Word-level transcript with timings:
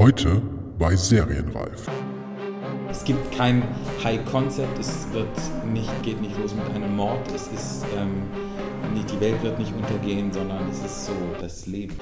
Heute 0.00 0.40
bei 0.78 0.96
Serienreif. 0.96 1.86
Es 2.90 3.04
gibt 3.04 3.36
kein 3.36 3.62
High 4.02 4.24
Concept, 4.24 4.78
es 4.78 5.06
wird 5.12 5.28
nicht, 5.74 5.90
geht 6.02 6.22
nicht 6.22 6.38
los 6.38 6.54
mit 6.54 6.74
einem 6.74 6.96
Mord, 6.96 7.30
es 7.34 7.48
ist 7.48 7.84
ähm, 7.98 8.22
nicht, 8.94 9.12
die 9.12 9.20
Welt 9.20 9.42
wird 9.42 9.58
nicht 9.58 9.74
untergehen, 9.76 10.32
sondern 10.32 10.70
es 10.70 10.82
ist 10.82 11.04
so 11.04 11.12
das 11.38 11.66
Leben. 11.66 11.96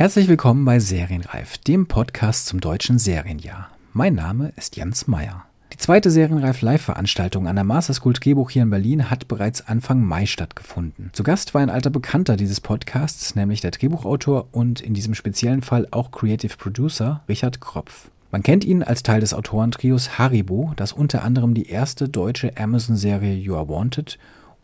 Herzlich 0.00 0.28
willkommen 0.28 0.64
bei 0.64 0.80
Serienreif, 0.80 1.58
dem 1.58 1.86
Podcast 1.86 2.46
zum 2.46 2.58
deutschen 2.58 2.98
Serienjahr. 2.98 3.68
Mein 3.92 4.14
Name 4.14 4.50
ist 4.56 4.76
Jens 4.76 5.06
Meyer. 5.06 5.44
Die 5.74 5.76
zweite 5.76 6.10
Serienreif 6.10 6.62
Live-Veranstaltung 6.62 7.46
an 7.46 7.56
der 7.56 7.66
Master 7.66 7.92
School 7.92 8.14
Drehbuch 8.14 8.48
hier 8.48 8.62
in 8.62 8.70
Berlin 8.70 9.10
hat 9.10 9.28
bereits 9.28 9.68
Anfang 9.68 10.02
Mai 10.02 10.24
stattgefunden. 10.24 11.10
Zu 11.12 11.22
Gast 11.22 11.52
war 11.52 11.60
ein 11.60 11.68
alter 11.68 11.90
Bekannter 11.90 12.38
dieses 12.38 12.62
Podcasts, 12.62 13.34
nämlich 13.34 13.60
der 13.60 13.72
Drehbuchautor 13.72 14.48
und 14.52 14.80
in 14.80 14.94
diesem 14.94 15.12
speziellen 15.12 15.60
Fall 15.60 15.86
auch 15.90 16.10
Creative 16.12 16.56
Producer 16.56 17.22
Richard 17.28 17.60
Kropf. 17.60 18.10
Man 18.30 18.42
kennt 18.42 18.64
ihn 18.64 18.82
als 18.82 19.02
Teil 19.02 19.20
des 19.20 19.34
Autorentrios 19.34 20.18
Haribo, 20.18 20.72
das 20.76 20.94
unter 20.94 21.24
anderem 21.24 21.52
die 21.52 21.68
erste 21.68 22.08
deutsche 22.08 22.56
Amazon-Serie 22.56 23.34
You 23.34 23.54
Are 23.54 23.68
Wanted 23.68 24.18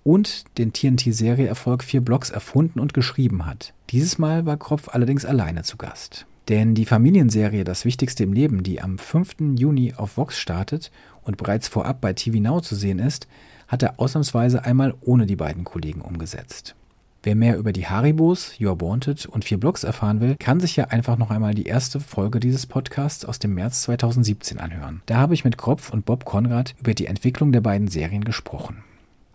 und 0.06 0.44
den 0.56 0.72
TNT-Serie-Erfolg 0.72 1.82
Vier 1.82 2.00
Blocks 2.00 2.30
erfunden 2.30 2.78
und 2.78 2.94
geschrieben 2.94 3.44
hat. 3.44 3.74
Dieses 3.90 4.18
Mal 4.18 4.46
war 4.46 4.56
Kropf 4.56 4.88
allerdings 4.88 5.24
alleine 5.24 5.64
zu 5.64 5.76
Gast. 5.76 6.26
Denn 6.48 6.76
die 6.76 6.86
Familienserie 6.86 7.64
Das 7.64 7.84
Wichtigste 7.84 8.22
im 8.22 8.32
Leben, 8.32 8.62
die 8.62 8.80
am 8.80 8.98
5. 8.98 9.58
Juni 9.58 9.94
auf 9.96 10.16
Vox 10.16 10.38
startet 10.38 10.92
und 11.24 11.38
bereits 11.38 11.66
vorab 11.66 12.00
bei 12.00 12.12
TV 12.12 12.38
Now 12.38 12.60
zu 12.60 12.76
sehen 12.76 13.00
ist, 13.00 13.26
hat 13.66 13.82
er 13.82 13.98
ausnahmsweise 13.98 14.64
einmal 14.64 14.94
ohne 15.00 15.26
die 15.26 15.34
beiden 15.34 15.64
Kollegen 15.64 16.02
umgesetzt. 16.02 16.76
Wer 17.24 17.34
mehr 17.34 17.58
über 17.58 17.72
die 17.72 17.88
Haribos, 17.88 18.52
You're 18.60 18.80
Wanted 18.80 19.26
und 19.26 19.44
vier 19.44 19.58
Blogs 19.58 19.82
erfahren 19.82 20.20
will, 20.20 20.36
kann 20.38 20.60
sich 20.60 20.76
ja 20.76 20.84
einfach 20.84 21.18
noch 21.18 21.32
einmal 21.32 21.54
die 21.54 21.66
erste 21.66 21.98
Folge 21.98 22.38
dieses 22.38 22.66
Podcasts 22.66 23.24
aus 23.24 23.40
dem 23.40 23.54
März 23.54 23.82
2017 23.82 24.60
anhören. 24.60 25.02
Da 25.06 25.16
habe 25.16 25.34
ich 25.34 25.44
mit 25.44 25.58
Kropf 25.58 25.90
und 25.90 26.04
Bob 26.04 26.24
Konrad 26.24 26.76
über 26.78 26.94
die 26.94 27.06
Entwicklung 27.06 27.50
der 27.50 27.60
beiden 27.60 27.88
Serien 27.88 28.22
gesprochen. 28.22 28.84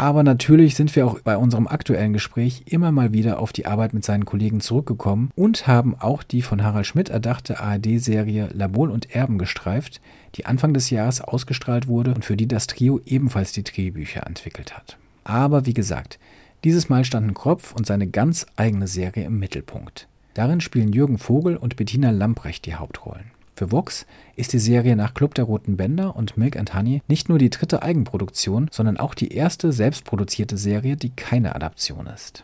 Aber 0.02 0.24
natürlich 0.24 0.74
sind 0.74 0.96
wir 0.96 1.06
auch 1.06 1.20
bei 1.20 1.38
unserem 1.38 1.68
aktuellen 1.68 2.12
Gespräch 2.12 2.64
immer 2.66 2.92
mal 2.92 3.14
wieder 3.14 3.38
auf 3.38 3.54
die 3.54 3.68
Arbeit 3.68 3.94
mit 3.94 4.04
seinen 4.04 4.26
Kollegen 4.26 4.60
zurückgekommen 4.60 5.30
und 5.36 5.68
haben 5.68 5.94
auch 5.94 6.24
die 6.24 6.42
von 6.42 6.64
Harald 6.64 6.88
Schmidt 6.88 7.10
erdachte 7.10 7.60
ARD-Serie 7.60 8.50
Labol 8.52 8.90
und 8.90 9.16
Erben 9.16 9.38
gestreift, 9.38 10.02
die 10.34 10.48
Anfang 10.48 10.74
des 10.74 10.90
Jahres 10.90 11.22
ausgestrahlt 11.22 11.88
wurde 11.88 12.16
und 12.16 12.26
für 12.26 12.36
die 12.36 12.48
das 12.48 12.66
Trio 12.66 13.00
ebenfalls 13.06 13.52
die 13.52 13.64
Drehbücher 13.64 14.26
entwickelt 14.26 14.76
hat. 14.76 14.98
Aber 15.24 15.68
wie 15.68 15.76
gesagt, 15.76 16.18
dieses 16.64 16.90
Mal 16.90 17.06
standen 17.06 17.36
Kropf 17.36 17.72
und 17.72 17.86
seine 17.86 18.08
ganz 18.08 18.48
eigene 18.56 18.88
Serie 18.88 19.26
im 19.26 19.38
Mittelpunkt. 19.38 20.08
Darin 20.34 20.62
spielen 20.62 20.94
Jürgen 20.94 21.20
Vogel 21.20 21.58
und 21.58 21.76
Bettina 21.76 22.10
Lamprecht 22.10 22.66
die 22.66 22.74
Hauptrollen. 22.74 23.30
Für 23.62 23.72
Vox 23.72 24.08
ist 24.36 24.54
die 24.54 24.60
Serie 24.60 24.96
nach 24.96 25.14
Club 25.14 25.36
der 25.36 25.46
Roten 25.46 25.78
Bänder 25.78 26.16
und 26.16 26.36
Milk 26.36 26.58
and 26.58 26.74
Honey 26.74 27.04
nicht 27.08 27.30
nur 27.30 27.38
die 27.38 27.52
dritte 27.52 27.84
Eigenproduktion, 27.84 28.70
sondern 28.72 28.98
auch 28.98 29.14
die 29.14 29.36
erste 29.36 29.72
selbstproduzierte 29.72 30.58
Serie, 30.58 30.98
die 30.98 31.12
keine 31.12 31.54
Adaption 31.56 32.08
ist. 32.08 32.44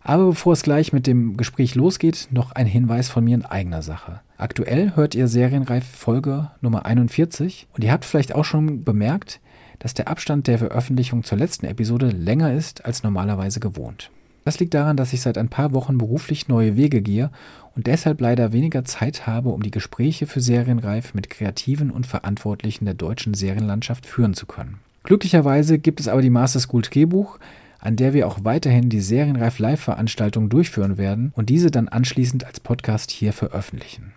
Aber 0.00 0.26
bevor 0.26 0.54
es 0.54 0.64
gleich 0.64 0.92
mit 0.92 1.06
dem 1.06 1.36
Gespräch 1.36 1.76
losgeht, 1.76 2.26
noch 2.32 2.50
ein 2.50 2.66
Hinweis 2.66 3.08
von 3.08 3.22
mir 3.22 3.36
in 3.36 3.44
eigener 3.44 3.82
Sache. 3.82 4.22
Aktuell 4.38 4.96
hört 4.96 5.14
ihr 5.14 5.28
Serienreif 5.28 5.86
Folge 5.86 6.50
Nummer 6.60 6.84
41 6.84 7.68
und 7.72 7.84
ihr 7.84 7.92
habt 7.92 8.04
vielleicht 8.04 8.34
auch 8.34 8.44
schon 8.44 8.82
bemerkt, 8.82 9.38
dass 9.78 9.94
der 9.94 10.08
Abstand 10.08 10.48
der 10.48 10.58
Veröffentlichung 10.58 11.22
zur 11.22 11.38
letzten 11.38 11.66
Episode 11.66 12.08
länger 12.08 12.52
ist 12.52 12.84
als 12.84 13.04
normalerweise 13.04 13.60
gewohnt. 13.60 14.10
Das 14.46 14.60
liegt 14.60 14.74
daran, 14.74 14.96
dass 14.96 15.12
ich 15.12 15.22
seit 15.22 15.38
ein 15.38 15.48
paar 15.48 15.74
Wochen 15.74 15.98
beruflich 15.98 16.46
neue 16.46 16.76
Wege 16.76 17.02
gehe 17.02 17.30
und 17.76 17.86
deshalb 17.86 18.20
leider 18.20 18.52
weniger 18.52 18.84
Zeit 18.84 19.26
habe, 19.26 19.50
um 19.50 19.62
die 19.62 19.70
Gespräche 19.70 20.26
für 20.26 20.40
Serienreif 20.40 21.14
mit 21.14 21.28
Kreativen 21.30 21.90
und 21.90 22.06
Verantwortlichen 22.06 22.86
der 22.86 22.94
deutschen 22.94 23.34
Serienlandschaft 23.34 24.06
führen 24.06 24.34
zu 24.34 24.46
können. 24.46 24.78
Glücklicherweise 25.04 25.78
gibt 25.78 26.00
es 26.00 26.08
aber 26.08 26.22
die 26.22 26.30
Master 26.30 26.58
School 26.58 26.82
Drehbuch, 26.82 27.38
an 27.78 27.96
der 27.96 28.14
wir 28.14 28.26
auch 28.26 28.38
weiterhin 28.42 28.88
die 28.88 29.00
Serienreif 29.00 29.58
Live-Veranstaltung 29.58 30.48
durchführen 30.48 30.96
werden 30.96 31.32
und 31.36 31.50
diese 31.50 31.70
dann 31.70 31.88
anschließend 31.88 32.44
als 32.44 32.58
Podcast 32.58 33.10
hier 33.10 33.32
veröffentlichen. 33.32 34.12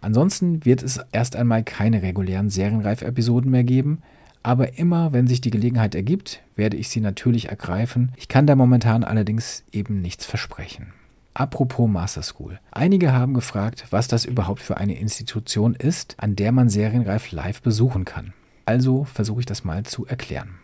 Ansonsten 0.00 0.64
wird 0.64 0.82
es 0.82 1.00
erst 1.12 1.36
einmal 1.36 1.62
keine 1.62 2.02
regulären 2.02 2.48
Serienreif-Episoden 2.48 3.50
mehr 3.50 3.64
geben, 3.64 3.98
aber 4.42 4.78
immer, 4.78 5.12
wenn 5.12 5.26
sich 5.26 5.42
die 5.42 5.50
Gelegenheit 5.50 5.94
ergibt, 5.94 6.40
werde 6.56 6.78
ich 6.78 6.88
sie 6.88 7.00
natürlich 7.00 7.50
ergreifen. 7.50 8.12
Ich 8.16 8.28
kann 8.28 8.46
da 8.46 8.54
momentan 8.54 9.04
allerdings 9.04 9.64
eben 9.72 10.00
nichts 10.00 10.24
versprechen. 10.24 10.94
Apropos 11.34 11.88
Master 11.88 12.22
School. 12.22 12.58
Einige 12.70 13.12
haben 13.12 13.34
gefragt, 13.34 13.86
was 13.90 14.08
das 14.08 14.24
überhaupt 14.24 14.60
für 14.60 14.76
eine 14.76 14.98
Institution 14.98 15.74
ist, 15.74 16.16
an 16.18 16.36
der 16.36 16.52
man 16.52 16.68
Serienreif 16.68 17.30
live 17.32 17.62
besuchen 17.62 18.04
kann. 18.04 18.32
Also 18.66 19.04
versuche 19.04 19.40
ich 19.40 19.46
das 19.46 19.64
mal 19.64 19.84
zu 19.84 20.06
erklären. 20.06 20.58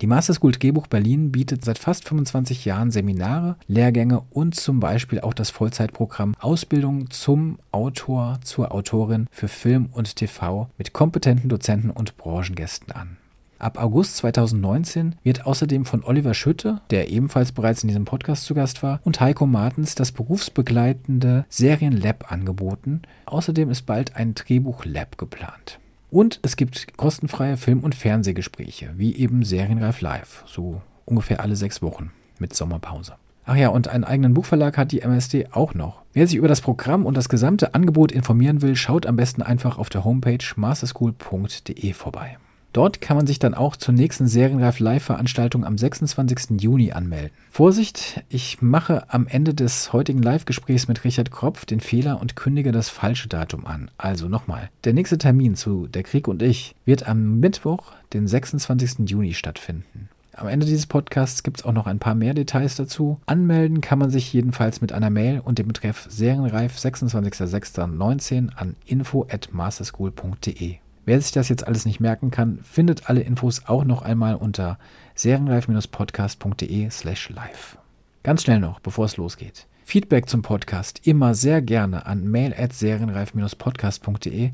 Die 0.00 0.06
Master 0.06 0.32
School 0.32 0.52
Drehbuch 0.52 0.86
Berlin 0.86 1.32
bietet 1.32 1.64
seit 1.64 1.78
fast 1.78 2.08
25 2.08 2.64
Jahren 2.64 2.90
Seminare, 2.90 3.56
Lehrgänge 3.66 4.22
und 4.30 4.54
zum 4.54 4.78
Beispiel 4.80 5.20
auch 5.20 5.34
das 5.34 5.50
Vollzeitprogramm 5.50 6.34
Ausbildung 6.38 7.10
zum 7.10 7.58
Autor, 7.72 8.38
zur 8.42 8.72
Autorin 8.72 9.26
für 9.30 9.48
Film 9.48 9.88
und 9.92 10.14
TV 10.16 10.70
mit 10.78 10.92
kompetenten 10.92 11.50
Dozenten 11.50 11.90
und 11.90 12.16
Branchengästen 12.16 12.92
an. 12.92 13.16
Ab 13.60 13.78
August 13.78 14.16
2019 14.16 15.16
wird 15.22 15.44
außerdem 15.44 15.84
von 15.84 16.02
Oliver 16.02 16.32
Schütte, 16.32 16.80
der 16.88 17.10
ebenfalls 17.10 17.52
bereits 17.52 17.82
in 17.82 17.88
diesem 17.88 18.06
Podcast 18.06 18.46
zu 18.46 18.54
Gast 18.54 18.82
war, 18.82 19.00
und 19.04 19.20
Heiko 19.20 19.46
Martens 19.46 19.94
das 19.94 20.12
berufsbegleitende 20.12 21.44
Serienlab 21.50 22.32
angeboten. 22.32 23.02
Außerdem 23.26 23.70
ist 23.70 23.82
bald 23.82 24.16
ein 24.16 24.34
Drehbuch-Lab 24.34 25.18
geplant. 25.18 25.78
Und 26.10 26.40
es 26.42 26.56
gibt 26.56 26.96
kostenfreie 26.96 27.58
Film- 27.58 27.84
und 27.84 27.94
Fernsehgespräche, 27.94 28.94
wie 28.96 29.14
eben 29.14 29.44
Serienreif 29.44 30.00
Live, 30.00 30.42
so 30.46 30.80
ungefähr 31.04 31.40
alle 31.40 31.54
sechs 31.54 31.82
Wochen 31.82 32.12
mit 32.38 32.54
Sommerpause. 32.56 33.16
Ach 33.44 33.56
ja, 33.56 33.68
und 33.68 33.88
einen 33.88 34.04
eigenen 34.04 34.32
Buchverlag 34.32 34.78
hat 34.78 34.90
die 34.90 35.02
MSD 35.02 35.48
auch 35.52 35.74
noch. 35.74 36.00
Wer 36.14 36.26
sich 36.26 36.36
über 36.36 36.48
das 36.48 36.62
Programm 36.62 37.04
und 37.04 37.14
das 37.14 37.28
gesamte 37.28 37.74
Angebot 37.74 38.10
informieren 38.10 38.62
will, 38.62 38.74
schaut 38.74 39.04
am 39.04 39.16
besten 39.16 39.42
einfach 39.42 39.76
auf 39.76 39.90
der 39.90 40.04
Homepage 40.04 40.44
masterschool.de 40.56 41.92
vorbei. 41.92 42.38
Dort 42.72 43.00
kann 43.00 43.16
man 43.16 43.26
sich 43.26 43.40
dann 43.40 43.54
auch 43.54 43.74
zur 43.74 43.94
nächsten 43.94 44.28
Serienreif 44.28 44.78
Live-Veranstaltung 44.78 45.64
am 45.64 45.76
26. 45.76 46.60
Juni 46.60 46.92
anmelden. 46.92 47.30
Vorsicht, 47.50 48.22
ich 48.28 48.62
mache 48.62 49.12
am 49.12 49.26
Ende 49.26 49.54
des 49.54 49.92
heutigen 49.92 50.22
Live-Gesprächs 50.22 50.86
mit 50.86 51.02
Richard 51.02 51.32
Kropf 51.32 51.64
den 51.64 51.80
Fehler 51.80 52.20
und 52.20 52.36
kündige 52.36 52.70
das 52.70 52.88
falsche 52.88 53.28
Datum 53.28 53.66
an. 53.66 53.90
Also 53.98 54.28
nochmal. 54.28 54.70
Der 54.84 54.92
nächste 54.92 55.18
Termin 55.18 55.56
zu 55.56 55.88
Der 55.88 56.04
Krieg 56.04 56.28
und 56.28 56.42
ich 56.42 56.76
wird 56.84 57.08
am 57.08 57.40
Mittwoch, 57.40 57.92
den 58.12 58.28
26. 58.28 59.10
Juni 59.10 59.34
stattfinden. 59.34 60.08
Am 60.32 60.46
Ende 60.46 60.64
dieses 60.64 60.86
Podcasts 60.86 61.42
gibt 61.42 61.58
es 61.58 61.66
auch 61.66 61.72
noch 61.72 61.86
ein 61.86 61.98
paar 61.98 62.14
mehr 62.14 62.34
Details 62.34 62.76
dazu. 62.76 63.20
Anmelden 63.26 63.80
kann 63.80 63.98
man 63.98 64.10
sich 64.10 64.32
jedenfalls 64.32 64.80
mit 64.80 64.92
einer 64.92 65.10
Mail 65.10 65.40
und 65.40 65.58
dem 65.58 65.66
Betreff 65.66 66.06
Serienreif 66.08 66.78
26.06.19 66.78 68.54
an 68.54 68.76
info 68.86 69.26
at 69.28 69.48
masterschool.de. 69.52 70.78
Wer 71.04 71.20
sich 71.20 71.32
das 71.32 71.48
jetzt 71.48 71.66
alles 71.66 71.86
nicht 71.86 72.00
merken 72.00 72.30
kann, 72.30 72.60
findet 72.62 73.08
alle 73.08 73.20
Infos 73.20 73.62
auch 73.66 73.84
noch 73.84 74.02
einmal 74.02 74.34
unter 74.34 74.78
serienreif-podcast.de 75.14 76.90
slash 76.90 77.30
live. 77.30 77.78
Ganz 78.22 78.42
schnell 78.42 78.60
noch, 78.60 78.80
bevor 78.80 79.06
es 79.06 79.16
losgeht. 79.16 79.66
Feedback 79.84 80.28
zum 80.28 80.42
Podcast 80.42 81.06
immer 81.06 81.34
sehr 81.34 81.62
gerne 81.62 82.06
an 82.06 82.28
mail 82.28 82.54
at 82.56 82.72
serienreif-podcast.de. 82.72 84.50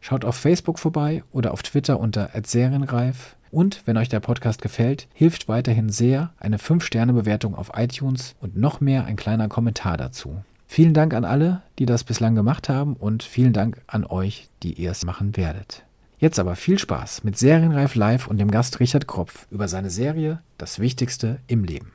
Schaut 0.00 0.24
auf 0.24 0.36
Facebook 0.36 0.78
vorbei 0.78 1.22
oder 1.32 1.52
auf 1.52 1.62
Twitter 1.62 1.98
unter 1.98 2.30
serienreif. 2.44 3.36
Und 3.50 3.82
wenn 3.86 3.96
euch 3.96 4.08
der 4.08 4.20
Podcast 4.20 4.60
gefällt, 4.60 5.06
hilft 5.14 5.48
weiterhin 5.48 5.88
sehr 5.88 6.32
eine 6.38 6.58
5-Sterne-Bewertung 6.58 7.54
auf 7.54 7.70
iTunes 7.76 8.34
und 8.40 8.56
noch 8.56 8.80
mehr 8.80 9.04
ein 9.04 9.16
kleiner 9.16 9.48
Kommentar 9.48 9.96
dazu. 9.96 10.42
Vielen 10.66 10.92
Dank 10.92 11.14
an 11.14 11.24
alle, 11.24 11.62
die 11.78 11.86
das 11.86 12.02
bislang 12.02 12.34
gemacht 12.34 12.68
haben 12.68 12.94
und 12.94 13.22
vielen 13.22 13.52
Dank 13.52 13.80
an 13.86 14.04
euch, 14.04 14.48
die 14.64 14.72
ihr 14.72 14.90
es 14.90 15.04
machen 15.04 15.36
werdet. 15.36 15.83
Jetzt 16.18 16.38
aber 16.38 16.54
viel 16.54 16.78
Spaß 16.78 17.24
mit 17.24 17.36
Serienreif 17.36 17.96
Live 17.96 18.28
und 18.28 18.38
dem 18.38 18.48
Gast 18.48 18.78
Richard 18.78 19.08
Kropf 19.08 19.48
über 19.50 19.66
seine 19.66 19.90
Serie 19.90 20.40
Das 20.58 20.78
Wichtigste 20.78 21.38
im 21.48 21.64
Leben. 21.64 21.90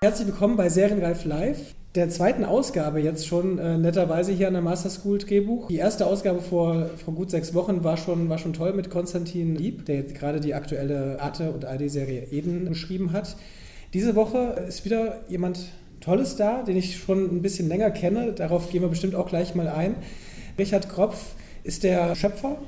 Herzlich 0.00 0.28
willkommen 0.28 0.56
bei 0.56 0.70
Serienreif 0.70 1.26
Live, 1.26 1.74
der 1.94 2.08
zweiten 2.08 2.46
Ausgabe 2.46 3.00
jetzt 3.00 3.26
schon 3.26 3.58
äh, 3.58 3.76
netterweise 3.76 4.32
hier 4.32 4.48
an 4.48 4.54
der 4.54 4.62
Master 4.62 4.88
School 4.88 5.18
Drehbuch. 5.18 5.68
Die 5.68 5.76
erste 5.76 6.06
Ausgabe 6.06 6.40
vor, 6.40 6.86
vor 7.04 7.12
gut 7.12 7.30
sechs 7.30 7.52
Wochen 7.52 7.84
war 7.84 7.98
schon, 7.98 8.30
war 8.30 8.38
schon 8.38 8.54
toll 8.54 8.72
mit 8.72 8.88
Konstantin 8.88 9.54
Lieb, 9.54 9.84
der 9.84 9.96
jetzt 9.96 10.14
gerade 10.14 10.40
die 10.40 10.54
aktuelle 10.54 11.20
Arte- 11.20 11.52
und 11.52 11.66
AD-Serie 11.66 12.28
Eden 12.30 12.64
beschrieben 12.70 13.12
hat. 13.12 13.36
Diese 13.92 14.16
Woche 14.16 14.64
ist 14.66 14.86
wieder 14.86 15.20
jemand 15.28 15.66
tolle 16.02 16.26
Star, 16.26 16.64
den 16.64 16.76
ich 16.76 16.98
schon 16.98 17.24
ein 17.24 17.42
bisschen 17.42 17.68
länger 17.68 17.90
kenne. 17.90 18.32
Darauf 18.32 18.70
gehen 18.70 18.82
wir 18.82 18.88
bestimmt 18.88 19.14
auch 19.14 19.28
gleich 19.28 19.54
mal 19.54 19.68
ein. 19.68 19.94
Richard 20.58 20.88
Kropf 20.88 21.34
ist 21.64 21.82
der 21.82 22.14
Schöpfer 22.14 22.58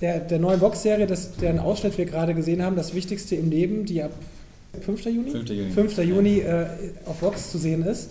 der, 0.00 0.20
der 0.20 0.38
neuen 0.38 0.60
Vox-Serie, 0.60 1.06
deren 1.40 1.58
Ausschnitt 1.58 1.96
wir 1.96 2.04
gerade 2.04 2.34
gesehen 2.34 2.62
haben, 2.62 2.76
das 2.76 2.94
Wichtigste 2.94 3.34
im 3.36 3.50
Leben, 3.50 3.86
die 3.86 4.02
ab 4.02 4.12
5. 4.80 5.06
Juni, 5.06 5.30
5. 5.30 5.48
Juni, 5.48 5.70
5. 5.70 5.98
Juni 5.98 6.38
äh, 6.40 6.66
auf 7.06 7.22
Vox 7.22 7.50
zu 7.50 7.58
sehen 7.58 7.82
ist. 7.82 8.10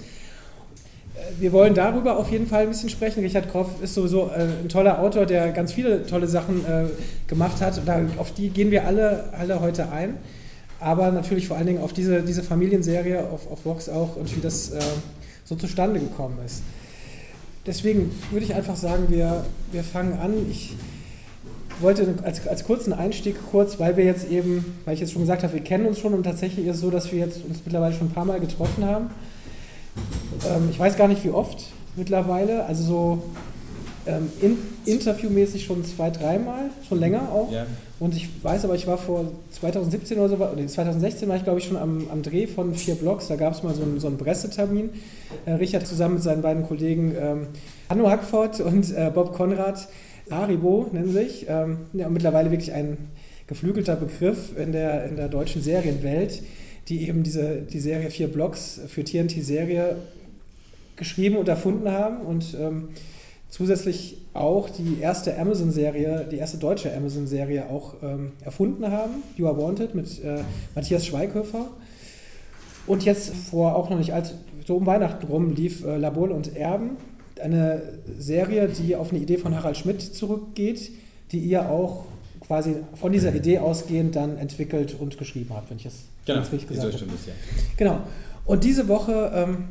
Äh, 1.16 1.20
wir 1.40 1.52
wollen 1.52 1.76
darüber 1.76 2.18
auf 2.18 2.32
jeden 2.32 2.48
Fall 2.48 2.64
ein 2.64 2.70
bisschen 2.70 2.90
sprechen. 2.90 3.20
Richard 3.24 3.52
Kroff 3.52 3.70
ist 3.84 3.94
sowieso 3.94 4.32
äh, 4.36 4.48
ein 4.64 4.70
toller 4.70 5.00
Autor, 5.00 5.28
der 5.28 5.52
ganz 5.52 5.74
viele 5.74 6.08
tolle 6.08 6.28
Sachen 6.28 6.66
äh, 6.66 6.86
gemacht 7.28 7.62
hat. 7.62 7.80
Da, 7.86 8.02
auf 8.18 8.34
die 8.34 8.50
gehen 8.50 8.72
wir 8.72 8.88
alle, 8.88 9.26
alle 9.38 9.62
heute 9.62 9.92
ein. 9.92 10.18
Aber 10.80 11.12
natürlich 11.12 11.48
vor 11.48 11.58
allen 11.58 11.68
Dingen 11.68 11.82
auf 11.82 11.94
diese, 11.94 12.22
diese 12.22 12.44
Familienserie 12.44 13.28
auf, 13.28 13.52
auf 13.52 13.66
Vox 13.66 13.90
auch 13.90 14.16
und 14.16 14.36
wie 14.36 14.42
das 14.42 14.72
äh, 14.72 14.80
so 15.44 15.56
zustande 15.56 16.00
gekommen 16.00 16.38
ist. 16.46 16.64
Deswegen 17.66 18.12
würde 18.32 18.46
ich 18.46 18.54
einfach 18.54 18.76
sagen, 18.76 19.06
wir, 19.10 19.46
wir 19.72 19.84
fangen 19.84 20.20
an. 20.20 20.34
Ich, 20.50 20.76
wollte 21.80 22.16
als, 22.24 22.48
als 22.48 22.64
kurzen 22.64 22.94
Einstieg 22.94 23.36
kurz, 23.52 23.80
weil 23.80 23.98
wir 23.98 24.06
jetzt 24.06 24.30
eben, 24.30 24.66
weil 24.86 24.94
ich 24.94 25.00
jetzt 25.00 25.14
schon 25.14 25.22
gesagt 25.22 25.44
habe, 25.44 25.54
wir 25.54 25.62
kennen 25.62 25.86
uns 25.86 26.00
schon 26.00 26.14
und 26.14 26.24
tatsächlich 26.24 26.68
ist 26.68 26.76
es 26.76 26.82
so, 26.82 26.90
dass 26.90 27.12
wir 27.12 27.20
jetzt 27.20 27.44
uns 27.46 27.60
mittlerweile 27.66 27.94
schon 27.94 28.08
ein 28.08 28.14
paar 28.14 28.26
Mal 28.26 28.40
getroffen 28.40 28.86
haben. 28.86 29.10
Ähm, 30.48 30.70
ich 30.70 30.80
weiß 30.80 30.98
gar 30.98 31.08
nicht, 31.08 31.24
wie 31.24 31.30
oft 31.30 31.66
mittlerweile, 31.96 32.66
also 32.66 32.84
so 32.84 33.24
ähm, 34.08 34.30
in, 34.42 34.58
interviewmäßig 34.86 35.66
schon 35.66 35.84
zwei, 35.84 36.10
dreimal, 36.10 36.70
schon 36.88 37.00
länger 37.00 37.32
auch. 37.32 37.52
Ja. 37.52 37.66
Und 38.00 38.16
ich 38.16 38.28
weiß 38.44 38.66
aber, 38.66 38.76
ich 38.76 38.88
war 38.88 38.98
vor 38.98 39.32
2017 39.52 40.18
oder 40.20 40.30
so, 40.30 40.36
oder 40.36 40.68
2016 40.68 41.30
war 41.30 41.38
ich 41.38 41.44
glaube 41.44 41.60
ich 41.60 41.66
schon 41.66 41.78
am, 41.78 42.10
am 42.12 42.22
Dreh 42.22 42.46
von 42.46 42.76
vier 42.76 42.96
Blogs, 42.96 43.28
da 43.28 43.36
gab 43.36 43.54
es 43.54 43.64
mal 43.64 43.74
so 43.74 43.84
einen, 43.84 44.00
so 44.00 44.08
einen 44.08 44.18
Pressetermin. 44.18 44.90
Äh, 45.46 45.54
Richard 45.54 45.88
zusammen 45.88 46.16
mit 46.16 46.24
seinen 46.24 46.42
beiden 46.42 46.64
Kollegen 46.64 47.16
ähm, 47.18 47.48
Hanno 47.90 48.10
Hackford 48.10 48.60
und 48.62 48.96
äh, 48.96 49.12
Bob 49.14 49.34
Konrad 49.34 49.88
Haribo 50.30 50.88
nennen 50.92 51.12
sich. 51.12 51.46
Ähm, 51.48 51.78
ja, 51.94 52.10
mittlerweile 52.10 52.52
wirklich 52.52 52.74
ein 52.74 52.98
geflügelter 53.48 53.96
Begriff 53.96 54.58
in 54.58 54.72
der, 54.72 55.06
in 55.06 55.16
der 55.16 55.30
deutschen 55.30 55.62
Serienwelt, 55.62 56.42
die 56.90 57.08
eben 57.08 57.24
diese, 57.24 57.62
die 57.62 57.80
Serie 57.80 58.10
Vier 58.10 58.28
Blocks 58.28 58.82
für 58.88 59.04
TNT-Serie 59.04 59.98
geschrieben 60.96 61.38
und 61.38 61.48
erfunden 61.48 61.92
haben 61.92 62.22
und 62.22 62.56
ähm, 62.60 62.90
zusätzlich 63.56 64.18
auch 64.34 64.70
die 64.70 65.00
erste 65.00 65.40
Amazon-Serie, 65.40 66.28
die 66.30 66.36
erste 66.36 66.58
deutsche 66.58 66.94
Amazon-Serie 66.94 67.70
auch 67.70 67.94
ähm, 68.04 68.34
erfunden 68.44 68.92
haben, 68.92 69.24
You 69.38 69.48
Are 69.48 69.58
Wanted 69.58 69.96
mit 69.96 70.22
äh, 70.22 70.40
Matthias 70.76 71.06
Schweighöfer. 71.06 71.70
Und 72.86 73.06
jetzt 73.06 73.34
vor 73.34 73.78
auch 73.78 73.90
noch 73.90 73.98
nicht 73.98 74.14
allzu, 74.14 74.34
so 74.68 74.76
um 74.76 74.86
Weihnachten 74.86 75.26
rum 75.28 75.56
lief 75.56 75.86
äh, 75.86 75.96
Labol 75.96 76.32
und 76.32 76.58
Erben, 76.58 76.98
eine 77.42 77.82
Serie, 78.18 78.68
die 78.68 78.98
auf 78.98 79.12
eine 79.12 79.22
Idee 79.22 79.38
von 79.38 79.56
Harald 79.56 79.78
Schmidt 79.78 80.02
zurückgeht, 80.02 80.92
die 81.32 81.40
ihr 81.40 81.70
auch 81.70 82.04
quasi 82.46 82.76
von 82.96 83.14
dieser 83.14 83.34
Idee 83.34 83.60
ausgehend 83.60 84.18
dann 84.18 84.38
entwickelt 84.38 84.98
und 85.00 85.18
geschrieben 85.18 85.52
habt, 85.54 85.70
wenn 85.70 85.78
ich 85.78 85.86
es 85.86 86.04
genau, 86.26 86.40
richtig 86.40 86.68
gesagt 86.68 86.88
habe. 86.88 86.98
Stimmt 86.98 87.14
das, 87.14 87.26
ja. 87.28 87.34
Genau. 87.78 88.02
Und 88.46 88.66
diese 88.66 88.90
Woche, 88.90 89.32
ähm, 89.34 89.70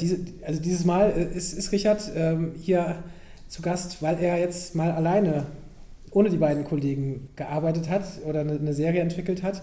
diese, 0.00 0.18
also 0.46 0.60
dieses 0.60 0.84
Mal 0.84 1.12
äh, 1.16 1.36
ist, 1.36 1.52
ist 1.52 1.72
Richard 1.72 2.10
ähm, 2.14 2.52
hier 2.60 3.02
zu 3.48 3.62
Gast, 3.62 4.02
weil 4.02 4.18
er 4.20 4.38
jetzt 4.38 4.74
mal 4.74 4.92
alleine 4.92 5.46
ohne 6.12 6.30
die 6.30 6.38
beiden 6.38 6.64
Kollegen 6.64 7.28
gearbeitet 7.36 7.88
hat 7.88 8.04
oder 8.26 8.40
eine, 8.40 8.52
eine 8.52 8.74
Serie 8.74 9.00
entwickelt 9.00 9.42
hat. 9.42 9.62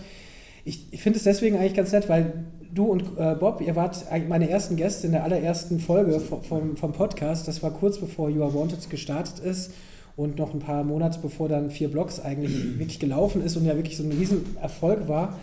Ich, 0.64 0.88
ich 0.92 1.02
finde 1.02 1.18
es 1.18 1.24
deswegen 1.24 1.58
eigentlich 1.58 1.74
ganz 1.74 1.92
nett, 1.92 2.10
weil 2.10 2.46
du 2.74 2.86
und 2.86 3.04
äh, 3.18 3.36
Bob, 3.36 3.62
ihr 3.62 3.76
wart 3.76 4.06
meine 4.28 4.50
ersten 4.50 4.76
Gäste 4.76 5.08
in 5.08 5.14
der 5.14 5.24
allerersten 5.24 5.80
Folge 5.80 6.20
vom, 6.20 6.76
vom 6.76 6.92
Podcast. 6.94 7.48
Das 7.48 7.64
war 7.64 7.72
kurz 7.72 8.00
bevor 8.00 8.30
You 8.30 8.44
Are 8.44 8.54
Wanted 8.54 8.90
gestartet 8.90 9.40
ist 9.40 9.72
und 10.16 10.38
noch 10.38 10.54
ein 10.54 10.60
paar 10.60 10.84
Monate 10.84 11.20
bevor 11.22 11.48
dann 11.48 11.70
vier 11.72 11.90
Blogs 11.90 12.20
eigentlich 12.20 12.54
wirklich 12.80 13.00
gelaufen 13.00 13.44
ist 13.44 13.56
und 13.56 13.66
ja 13.66 13.76
wirklich 13.76 13.98
so 13.98 14.04
ein 14.04 14.12
Riesenerfolg 14.12 15.08
war. 15.08 15.40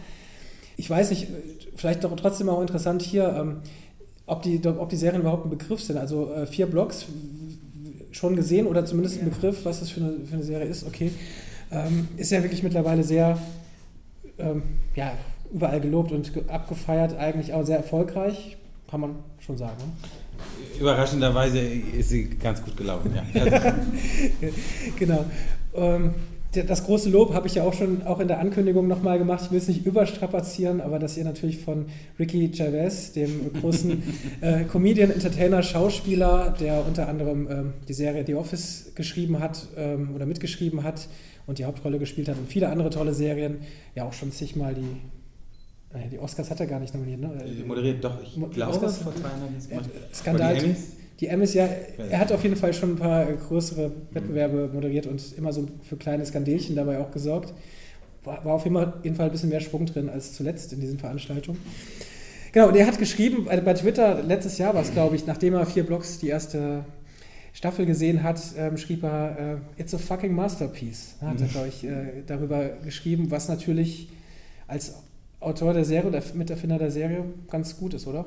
Ich 0.77 0.91
weiß 0.91 1.11
nicht, 1.11 1.29
vielleicht 1.77 2.05
doch 2.05 2.15
trotzdem 2.17 2.49
auch 2.49 2.61
interessant 2.61 3.03
hier, 3.03 3.35
ähm, 3.39 3.57
ob, 4.27 4.43
die, 4.43 4.61
ob 4.67 4.89
die 4.89 4.97
Serien 4.97 5.21
überhaupt 5.21 5.47
ein 5.47 5.51
Begriff 5.51 5.81
sind. 5.81 5.97
Also 5.97 6.33
äh, 6.33 6.47
vier 6.47 6.67
Blogs 6.67 7.07
schon 8.13 8.37
gesehen 8.37 8.67
oder 8.67 8.85
zumindest 8.85 9.21
ein 9.21 9.31
Begriff, 9.31 9.65
was 9.65 9.81
das 9.81 9.91
für 9.91 10.01
eine, 10.01 10.27
für 10.27 10.35
eine 10.35 10.45
Serie 10.45 10.67
ist, 10.67 10.87
okay. 10.87 11.11
Ähm, 11.71 12.09
ist 12.17 12.31
ja 12.31 12.43
wirklich 12.43 12.63
mittlerweile 12.63 13.03
sehr, 13.03 13.39
ähm, 14.39 14.63
ja, 14.95 15.13
überall 15.53 15.81
gelobt 15.81 16.13
und 16.13 16.31
abgefeiert, 16.49 17.17
eigentlich 17.17 17.53
auch 17.53 17.65
sehr 17.65 17.79
erfolgreich, 17.79 18.57
kann 18.89 19.01
man 19.01 19.17
schon 19.41 19.57
sagen. 19.57 19.77
Ne? 19.79 20.81
Überraschenderweise 20.81 21.59
ist 21.59 22.11
sie 22.11 22.29
ganz 22.31 22.63
gut 22.63 22.77
gelaufen, 22.77 23.13
ja. 23.15 23.25
genau. 24.99 25.25
Ähm, 25.75 26.15
das 26.63 26.85
große 26.85 27.11
Lob 27.11 27.35
habe 27.35 27.47
ich 27.47 27.57
ja 27.57 27.65
auch 27.65 27.73
schon 27.73 28.03
auch 28.07 28.21
in 28.21 28.29
der 28.29 28.39
Ankündigung 28.39 28.87
nochmal 28.87 29.19
gemacht. 29.19 29.43
Ich 29.45 29.51
will 29.51 29.59
es 29.59 29.69
nicht 29.69 29.85
überstrapazieren, 29.85 30.81
aber 30.81 30.99
dass 30.99 31.17
ihr 31.17 31.25
natürlich 31.25 31.59
von 31.59 31.87
Ricky 32.19 32.49
Gervais, 32.49 33.13
dem 33.15 33.53
großen 33.61 34.03
äh, 34.41 34.65
Comedian, 34.65 35.11
Entertainer, 35.11 35.63
Schauspieler, 35.63 36.55
der 36.59 36.87
unter 36.87 37.09
anderem 37.09 37.49
ähm, 37.51 37.73
die 37.89 37.95
Serie 37.95 38.25
The 38.27 38.35
Office 38.35 38.93
geschrieben 38.95 39.41
hat 39.41 39.67
ähm, 39.77 40.11
oder 40.15 40.27
mitgeschrieben 40.27 40.83
hat 40.85 41.09
und 41.47 41.59
die 41.59 41.65
Hauptrolle 41.65 41.99
gespielt 41.99 42.29
hat 42.29 42.39
und 42.39 42.49
viele 42.49 42.69
andere 42.69 42.91
tolle 42.91 43.15
Serien, 43.15 43.59
ja 43.95 44.05
auch 44.05 44.13
schon 44.13 44.33
zigmal 44.33 44.75
die 44.75 44.97
die 46.11 46.19
Oscars 46.19 46.51
hat 46.51 46.59
er 46.59 46.67
gar 46.67 46.81
nicht 46.81 46.93
nominiert, 46.93 47.21
ne? 47.21 47.39
Die 47.47 47.63
moderiert 47.63 48.03
doch, 48.03 48.21
ich 48.21 48.35
glaube, 48.35 48.73
Oscars 48.73 48.99
vor 48.99 49.15
zwei 49.15 49.29
Jahren. 49.29 49.89
Skandal. 50.13 50.75
Die 51.21 51.29
Emmys? 51.29 51.55
ja, 51.55 51.69
er 52.11 52.19
hat 52.19 52.33
auf 52.33 52.43
jeden 52.43 52.57
Fall 52.57 52.73
schon 52.73 52.93
ein 52.93 52.97
paar 52.97 53.25
größere 53.25 53.93
Wettbewerbe 54.11 54.71
moderiert 54.73 55.07
und 55.07 55.23
immer 55.37 55.53
so 55.53 55.69
für 55.83 55.97
kleine 55.97 56.27
Skandelchen 56.27 56.75
dabei 56.75 56.99
auch 56.99 57.11
gesorgt. 57.11 57.55
War, 58.25 58.45
war 58.45 58.55
auf 58.55 58.65
jeden 58.65 59.17
Fall 59.17 59.27
ein 59.27 59.33
bisschen 59.33 59.51
mehr 59.51 59.61
Schwung 59.61 59.87
drin 59.87 60.09
als 60.09 60.33
zuletzt 60.33 60.73
in 60.73 60.81
diesen 60.81 60.99
Veranstaltungen. 60.99 61.61
Genau, 62.53 62.69
und 62.69 62.77
er 62.77 62.87
hat 62.87 62.99
geschrieben, 62.99 63.47
bei 63.47 63.75
Twitter, 63.75 64.23
letztes 64.23 64.59
Jahr 64.59 64.75
war 64.75 64.83
es, 64.83 64.93
glaube 64.93 65.17
ich, 65.17 65.27
nachdem 65.27 65.55
er 65.55 65.67
vier 65.67 65.85
Blogs 65.85 66.21
die 66.21 66.29
erste 66.29 66.85
Staffel 67.53 67.87
gesehen 67.87 68.23
hat, 68.23 68.41
ähm, 68.57 68.77
schrieb 68.77 69.03
er, 69.05 69.61
äh, 69.77 69.81
It's 69.81 69.95
a 69.95 69.99
fucking 69.99 70.35
masterpiece. 70.35 71.17
Hat 71.21 71.41
er, 71.41 71.47
glaube 71.47 71.69
ich, 71.69 71.85
äh, 71.85 72.23
darüber 72.27 72.69
geschrieben, 72.85 73.31
was 73.31 73.49
natürlich 73.49 74.09
als 74.67 74.95
Autor 75.41 75.75
der 75.75 75.85
Serie 75.85 76.09
oder 76.09 76.23
Miterfinder 76.35 76.79
der 76.79 76.91
Serie 76.91 77.25
ganz 77.51 77.77
gut 77.77 77.95
ist, 77.95 78.07
oder? 78.07 78.25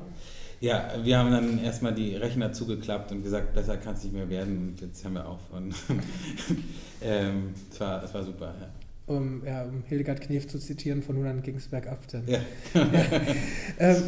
Ja, 0.60 0.92
wir 1.02 1.18
haben 1.18 1.30
dann 1.30 1.62
erstmal 1.62 1.94
die 1.94 2.16
Rechner 2.16 2.52
zugeklappt 2.52 3.12
und 3.12 3.22
gesagt, 3.22 3.54
besser 3.54 3.76
kann 3.76 3.94
es 3.94 4.02
nicht 4.02 4.12
mehr 4.12 4.28
werden 4.28 4.70
und 4.70 4.80
jetzt 4.80 5.04
haben 5.04 5.14
wir 5.14 5.28
auf. 5.28 5.40
Und 5.52 5.74
ähm, 7.02 7.54
es, 7.70 7.80
war, 7.80 8.02
es 8.02 8.12
war 8.12 8.24
super, 8.24 8.54
ja. 8.60 8.68
Um, 9.06 9.42
ja, 9.46 9.62
um 9.64 9.84
Hildegard 9.86 10.20
Knef 10.20 10.48
zu 10.48 10.58
zitieren, 10.58 11.02
von 11.02 11.16
nun 11.16 11.26
an 11.26 11.42
ging 11.42 11.56
es 11.56 11.68
bergab. 11.68 12.06
Dann. 12.08 12.24
Ja. 12.26 12.38
ja. 12.74 12.86
Ähm, 13.78 14.02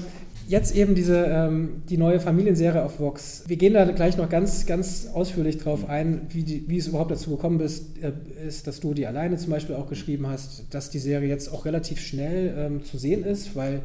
jetzt 0.51 0.75
eben 0.75 0.97
diese, 0.97 1.25
ähm, 1.27 1.83
die 1.89 1.97
neue 1.97 2.19
Familienserie 2.19 2.83
auf 2.83 2.99
Vox. 2.99 3.45
Wir 3.47 3.57
gehen 3.57 3.73
da 3.73 3.85
gleich 3.85 4.17
noch 4.17 4.29
ganz, 4.29 4.67
ganz 4.67 5.07
ausführlich 5.07 5.59
drauf 5.59 5.89
ein, 5.89 6.23
wie, 6.31 6.43
die, 6.43 6.69
wie 6.69 6.77
es 6.77 6.89
überhaupt 6.89 7.13
dazu 7.13 7.31
gekommen 7.31 7.61
ist, 7.61 8.03
äh, 8.03 8.13
ist, 8.47 8.67
dass 8.67 8.81
du 8.81 8.93
die 8.93 9.07
alleine 9.07 9.37
zum 9.37 9.51
Beispiel 9.53 9.77
auch 9.77 9.89
geschrieben 9.89 10.27
hast, 10.27 10.65
dass 10.75 10.91
die 10.91 10.99
Serie 10.99 11.29
jetzt 11.29 11.53
auch 11.53 11.65
relativ 11.65 12.01
schnell 12.01 12.53
ähm, 12.59 12.85
zu 12.85 12.99
sehen 12.99 13.23
ist, 13.25 13.55
weil 13.55 13.81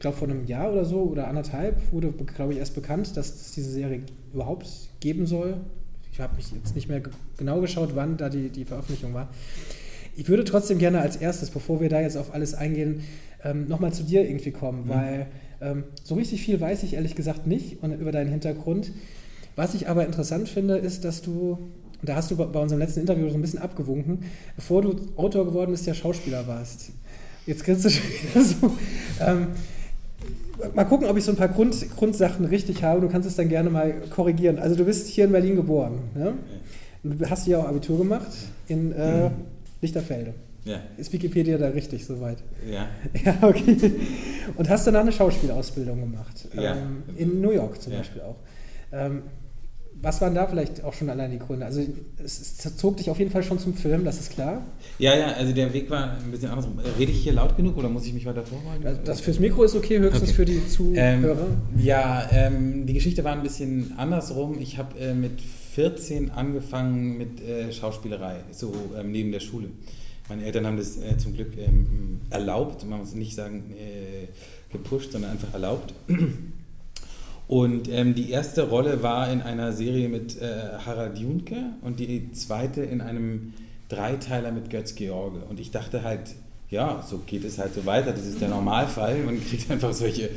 ich 0.00 0.02
glaube 0.02 0.16
vor 0.16 0.30
einem 0.30 0.46
Jahr 0.46 0.72
oder 0.72 0.86
so 0.86 1.02
oder 1.02 1.28
anderthalb 1.28 1.92
wurde, 1.92 2.10
glaube 2.10 2.54
ich, 2.54 2.58
erst 2.58 2.74
bekannt, 2.74 3.18
dass 3.18 3.34
es 3.34 3.52
diese 3.52 3.70
Serie 3.70 4.00
überhaupt 4.32 4.66
geben 4.98 5.26
soll. 5.26 5.58
Ich 6.10 6.18
habe 6.20 6.36
mich 6.36 6.50
jetzt 6.52 6.74
nicht 6.74 6.88
mehr 6.88 7.02
genau 7.36 7.60
geschaut, 7.60 7.90
wann 7.92 8.16
da 8.16 8.30
die, 8.30 8.48
die 8.48 8.64
Veröffentlichung 8.64 9.12
war. 9.12 9.28
Ich 10.16 10.26
würde 10.26 10.44
trotzdem 10.44 10.78
gerne 10.78 11.02
als 11.02 11.16
erstes, 11.16 11.50
bevor 11.50 11.82
wir 11.82 11.90
da 11.90 12.00
jetzt 12.00 12.16
auf 12.16 12.32
alles 12.32 12.54
eingehen, 12.54 13.02
ähm, 13.44 13.68
nochmal 13.68 13.92
zu 13.92 14.02
dir 14.04 14.26
irgendwie 14.26 14.52
kommen, 14.52 14.86
mhm. 14.86 14.88
weil 14.88 15.26
ähm, 15.60 15.84
so 16.02 16.14
richtig 16.14 16.40
viel 16.40 16.58
weiß 16.58 16.82
ich 16.82 16.94
ehrlich 16.94 17.14
gesagt 17.14 17.46
nicht 17.46 17.82
und 17.82 17.92
über 17.92 18.10
deinen 18.10 18.30
Hintergrund. 18.30 18.92
Was 19.54 19.74
ich 19.74 19.86
aber 19.86 20.06
interessant 20.06 20.48
finde, 20.48 20.78
ist, 20.78 21.04
dass 21.04 21.20
du, 21.20 21.58
da 22.00 22.14
hast 22.16 22.30
du 22.30 22.36
bei 22.36 22.58
unserem 22.58 22.80
letzten 22.80 23.00
Interview 23.00 23.28
so 23.28 23.34
ein 23.34 23.42
bisschen 23.42 23.60
abgewunken, 23.60 24.20
bevor 24.56 24.80
du 24.80 24.96
Autor 25.16 25.44
geworden 25.44 25.72
bist, 25.72 25.84
ja 25.84 25.92
Schauspieler 25.92 26.46
warst. 26.46 26.92
Jetzt 27.44 27.64
kriegst 27.64 27.84
du 27.84 27.90
schon 27.90 28.08
wieder 28.08 28.42
so. 28.42 28.76
Ähm, 29.20 29.48
mal 30.74 30.84
gucken, 30.84 31.08
ob 31.08 31.16
ich 31.16 31.24
so 31.24 31.32
ein 31.32 31.36
paar 31.36 31.48
Grund, 31.48 31.74
Grundsachen 31.96 32.44
richtig 32.44 32.82
habe. 32.82 33.00
Du 33.00 33.08
kannst 33.08 33.28
es 33.28 33.36
dann 33.36 33.48
gerne 33.48 33.70
mal 33.70 33.94
korrigieren. 34.10 34.58
Also 34.58 34.76
du 34.76 34.84
bist 34.84 35.08
hier 35.08 35.24
in 35.24 35.32
Berlin 35.32 35.56
geboren. 35.56 35.98
Ne? 36.14 36.34
Du 37.02 37.28
hast 37.28 37.44
hier 37.44 37.58
auch 37.58 37.66
Abitur 37.66 37.98
gemacht 37.98 38.30
in 38.68 38.92
äh, 38.92 39.28
mhm. 39.28 39.34
Lichterfelde. 39.80 40.34
Ja. 40.64 40.80
Ist 40.98 41.12
Wikipedia 41.12 41.56
da 41.56 41.68
richtig 41.68 42.04
soweit? 42.04 42.38
Ja. 42.70 42.88
Ja, 43.24 43.36
okay. 43.42 43.76
Und 44.56 44.68
hast 44.68 44.86
danach 44.86 45.00
eine 45.00 45.12
Schauspielausbildung 45.12 46.00
gemacht. 46.00 46.48
Ja. 46.54 46.76
Ähm, 46.76 47.02
in 47.16 47.40
New 47.40 47.50
York 47.50 47.80
zum 47.80 47.92
ja. 47.92 47.98
Beispiel 47.98 48.22
auch. 48.22 48.36
Ähm, 48.92 49.22
was 50.02 50.20
waren 50.20 50.34
da 50.34 50.46
vielleicht 50.46 50.82
auch 50.82 50.94
schon 50.94 51.10
allein 51.10 51.30
die 51.30 51.38
Gründe? 51.38 51.66
Also 51.66 51.82
es, 52.22 52.64
es 52.64 52.76
zog 52.76 52.96
dich 52.96 53.10
auf 53.10 53.18
jeden 53.18 53.30
Fall 53.30 53.42
schon 53.42 53.58
zum 53.58 53.74
Film, 53.74 54.04
das 54.04 54.18
ist 54.20 54.32
klar. 54.32 54.64
Ja, 54.98 55.16
ja, 55.16 55.32
also 55.32 55.52
der 55.52 55.72
Weg 55.72 55.90
war 55.90 56.16
ein 56.16 56.30
bisschen 56.30 56.48
andersrum. 56.50 56.78
Rede 56.98 57.12
ich 57.12 57.22
hier 57.22 57.32
laut 57.32 57.56
genug 57.56 57.76
oder 57.76 57.88
muss 57.88 58.06
ich 58.06 58.14
mich 58.14 58.24
weiter 58.26 58.42
vorholen? 58.42 58.82
Das, 58.82 59.02
das 59.04 59.20
fürs 59.20 59.38
Mikro 59.38 59.64
ist 59.64 59.76
okay, 59.76 59.98
höchstens 59.98 60.30
Okay. 60.30 60.32
für 60.32 60.44
die 60.44 60.66
Zuhörer. 60.68 61.46
Ähm, 61.76 61.82
ja, 61.82 62.28
ähm, 62.32 62.86
die 62.86 62.94
Geschichte 62.94 63.24
war 63.24 63.32
ein 63.32 63.42
bisschen 63.42 63.94
andersrum. 63.96 64.58
Ich 64.60 64.78
habe 64.78 64.98
äh, 64.98 65.14
mit 65.14 65.40
14 65.74 66.30
angefangen 66.30 67.18
mit 67.18 67.40
äh, 67.42 67.72
Schauspielerei, 67.72 68.36
so 68.50 68.72
ähm, 68.98 69.12
neben 69.12 69.32
der 69.32 69.40
Schule. 69.40 69.68
Meine 70.28 70.44
Eltern 70.44 70.66
haben 70.66 70.76
das 70.76 70.96
äh, 70.96 71.18
zum 71.18 71.34
Glück 71.34 71.58
ähm, 71.58 72.20
erlaubt, 72.30 72.86
man 72.88 73.00
muss 73.00 73.14
nicht 73.14 73.34
sagen 73.34 73.72
äh, 73.76 74.28
gepusht, 74.72 75.12
sondern 75.12 75.32
einfach 75.32 75.52
erlaubt. 75.52 75.92
Und 77.50 77.88
ähm, 77.90 78.14
die 78.14 78.30
erste 78.30 78.68
Rolle 78.68 79.02
war 79.02 79.28
in 79.28 79.42
einer 79.42 79.72
Serie 79.72 80.08
mit 80.08 80.40
äh, 80.40 80.78
Harald 80.86 81.18
Junke 81.18 81.56
und 81.82 81.98
die 81.98 82.30
zweite 82.30 82.82
in 82.82 83.00
einem 83.00 83.54
Dreiteiler 83.88 84.52
mit 84.52 84.70
Götz 84.70 84.94
George. 84.94 85.40
Und 85.48 85.58
ich 85.58 85.72
dachte 85.72 86.04
halt, 86.04 86.36
ja, 86.68 87.02
so 87.04 87.18
geht 87.26 87.42
es 87.42 87.58
halt 87.58 87.74
so 87.74 87.86
weiter. 87.86 88.12
Das 88.12 88.24
ist 88.24 88.40
der 88.40 88.50
Normalfall. 88.50 89.24
Man 89.24 89.44
kriegt 89.48 89.68
einfach 89.68 89.92
solche 89.92 90.30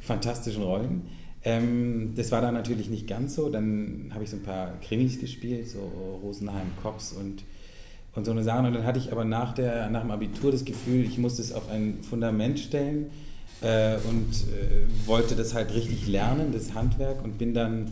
fantastischen 0.00 0.62
Rollen. 0.62 1.02
Ähm, 1.44 2.14
das 2.16 2.32
war 2.32 2.40
dann 2.40 2.54
natürlich 2.54 2.88
nicht 2.88 3.06
ganz 3.06 3.34
so. 3.34 3.50
Dann 3.50 4.10
habe 4.14 4.24
ich 4.24 4.30
so 4.30 4.36
ein 4.36 4.42
paar 4.42 4.72
Krimis 4.80 5.20
gespielt, 5.20 5.68
so 5.68 5.80
Rosenheim 6.22 6.68
Cops 6.82 7.12
und, 7.12 7.44
und 8.14 8.24
so 8.24 8.30
eine 8.30 8.42
Sache. 8.42 8.66
Und 8.66 8.72
dann 8.72 8.86
hatte 8.86 8.98
ich 8.98 9.12
aber 9.12 9.26
nach, 9.26 9.52
der, 9.52 9.90
nach 9.90 10.00
dem 10.00 10.12
Abitur 10.12 10.50
das 10.50 10.64
Gefühl, 10.64 11.04
ich 11.04 11.18
muss 11.18 11.36
das 11.36 11.52
auf 11.52 11.70
ein 11.70 11.98
Fundament 12.02 12.58
stellen 12.58 13.10
äh, 13.64 13.96
und 14.08 14.30
äh, 14.30 15.06
wollte 15.06 15.34
das 15.34 15.54
halt 15.54 15.74
richtig 15.74 16.06
lernen, 16.06 16.52
das 16.52 16.74
Handwerk, 16.74 17.24
und 17.24 17.38
bin 17.38 17.54
dann 17.54 17.90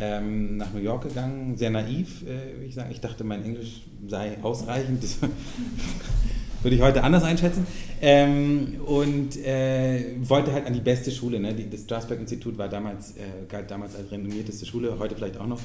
ähm, 0.00 0.56
nach 0.56 0.72
New 0.72 0.80
York 0.80 1.04
gegangen, 1.04 1.56
sehr 1.56 1.70
naiv, 1.70 2.22
äh, 2.22 2.54
würde 2.54 2.66
ich 2.66 2.74
sagen. 2.74 2.90
Ich 2.90 3.00
dachte, 3.00 3.24
mein 3.24 3.44
Englisch 3.44 3.82
sei 4.08 4.36
ausreichend. 4.42 5.02
Das 5.02 5.18
würde 6.62 6.76
ich 6.76 6.82
heute 6.82 7.04
anders 7.04 7.22
einschätzen. 7.22 7.66
Ähm, 8.00 8.80
und 8.84 9.36
äh, 9.36 10.16
wollte 10.22 10.52
halt 10.52 10.66
an 10.66 10.72
die 10.72 10.80
beste 10.80 11.10
Schule. 11.10 11.38
Ne? 11.38 11.54
Die, 11.54 11.70
das 11.70 11.82
Strasberg-Institut 11.82 12.58
war 12.58 12.68
damals, 12.68 13.12
äh, 13.12 13.46
galt 13.48 13.70
damals 13.70 13.94
als 13.94 14.10
renommierteste 14.10 14.66
Schule, 14.66 14.98
heute 14.98 15.14
vielleicht 15.14 15.36
auch 15.36 15.46
noch. 15.46 15.60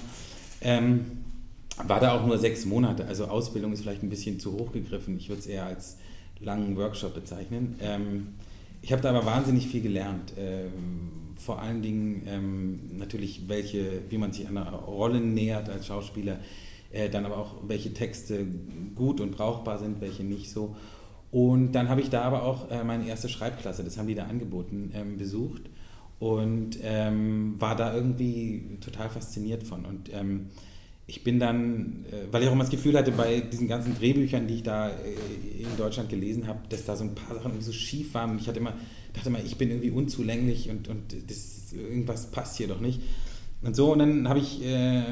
Ähm, 0.61 1.05
war 1.85 1.99
da 1.99 2.13
auch 2.13 2.25
nur 2.25 2.37
sechs 2.39 2.65
Monate, 2.65 3.05
also 3.05 3.25
Ausbildung 3.25 3.71
ist 3.71 3.81
vielleicht 3.81 4.01
ein 4.01 4.09
bisschen 4.09 4.39
zu 4.39 4.53
hoch 4.53 4.71
gegriffen. 4.71 5.17
Ich 5.17 5.29
würde 5.29 5.41
es 5.41 5.47
eher 5.47 5.65
als 5.65 5.97
langen 6.39 6.75
Workshop 6.75 7.13
bezeichnen. 7.13 7.75
Ähm, 7.81 8.27
ich 8.87 8.93
habe 8.93 9.01
da 9.01 9.09
aber 9.09 9.25
wahnsinnig 9.25 9.67
viel 9.67 9.81
gelernt. 9.81 10.31
Ähm, 10.37 11.09
vor 11.35 11.61
allen 11.61 11.81
Dingen 11.81 12.21
ähm, 12.25 12.79
natürlich, 12.97 13.49
welche, 13.49 13.99
wie 14.07 14.17
man 14.17 14.31
sich 14.31 14.47
einer 14.47 14.63
Rolle 14.71 15.19
nähert 15.19 15.67
als 15.67 15.87
Schauspieler, 15.87 16.39
äh, 16.93 17.09
dann 17.09 17.25
aber 17.25 17.37
auch, 17.37 17.55
welche 17.67 17.93
Texte 17.93 18.47
gut 18.95 19.19
und 19.19 19.31
brauchbar 19.31 19.77
sind, 19.77 19.99
welche 19.99 20.23
nicht 20.23 20.49
so. 20.49 20.77
Und 21.31 21.73
dann 21.73 21.89
habe 21.89 21.99
ich 21.99 22.09
da 22.09 22.21
aber 22.21 22.43
auch 22.43 22.71
äh, 22.71 22.85
meine 22.85 23.05
erste 23.05 23.27
Schreibklasse, 23.27 23.83
das 23.83 23.97
haben 23.97 24.07
die 24.07 24.15
da 24.15 24.27
angeboten, 24.27 24.93
ähm, 24.95 25.17
besucht 25.17 25.63
und 26.19 26.77
ähm, 26.81 27.55
war 27.59 27.75
da 27.75 27.93
irgendwie 27.93 28.77
total 28.79 29.09
fasziniert 29.09 29.63
von. 29.63 29.83
Und 29.83 30.13
ähm, 30.13 30.45
ich 31.09 31.23
bin 31.23 31.39
dann, 31.39 32.05
äh, 32.11 32.31
weil 32.31 32.43
ich 32.43 32.49
auch 32.49 32.53
immer 32.53 32.65
das 32.65 32.69
Gefühl 32.69 32.97
hatte, 32.97 33.13
bei 33.13 33.39
diesen 33.39 33.69
ganzen 33.69 33.95
Drehbüchern, 33.97 34.45
die 34.45 34.55
ich 34.55 34.63
da 34.63 34.89
äh, 34.89 34.91
in 35.61 35.77
Deutschland 35.77 36.09
gelesen 36.09 36.47
habe, 36.47 36.59
dass 36.67 36.83
da 36.83 36.97
so 36.97 37.05
ein 37.05 37.15
paar 37.15 37.33
Sachen 37.33 37.51
irgendwie 37.51 37.65
so 37.65 37.71
schief 37.71 38.13
waren. 38.13 38.31
Und 38.31 38.41
ich 38.41 38.47
hatte 38.49 38.59
immer, 38.59 38.73
dachte 39.13 39.29
immer, 39.29 39.39
ich 39.43 39.57
bin 39.57 39.69
irgendwie 39.69 39.91
unzulänglich 39.91 40.69
und, 40.69 40.89
und 40.89 41.15
das, 41.29 41.71
irgendwas 41.71 42.29
passt 42.29 42.57
hier 42.57 42.67
doch 42.67 42.81
nicht. 42.81 43.01
Und 43.61 43.75
so, 43.75 43.93
und 43.93 43.99
dann 43.99 44.27
habe 44.27 44.39
ich 44.39 44.61
äh, 44.63 45.03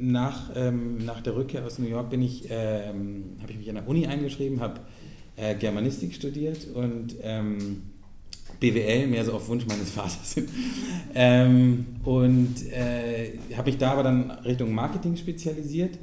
nach, 0.00 0.50
ähm, 0.56 0.98
nach 0.98 1.22
der 1.22 1.36
Rückkehr 1.36 1.64
aus 1.64 1.78
New 1.78 1.88
York 1.88 2.10
bin 2.10 2.22
ich, 2.22 2.46
ähm, 2.50 3.36
habe 3.40 3.52
ich 3.52 3.58
mich 3.58 3.68
an 3.68 3.76
der 3.76 3.88
Uni 3.88 4.06
eingeschrieben, 4.08 4.60
habe 4.60 4.80
äh, 5.36 5.54
Germanistik 5.54 6.12
studiert 6.12 6.66
und 6.74 7.14
ähm, 7.22 7.82
BWL, 8.60 9.06
mehr 9.06 9.24
so 9.24 9.32
auf 9.32 9.48
Wunsch 9.48 9.66
meines 9.66 9.90
Vaters. 9.90 10.36
ähm, 11.14 11.86
und 12.04 12.54
äh, 12.70 13.38
habe 13.56 13.70
mich 13.70 13.78
da 13.78 13.92
aber 13.92 14.02
dann 14.02 14.30
Richtung 14.30 14.72
Marketing 14.72 15.16
spezialisiert, 15.16 15.98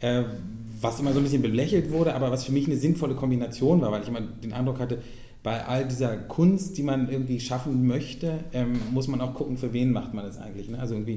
äh, 0.00 0.22
was 0.80 1.00
immer 1.00 1.12
so 1.12 1.20
ein 1.20 1.24
bisschen 1.24 1.42
belächelt 1.42 1.90
wurde, 1.90 2.14
aber 2.14 2.30
was 2.30 2.44
für 2.44 2.52
mich 2.52 2.66
eine 2.66 2.76
sinnvolle 2.76 3.14
Kombination 3.14 3.80
war, 3.80 3.90
weil 3.92 4.02
ich 4.02 4.08
immer 4.08 4.20
den 4.20 4.52
Eindruck 4.52 4.78
hatte, 4.78 4.98
bei 5.42 5.64
all 5.64 5.86
dieser 5.88 6.16
Kunst, 6.16 6.78
die 6.78 6.82
man 6.82 7.10
irgendwie 7.10 7.40
schaffen 7.40 7.86
möchte, 7.86 8.44
ähm, 8.52 8.78
muss 8.92 9.08
man 9.08 9.20
auch 9.20 9.34
gucken, 9.34 9.56
für 9.56 9.72
wen 9.72 9.90
macht 9.90 10.14
man 10.14 10.24
das 10.24 10.38
eigentlich. 10.38 10.68
Ne? 10.68 10.78
Also 10.78 10.94
irgendwie, 10.94 11.14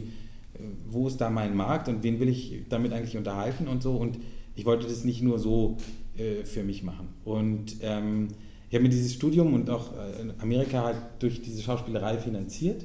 äh, 0.56 0.62
wo 0.90 1.08
ist 1.08 1.18
da 1.18 1.30
mein 1.30 1.56
Markt 1.56 1.88
und 1.90 2.04
wen 2.04 2.20
will 2.20 2.30
ich 2.30 2.64
damit 2.70 2.92
eigentlich 2.92 3.18
unterhalten 3.18 3.68
und 3.68 3.84
so. 3.84 3.96
Und 3.96 4.18
ich 4.56 4.66
wollte 4.66 4.88
das 4.88 5.04
nicht 5.04 5.22
nur 5.22 5.38
so 5.38 5.78
äh, 6.18 6.44
für 6.44 6.64
mich 6.64 6.82
machen. 6.82 7.10
Und 7.24 7.78
ähm, 7.82 8.30
ich 8.76 8.78
habe 8.78 8.90
mir 8.90 8.94
dieses 8.94 9.14
Studium 9.14 9.54
und 9.54 9.70
auch 9.70 9.94
äh, 9.94 10.34
Amerika 10.42 10.84
halt 10.84 10.98
durch 11.20 11.42
diese 11.42 11.62
Schauspielerei 11.62 12.18
finanziert. 12.18 12.84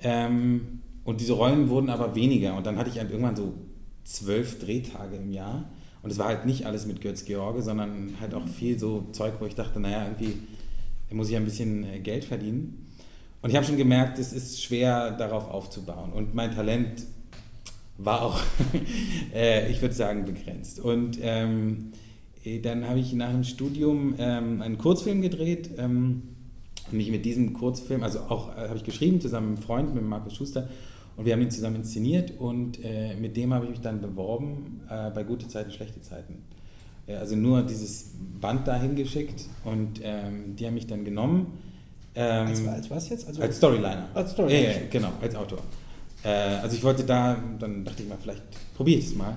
Ähm, 0.00 0.78
und 1.02 1.20
diese 1.20 1.32
Rollen 1.32 1.68
wurden 1.70 1.90
aber 1.90 2.14
weniger. 2.14 2.56
Und 2.56 2.64
dann 2.64 2.76
hatte 2.76 2.88
ich 2.90 3.00
halt 3.00 3.10
irgendwann 3.10 3.34
so 3.34 3.52
zwölf 4.04 4.60
Drehtage 4.60 5.16
im 5.16 5.32
Jahr. 5.32 5.68
Und 6.04 6.12
es 6.12 6.18
war 6.18 6.26
halt 6.26 6.46
nicht 6.46 6.66
alles 6.66 6.86
mit 6.86 7.00
Götz 7.00 7.24
George, 7.24 7.62
sondern 7.62 8.14
halt 8.20 8.32
auch 8.32 8.46
viel 8.46 8.78
so 8.78 9.08
Zeug, 9.10 9.32
wo 9.40 9.46
ich 9.46 9.56
dachte, 9.56 9.80
naja, 9.80 10.04
irgendwie 10.04 10.34
muss 11.10 11.28
ich 11.28 11.34
ein 11.34 11.44
bisschen 11.44 11.82
äh, 11.82 11.98
Geld 11.98 12.24
verdienen. 12.24 12.86
Und 13.42 13.50
ich 13.50 13.56
habe 13.56 13.66
schon 13.66 13.76
gemerkt, 13.76 14.20
es 14.20 14.32
ist 14.32 14.62
schwer 14.62 15.10
darauf 15.10 15.50
aufzubauen. 15.50 16.12
Und 16.12 16.32
mein 16.32 16.54
Talent 16.54 17.08
war 17.96 18.22
auch, 18.22 18.40
äh, 19.34 19.68
ich 19.68 19.82
würde 19.82 19.96
sagen, 19.96 20.24
begrenzt. 20.26 20.78
Und 20.78 21.18
ähm, 21.20 21.90
dann 22.62 22.88
habe 22.88 22.98
ich 22.98 23.12
nach 23.12 23.30
dem 23.30 23.44
Studium 23.44 24.14
ähm, 24.18 24.62
einen 24.62 24.78
Kurzfilm 24.78 25.22
gedreht 25.22 25.70
ähm, 25.78 26.22
und 26.90 26.96
mich 26.96 27.10
mit 27.10 27.24
diesem 27.24 27.52
Kurzfilm, 27.52 28.02
also 28.02 28.20
auch 28.20 28.56
äh, 28.56 28.68
habe 28.68 28.76
ich 28.76 28.84
geschrieben 28.84 29.20
zusammen 29.20 29.50
mit 29.50 29.58
einem 29.58 29.66
Freund, 29.66 29.94
mit 29.94 30.04
Markus 30.04 30.34
Schuster, 30.34 30.68
und 31.16 31.24
wir 31.24 31.32
haben 31.32 31.42
ihn 31.42 31.50
zusammen 31.50 31.76
inszeniert 31.76 32.34
und 32.38 32.82
äh, 32.84 33.14
mit 33.16 33.36
dem 33.36 33.52
habe 33.52 33.64
ich 33.64 33.70
mich 33.72 33.80
dann 33.80 34.00
beworben 34.00 34.82
äh, 34.88 35.10
bei 35.10 35.24
Gute 35.24 35.48
Zeiten, 35.48 35.72
Schlechte 35.72 36.00
Zeiten. 36.00 36.44
Äh, 37.08 37.16
also 37.16 37.34
nur 37.34 37.62
dieses 37.62 38.12
Band 38.40 38.68
dahin 38.68 38.94
geschickt 38.94 39.46
und 39.64 40.00
ähm, 40.02 40.54
die 40.54 40.64
haben 40.64 40.74
mich 40.74 40.86
dann 40.86 41.04
genommen. 41.04 41.58
Ähm, 42.14 42.46
als, 42.46 42.66
als 42.66 42.90
was 42.90 43.08
jetzt? 43.08 43.26
Also, 43.26 43.42
als 43.42 43.56
Storyliner. 43.56 44.08
Als 44.14 44.32
Storyliner. 44.32 44.60
Ja, 44.60 44.70
ja, 44.70 44.78
genau, 44.88 45.12
als 45.20 45.34
Autor. 45.34 45.58
Äh, 46.22 46.28
also 46.28 46.76
ich 46.76 46.84
wollte 46.84 47.04
da, 47.04 47.36
dann 47.58 47.84
dachte 47.84 48.02
ich 48.02 48.08
mal, 48.08 48.18
vielleicht 48.20 48.42
probiere 48.76 49.00
ich 49.00 49.06
es 49.06 49.14
mal. 49.16 49.36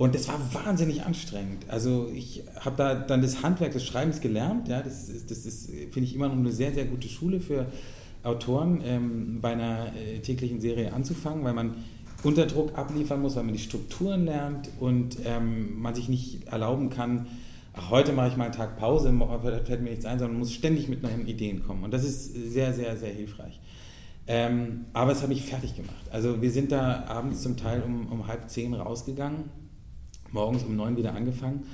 Und 0.00 0.14
das 0.14 0.28
war 0.28 0.40
wahnsinnig 0.54 1.02
anstrengend. 1.02 1.66
Also 1.68 2.08
ich 2.14 2.42
habe 2.58 2.74
da 2.74 2.94
dann 2.94 3.20
das 3.20 3.42
Handwerk 3.42 3.72
des 3.72 3.84
Schreibens 3.84 4.22
gelernt. 4.22 4.66
Ja, 4.66 4.80
das 4.80 5.10
ist, 5.10 5.30
das 5.30 5.44
ist 5.44 5.66
finde 5.66 6.04
ich, 6.04 6.14
immer 6.14 6.28
noch 6.28 6.38
eine 6.38 6.52
sehr, 6.52 6.72
sehr 6.72 6.86
gute 6.86 7.06
Schule 7.06 7.38
für 7.38 7.66
Autoren, 8.22 8.80
ähm, 8.82 9.42
bei 9.42 9.52
einer 9.52 9.88
äh, 9.94 10.20
täglichen 10.20 10.58
Serie 10.58 10.94
anzufangen, 10.94 11.44
weil 11.44 11.52
man 11.52 11.74
unter 12.22 12.46
Druck 12.46 12.78
abliefern 12.78 13.20
muss, 13.20 13.36
weil 13.36 13.42
man 13.42 13.52
die 13.52 13.60
Strukturen 13.60 14.24
lernt 14.24 14.70
und 14.80 15.18
ähm, 15.26 15.78
man 15.78 15.94
sich 15.94 16.08
nicht 16.08 16.46
erlauben 16.46 16.88
kann, 16.88 17.26
ach, 17.74 17.90
heute 17.90 18.14
mache 18.14 18.28
ich 18.28 18.38
mal 18.38 18.44
einen 18.44 18.54
Tag 18.54 18.78
Pause, 18.78 19.12
da 19.12 19.58
fällt 19.66 19.82
mir 19.82 19.90
nichts 19.90 20.06
ein, 20.06 20.18
sondern 20.18 20.32
man 20.32 20.40
muss 20.40 20.54
ständig 20.54 20.88
mit 20.88 21.02
neuen 21.02 21.26
Ideen 21.26 21.62
kommen. 21.62 21.84
Und 21.84 21.92
das 21.92 22.04
ist 22.04 22.32
sehr, 22.32 22.72
sehr, 22.72 22.96
sehr 22.96 23.12
hilfreich. 23.12 23.60
Ähm, 24.26 24.86
aber 24.94 25.12
es 25.12 25.20
hat 25.20 25.28
mich 25.28 25.42
fertig 25.42 25.76
gemacht. 25.76 26.08
Also 26.10 26.40
wir 26.40 26.50
sind 26.50 26.72
da 26.72 27.04
abends 27.06 27.42
zum 27.42 27.58
Teil 27.58 27.82
um, 27.82 28.06
um 28.06 28.26
halb 28.28 28.48
zehn 28.48 28.72
rausgegangen, 28.72 29.59
morgens 30.32 30.62
um 30.62 30.76
neun 30.76 30.96
wieder 30.96 31.14
angefangen. 31.14 31.64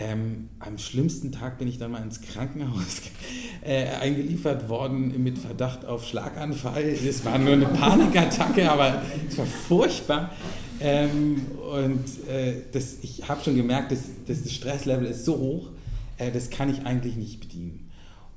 Ähm, 0.00 0.48
am 0.60 0.78
schlimmsten 0.78 1.32
Tag 1.32 1.58
bin 1.58 1.66
ich 1.66 1.78
dann 1.78 1.90
mal 1.90 2.02
ins 2.02 2.20
Krankenhaus 2.20 3.02
äh, 3.64 3.86
eingeliefert 3.86 4.68
worden 4.68 5.22
mit 5.24 5.38
Verdacht 5.38 5.84
auf 5.84 6.06
Schlaganfall. 6.06 6.84
Es 6.84 7.24
war 7.24 7.36
nur 7.36 7.54
eine 7.54 7.66
Panikattacke, 7.66 8.70
aber 8.70 9.02
es 9.28 9.36
war 9.36 9.46
furchtbar. 9.46 10.30
Ähm, 10.80 11.46
und 11.72 12.28
äh, 12.28 12.62
das, 12.70 12.98
ich 13.02 13.28
habe 13.28 13.42
schon 13.42 13.56
gemerkt, 13.56 13.90
dass, 13.90 14.02
dass, 14.26 14.44
das 14.44 14.52
Stresslevel 14.52 15.06
ist 15.06 15.24
so 15.24 15.36
hoch, 15.36 15.70
äh, 16.18 16.30
das 16.30 16.50
kann 16.50 16.70
ich 16.70 16.86
eigentlich 16.86 17.16
nicht 17.16 17.40
bedienen. 17.40 17.87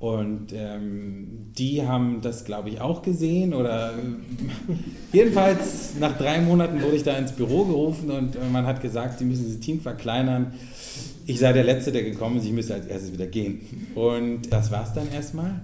Und 0.02 0.52
ähm, 0.52 1.52
die 1.56 1.86
haben 1.86 2.22
das, 2.22 2.44
glaube 2.44 2.70
ich, 2.70 2.80
auch 2.80 3.02
gesehen. 3.02 3.54
Oder 3.54 3.94
jedenfalls 5.12 5.94
nach 6.00 6.18
drei 6.18 6.40
Monaten 6.40 6.82
wurde 6.82 6.96
ich 6.96 7.04
da 7.04 7.16
ins 7.16 7.30
Büro 7.30 7.64
gerufen 7.66 8.10
und 8.10 8.34
man 8.50 8.66
hat 8.66 8.82
gesagt, 8.82 9.20
sie 9.20 9.24
müssen 9.24 9.46
das 9.46 9.60
Team 9.60 9.80
verkleinern. 9.80 10.54
Ich 11.24 11.38
sei 11.38 11.52
der 11.52 11.62
Letzte, 11.62 11.92
der 11.92 12.02
gekommen 12.02 12.38
ist, 12.38 12.46
ich 12.46 12.52
müsste 12.52 12.74
als 12.74 12.86
erstes 12.86 13.12
wieder 13.12 13.28
gehen. 13.28 13.60
Und 13.94 14.52
das 14.52 14.72
war 14.72 14.82
es 14.82 14.92
dann 14.92 15.08
erstmal. 15.12 15.60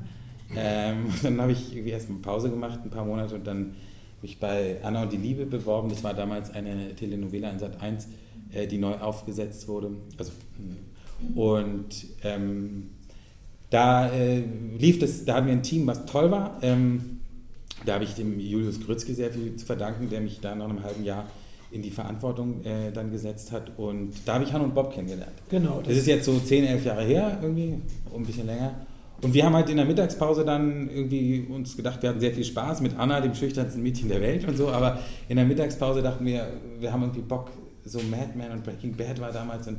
Ähm, 0.55 1.07
dann 1.25 1.41
habe 1.41 1.51
ich 1.51 1.73
irgendwie 1.73 1.91
erstmal 1.91 2.21
Pause 2.21 2.49
gemacht, 2.49 2.79
ein 2.85 2.91
paar 2.91 3.05
Monate, 3.05 3.35
und 3.35 3.45
dann 3.45 3.75
mich 4.23 4.39
bei 4.39 4.77
Anna 4.85 5.03
und 5.03 5.13
die 5.13 5.17
Liebe 5.17 5.47
beworben. 5.47 5.89
Das 5.89 6.05
war 6.05 6.15
damals 6.15 6.55
eine 6.55 6.95
Telenovela 6.95 7.51
in 7.51 7.59
Sat 7.59 7.83
1, 7.83 8.07
äh, 8.53 8.69
die 8.69 8.79
neu 8.79 8.95
aufgesetzt 8.99 9.67
wurde. 9.67 9.91
Also, 10.17 10.31
und 11.35 12.07
ähm, 12.23 12.91
da 13.71 14.11
äh, 14.11 14.43
lief 14.79 14.99
das, 14.99 15.25
da 15.25 15.35
hatten 15.35 15.47
wir 15.47 15.53
ein 15.53 15.63
Team, 15.63 15.87
was 15.87 16.07
toll 16.07 16.31
war. 16.31 16.59
Ähm, 16.63 17.21
Da 17.85 17.95
habe 17.95 18.05
ich 18.05 18.15
dem 18.15 18.41
Julius 18.41 18.81
Grützke 18.81 19.15
sehr 19.15 19.31
viel 19.31 19.55
zu 19.57 19.65
verdanken, 19.65 20.09
der 20.11 20.21
mich 20.21 20.41
da 20.41 20.55
nach 20.55 20.69
einem 20.69 20.83
halben 20.83 21.05
Jahr 21.05 21.27
in 21.71 21.83
die 21.83 21.91
Verantwortung 21.91 22.65
äh, 22.65 22.91
dann 22.93 23.11
gesetzt 23.13 23.53
hat. 23.53 23.73
Und 23.77 24.13
da 24.25 24.35
habe 24.35 24.45
ich 24.45 24.53
Han 24.53 24.63
und 24.63 24.75
Bob 24.75 24.93
kennengelernt. 24.93 25.35
Genau. 25.51 25.79
Das, 25.79 25.89
das 25.89 25.97
ist 25.99 26.07
jetzt 26.07 26.25
so 26.25 26.39
10, 26.39 26.65
11 26.65 26.85
Jahre 26.87 27.05
her, 27.05 27.39
irgendwie, 27.43 27.75
ein 28.15 28.25
bisschen 28.25 28.47
länger. 28.47 28.75
Und 29.21 29.35
wir 29.35 29.45
haben 29.45 29.55
halt 29.55 29.69
in 29.69 29.77
der 29.77 29.85
Mittagspause 29.87 30.45
dann 30.45 30.89
irgendwie 30.89 31.47
uns 31.49 31.77
gedacht, 31.77 32.01
wir 32.03 32.11
hatten 32.11 32.21
sehr 32.21 32.33
viel 32.33 32.45
Spaß 32.45 32.81
mit 32.81 32.97
Anna, 32.99 33.21
dem 33.21 33.35
schüchternsten 33.35 33.83
Mädchen 33.83 34.09
der 34.09 34.21
Welt 34.21 34.47
und 34.47 34.57
so, 34.57 34.69
aber 34.69 34.99
in 35.29 35.37
der 35.37 35.45
Mittagspause 35.45 36.03
dachten 36.03 36.25
wir, 36.25 36.49
wir 36.79 36.93
haben 36.93 37.03
irgendwie 37.03 37.23
Bock, 37.23 37.51
so 37.85 37.99
Mad 38.11 38.31
Men 38.37 38.53
und 38.53 38.63
Breaking 38.65 38.97
Bad 38.97 39.21
war 39.21 39.33
damals 39.33 39.67
und 39.67 39.79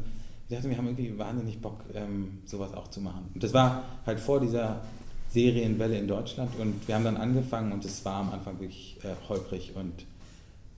wir 0.50 0.58
dachten, 0.58 0.72
wir 0.72 0.77
haben 0.77 0.88
irgendwie 0.88 1.18
wahnsinnig 1.18 1.62
Bock, 1.62 1.84
ähm, 1.94 2.39
sowas 2.46 2.74
auch 2.74 2.88
zu 2.88 3.01
machen. 3.01 3.29
Und 3.34 3.44
das 3.44 3.53
war 3.53 3.84
halt 4.06 4.20
vor 4.20 4.39
dieser 4.39 4.82
Serienwelle 5.29 5.98
in 5.98 6.08
Deutschland 6.08 6.50
und 6.60 6.88
wir 6.88 6.96
haben 6.96 7.03
dann 7.03 7.18
angefangen 7.18 7.72
und 7.72 7.86
es 7.86 8.03
war 8.03 8.15
am 8.15 8.32
Anfang 8.32 8.60
wirklich 8.60 8.98
äh, 9.03 9.10
holprig 9.29 9.74
und 9.75 9.94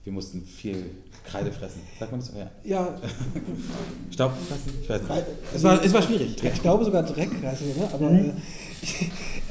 wir 0.04 0.12
mussten 0.12 0.44
viel 0.44 0.90
Kreide 1.24 1.52
fressen. 1.52 1.80
Sagt 1.98 2.10
man 2.10 2.20
das 2.20 2.30
so? 2.30 2.38
Ja. 2.38 2.50
ja. 2.64 2.98
Staub 4.10 4.32
fressen? 4.46 4.80
Ich 4.82 4.88
weiß 4.90 5.02
nicht. 5.02 5.26
Es 5.54 5.62
war, 5.62 5.82
es 5.82 5.94
war 5.94 6.02
schwierig. 6.02 6.42
Ich 6.42 6.60
glaube 6.60 6.84
sogar 6.84 7.04
Dreck 7.04 7.32
fressen, 7.32 7.68
ne? 7.68 7.88
aber. 7.90 8.10
Mhm. 8.10 8.18
Äh, 8.18 8.32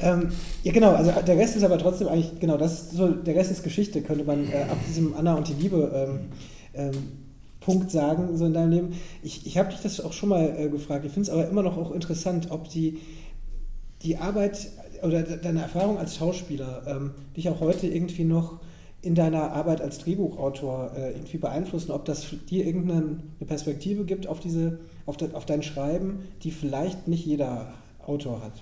ähm, 0.02 0.28
ja, 0.62 0.72
genau, 0.72 0.92
also 0.92 1.10
der 1.10 1.36
Rest 1.36 1.56
ist 1.56 1.64
aber 1.64 1.78
trotzdem 1.78 2.06
eigentlich, 2.06 2.38
genau, 2.38 2.58
das 2.58 2.90
so, 2.90 3.08
der 3.08 3.34
Rest 3.34 3.50
ist 3.50 3.64
Geschichte, 3.64 4.02
könnte 4.02 4.22
man 4.22 4.48
äh, 4.52 4.66
ab 4.70 4.78
diesem 4.86 5.16
Anna 5.16 5.34
und 5.34 5.48
die 5.48 5.54
Liebe 5.54 5.90
ähm, 5.94 6.28
ähm, 6.74 7.21
Punkt 7.64 7.90
sagen, 7.90 8.36
so 8.36 8.46
in 8.46 8.54
deinem 8.54 8.70
Leben. 8.70 8.92
Ich, 9.22 9.46
ich 9.46 9.58
habe 9.58 9.70
dich 9.70 9.80
das 9.80 10.00
auch 10.00 10.12
schon 10.12 10.28
mal 10.28 10.54
äh, 10.58 10.68
gefragt, 10.68 11.04
ich 11.04 11.12
finde 11.12 11.28
es 11.28 11.30
aber 11.30 11.48
immer 11.48 11.62
noch 11.62 11.76
auch 11.76 11.92
interessant, 11.92 12.48
ob 12.50 12.68
die, 12.68 12.98
die 14.02 14.16
Arbeit 14.16 14.68
oder 15.02 15.22
deine 15.22 15.62
Erfahrung 15.62 15.98
als 15.98 16.16
Schauspieler 16.16 16.82
ähm, 16.86 17.12
dich 17.36 17.48
auch 17.48 17.60
heute 17.60 17.86
irgendwie 17.86 18.24
noch 18.24 18.60
in 19.02 19.16
deiner 19.16 19.52
Arbeit 19.52 19.80
als 19.80 19.98
Drehbuchautor 19.98 20.92
äh, 20.96 21.10
irgendwie 21.10 21.38
beeinflussen, 21.38 21.90
ob 21.90 22.04
das 22.04 22.26
dir 22.48 22.64
irgendeine 22.64 23.18
Perspektive 23.46 24.04
gibt 24.04 24.28
auf, 24.28 24.38
diese, 24.38 24.78
auf, 25.06 25.16
de, 25.16 25.32
auf 25.34 25.44
dein 25.44 25.64
Schreiben, 25.64 26.20
die 26.44 26.52
vielleicht 26.52 27.08
nicht 27.08 27.26
jeder 27.26 27.74
Autor 28.06 28.40
hat. 28.42 28.52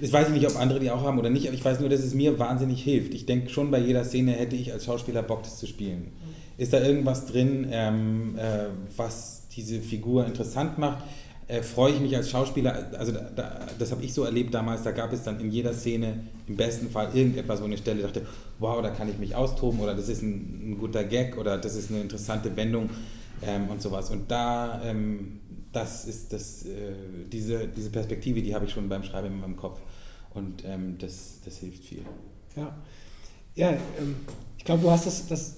Das 0.00 0.12
weiß 0.12 0.28
ich 0.28 0.34
nicht, 0.34 0.48
ob 0.48 0.58
andere 0.58 0.80
die 0.80 0.90
auch 0.90 1.02
haben 1.02 1.18
oder 1.18 1.30
nicht, 1.30 1.46
aber 1.46 1.54
ich 1.54 1.64
weiß 1.64 1.78
nur, 1.80 1.88
dass 1.88 2.00
es 2.00 2.14
mir 2.14 2.38
wahnsinnig 2.38 2.82
hilft. 2.82 3.14
Ich 3.14 3.24
denke 3.26 3.50
schon 3.50 3.70
bei 3.70 3.78
jeder 3.78 4.04
Szene 4.04 4.32
hätte 4.32 4.56
ich 4.56 4.72
als 4.72 4.84
Schauspieler 4.84 5.22
Bock, 5.22 5.44
das 5.44 5.58
zu 5.58 5.66
spielen. 5.66 6.12
Ist 6.56 6.72
da 6.72 6.80
irgendwas 6.80 7.26
drin, 7.26 7.68
ähm, 7.70 8.38
äh, 8.38 8.66
was 8.96 9.48
diese 9.48 9.80
Figur 9.80 10.26
interessant 10.26 10.78
macht? 10.78 11.02
äh, 11.46 11.62
freue 11.62 11.92
ich 11.92 12.00
mich 12.00 12.16
als 12.16 12.30
Schauspieler, 12.30 12.90
also 12.98 13.12
da, 13.12 13.20
da, 13.34 13.66
das 13.78 13.90
habe 13.90 14.02
ich 14.02 14.14
so 14.14 14.24
erlebt 14.24 14.54
damals, 14.54 14.82
da 14.82 14.92
gab 14.92 15.12
es 15.12 15.22
dann 15.22 15.40
in 15.40 15.50
jeder 15.50 15.74
Szene 15.74 16.20
im 16.46 16.56
besten 16.56 16.90
Fall 16.90 17.14
irgendetwas, 17.14 17.60
wo 17.60 17.64
eine 17.64 17.76
Stelle 17.76 18.02
dachte, 18.02 18.26
wow, 18.58 18.80
da 18.82 18.90
kann 18.90 19.08
ich 19.08 19.18
mich 19.18 19.34
austoben 19.34 19.80
oder 19.80 19.94
das 19.94 20.08
ist 20.08 20.22
ein, 20.22 20.70
ein 20.70 20.78
guter 20.78 21.04
Gag 21.04 21.36
oder 21.36 21.58
das 21.58 21.76
ist 21.76 21.90
eine 21.90 22.00
interessante 22.00 22.56
Wendung 22.56 22.88
ähm, 23.42 23.68
und 23.68 23.82
sowas. 23.82 24.10
Und 24.10 24.30
da, 24.30 24.82
ähm, 24.84 25.40
das 25.72 26.06
ist 26.06 26.32
das, 26.32 26.64
äh, 26.64 26.94
diese, 27.30 27.68
diese 27.68 27.90
Perspektive, 27.90 28.40
die 28.40 28.54
habe 28.54 28.64
ich 28.64 28.72
schon 28.72 28.88
beim 28.88 29.02
Schreiben 29.02 29.28
in 29.28 29.40
meinem 29.40 29.56
Kopf 29.56 29.80
und 30.32 30.64
ähm, 30.64 30.96
das, 30.98 31.40
das 31.44 31.58
hilft 31.58 31.84
viel. 31.84 32.04
Ja, 32.56 32.74
ja 33.54 33.70
ähm, 33.70 34.16
ich 34.56 34.64
glaube, 34.64 34.82
du 34.82 34.90
hast 34.90 35.06
das, 35.06 35.26
das 35.26 35.56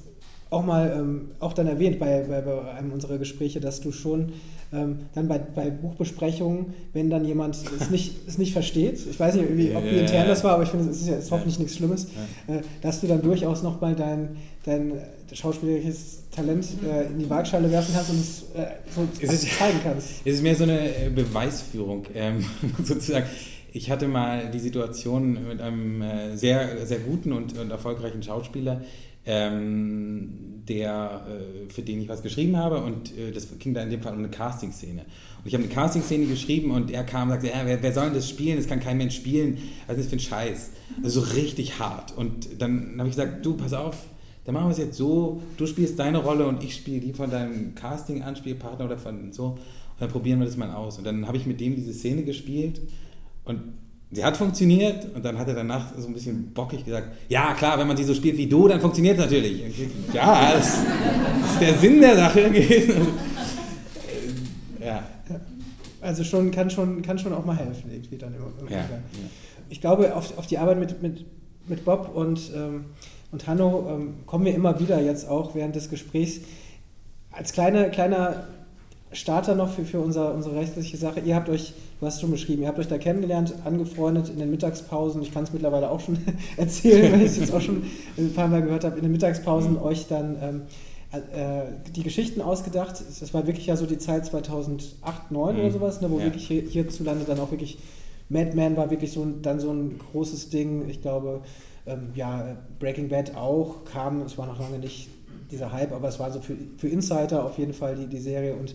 auch 0.50 0.64
mal 0.64 0.94
ähm, 0.96 1.28
auch 1.40 1.52
dann 1.52 1.66
erwähnt 1.66 1.98
bei, 1.98 2.24
bei, 2.28 2.40
bei 2.40 2.70
einem 2.72 2.92
unserer 2.92 3.18
Gespräche, 3.18 3.60
dass 3.60 3.80
du 3.80 3.90
schon 3.90 4.32
ähm, 4.72 5.00
dann 5.14 5.28
bei, 5.28 5.38
bei 5.38 5.70
Buchbesprechungen, 5.70 6.74
wenn 6.92 7.10
dann 7.10 7.24
jemand 7.24 7.56
es 7.56 7.90
nicht, 7.90 8.14
es 8.28 8.38
nicht 8.38 8.52
versteht, 8.52 8.98
ich 9.08 9.18
weiß 9.18 9.34
nicht, 9.34 9.56
wie, 9.56 9.74
ob 9.74 9.84
wie 9.84 9.98
intern 9.98 10.28
das 10.28 10.44
war, 10.44 10.54
aber 10.54 10.62
ich 10.62 10.68
finde, 10.68 10.88
es 10.90 11.00
ist, 11.02 11.08
ja, 11.08 11.16
ist 11.16 11.30
hoffentlich 11.30 11.58
nichts 11.58 11.76
Schlimmes, 11.76 12.06
äh, 12.46 12.60
dass 12.80 13.00
du 13.00 13.06
dann 13.06 13.22
durchaus 13.22 13.62
noch 13.62 13.80
mal 13.80 13.94
dein, 13.94 14.36
dein 14.64 14.92
schauspielerisches 15.32 16.22
Talent 16.30 16.66
äh, 16.84 17.06
in 17.06 17.18
die 17.18 17.30
Waagschale 17.30 17.70
werfen 17.70 17.92
kannst 17.94 18.10
und 18.10 18.20
es 18.20 18.42
äh, 18.54 18.66
so 18.94 19.06
es 19.20 19.32
ist, 19.32 19.58
zeigen 19.58 19.78
kannst. 19.82 20.08
Es 20.24 20.34
ist 20.34 20.42
mehr 20.42 20.54
so 20.54 20.64
eine 20.64 20.78
äh, 20.78 21.10
Beweisführung, 21.10 22.06
ähm, 22.14 22.44
sozusagen. 22.84 23.26
Ich 23.72 23.90
hatte 23.90 24.08
mal 24.08 24.50
die 24.50 24.58
Situation 24.58 25.48
mit 25.48 25.60
einem 25.60 26.00
äh, 26.00 26.36
sehr, 26.36 26.86
sehr 26.86 26.98
guten 26.98 27.32
und, 27.32 27.58
und 27.58 27.70
erfolgreichen 27.70 28.22
Schauspieler, 28.22 28.80
ähm, 29.26 30.62
der, 30.68 31.26
äh, 31.28 31.70
für 31.70 31.82
den 31.82 32.00
ich 32.00 32.08
was 32.08 32.22
geschrieben 32.22 32.56
habe 32.56 32.82
und 32.82 33.16
äh, 33.16 33.32
das 33.32 33.48
ging 33.58 33.74
da 33.74 33.82
in 33.82 33.90
dem 33.90 34.00
Fall 34.00 34.12
um 34.12 34.20
eine 34.20 34.30
Casting-Szene. 34.30 35.02
Und 35.02 35.46
ich 35.46 35.54
habe 35.54 35.64
eine 35.64 35.72
Casting-Szene 35.72 36.26
geschrieben 36.26 36.70
und 36.70 36.90
er 36.90 37.04
kam 37.04 37.28
und 37.28 37.34
sagte, 37.34 37.48
ja, 37.48 37.64
wer, 37.64 37.82
wer, 37.82 37.92
soll 37.92 38.06
denn 38.06 38.14
das 38.14 38.28
spielen? 38.28 38.56
Das 38.56 38.66
kann 38.66 38.80
kein 38.80 38.96
Mensch 38.96 39.16
spielen. 39.16 39.58
Was 39.86 39.96
ist 39.96 40.04
das 40.04 40.10
für 40.10 40.16
ein 40.16 40.20
Scheiß? 40.20 40.70
Also 41.02 41.20
so 41.20 41.34
richtig 41.34 41.78
hart. 41.78 42.16
Und 42.16 42.60
dann 42.60 42.94
habe 42.98 43.08
ich 43.08 43.16
gesagt, 43.16 43.44
du, 43.44 43.56
pass 43.56 43.72
auf, 43.72 43.96
dann 44.44 44.54
machen 44.54 44.66
wir 44.66 44.72
es 44.72 44.78
jetzt 44.78 44.96
so, 44.96 45.42
du 45.56 45.66
spielst 45.66 45.98
deine 45.98 46.18
Rolle 46.18 46.46
und 46.46 46.62
ich 46.62 46.76
spiele 46.76 47.00
die 47.00 47.12
von 47.12 47.30
deinem 47.30 47.74
Casting-Anspielpartner 47.74 48.84
oder 48.84 48.98
von 48.98 49.32
so 49.32 49.58
und 49.98 50.00
dann 50.00 50.10
probieren 50.10 50.38
wir 50.38 50.46
das 50.46 50.56
mal 50.56 50.70
aus. 50.70 50.98
Und 50.98 51.04
dann 51.04 51.26
habe 51.26 51.36
ich 51.36 51.46
mit 51.46 51.60
dem 51.60 51.74
diese 51.74 51.92
Szene 51.92 52.22
gespielt 52.22 52.80
und 53.44 53.60
Sie 54.12 54.24
hat 54.24 54.36
funktioniert 54.36 55.08
und 55.14 55.24
dann 55.24 55.36
hat 55.36 55.48
er 55.48 55.54
danach 55.54 55.92
so 55.98 56.06
ein 56.06 56.14
bisschen 56.14 56.52
bockig 56.52 56.84
gesagt, 56.84 57.08
ja 57.28 57.54
klar, 57.54 57.76
wenn 57.78 57.88
man 57.88 57.96
sie 57.96 58.04
so 58.04 58.14
spielt 58.14 58.36
wie 58.36 58.46
du, 58.46 58.68
dann 58.68 58.80
funktioniert 58.80 59.18
es 59.18 59.24
natürlich. 59.24 59.64
Ja, 60.12 60.52
das, 60.52 60.78
ist 60.78 61.60
der 61.60 61.74
Sinn 61.74 62.00
der 62.00 62.16
Sache 62.16 62.50
gewesen. 62.50 63.08
Ja. 64.78 65.02
Also 66.00 66.22
schon, 66.22 66.52
kann, 66.52 66.70
schon, 66.70 67.02
kann 67.02 67.18
schon 67.18 67.32
auch 67.32 67.44
mal 67.44 67.56
helfen, 67.56 67.90
irgendwie 67.90 68.16
dann 68.16 68.32
im, 68.34 68.68
ja, 68.68 68.76
ja. 68.76 68.84
Ich 69.68 69.80
glaube, 69.80 70.14
auf, 70.14 70.38
auf 70.38 70.46
die 70.46 70.58
Arbeit 70.58 70.78
mit, 70.78 71.02
mit, 71.02 71.24
mit 71.66 71.84
Bob 71.84 72.14
und, 72.14 72.52
ähm, 72.54 72.84
und 73.32 73.48
Hanno 73.48 73.88
ähm, 73.90 74.14
kommen 74.26 74.44
wir 74.44 74.54
immer 74.54 74.78
wieder 74.78 75.02
jetzt 75.02 75.28
auch 75.28 75.56
während 75.56 75.74
des 75.74 75.90
Gesprächs. 75.90 76.42
Als 77.32 77.52
kleine, 77.52 77.90
kleiner 77.90 78.46
Starter 79.10 79.56
noch 79.56 79.72
für, 79.72 79.84
für 79.84 79.98
unser, 79.98 80.32
unsere 80.32 80.54
rechtliche 80.54 80.96
Sache. 80.96 81.18
Ihr 81.18 81.34
habt 81.34 81.48
euch 81.48 81.74
du 82.00 82.06
hast 82.06 82.20
schon 82.20 82.30
beschrieben, 82.30 82.62
ihr 82.62 82.68
habt 82.68 82.78
euch 82.78 82.88
da 82.88 82.98
kennengelernt, 82.98 83.54
angefreundet 83.64 84.28
in 84.28 84.38
den 84.38 84.50
Mittagspausen. 84.50 85.22
Ich 85.22 85.32
kann 85.32 85.44
es 85.44 85.52
mittlerweile 85.52 85.90
auch 85.90 86.00
schon 86.00 86.18
erzählen, 86.56 87.12
weil 87.12 87.22
ich 87.22 87.32
es 87.32 87.38
jetzt 87.38 87.54
auch 87.54 87.60
schon 87.60 87.84
ein 88.16 88.32
paar 88.34 88.48
Mal 88.48 88.62
gehört 88.62 88.84
habe. 88.84 88.96
In 88.96 89.02
den 89.02 89.12
Mittagspausen 89.12 89.72
mhm. 89.72 89.82
euch 89.82 90.06
dann 90.06 90.36
ähm, 90.42 90.62
äh, 91.12 91.90
die 91.94 92.02
Geschichten 92.02 92.40
ausgedacht. 92.42 93.02
Das 93.20 93.32
war 93.32 93.46
wirklich 93.46 93.66
ja 93.66 93.76
so 93.76 93.86
die 93.86 93.98
Zeit 93.98 94.26
2008, 94.26 94.96
2009 95.00 95.54
mhm. 95.54 95.60
oder 95.60 95.70
sowas, 95.70 96.00
ne, 96.00 96.10
wo 96.10 96.18
ja. 96.18 96.24
wirklich 96.24 96.46
hier, 96.46 96.62
hierzulande 96.62 97.24
dann 97.24 97.40
auch 97.40 97.50
wirklich 97.50 97.78
Mad 98.28 98.54
Men 98.54 98.76
war 98.76 98.90
wirklich 98.90 99.12
so 99.12 99.24
dann 99.24 99.60
so 99.60 99.70
ein 99.70 99.98
großes 99.98 100.50
Ding. 100.50 100.88
Ich 100.88 101.00
glaube, 101.00 101.42
ähm, 101.86 102.10
ja, 102.14 102.56
Breaking 102.78 103.08
Bad 103.08 103.36
auch 103.36 103.84
kam, 103.84 104.22
es 104.22 104.36
war 104.36 104.46
noch 104.46 104.58
lange 104.58 104.78
nicht 104.78 105.08
dieser 105.50 105.72
Hype, 105.72 105.92
aber 105.92 106.08
es 106.08 106.18
war 106.18 106.32
so 106.32 106.40
für, 106.40 106.56
für 106.76 106.88
Insider 106.88 107.44
auf 107.44 107.56
jeden 107.58 107.72
Fall 107.72 107.94
die, 107.94 108.06
die 108.08 108.18
Serie 108.18 108.56
und 108.56 108.74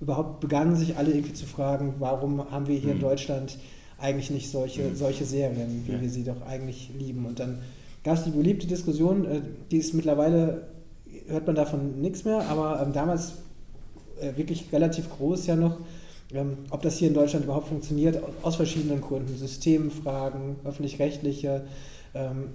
überhaupt 0.00 0.40
begannen 0.40 0.76
sich 0.76 0.96
alle 0.96 1.10
irgendwie 1.10 1.34
zu 1.34 1.46
fragen, 1.46 1.94
warum 1.98 2.50
haben 2.50 2.66
wir 2.66 2.76
hier 2.76 2.90
mhm. 2.90 2.96
in 2.96 3.00
Deutschland 3.00 3.58
eigentlich 3.98 4.30
nicht 4.30 4.50
solche, 4.50 4.82
mhm. 4.82 4.96
solche 4.96 5.24
Serien, 5.24 5.84
wie 5.86 5.92
ja. 5.92 6.00
wir 6.00 6.08
sie 6.08 6.24
doch 6.24 6.40
eigentlich 6.46 6.90
lieben. 6.98 7.26
Und 7.26 7.38
dann 7.38 7.58
gab 8.02 8.16
es 8.16 8.24
die 8.24 8.30
beliebte 8.30 8.66
Diskussion, 8.66 9.24
äh, 9.26 9.40
die 9.70 9.76
ist 9.76 9.92
mittlerweile, 9.94 10.68
hört 11.26 11.46
man 11.46 11.54
davon 11.54 12.00
nichts 12.00 12.24
mehr, 12.24 12.48
aber 12.48 12.82
ähm, 12.82 12.92
damals 12.92 13.34
äh, 14.20 14.36
wirklich 14.36 14.72
relativ 14.72 15.10
groß 15.10 15.46
ja 15.46 15.56
noch, 15.56 15.78
ähm, 16.32 16.58
ob 16.70 16.82
das 16.82 16.96
hier 16.96 17.08
in 17.08 17.14
Deutschland 17.14 17.44
überhaupt 17.44 17.68
funktioniert, 17.68 18.22
aus 18.42 18.56
verschiedenen 18.56 19.00
Gründen. 19.00 19.36
Systemfragen, 19.36 20.56
öffentlich-rechtliche, 20.64 21.64
ähm, 22.14 22.48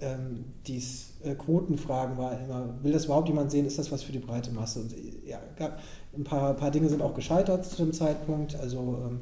ähm, 0.00 0.44
dies, 0.66 1.14
äh, 1.24 1.34
Quotenfragen 1.34 2.16
war 2.16 2.38
immer, 2.40 2.74
will 2.82 2.92
das 2.92 3.06
überhaupt 3.06 3.28
jemand 3.28 3.50
sehen, 3.50 3.66
ist 3.66 3.78
das 3.78 3.90
was 3.90 4.02
für 4.02 4.12
die 4.12 4.18
breite 4.18 4.52
Masse? 4.52 4.80
Und 4.80 4.94
ja, 5.26 5.40
gab, 5.56 5.80
ein 6.18 6.24
paar, 6.24 6.54
paar 6.54 6.70
Dinge 6.70 6.88
sind 6.88 7.00
auch 7.00 7.14
gescheitert 7.14 7.64
zu 7.64 7.76
dem 7.84 7.92
Zeitpunkt. 7.92 8.56
Also 8.56 8.98
ähm, 9.06 9.20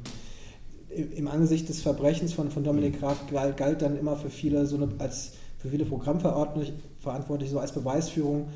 im 1.15 1.27
Angesicht 1.27 1.69
des 1.69 1.81
Verbrechens 1.81 2.33
von, 2.33 2.49
von 2.49 2.63
Dominik 2.63 2.95
mhm. 2.95 2.99
Graf 2.99 3.27
galt, 3.31 3.57
galt 3.57 3.81
dann 3.81 3.97
immer 3.97 4.15
für 4.15 4.29
viele 4.29 4.65
so 4.65 4.77
eine, 4.77 4.89
als 4.97 5.33
für 5.59 5.69
viele 5.69 5.85
Programmverantwortliche 5.85 7.51
so 7.51 7.59
als 7.59 7.71
Beweisführung, 7.71 8.47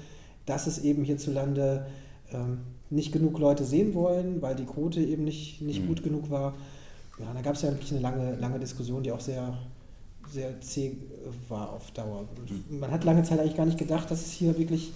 dass 0.46 0.68
es 0.68 0.80
eben 0.80 1.04
hierzulande 1.04 1.86
ähm, 2.34 2.60
nicht 2.90 3.12
genug 3.12 3.38
Leute 3.40 3.64
sehen 3.64 3.94
wollen, 3.94 4.42
weil 4.42 4.56
die 4.56 4.66
Quote 4.66 5.02
eben 5.02 5.24
nicht, 5.24 5.62
nicht 5.62 5.84
mhm. 5.84 5.88
gut 5.88 6.04
genug 6.04 6.30
war. 6.30 6.54
Ja, 7.20 7.32
da 7.34 7.42
gab 7.42 7.56
es 7.56 7.62
ja 7.62 7.70
wirklich 7.70 7.92
eine 7.92 8.02
lange, 8.02 8.36
lange 8.36 8.60
Diskussion, 8.60 9.04
die 9.04 9.12
auch 9.12 9.20
sehr, 9.20 9.58
sehr 10.30 10.60
zäh 10.62 10.98
war 11.48 11.72
auf 11.72 11.92
Dauer. 11.92 12.26
Mhm. 12.70 12.80
Man 12.80 12.92
hat 12.92 13.04
lange 13.04 13.24
Zeit 13.24 13.40
eigentlich 13.40 13.58
gar 13.58 13.66
nicht 13.66 13.78
gedacht, 13.78 14.10
dass 14.10 14.26
es 14.26 14.32
hier 14.32 14.58
wirklich 14.58 14.92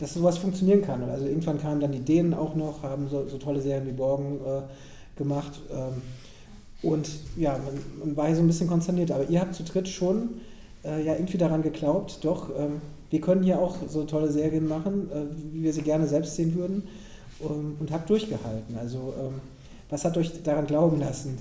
dass 0.00 0.14
sowas 0.14 0.38
funktionieren 0.38 0.82
kann. 0.82 1.02
Also 1.10 1.26
irgendwann 1.26 1.60
kamen 1.60 1.80
dann 1.80 1.92
die 1.92 2.00
Dänen 2.00 2.34
auch 2.34 2.54
noch, 2.54 2.82
haben 2.82 3.08
so, 3.08 3.26
so 3.28 3.38
tolle 3.38 3.60
Serien 3.60 3.86
wie 3.86 3.92
Borgen 3.92 4.40
äh, 4.44 4.62
gemacht. 5.16 5.60
Ähm, 5.70 6.02
und 6.82 7.08
ja, 7.36 7.58
man, 7.58 7.74
man, 7.98 8.16
war 8.16 8.26
hier 8.26 8.36
so 8.36 8.42
ein 8.42 8.46
bisschen 8.46 8.68
konsterniert. 8.68 9.10
Aber 9.10 9.28
ihr 9.28 9.40
habt 9.40 9.54
zu 9.54 9.62
dritt 9.62 9.88
schon 9.88 10.40
äh, 10.84 11.04
ja 11.04 11.14
irgendwie 11.14 11.36
daran 11.36 11.62
geglaubt, 11.62 12.20
doch, 12.22 12.48
ähm, 12.58 12.80
wir 13.10 13.20
können 13.20 13.42
hier 13.42 13.58
auch 13.58 13.76
so 13.88 14.04
tolle 14.04 14.30
Serien 14.30 14.68
machen, 14.68 15.10
äh, 15.10 15.52
wie 15.52 15.64
wir 15.64 15.72
sie 15.72 15.82
gerne 15.82 16.06
selbst 16.06 16.36
sehen 16.36 16.54
würden. 16.54 16.84
Um, 17.40 17.76
und 17.80 17.90
habt 17.90 18.10
durchgehalten. 18.10 18.76
Also, 18.78 19.14
ähm, 19.18 19.40
was 19.88 20.04
hat 20.04 20.16
euch 20.18 20.42
daran 20.42 20.66
glauben 20.66 21.00
lassen? 21.00 21.38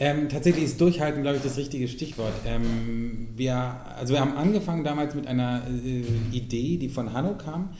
Ähm, 0.00 0.28
tatsächlich 0.28 0.64
ist 0.64 0.80
Durchhalten, 0.80 1.22
glaube 1.22 1.38
ich, 1.38 1.42
das 1.42 1.56
richtige 1.56 1.88
Stichwort. 1.88 2.32
Ähm, 2.46 3.28
wir, 3.34 3.56
also 3.96 4.14
wir 4.14 4.20
haben 4.20 4.36
angefangen 4.36 4.84
damals 4.84 5.14
mit 5.14 5.26
einer 5.26 5.62
äh, 5.66 6.36
Idee, 6.36 6.76
die 6.76 6.88
von 6.88 7.12
Hanno 7.12 7.36
kam. 7.36 7.70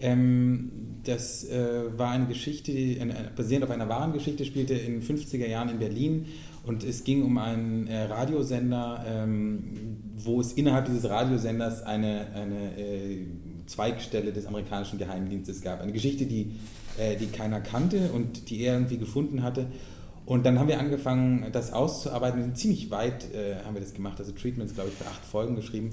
Ähm, 0.00 0.70
das 1.04 1.44
äh, 1.44 1.96
war 1.96 2.10
eine 2.10 2.26
Geschichte, 2.26 2.72
eine, 2.72 3.30
basierend 3.34 3.64
auf 3.64 3.70
einer 3.70 3.88
wahren 3.88 4.12
Geschichte, 4.12 4.44
spielte 4.44 4.74
in 4.74 5.00
den 5.00 5.02
50er 5.02 5.46
Jahren 5.46 5.68
in 5.68 5.78
Berlin 5.78 6.26
und 6.64 6.84
es 6.84 7.04
ging 7.04 7.22
um 7.22 7.38
einen 7.38 7.86
äh, 7.86 8.04
Radiosender, 8.04 9.04
ähm, 9.08 9.98
wo 10.16 10.40
es 10.40 10.52
innerhalb 10.52 10.86
dieses 10.86 11.08
Radiosenders 11.08 11.82
eine, 11.82 12.26
eine 12.34 12.78
äh, 12.78 13.26
Zweigstelle 13.66 14.32
des 14.32 14.46
amerikanischen 14.46 14.98
Geheimdienstes 14.98 15.62
gab. 15.62 15.80
Eine 15.80 15.92
Geschichte, 15.92 16.26
die, 16.26 16.52
äh, 16.98 17.16
die 17.16 17.26
keiner 17.26 17.60
kannte 17.60 18.10
und 18.12 18.50
die 18.50 18.62
er 18.62 18.74
irgendwie 18.74 18.98
gefunden 18.98 19.42
hatte. 19.42 19.66
Und 20.28 20.44
dann 20.44 20.58
haben 20.58 20.68
wir 20.68 20.78
angefangen, 20.78 21.46
das 21.52 21.72
auszuarbeiten. 21.72 22.38
Wir 22.38 22.44
sind 22.44 22.58
ziemlich 22.58 22.90
weit, 22.90 23.32
äh, 23.32 23.64
haben 23.64 23.72
wir 23.72 23.80
das 23.80 23.94
gemacht. 23.94 24.18
Also 24.18 24.32
Treatments, 24.32 24.74
glaube 24.74 24.90
ich, 24.90 24.94
für 24.94 25.06
acht 25.06 25.24
Folgen 25.24 25.56
geschrieben. 25.56 25.88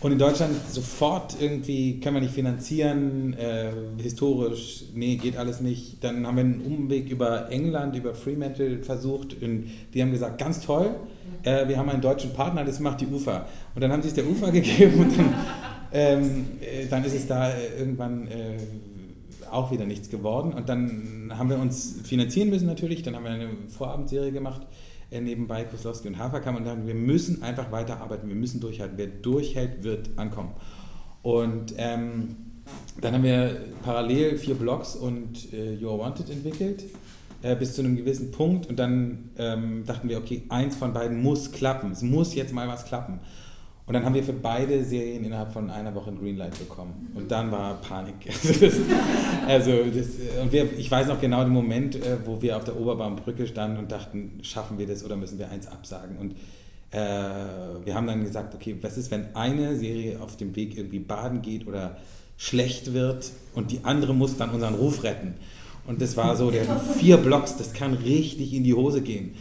Und 0.00 0.10
in 0.10 0.18
Deutschland 0.18 0.56
sofort 0.68 1.36
irgendwie 1.40 2.00
können 2.00 2.16
wir 2.16 2.22
nicht 2.22 2.34
finanzieren, 2.34 3.34
äh, 3.34 3.70
historisch, 4.02 4.86
nee, 4.94 5.14
geht 5.14 5.36
alles 5.36 5.60
nicht. 5.60 6.02
Dann 6.02 6.26
haben 6.26 6.36
wir 6.38 6.42
einen 6.42 6.60
Umweg 6.62 7.08
über 7.08 7.52
England, 7.52 7.94
über 7.94 8.16
Fremantle 8.16 8.82
versucht. 8.82 9.40
Und 9.40 9.70
die 9.94 10.02
haben 10.02 10.10
gesagt, 10.10 10.38
ganz 10.38 10.60
toll, 10.60 10.96
äh, 11.44 11.68
wir 11.68 11.76
haben 11.76 11.88
einen 11.88 12.02
deutschen 12.02 12.32
Partner, 12.32 12.64
das 12.64 12.80
macht 12.80 13.00
die 13.00 13.06
UFA. 13.06 13.46
Und 13.76 13.80
dann 13.80 13.92
haben 13.92 14.02
sie 14.02 14.08
es 14.08 14.14
der 14.14 14.26
UFA 14.26 14.50
gegeben 14.50 15.02
und 15.02 15.16
dann, 15.16 15.34
ähm, 15.92 16.46
äh, 16.60 16.86
dann 16.86 17.04
ist 17.04 17.14
es 17.14 17.28
da 17.28 17.50
äh, 17.50 17.78
irgendwann 17.78 18.26
äh, 18.26 18.56
auch 19.52 19.70
wieder 19.70 19.84
nichts 19.84 20.08
geworden. 20.10 20.52
Und 20.52 20.68
dann 20.68 21.32
haben 21.36 21.50
wir 21.50 21.58
uns 21.58 22.00
finanzieren 22.04 22.50
müssen 22.50 22.66
natürlich. 22.66 23.02
Dann 23.02 23.16
haben 23.16 23.24
wir 23.24 23.32
eine 23.32 23.50
Vorabendserie 23.68 24.32
gemacht 24.32 24.62
äh, 25.12 25.20
nebenbei 25.20 25.64
Koslowski 25.64 26.08
und 26.08 26.18
Haferkamp 26.18 26.58
und 26.58 26.64
sagen, 26.64 26.86
wir 26.86 26.94
müssen 26.94 27.42
einfach 27.42 27.70
weiterarbeiten, 27.70 28.28
wir 28.28 28.36
müssen 28.36 28.60
durchhalten. 28.60 28.96
Wer 28.96 29.08
durchhält, 29.08 29.84
wird 29.84 30.10
ankommen. 30.16 30.52
Und 31.22 31.74
ähm, 31.76 32.36
dann 33.00 33.14
haben 33.14 33.22
wir 33.22 33.60
parallel 33.84 34.38
vier 34.38 34.54
Blogs 34.54 34.96
und 34.96 35.52
äh, 35.52 35.74
You 35.74 35.90
Are 35.90 35.98
Wanted 35.98 36.30
entwickelt 36.30 36.84
äh, 37.42 37.56
bis 37.56 37.74
zu 37.74 37.82
einem 37.82 37.96
gewissen 37.96 38.30
Punkt 38.30 38.66
und 38.68 38.78
dann 38.78 39.30
ähm, 39.36 39.84
dachten 39.84 40.08
wir, 40.08 40.18
okay, 40.18 40.44
eins 40.48 40.76
von 40.76 40.92
beiden 40.92 41.22
muss 41.22 41.52
klappen. 41.52 41.92
Es 41.92 42.02
muss 42.02 42.34
jetzt 42.34 42.52
mal 42.52 42.68
was 42.68 42.84
klappen. 42.84 43.20
Und 43.84 43.94
dann 43.94 44.04
haben 44.04 44.14
wir 44.14 44.22
für 44.22 44.32
beide 44.32 44.84
Serien 44.84 45.24
innerhalb 45.24 45.52
von 45.52 45.68
einer 45.68 45.92
Woche 45.94 46.10
ein 46.10 46.18
Greenlight 46.18 46.56
bekommen. 46.58 47.10
Und 47.14 47.30
dann 47.30 47.50
war 47.50 47.80
Panik. 47.80 48.14
also, 49.48 49.72
das, 49.84 50.06
und 50.40 50.52
wir, 50.52 50.78
ich 50.78 50.88
weiß 50.88 51.08
noch 51.08 51.20
genau 51.20 51.42
den 51.42 51.52
Moment, 51.52 51.96
äh, 51.96 52.18
wo 52.24 52.40
wir 52.40 52.56
auf 52.56 52.64
der 52.64 52.78
Oberbaumbrücke 52.78 53.46
standen 53.46 53.78
und 53.78 53.90
dachten, 53.90 54.38
schaffen 54.42 54.78
wir 54.78 54.86
das 54.86 55.04
oder 55.04 55.16
müssen 55.16 55.38
wir 55.38 55.50
eins 55.50 55.66
absagen? 55.66 56.16
Und 56.16 56.36
äh, 56.92 56.96
wir 57.84 57.94
haben 57.94 58.06
dann 58.06 58.22
gesagt, 58.22 58.54
okay, 58.54 58.76
was 58.80 58.96
ist, 58.96 59.10
wenn 59.10 59.34
eine 59.34 59.76
Serie 59.76 60.20
auf 60.20 60.36
dem 60.36 60.54
Weg 60.54 60.76
irgendwie 60.78 61.00
baden 61.00 61.42
geht 61.42 61.66
oder 61.66 61.96
schlecht 62.36 62.92
wird 62.92 63.32
und 63.54 63.72
die 63.72 63.80
andere 63.82 64.14
muss 64.14 64.36
dann 64.36 64.50
unseren 64.50 64.74
Ruf 64.74 65.02
retten? 65.02 65.34
Und 65.86 66.00
das 66.00 66.16
war 66.16 66.36
so, 66.36 66.52
der 66.52 66.64
vier 66.98 67.16
Blocks, 67.16 67.56
das 67.56 67.72
kann 67.72 67.94
richtig 67.94 68.54
in 68.54 68.62
die 68.62 68.74
Hose 68.74 69.02
gehen. 69.02 69.34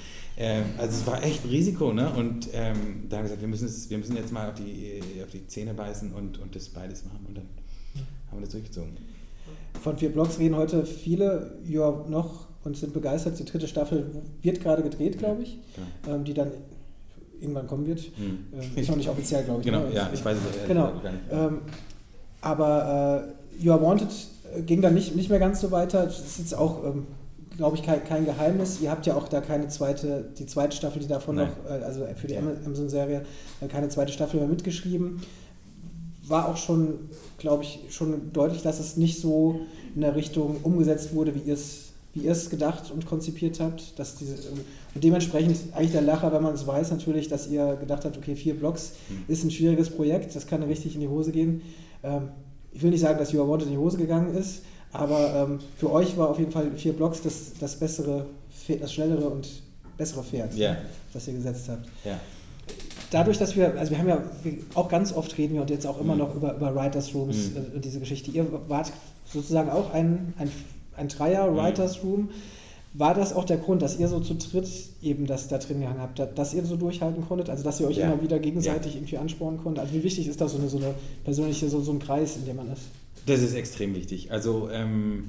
Ähm, 0.43 0.63
also 0.79 0.97
es 0.97 1.05
war 1.05 1.23
echt 1.23 1.45
Risiko, 1.45 1.93
ne? 1.93 2.11
Und 2.17 2.49
ähm, 2.53 3.03
da 3.07 3.17
haben 3.17 3.23
wir 3.23 3.23
gesagt, 3.23 3.41
wir 3.41 3.47
müssen, 3.47 3.67
es, 3.67 3.91
wir 3.91 3.97
müssen 3.99 4.15
jetzt 4.15 4.33
mal 4.33 4.49
auf 4.49 4.55
die, 4.55 4.99
auf 5.23 5.29
die 5.29 5.45
Zähne 5.45 5.75
beißen 5.75 6.11
und, 6.13 6.39
und 6.39 6.55
das 6.55 6.69
beides 6.69 7.05
machen. 7.05 7.23
Und 7.27 7.37
dann 7.37 7.45
haben 8.29 8.39
wir 8.39 8.41
das 8.41 8.49
durchgezogen. 8.49 8.97
Von 9.83 9.97
vier 9.97 10.11
Blogs 10.11 10.39
reden 10.39 10.55
heute 10.55 10.83
viele 10.83 11.59
ja 11.63 11.91
noch 12.09 12.47
und 12.63 12.75
sind 12.75 12.91
begeistert. 12.91 13.37
Die 13.37 13.45
dritte 13.45 13.67
Staffel 13.67 14.09
wird 14.41 14.61
gerade 14.61 14.81
gedreht, 14.81 15.19
glaube 15.19 15.43
ich, 15.43 15.59
ja, 16.07 16.15
ähm, 16.15 16.23
die 16.23 16.33
dann 16.33 16.51
irgendwann 17.39 17.67
kommen 17.67 17.85
wird. 17.85 17.99
Hm. 17.99 18.45
Ähm, 18.53 18.71
ist 18.75 18.89
noch 18.89 18.97
nicht 18.97 19.09
offiziell, 19.09 19.43
glaube 19.43 19.61
ich. 19.61 19.65
Genau, 19.67 19.83
ne? 19.83 19.93
ja, 19.93 20.09
ich 20.11 20.25
weiß 20.25 20.37
es 20.37 20.67
genau. 20.67 20.91
gar 21.03 21.11
nicht. 21.11 21.23
Ähm, 21.31 21.59
aber 22.41 23.35
äh, 23.59 23.63
You 23.63 23.73
Are 23.73 23.81
Wanted 23.81 24.09
ging 24.65 24.81
dann 24.81 24.95
nicht, 24.95 25.15
nicht 25.15 25.29
mehr 25.29 25.39
ganz 25.39 25.61
so 25.61 25.69
weiter. 25.69 26.05
Das 26.05 26.19
ist 26.19 26.39
jetzt 26.39 26.55
auch 26.55 26.83
ähm, 26.83 27.05
glaube 27.57 27.77
ich, 27.77 27.83
kein, 27.83 28.03
kein, 28.03 28.25
Geheimnis. 28.25 28.81
Ihr 28.81 28.91
habt 28.91 29.05
ja 29.05 29.15
auch 29.15 29.27
da 29.27 29.41
keine 29.41 29.67
zweite, 29.67 30.29
die 30.37 30.45
zweite 30.45 30.75
Staffel, 30.75 31.01
die 31.01 31.07
davon 31.07 31.35
Nein. 31.35 31.49
noch, 31.49 31.69
äh, 31.69 31.83
also 31.83 32.05
für 32.15 32.27
die 32.27 32.37
Amazon-Serie, 32.37 33.23
äh, 33.61 33.67
keine 33.67 33.89
zweite 33.89 34.11
Staffel 34.11 34.39
mehr 34.39 34.49
mitgeschrieben. 34.49 35.21
War 36.27 36.47
auch 36.47 36.57
schon, 36.57 37.09
glaube 37.37 37.63
ich, 37.63 37.79
schon 37.89 38.31
deutlich, 38.31 38.61
dass 38.61 38.79
es 38.79 38.95
nicht 38.95 39.19
so 39.19 39.61
in 39.95 40.01
der 40.01 40.15
Richtung 40.15 40.57
umgesetzt 40.63 41.13
wurde, 41.13 41.35
wie 41.35 41.39
ihr 41.39 41.55
es 41.55 41.91
wie 42.13 42.21
ihr 42.21 42.31
es 42.31 42.49
gedacht 42.49 42.91
und 42.91 43.05
konzipiert 43.05 43.59
habt. 43.59 43.97
Dass 43.97 44.15
diese, 44.15 44.35
und 44.93 45.03
dementsprechend 45.03 45.57
eigentlich 45.73 45.91
der 45.91 46.01
Lacher, 46.01 46.33
wenn 46.33 46.43
man 46.43 46.53
es 46.53 46.67
weiß, 46.67 46.91
natürlich, 46.91 47.29
dass 47.29 47.47
ihr 47.47 47.77
gedacht 47.77 48.05
habt, 48.05 48.17
okay, 48.17 48.35
vier 48.35 48.57
Blocks 48.57 48.93
mhm. 49.09 49.23
ist 49.27 49.43
ein 49.43 49.51
schwieriges 49.51 49.89
Projekt, 49.89 50.35
das 50.35 50.47
kann 50.47 50.63
richtig 50.63 50.95
in 50.95 51.01
die 51.01 51.07
Hose 51.07 51.31
gehen. 51.31 51.61
Ähm, 52.03 52.29
ich 52.73 52.81
will 52.81 52.91
nicht 52.91 53.01
sagen, 53.01 53.19
dass 53.19 53.31
You 53.31 53.41
Are 53.41 53.49
Wanted 53.49 53.67
in 53.67 53.73
die 53.73 53.79
Hose 53.79 53.97
gegangen 53.97 54.35
ist, 54.35 54.63
aber 54.93 55.47
ähm, 55.49 55.59
für 55.77 55.91
euch 55.91 56.17
war 56.17 56.29
auf 56.29 56.39
jeden 56.39 56.51
Fall 56.51 56.71
vier 56.75 56.93
Blocks 56.93 57.21
das, 57.21 57.53
das 57.59 57.75
bessere, 57.77 58.25
das 58.79 58.93
schnellere 58.93 59.29
und 59.29 59.47
bessere 59.97 60.23
Pferd, 60.23 60.55
yeah. 60.55 60.77
was 61.13 61.27
ihr 61.27 61.33
gesetzt 61.35 61.69
habt. 61.69 61.87
Yeah. 62.05 62.19
Dadurch, 63.11 63.37
dass 63.37 63.55
wir, 63.55 63.77
also 63.77 63.91
wir 63.91 63.97
haben 63.97 64.07
ja 64.07 64.23
auch 64.73 64.87
ganz 64.87 65.13
oft 65.13 65.37
reden 65.37 65.55
wir 65.55 65.61
und 65.61 65.69
jetzt 65.69 65.85
auch 65.85 65.99
immer 65.99 66.15
mm. 66.15 66.19
noch 66.19 66.35
über, 66.35 66.55
über 66.55 66.73
Writers 66.73 67.13
Rooms, 67.13 67.51
mm. 67.51 67.77
äh, 67.77 67.79
diese 67.79 67.99
Geschichte. 67.99 68.31
Ihr 68.31 68.47
wart 68.69 68.91
sozusagen 69.25 69.69
auch 69.69 69.93
ein, 69.93 70.33
ein, 70.37 70.49
ein 70.95 71.09
Dreier 71.09 71.51
mm. 71.51 71.57
Writers 71.57 72.03
Room. 72.03 72.29
War 72.93 73.13
das 73.13 73.33
auch 73.33 73.45
der 73.45 73.57
Grund, 73.57 73.81
dass 73.81 73.99
ihr 73.99 74.07
so 74.07 74.19
zu 74.19 74.35
dritt 74.35 74.67
eben 75.01 75.25
das 75.25 75.47
da 75.47 75.57
drin 75.57 75.81
gehangen 75.81 76.01
habt, 76.01 76.19
dass 76.37 76.53
ihr 76.53 76.65
so 76.65 76.75
durchhalten 76.75 77.25
konntet, 77.25 77.49
also 77.49 77.63
dass 77.63 77.79
ihr 77.79 77.87
euch 77.87 77.97
ja. 77.97 78.07
immer 78.07 78.21
wieder 78.21 78.39
gegenseitig 78.39 78.93
ja. 78.93 78.99
irgendwie 78.99 79.17
anspornen 79.17 79.61
konntet? 79.61 79.83
Also 79.83 79.93
wie 79.93 80.03
wichtig 80.03 80.27
ist 80.27 80.41
das 80.41 80.51
so 80.51 80.57
eine, 80.57 80.67
so 80.67 80.77
eine 80.77 80.93
persönliche, 81.23 81.69
so, 81.69 81.81
so 81.81 81.91
ein 81.91 81.99
Kreis, 81.99 82.35
in 82.35 82.45
dem 82.45 82.57
man 82.57 82.71
ist? 82.71 82.83
Das 83.25 83.41
ist 83.41 83.53
extrem 83.53 83.95
wichtig. 83.95 84.31
Also 84.31 84.69
ähm, 84.71 85.25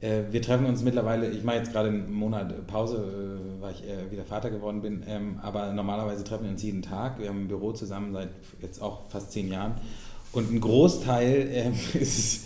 äh, 0.00 0.22
wir 0.30 0.42
treffen 0.42 0.66
uns 0.66 0.82
mittlerweile, 0.82 1.30
ich 1.30 1.44
mache 1.44 1.56
jetzt 1.56 1.72
gerade 1.72 1.88
einen 1.88 2.12
Monat 2.12 2.66
Pause, 2.66 2.96
äh, 2.96 3.62
weil 3.62 3.72
ich 3.72 3.84
äh, 3.84 4.10
wieder 4.10 4.24
Vater 4.24 4.50
geworden 4.50 4.82
bin, 4.82 5.04
ähm, 5.06 5.38
aber 5.42 5.72
normalerweise 5.72 6.24
treffen 6.24 6.44
wir 6.44 6.50
uns 6.50 6.62
jeden 6.62 6.82
Tag. 6.82 7.20
Wir 7.20 7.28
haben 7.28 7.44
ein 7.44 7.48
Büro 7.48 7.72
zusammen 7.72 8.12
seit 8.12 8.28
jetzt 8.60 8.82
auch 8.82 9.08
fast 9.10 9.32
zehn 9.32 9.48
Jahren. 9.48 9.74
Und 10.32 10.50
ein 10.50 10.60
Großteil 10.60 11.48
ähm, 11.52 11.74
ist 12.00 12.18
es, 12.18 12.40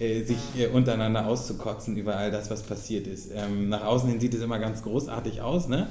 äh, 0.00 0.22
sich 0.22 0.38
äh, 0.56 0.68
untereinander 0.68 1.26
auszukotzen 1.26 1.96
über 1.96 2.16
all 2.16 2.30
das, 2.30 2.50
was 2.50 2.62
passiert 2.62 3.06
ist. 3.06 3.30
Ähm, 3.34 3.68
nach 3.68 3.84
außen 3.84 4.08
hin 4.08 4.20
sieht 4.20 4.34
es 4.34 4.40
immer 4.40 4.58
ganz 4.58 4.82
großartig 4.82 5.42
aus, 5.42 5.68
ne? 5.68 5.88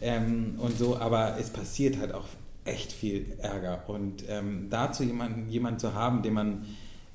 Ähm, 0.00 0.54
und 0.58 0.78
so, 0.78 0.96
aber 0.96 1.36
es 1.38 1.50
passiert 1.50 1.98
halt 1.98 2.12
auch 2.12 2.26
echt 2.64 2.92
viel 2.92 3.26
Ärger. 3.38 3.84
Und 3.88 4.24
ähm, 4.28 4.66
dazu 4.70 5.04
jemanden, 5.04 5.48
jemanden 5.48 5.78
zu 5.78 5.94
haben, 5.94 6.22
dem 6.22 6.34
man 6.34 6.64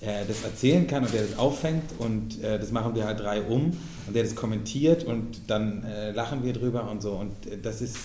äh, 0.02 0.26
das 0.28 0.44
erzählen 0.44 0.88
kann 0.88 1.04
und 1.04 1.14
der 1.14 1.22
das 1.22 1.38
auffängt 1.38 1.84
und 2.00 2.44
äh, 2.44 2.60
das 2.60 2.72
machen 2.72 2.96
wir 2.96 3.06
halt 3.06 3.20
drei 3.20 3.42
um 3.42 3.72
und 4.08 4.16
der 4.16 4.24
das 4.24 4.36
kommentiert 4.36 5.04
und 5.04 5.50
dann 5.50 5.84
äh, 5.84 6.12
lachen 6.12 6.44
wir 6.44 6.54
drüber 6.54 6.90
und 6.90 7.02
so 7.02 7.14
und 7.14 7.32
äh, 7.46 7.58
das 7.62 7.82
ist, 7.82 7.98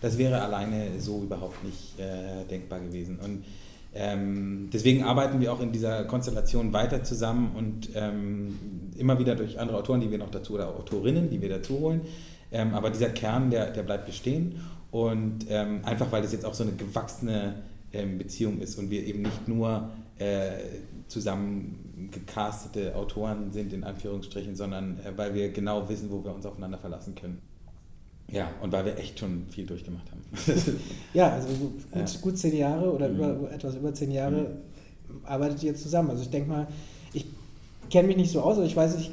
das 0.00 0.18
wäre 0.18 0.40
alleine 0.40 0.98
so 0.98 1.22
überhaupt 1.22 1.62
nicht 1.64 1.98
äh, 1.98 2.44
denkbar 2.48 2.80
gewesen 2.80 3.18
und 3.22 3.44
ähm, 3.94 4.70
deswegen 4.72 5.04
arbeiten 5.04 5.40
wir 5.40 5.52
auch 5.52 5.60
in 5.60 5.70
dieser 5.70 6.04
Konstellation 6.04 6.72
weiter 6.72 7.04
zusammen 7.04 7.52
und 7.54 7.90
ähm, 7.94 8.58
immer 8.96 9.18
wieder 9.18 9.34
durch 9.34 9.60
andere 9.60 9.76
Autoren, 9.76 10.00
die 10.00 10.10
wir 10.10 10.16
noch 10.16 10.30
dazu 10.30 10.54
oder 10.54 10.68
Autorinnen, 10.68 11.28
die 11.28 11.42
wir 11.42 11.50
dazu 11.50 11.78
holen. 11.78 12.00
Ähm, 12.50 12.72
aber 12.72 12.88
dieser 12.88 13.10
Kern, 13.10 13.50
der, 13.50 13.70
der 13.70 13.82
bleibt 13.82 14.06
bestehen 14.06 14.60
und 14.90 15.46
ähm, 15.50 15.80
einfach 15.84 16.10
weil 16.10 16.22
das 16.22 16.32
jetzt 16.32 16.46
auch 16.46 16.54
so 16.54 16.62
eine 16.62 16.72
gewachsene 16.72 17.56
ähm, 17.92 18.16
Beziehung 18.16 18.60
ist 18.60 18.78
und 18.78 18.90
wir 18.90 19.06
eben 19.06 19.22
nicht 19.22 19.46
nur 19.46 19.90
äh, 20.18 20.52
zusammen 21.12 22.08
gecastete 22.10 22.96
Autoren 22.96 23.52
sind, 23.52 23.72
in 23.72 23.84
Anführungsstrichen, 23.84 24.56
sondern 24.56 24.98
äh, 25.00 25.16
weil 25.16 25.34
wir 25.34 25.50
genau 25.50 25.88
wissen, 25.88 26.10
wo 26.10 26.24
wir 26.24 26.34
uns 26.34 26.46
aufeinander 26.46 26.78
verlassen 26.78 27.14
können. 27.14 27.40
Ja, 28.30 28.50
und 28.62 28.72
weil 28.72 28.86
wir 28.86 28.98
echt 28.98 29.18
schon 29.18 29.46
viel 29.48 29.66
durchgemacht 29.66 30.10
haben. 30.10 30.22
ja, 31.14 31.30
also 31.30 31.48
gut, 31.48 32.22
gut 32.22 32.38
zehn 32.38 32.56
Jahre 32.56 32.90
oder 32.90 33.08
mhm. 33.08 33.16
über, 33.16 33.52
etwas 33.52 33.74
über 33.74 33.92
zehn 33.92 34.10
Jahre 34.10 34.40
mhm. 35.08 35.24
arbeitet 35.24 35.62
ihr 35.62 35.74
zusammen. 35.74 36.10
Also 36.10 36.22
ich 36.22 36.30
denke 36.30 36.48
mal, 36.48 36.66
ich 37.12 37.26
kenne 37.90 38.08
mich 38.08 38.16
nicht 38.16 38.32
so 38.32 38.40
aus, 38.40 38.56
aber 38.56 38.66
ich 38.66 38.76
weiß 38.76 38.96
nicht, 38.96 39.10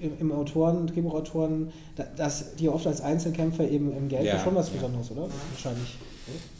im, 0.00 0.18
im 0.18 0.32
Autoren, 0.32 0.86
Drehbuchautoren, 0.88 1.72
dass 2.16 2.56
die 2.56 2.68
oft 2.68 2.86
als 2.86 3.00
Einzelkämpfer 3.00 3.68
eben 3.68 3.96
im 3.96 4.08
Geld 4.08 4.26
ja, 4.26 4.38
schon 4.40 4.54
was 4.54 4.68
Besonderes, 4.68 5.10
oder? 5.12 5.28
Wahrscheinlich. 5.52 5.96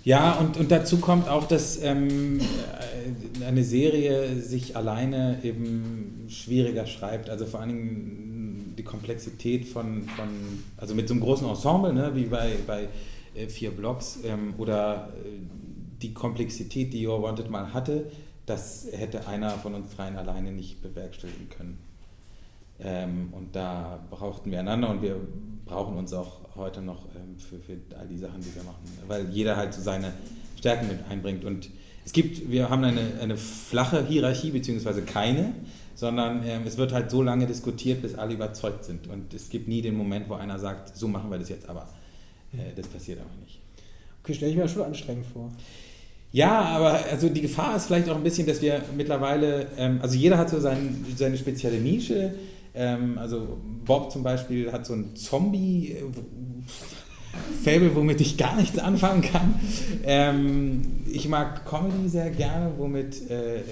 Ja, 0.05 0.33
und, 0.39 0.57
und 0.57 0.71
dazu 0.71 0.99
kommt 0.99 1.29
auch, 1.29 1.47
dass 1.47 1.81
ähm, 1.83 2.41
äh, 2.41 3.45
eine 3.45 3.63
Serie 3.63 4.37
sich 4.37 4.77
alleine 4.77 5.39
eben 5.45 6.27
schwieriger 6.29 6.87
schreibt. 6.87 7.31
Also 7.31 7.47
vor 7.47 7.61
allen 7.61 7.69
Dingen 7.69 8.75
die 8.77 8.83
Komplexität 8.83 9.67
von, 9.67 10.03
von 10.17 10.29
also 10.77 10.95
mit 10.95 11.09
so 11.09 11.15
einem 11.15 11.23
großen 11.23 11.49
Ensemble, 11.49 11.93
ne, 11.93 12.13
wie 12.15 12.25
bei, 12.25 12.57
bei 12.67 12.89
äh, 13.35 13.47
vier 13.49 13.71
Blocks, 13.71 14.19
ähm, 14.25 14.55
oder 14.59 15.13
äh, 15.25 15.29
die 16.01 16.13
Komplexität, 16.13 16.93
die 16.93 17.07
Your 17.07 17.23
Wanted 17.23 17.49
mal 17.49 17.73
hatte, 17.73 18.11
das 18.47 18.89
hätte 18.93 19.29
einer 19.29 19.51
von 19.51 19.75
uns 19.75 19.95
dreien 19.95 20.17
alleine 20.17 20.51
nicht 20.51 20.83
bewerkstelligen 20.83 21.49
können. 21.49 21.79
Ähm, 22.81 23.29
und 23.33 23.55
da 23.55 24.01
brauchten 24.11 24.51
wir 24.51 24.59
einander 24.59 24.91
und 24.91 25.03
wir 25.03 25.17
brauchen 25.65 25.97
uns 25.97 26.13
auch 26.13 26.42
heute 26.57 26.83
noch 26.83 27.07
ähm, 27.15 27.39
für, 27.39 27.59
für 27.59 27.77
all 27.97 28.07
die 28.07 28.19
Sachen, 28.19 28.41
die 28.41 28.55
wir 28.55 28.63
machen, 28.63 28.85
weil 29.07 29.29
jeder 29.31 29.57
halt 29.57 29.75
so 29.75 29.81
seine 29.81 30.13
Stärken 30.59 30.89
mit 30.89 30.99
einbringt. 31.09 31.45
Und 31.45 31.71
es 32.05 32.13
gibt, 32.13 32.51
wir 32.51 32.69
haben 32.71 32.85
eine, 32.85 33.01
eine 33.21 33.37
flache 33.37 34.07
Hierarchie, 34.07 34.51
beziehungsweise 34.51 35.03
keine, 35.03 35.55
sondern 35.95 36.45
ähm, 36.47 36.63
es 36.67 36.77
wird 36.77 36.93
halt 36.93 37.11
so 37.11 37.23
lange 37.23 37.47
diskutiert, 37.47 38.03
bis 38.03 38.15
alle 38.15 38.35
überzeugt 38.35 38.85
sind. 38.85 39.07
Und 39.09 39.33
es 39.35 39.51
gibt 39.51 39.69
nie 39.69 39.83
den 39.83 39.97
Moment, 39.97 40.29
wo 40.29 40.35
einer 40.35 40.59
sagt, 40.59 40.97
so 40.97 41.09
machen 41.09 41.31
wir 41.31 41.39
das 41.39 41.49
jetzt 41.49 41.69
aber. 41.69 41.89
Äh, 42.53 42.75
das 42.75 42.87
passiert 42.89 43.21
aber 43.21 43.31
nicht. 43.41 43.61
Okay, 44.23 44.35
stelle 44.35 44.51
ich 44.51 44.57
mir 44.57 44.69
schon 44.69 44.83
anstrengend 44.83 45.27
vor. 45.27 45.51
Ja, 46.33 46.61
aber 46.61 47.05
also 47.11 47.29
die 47.29 47.43
Gefahr 47.43 47.77
ist 47.77 47.87
vielleicht 47.87 48.09
auch 48.09 48.17
ein 48.17 48.23
bisschen, 48.23 48.47
dass 48.47 48.63
wir 48.63 48.83
mittlerweile, 48.97 49.67
ähm, 49.77 49.99
also 50.01 50.17
jeder 50.17 50.39
hat 50.39 50.49
so 50.49 50.59
sein, 50.61 51.05
seine 51.15 51.37
spezielle 51.37 51.79
Nische. 51.79 52.35
Ähm, 52.75 53.19
also 53.19 53.59
Bob 53.85 54.11
zum 54.11 54.23
Beispiel 54.23 54.73
hat 54.73 54.87
so 54.87 54.95
ein 54.95 55.17
Zombie. 55.17 55.93
Äh, 55.93 56.05
Fable, 57.65 57.95
womit 57.95 58.21
ich 58.21 58.37
gar 58.37 58.57
nichts 58.57 58.79
anfangen 58.79 59.23
kann. 59.23 59.55
Ähm, 60.05 60.83
ich 61.07 61.29
mag 61.29 61.65
Comedy 61.65 62.09
sehr 62.09 62.31
gerne, 62.31 62.73
womit 62.77 63.31
äh, 63.31 63.61
äh, 63.61 63.63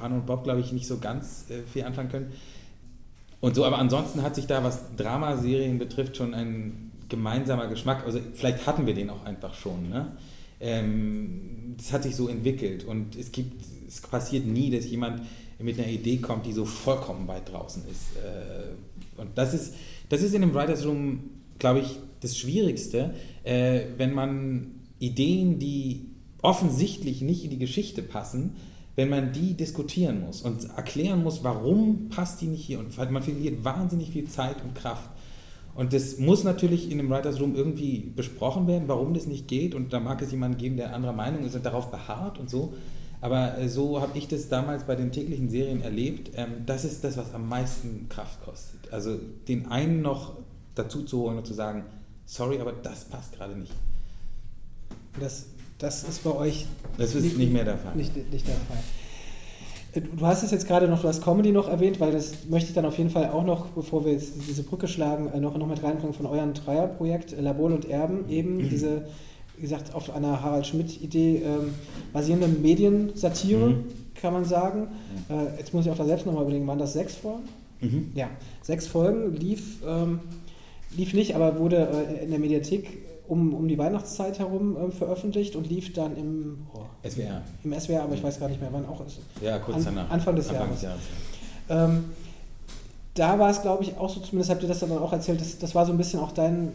Hanno 0.00 0.16
und 0.16 0.26
Bob, 0.26 0.44
glaube 0.44 0.60
ich, 0.60 0.72
nicht 0.72 0.86
so 0.86 0.98
ganz 0.98 1.46
äh, 1.50 1.62
viel 1.72 1.84
anfangen 1.84 2.08
können. 2.08 2.32
Und 3.40 3.54
so, 3.54 3.64
aber 3.64 3.78
ansonsten 3.78 4.22
hat 4.22 4.34
sich 4.34 4.46
da, 4.46 4.62
was 4.62 4.94
Dramaserien 4.96 5.78
betrifft, 5.78 6.16
schon 6.16 6.34
ein 6.34 6.92
gemeinsamer 7.08 7.66
Geschmack. 7.66 8.04
Also 8.04 8.20
vielleicht 8.34 8.66
hatten 8.66 8.86
wir 8.86 8.94
den 8.94 9.10
auch 9.10 9.24
einfach 9.24 9.54
schon. 9.54 9.88
Ne? 9.88 10.12
Ähm, 10.60 11.74
das 11.78 11.92
hat 11.92 12.02
sich 12.02 12.14
so 12.14 12.28
entwickelt 12.28 12.84
und 12.84 13.16
es 13.16 13.32
gibt, 13.32 13.64
es 13.88 14.00
passiert 14.02 14.46
nie, 14.46 14.70
dass 14.70 14.86
jemand 14.86 15.22
mit 15.62 15.78
einer 15.78 15.88
Idee 15.88 16.18
kommt, 16.18 16.46
die 16.46 16.52
so 16.52 16.64
vollkommen 16.64 17.26
weit 17.28 17.50
draußen 17.50 17.82
ist. 17.90 18.16
Äh, 18.16 19.20
und 19.20 19.36
das 19.36 19.54
ist, 19.54 19.74
das 20.08 20.22
ist 20.22 20.34
in 20.34 20.40
dem 20.40 20.54
Writers 20.54 20.84
Room, 20.86 21.30
glaube 21.58 21.80
ich, 21.80 21.98
das 22.20 22.36
Schwierigste, 22.36 23.14
äh, 23.44 23.82
wenn 23.96 24.14
man 24.14 24.72
Ideen, 24.98 25.58
die 25.58 26.06
offensichtlich 26.42 27.22
nicht 27.22 27.44
in 27.44 27.50
die 27.50 27.58
Geschichte 27.58 28.02
passen, 28.02 28.56
wenn 28.96 29.08
man 29.08 29.32
die 29.32 29.54
diskutieren 29.54 30.20
muss 30.20 30.42
und 30.42 30.68
erklären 30.76 31.22
muss, 31.22 31.44
warum 31.44 32.08
passt 32.08 32.40
die 32.40 32.46
nicht 32.46 32.64
hier 32.64 32.78
und 32.78 32.96
man 33.10 33.22
verliert 33.22 33.64
wahnsinnig 33.64 34.10
viel 34.10 34.28
Zeit 34.28 34.62
und 34.62 34.74
Kraft. 34.74 35.08
Und 35.74 35.92
das 35.92 36.18
muss 36.18 36.44
natürlich 36.44 36.90
in 36.90 36.98
dem 36.98 37.08
Writers 37.08 37.40
Room 37.40 37.54
irgendwie 37.54 38.12
besprochen 38.14 38.66
werden, 38.66 38.88
warum 38.88 39.14
das 39.14 39.26
nicht 39.26 39.48
geht. 39.48 39.74
Und 39.74 39.92
da 39.92 40.00
mag 40.00 40.20
es 40.20 40.30
jemanden 40.30 40.58
geben, 40.58 40.76
der 40.76 40.94
anderer 40.94 41.12
Meinung 41.12 41.44
ist 41.44 41.54
und 41.54 41.64
darauf 41.64 41.90
beharrt 41.90 42.38
und 42.38 42.50
so. 42.50 42.74
Aber 43.20 43.58
äh, 43.58 43.68
so 43.68 44.00
habe 44.00 44.16
ich 44.16 44.28
das 44.28 44.48
damals 44.48 44.84
bei 44.84 44.96
den 44.96 45.12
täglichen 45.12 45.50
Serien 45.50 45.82
erlebt. 45.82 46.30
Ähm, 46.36 46.64
das 46.66 46.84
ist 46.84 47.04
das, 47.04 47.16
was 47.16 47.34
am 47.34 47.48
meisten 47.48 48.08
Kraft 48.08 48.42
kostet. 48.44 48.92
Also 48.92 49.18
den 49.48 49.70
einen 49.70 50.02
noch 50.02 50.34
dazu 50.74 51.02
zu 51.02 51.20
holen 51.20 51.38
und 51.38 51.46
zu 51.46 51.54
sagen, 51.54 51.84
sorry, 52.26 52.60
aber 52.60 52.72
das 52.72 53.04
passt 53.04 53.32
gerade 53.32 53.56
nicht. 53.56 53.72
Das, 55.18 55.46
das 55.78 56.04
ist 56.04 56.24
bei 56.24 56.34
euch. 56.34 56.66
Das 56.96 57.14
ist 57.14 57.24
nicht, 57.24 57.38
nicht 57.38 57.52
mehr 57.52 57.64
der 57.64 57.78
Fall. 57.78 57.94
Nicht, 57.94 58.16
nicht 58.16 58.46
der 58.46 58.54
Fall. 58.54 58.78
Du 60.16 60.24
hast 60.24 60.44
es 60.44 60.52
jetzt 60.52 60.68
gerade 60.68 60.86
noch, 60.86 61.02
du 61.02 61.08
hast 61.08 61.20
Comedy 61.20 61.50
noch 61.50 61.68
erwähnt, 61.68 61.98
weil 61.98 62.12
das 62.12 62.46
möchte 62.48 62.68
ich 62.68 62.74
dann 62.74 62.84
auf 62.84 62.96
jeden 62.96 63.10
Fall 63.10 63.30
auch 63.30 63.42
noch, 63.42 63.66
bevor 63.70 64.04
wir 64.04 64.12
jetzt 64.12 64.34
diese 64.48 64.62
Brücke 64.62 64.86
schlagen, 64.86 65.28
äh, 65.32 65.40
noch, 65.40 65.56
noch 65.56 65.66
mit 65.66 65.82
reinbringen 65.82 66.14
von 66.14 66.26
eurem 66.26 66.54
Dreierprojekt 66.54 67.32
äh, 67.32 67.40
Labol 67.40 67.72
und 67.72 67.90
Erben, 67.90 68.28
eben 68.28 68.58
diese, 68.70 69.02
wie 69.60 69.64
gesagt, 69.64 69.94
auf 69.94 70.08
einer 70.14 70.42
Harald 70.42 70.66
Schmidt-Idee 70.66 71.42
ähm, 71.44 71.74
basierende 72.14 72.48
Mediensatire, 72.48 73.68
mhm. 73.68 73.84
kann 74.14 74.32
man 74.32 74.46
sagen. 74.46 74.88
Mhm. 75.28 75.34
Äh, 75.34 75.58
jetzt 75.58 75.74
muss 75.74 75.84
ich 75.84 75.92
auch 75.92 75.98
da 75.98 76.06
selbst 76.06 76.24
nochmal 76.24 76.44
überlegen, 76.44 76.66
waren 76.66 76.78
das 76.78 76.94
sechs 76.94 77.14
Folgen? 77.14 77.42
Mhm. 77.82 78.12
Ja, 78.14 78.30
sechs 78.62 78.86
Folgen, 78.86 79.34
lief, 79.34 79.82
ähm, 79.86 80.20
lief 80.96 81.12
nicht, 81.12 81.34
aber 81.34 81.58
wurde 81.58 81.88
äh, 82.08 82.24
in 82.24 82.30
der 82.30 82.38
Mediathek 82.38 82.88
um, 83.28 83.52
um 83.52 83.68
die 83.68 83.76
Weihnachtszeit 83.76 84.38
herum 84.38 84.78
äh, 84.78 84.90
veröffentlicht 84.90 85.56
und 85.56 85.68
lief 85.68 85.92
dann 85.92 86.16
im 86.16 86.66
oh, 86.72 86.80
SWR. 87.06 87.42
Im 87.62 87.78
SWR, 87.78 88.04
aber 88.04 88.14
ich 88.14 88.22
weiß 88.22 88.40
gar 88.40 88.48
nicht 88.48 88.62
mehr, 88.62 88.70
wann 88.72 88.86
auch 88.86 89.04
ist. 89.06 89.18
Ja, 89.42 89.58
kurz 89.58 89.86
An, 89.86 89.94
danach. 89.96 90.10
Anfang 90.10 90.36
des 90.36 90.48
Anfang 90.48 90.68
Jahres. 90.68 90.80
Des 90.80 90.88
Jahres 90.88 91.02
ja. 91.68 91.84
ähm, 91.84 92.04
da 93.12 93.38
war 93.38 93.50
es, 93.50 93.60
glaube 93.60 93.82
ich, 93.82 93.98
auch 93.98 94.08
so, 94.08 94.20
zumindest 94.20 94.50
habt 94.50 94.62
ihr 94.62 94.68
das 94.68 94.78
dann 94.78 94.96
auch 94.96 95.12
erzählt, 95.12 95.40
das, 95.40 95.58
das 95.58 95.74
war 95.74 95.84
so 95.84 95.92
ein 95.92 95.98
bisschen 95.98 96.20
auch 96.20 96.32
dein, 96.32 96.72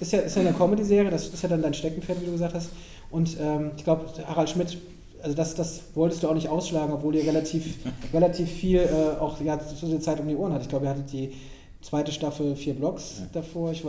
ist 0.00 0.12
ja, 0.12 0.20
ist 0.20 0.36
ja 0.36 0.42
eine 0.42 0.52
Comedy-Serie, 0.52 1.10
das 1.10 1.28
ist 1.28 1.42
ja 1.42 1.48
dann 1.48 1.62
dein 1.62 1.74
Steckenpferd, 1.74 2.20
wie 2.20 2.26
du 2.26 2.32
gesagt 2.32 2.54
hast. 2.54 2.70
Und 3.10 3.36
ähm, 3.40 3.72
ich 3.76 3.84
glaube, 3.84 4.06
Harald 4.26 4.50
Schmidt, 4.50 4.78
also 5.22 5.34
das, 5.34 5.54
das 5.54 5.82
wolltest 5.94 6.22
du 6.22 6.28
auch 6.28 6.34
nicht 6.34 6.48
ausschlagen, 6.48 6.92
obwohl 6.92 7.14
ihr 7.14 7.24
relativ, 7.24 7.76
relativ 8.12 8.50
viel 8.50 8.80
äh, 8.80 9.20
auch 9.20 9.40
ja, 9.40 9.58
so 9.58 9.86
die 9.86 10.00
Zeit 10.00 10.20
um 10.20 10.28
die 10.28 10.36
Ohren 10.36 10.52
hattet. 10.52 10.66
Ich 10.66 10.70
glaube, 10.70 10.86
ihr 10.86 10.90
hattet 10.90 11.12
die 11.12 11.32
zweite 11.80 12.12
Staffel 12.12 12.56
vier 12.56 12.74
Blogs 12.74 13.16
ja. 13.20 13.26
davor. 13.32 13.72
Ich, 13.72 13.84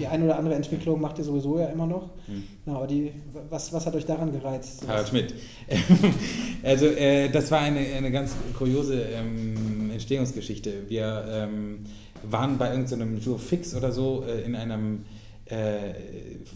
die 0.00 0.06
eine 0.06 0.24
oder 0.24 0.38
andere 0.38 0.54
Entwicklung 0.54 1.00
macht 1.00 1.18
ihr 1.18 1.24
sowieso 1.24 1.58
ja 1.58 1.66
immer 1.66 1.86
noch. 1.86 2.10
Mhm. 2.26 2.44
Na, 2.66 2.76
aber 2.76 2.86
die, 2.86 3.12
was, 3.48 3.72
was 3.72 3.86
hat 3.86 3.94
euch 3.94 4.06
daran 4.06 4.32
gereizt? 4.32 4.86
Harald 4.86 5.08
Schmidt. 5.08 5.34
also 6.62 6.86
äh, 6.86 7.28
das 7.30 7.50
war 7.50 7.60
eine, 7.60 7.80
eine 7.80 8.10
ganz 8.10 8.34
kuriose 8.56 9.00
ähm, 9.02 9.90
Entstehungsgeschichte. 9.92 10.88
Wir 10.88 11.24
ähm, 11.28 11.78
waren 12.22 12.58
bei 12.58 12.70
irgendeinem 12.70 13.20
so 13.20 13.30
Jour 13.30 13.38
Fix 13.38 13.74
oder 13.74 13.92
so 13.92 14.24
äh, 14.26 14.42
in 14.42 14.56
einem 14.56 15.04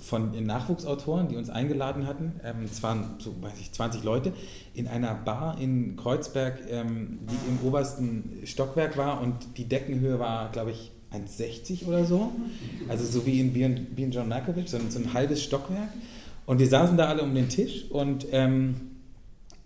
von 0.01 0.47
Nachwuchsautoren, 0.47 1.29
die 1.29 1.37
uns 1.37 1.51
eingeladen 1.51 2.07
hatten. 2.07 2.41
Ähm, 2.43 2.65
es 2.65 2.83
waren 2.83 3.17
so, 3.19 3.35
weiß 3.41 3.59
ich, 3.61 3.73
20 3.73 4.05
Leute 4.05 4.33
in 4.75 4.89
einer 4.89 5.15
Bar 5.15 5.59
in 5.61 5.97
Kreuzberg, 5.97 6.61
ähm, 6.71 7.19
die 7.31 7.51
im 7.51 7.67
obersten 7.67 8.41
Stockwerk 8.45 8.97
war 8.97 9.21
und 9.21 9.35
die 9.57 9.65
Deckenhöhe 9.65 10.19
war, 10.19 10.51
glaube 10.51 10.71
ich, 10.71 10.93
1,60 11.13 11.87
oder 11.87 12.05
so. 12.05 12.33
Also 12.89 13.05
so 13.05 13.27
wie 13.27 13.41
in 13.41 13.53
Bion 13.53 14.11
John 14.11 14.29
Malkovich, 14.29 14.71
so, 14.71 14.79
ein 14.79 15.13
halbes 15.13 15.43
Stockwerk. 15.43 15.91
Und 16.47 16.59
wir 16.59 16.69
saßen 16.69 16.97
da 16.97 17.07
alle 17.07 17.23
um 17.23 17.35
den 17.35 17.49
Tisch 17.49 17.91
und 17.91 18.27
ähm, 18.31 18.77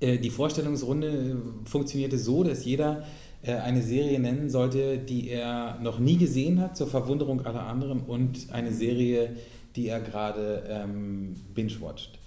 äh, 0.00 0.18
die 0.18 0.30
Vorstellungsrunde 0.30 1.36
funktionierte 1.64 2.18
so, 2.18 2.42
dass 2.42 2.64
jeder 2.64 2.98
äh, 2.98 3.04
eine 3.48 3.82
Serie 3.82 4.20
nennen 4.20 4.50
sollte, 4.50 4.98
die 4.98 5.30
er 5.30 5.78
noch 5.82 5.98
nie 5.98 6.18
gesehen 6.18 6.60
hat, 6.60 6.76
zur 6.76 6.88
Verwunderung 6.88 7.46
aller 7.46 7.66
anderen, 7.66 8.00
und 8.00 8.48
eine 8.52 8.72
Serie, 8.72 9.30
die 9.76 9.88
er 9.88 10.00
gerade 10.00 10.64
ähm, 10.68 11.36
binge-watcht. 11.54 12.18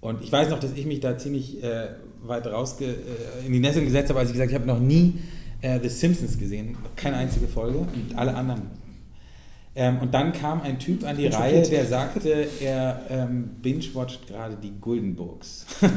Und 0.00 0.24
ich 0.24 0.32
weiß 0.32 0.48
noch, 0.48 0.58
dass 0.58 0.72
ich 0.72 0.86
mich 0.86 1.00
da 1.00 1.16
ziemlich 1.18 1.62
äh, 1.62 1.88
weit 2.22 2.46
raus 2.46 2.80
äh, 2.80 3.46
in 3.46 3.52
die 3.52 3.60
Nässe 3.60 3.84
gesetzt 3.84 4.08
habe, 4.08 4.20
als 4.20 4.30
ich 4.30 4.34
gesagt 4.34 4.52
habe, 4.52 4.64
ich 4.64 4.68
habe 4.68 4.80
noch 4.80 4.84
nie 4.84 5.14
äh, 5.60 5.78
The 5.80 5.88
Simpsons 5.88 6.38
gesehen, 6.38 6.76
keine 6.96 7.16
einzige 7.16 7.46
Folge, 7.46 7.78
und 7.78 8.16
alle 8.16 8.34
anderen 8.34 8.62
ähm, 9.80 9.98
und 10.00 10.12
dann 10.12 10.34
kam 10.34 10.60
ein 10.60 10.78
Typ 10.78 11.06
an 11.06 11.16
die 11.16 11.28
Reihe, 11.28 11.62
der 11.62 11.86
sagte, 11.86 12.46
er 12.60 13.00
ähm, 13.08 13.48
binge-watcht 13.62 14.26
gerade 14.26 14.58
die 14.62 14.72
Guldenburgs. 14.78 15.64
ein 15.80 15.90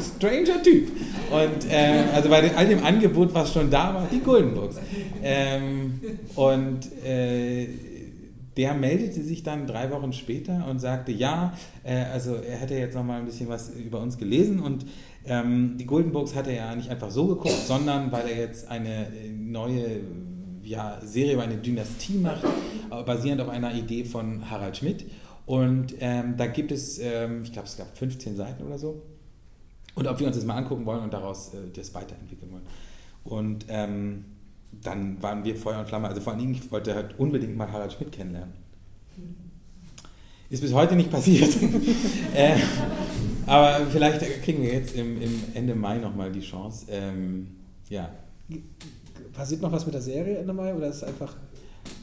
stranger 0.00 0.60
Typ. 0.64 0.88
Und 1.30 1.70
äh, 1.70 2.02
also 2.12 2.28
bei 2.28 2.56
all 2.56 2.66
dem 2.66 2.84
Angebot, 2.84 3.32
was 3.32 3.52
schon 3.52 3.70
da 3.70 3.94
war, 3.94 4.08
die 4.10 4.18
Guldenburgs. 4.18 4.80
Ähm, 5.22 6.00
und 6.34 6.90
äh, 7.04 7.68
der 8.56 8.74
meldete 8.74 9.22
sich 9.22 9.44
dann 9.44 9.68
drei 9.68 9.88
Wochen 9.92 10.12
später 10.12 10.66
und 10.68 10.80
sagte, 10.80 11.12
ja, 11.12 11.52
äh, 11.84 12.02
also 12.12 12.34
er 12.34 12.56
hätte 12.56 12.74
jetzt 12.74 12.96
noch 12.96 13.04
mal 13.04 13.20
ein 13.20 13.26
bisschen 13.26 13.48
was 13.48 13.70
über 13.70 14.00
uns 14.00 14.18
gelesen 14.18 14.58
und 14.58 14.86
ähm, 15.24 15.76
die 15.78 15.86
Guldenburgs 15.86 16.34
hat 16.34 16.48
er 16.48 16.54
ja 16.54 16.74
nicht 16.74 16.90
einfach 16.90 17.12
so 17.12 17.28
geguckt, 17.28 17.66
sondern 17.66 18.10
weil 18.10 18.28
er 18.28 18.38
jetzt 18.38 18.68
eine 18.68 19.06
äh, 19.06 19.30
neue 19.30 20.00
ja, 20.66 21.00
Serie 21.02 21.34
über 21.34 21.42
eine 21.42 21.56
Dynastie 21.56 22.18
macht, 22.18 22.44
basierend 22.90 23.40
auf 23.40 23.48
einer 23.48 23.74
Idee 23.74 24.04
von 24.04 24.50
Harald 24.50 24.76
Schmidt. 24.76 25.06
Und 25.46 25.94
ähm, 26.00 26.34
da 26.36 26.46
gibt 26.46 26.72
es, 26.72 26.98
ähm, 26.98 27.42
ich 27.44 27.52
glaube, 27.52 27.68
es 27.68 27.76
gab 27.76 27.96
15 27.96 28.36
Seiten 28.36 28.64
oder 28.64 28.78
so. 28.78 29.02
Und 29.94 30.06
ob 30.08 30.18
wir 30.18 30.26
uns 30.26 30.36
das 30.36 30.44
mal 30.44 30.56
angucken 30.56 30.84
wollen 30.84 31.02
und 31.02 31.12
daraus 31.12 31.54
äh, 31.54 31.70
das 31.72 31.94
weiterentwickeln 31.94 32.50
wollen. 32.50 32.66
Und 33.24 33.66
ähm, 33.68 34.24
dann 34.82 35.22
waren 35.22 35.44
wir 35.44 35.56
Feuer 35.56 35.78
und 35.78 35.88
Flamme. 35.88 36.08
Also 36.08 36.20
vor 36.20 36.34
Dingen, 36.34 36.52
ich 36.52 36.70
wollte 36.70 36.94
halt 36.94 37.18
unbedingt 37.18 37.56
mal 37.56 37.70
Harald 37.70 37.92
Schmidt 37.92 38.12
kennenlernen. 38.12 38.54
Ist 40.50 40.62
bis 40.62 40.72
heute 40.72 40.94
nicht 40.94 41.10
passiert. 41.10 41.56
äh, 42.34 42.56
aber 43.46 43.86
vielleicht 43.86 44.20
kriegen 44.42 44.62
wir 44.62 44.72
jetzt 44.72 44.94
im, 44.94 45.20
im 45.20 45.42
Ende 45.54 45.74
Mai 45.74 45.98
nochmal 45.98 46.30
die 46.30 46.40
Chance. 46.40 46.86
Ähm, 46.90 47.48
ja. 47.88 48.10
Passiert 49.32 49.62
noch 49.62 49.72
was 49.72 49.84
mit 49.86 49.94
der 49.94 50.02
Serie 50.02 50.38
Ende 50.38 50.52
Mai 50.52 50.74
oder 50.74 50.88
ist 50.88 50.96
es 50.96 51.04
einfach. 51.04 51.34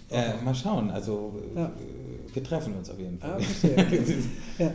Äh, 0.10 0.42
mal 0.44 0.54
schauen, 0.54 0.92
also 0.92 1.42
ja. 1.56 1.72
wir 2.34 2.44
treffen 2.44 2.76
uns 2.76 2.90
auf 2.90 3.00
jeden 3.00 3.18
Fall. 3.18 3.32
Ah, 3.32 3.40
verstehe. 3.40 3.76
ja. 4.60 4.72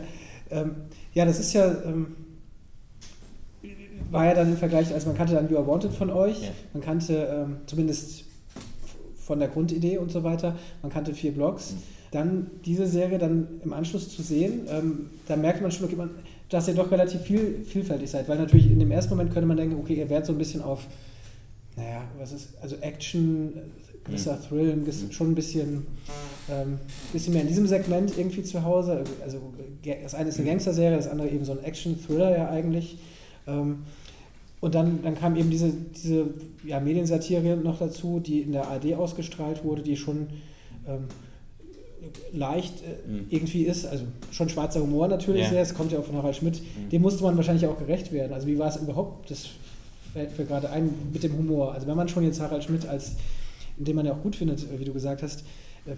Ähm, 0.49 0.75
ja, 1.13 1.25
das 1.25 1.39
ist 1.39 1.53
ja. 1.53 1.65
Ähm, 1.85 2.15
war 4.11 4.25
ja 4.25 4.33
dann 4.33 4.49
im 4.49 4.57
Vergleich, 4.57 4.93
also 4.93 5.07
man 5.07 5.17
kannte 5.17 5.35
dann 5.35 5.49
You 5.49 5.57
Are 5.57 5.67
Wanted 5.67 5.93
von 5.93 6.09
euch, 6.09 6.41
ja. 6.41 6.49
man 6.73 6.81
kannte 6.81 7.27
ähm, 7.31 7.57
zumindest 7.67 8.23
von 9.19 9.39
der 9.39 9.49
Grundidee 9.49 9.97
und 9.97 10.11
so 10.11 10.23
weiter, 10.23 10.55
man 10.81 10.91
kannte 10.91 11.13
vier 11.13 11.31
Blogs. 11.31 11.73
Mhm. 11.73 11.77
Dann 12.11 12.51
diese 12.65 12.87
Serie 12.87 13.19
dann 13.19 13.47
im 13.63 13.71
Anschluss 13.71 14.09
zu 14.09 14.23
sehen, 14.23 14.61
ähm, 14.67 15.11
da 15.27 15.35
merkt 15.35 15.61
man 15.61 15.71
schon, 15.71 15.85
okay, 15.85 15.95
man, 15.95 16.09
dass 16.49 16.67
ihr 16.67 16.73
doch 16.73 16.89
relativ 16.89 17.21
viel, 17.21 17.63
vielfältig 17.63 18.09
seid, 18.09 18.27
weil 18.27 18.39
natürlich 18.39 18.71
in 18.71 18.79
dem 18.79 18.89
ersten 18.89 19.11
Moment 19.11 19.31
könnte 19.31 19.47
man 19.47 19.57
denken, 19.57 19.75
okay, 19.79 19.93
ihr 19.93 20.09
werdet 20.09 20.25
so 20.25 20.31
ein 20.33 20.39
bisschen 20.39 20.63
auf 20.63 20.87
naja, 21.79 22.03
was 22.17 22.33
ist, 22.33 22.49
also 22.61 22.75
Action, 22.81 23.53
gewisser 24.03 24.35
mhm. 24.35 24.47
Thrill, 24.47 24.75
mhm. 24.75 25.11
schon 25.11 25.31
ein 25.31 25.35
bisschen, 25.35 25.87
ähm, 26.49 26.79
bisschen 27.13 27.33
mehr 27.33 27.43
in 27.43 27.47
diesem 27.47 27.67
Segment 27.67 28.17
irgendwie 28.17 28.43
zu 28.43 28.63
Hause. 28.63 29.03
Also 29.23 29.39
das 29.83 30.15
eine 30.15 30.29
ist 30.29 30.35
eine 30.37 30.45
mhm. 30.45 30.49
Gangster-Serie, 30.49 30.97
das 30.97 31.07
andere 31.07 31.29
eben 31.29 31.45
so 31.45 31.53
ein 31.53 31.63
Action-Thriller 31.63 32.37
ja 32.37 32.49
eigentlich. 32.49 32.97
Ähm, 33.47 33.83
und 34.61 34.75
dann, 34.75 35.01
dann 35.03 35.15
kam 35.15 35.37
eben 35.37 35.49
diese, 35.49 35.71
diese 35.71 36.25
ja, 36.65 36.79
Mediensatire 36.79 37.55
noch 37.55 37.79
dazu, 37.79 38.19
die 38.19 38.41
in 38.41 38.51
der 38.51 38.67
ARD 38.67 38.93
ausgestrahlt 38.95 39.63
wurde, 39.63 39.83
die 39.83 39.95
schon 39.95 40.27
ähm, 40.85 41.05
leicht 42.33 42.73
äh, 42.83 43.09
mhm. 43.09 43.27
irgendwie 43.29 43.63
ist. 43.63 43.85
Also 43.85 44.03
schon 44.31 44.49
schwarzer 44.49 44.81
Humor 44.81 45.07
natürlich 45.07 45.43
ja. 45.43 45.49
sehr, 45.49 45.61
es 45.61 45.73
kommt 45.73 45.93
ja 45.93 45.99
auch 45.99 46.03
von 46.03 46.15
Harald 46.15 46.35
Schmidt. 46.35 46.61
Mhm. 46.61 46.89
Dem 46.89 47.01
musste 47.01 47.23
man 47.23 47.37
wahrscheinlich 47.37 47.65
auch 47.67 47.77
gerecht 47.77 48.11
werden. 48.11 48.33
Also 48.33 48.47
wie 48.47 48.59
war 48.59 48.67
es 48.67 48.75
überhaupt, 48.75 49.31
das 49.31 49.47
fällt 50.13 50.37
mir 50.37 50.45
gerade 50.45 50.69
ein, 50.69 50.93
mit 51.11 51.23
dem 51.23 51.37
Humor. 51.37 51.73
Also 51.73 51.87
wenn 51.87 51.97
man 51.97 52.09
schon 52.09 52.23
jetzt 52.23 52.39
Harald 52.39 52.63
Schmidt 52.63 52.87
als, 52.87 53.13
den 53.77 53.95
man 53.95 54.05
ja 54.05 54.13
auch 54.13 54.21
gut 54.21 54.35
findet, 54.35 54.65
wie 54.79 54.85
du 54.85 54.93
gesagt 54.93 55.23
hast, 55.23 55.41
äh, 55.85 55.91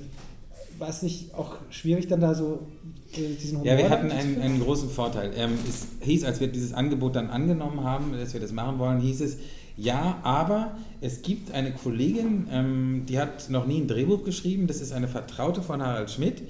war 0.79 0.89
es 0.89 1.01
nicht 1.01 1.33
auch 1.35 1.57
schwierig, 1.69 2.07
dann 2.07 2.21
da 2.21 2.33
so 2.33 2.67
äh, 3.13 3.35
diesen 3.35 3.59
Humor 3.59 3.71
Ja, 3.71 3.77
wir 3.77 3.89
hatten 3.89 4.11
einen, 4.11 4.41
einen, 4.41 4.59
großen 4.59 4.89
Vorteil. 4.89 5.31
Ähm, 5.35 5.51
es 5.67 5.87
hieß, 6.05 6.23
als 6.23 6.39
wir 6.39 6.47
dieses 6.47 6.73
Angebot 6.73 7.15
dann 7.15 7.29
angenommen 7.29 7.83
haben, 7.83 8.13
dass 8.13 8.33
wir 8.33 8.41
das 8.41 8.51
machen 8.51 8.79
wollen, 8.79 8.99
hieß 8.99 9.21
es, 9.21 9.37
ja, 9.77 10.19
aber 10.23 10.75
es 10.99 11.21
gibt 11.21 11.53
eine 11.53 11.71
Kollegin, 11.71 12.47
ähm, 12.51 13.03
die 13.07 13.19
hat 13.19 13.49
noch 13.49 13.65
nie 13.65 13.79
ein 13.79 13.87
Drehbuch 13.87 14.23
geschrieben, 14.23 14.67
das 14.67 14.81
ist 14.81 14.91
eine 14.91 15.07
Vertraute 15.07 15.61
von 15.61 15.81
Harald 15.81 16.11
Schmidt 16.11 16.41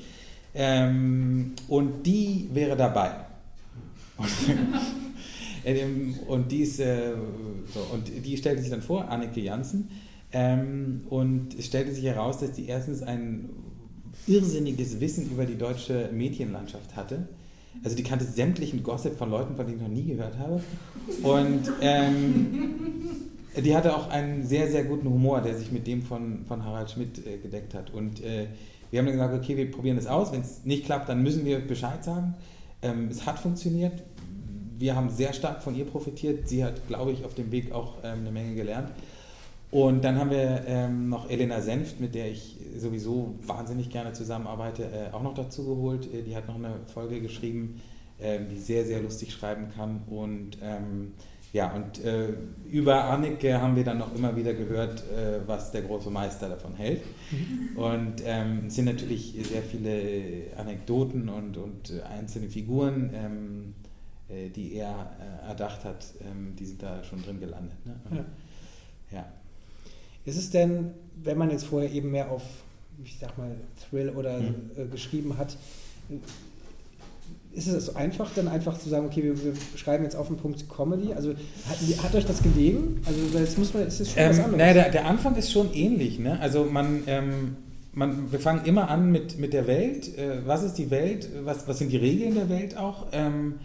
ähm, 0.53 1.53
und 1.67 2.05
die 2.05 2.49
wäre 2.53 2.75
dabei. 2.75 3.11
Und, 6.27 6.51
die 6.51 6.61
ist, 6.61 6.77
so, 6.77 6.83
und 7.93 8.25
die 8.25 8.37
stellte 8.37 8.61
sich 8.61 8.71
dann 8.71 8.81
vor, 8.81 9.09
Anneke 9.09 9.41
Janssen, 9.41 9.89
ähm, 10.33 11.01
und 11.09 11.53
es 11.57 11.65
stellte 11.65 11.93
sich 11.93 12.05
heraus, 12.05 12.39
dass 12.39 12.53
die 12.53 12.67
erstens 12.67 13.03
ein 13.03 13.49
irrsinniges 14.27 14.99
Wissen 14.99 15.29
über 15.29 15.45
die 15.45 15.57
deutsche 15.57 16.09
Medienlandschaft 16.13 16.95
hatte. 16.95 17.27
Also 17.83 17.95
die 17.95 18.03
kannte 18.03 18.25
sämtlichen 18.25 18.83
Gossip 18.83 19.17
von 19.17 19.29
Leuten, 19.29 19.55
von 19.55 19.65
denen 19.65 19.77
ich 19.77 19.83
noch 19.83 19.93
nie 19.93 20.03
gehört 20.03 20.37
habe. 20.37 20.61
Und 21.23 21.71
ähm, 21.81 22.65
die 23.57 23.75
hatte 23.75 23.95
auch 23.95 24.09
einen 24.09 24.45
sehr, 24.45 24.69
sehr 24.69 24.83
guten 24.83 25.09
Humor, 25.09 25.41
der 25.41 25.57
sich 25.57 25.71
mit 25.71 25.87
dem 25.87 26.01
von, 26.01 26.45
von 26.45 26.63
Harald 26.63 26.91
Schmidt 26.91 27.25
äh, 27.25 27.37
gedeckt 27.37 27.73
hat. 27.73 27.93
Und 27.93 28.23
äh, 28.23 28.47
wir 28.89 28.99
haben 28.99 29.05
dann 29.07 29.15
gesagt, 29.15 29.33
okay, 29.33 29.57
wir 29.57 29.71
probieren 29.71 29.95
das 29.95 30.07
aus. 30.07 30.31
Wenn 30.31 30.41
es 30.41 30.65
nicht 30.65 30.85
klappt, 30.85 31.09
dann 31.09 31.23
müssen 31.23 31.45
wir 31.45 31.59
Bescheid 31.59 32.03
sagen. 32.03 32.35
Ähm, 32.81 33.07
es 33.09 33.25
hat 33.25 33.39
funktioniert. 33.39 34.03
Wir 34.81 34.95
haben 34.95 35.09
sehr 35.09 35.31
stark 35.31 35.61
von 35.61 35.75
ihr 35.75 35.85
profitiert. 35.85 36.49
Sie 36.49 36.65
hat, 36.65 36.87
glaube 36.87 37.11
ich, 37.11 37.23
auf 37.23 37.35
dem 37.35 37.51
Weg 37.51 37.71
auch 37.71 37.99
ähm, 38.03 38.19
eine 38.21 38.31
Menge 38.31 38.55
gelernt. 38.55 38.89
Und 39.69 40.03
dann 40.03 40.19
haben 40.19 40.31
wir 40.31 40.63
ähm, 40.67 41.07
noch 41.07 41.29
Elena 41.29 41.61
Senft, 41.61 42.01
mit 42.01 42.13
der 42.13 42.29
ich 42.29 42.57
sowieso 42.77 43.35
wahnsinnig 43.45 43.89
gerne 43.89 44.11
zusammenarbeite, 44.11 44.83
äh, 44.83 45.13
auch 45.13 45.23
noch 45.23 45.33
dazu 45.33 45.63
geholt. 45.63 46.13
Äh, 46.13 46.23
die 46.23 46.35
hat 46.35 46.47
noch 46.47 46.55
eine 46.55 46.73
Folge 46.93 47.21
geschrieben, 47.21 47.79
äh, 48.19 48.39
die 48.51 48.57
sehr, 48.57 48.83
sehr 48.83 49.01
lustig 49.01 49.31
schreiben 49.31 49.69
kann. 49.73 50.01
Und 50.07 50.57
ähm, 50.61 51.13
ja, 51.53 51.71
und 51.73 52.03
äh, 52.03 52.29
über 52.69 53.05
Annike 53.05 53.61
haben 53.61 53.75
wir 53.75 53.83
dann 53.83 53.97
noch 53.97 54.15
immer 54.15 54.35
wieder 54.35 54.53
gehört, 54.53 55.03
äh, 55.09 55.39
was 55.45 55.71
der 55.71 55.81
große 55.81 56.09
Meister 56.09 56.49
davon 56.49 56.75
hält. 56.75 57.01
Mhm. 57.31 57.77
Und 57.77 58.13
ähm, 58.25 58.63
es 58.67 58.75
sind 58.75 58.85
natürlich 58.85 59.35
sehr 59.43 59.61
viele 59.61 60.57
Anekdoten 60.57 61.29
und, 61.29 61.57
und 61.57 61.93
einzelne 62.09 62.49
Figuren, 62.49 63.11
ähm, 63.13 63.73
äh, 63.80 63.80
die 64.55 64.75
er 64.75 65.11
erdacht 65.47 65.83
hat, 65.83 66.05
ähm, 66.21 66.55
die 66.57 66.65
sind 66.65 66.81
da 66.81 67.03
schon 67.03 67.21
drin 67.23 67.39
gelandet. 67.39 67.85
Ne? 67.85 67.95
ja. 68.11 69.17
ja. 69.17 69.25
Ist 70.25 70.37
es 70.37 70.51
denn, 70.51 70.91
wenn 71.23 71.37
man 71.37 71.49
jetzt 71.49 71.65
vorher 71.65 71.91
eben 71.91 72.11
mehr 72.11 72.31
auf, 72.31 72.43
ich 73.03 73.17
sag 73.19 73.37
mal, 73.37 73.55
Thrill 73.89 74.09
oder 74.09 74.39
mhm. 74.39 74.71
äh, 74.77 74.85
geschrieben 74.85 75.37
hat, 75.37 75.57
ist 77.53 77.67
es 77.67 77.87
so 77.87 77.95
einfach, 77.95 78.31
dann 78.35 78.47
einfach 78.47 78.77
zu 78.77 78.87
sagen, 78.89 79.05
okay, 79.05 79.23
wir, 79.23 79.43
wir 79.43 79.53
schreiben 79.75 80.03
jetzt 80.03 80.15
auf 80.15 80.27
den 80.27 80.37
Punkt 80.37 80.69
Comedy? 80.69 81.13
Also 81.13 81.31
hat, 81.31 82.03
hat 82.03 82.15
euch 82.15 82.25
das 82.25 82.41
gelegen? 82.41 83.01
Also 83.05 83.37
jetzt 83.37 83.57
muss 83.57 83.73
man, 83.73 83.87
ist 83.87 83.99
es 83.99 84.11
schon 84.11 84.23
ähm, 84.23 84.29
was 84.29 84.39
anderes? 84.39 84.57
Naja, 84.57 84.73
der, 84.73 84.89
der, 84.91 85.05
Anfang 85.05 85.35
ist 85.35 85.51
schon 85.51 85.73
ähnlich. 85.73 86.19
Ne? 86.19 86.39
Also 86.39 86.65
man, 86.65 87.03
ähm, 87.07 87.57
man, 87.93 88.31
wir 88.31 88.39
fangen 88.39 88.65
immer 88.65 88.89
an 88.89 89.11
mit, 89.11 89.37
mit 89.37 89.53
der 89.53 89.67
Welt. 89.67 90.17
Äh, 90.17 90.45
was 90.45 90.63
ist 90.63 90.75
die 90.75 90.91
Welt? 90.91 91.27
Was, 91.43 91.67
was 91.67 91.79
sind 91.79 91.91
die 91.91 91.97
Regeln 91.97 92.35
der 92.35 92.47
Welt 92.47 92.77
auch? 92.77 93.07
Ähm, 93.11 93.55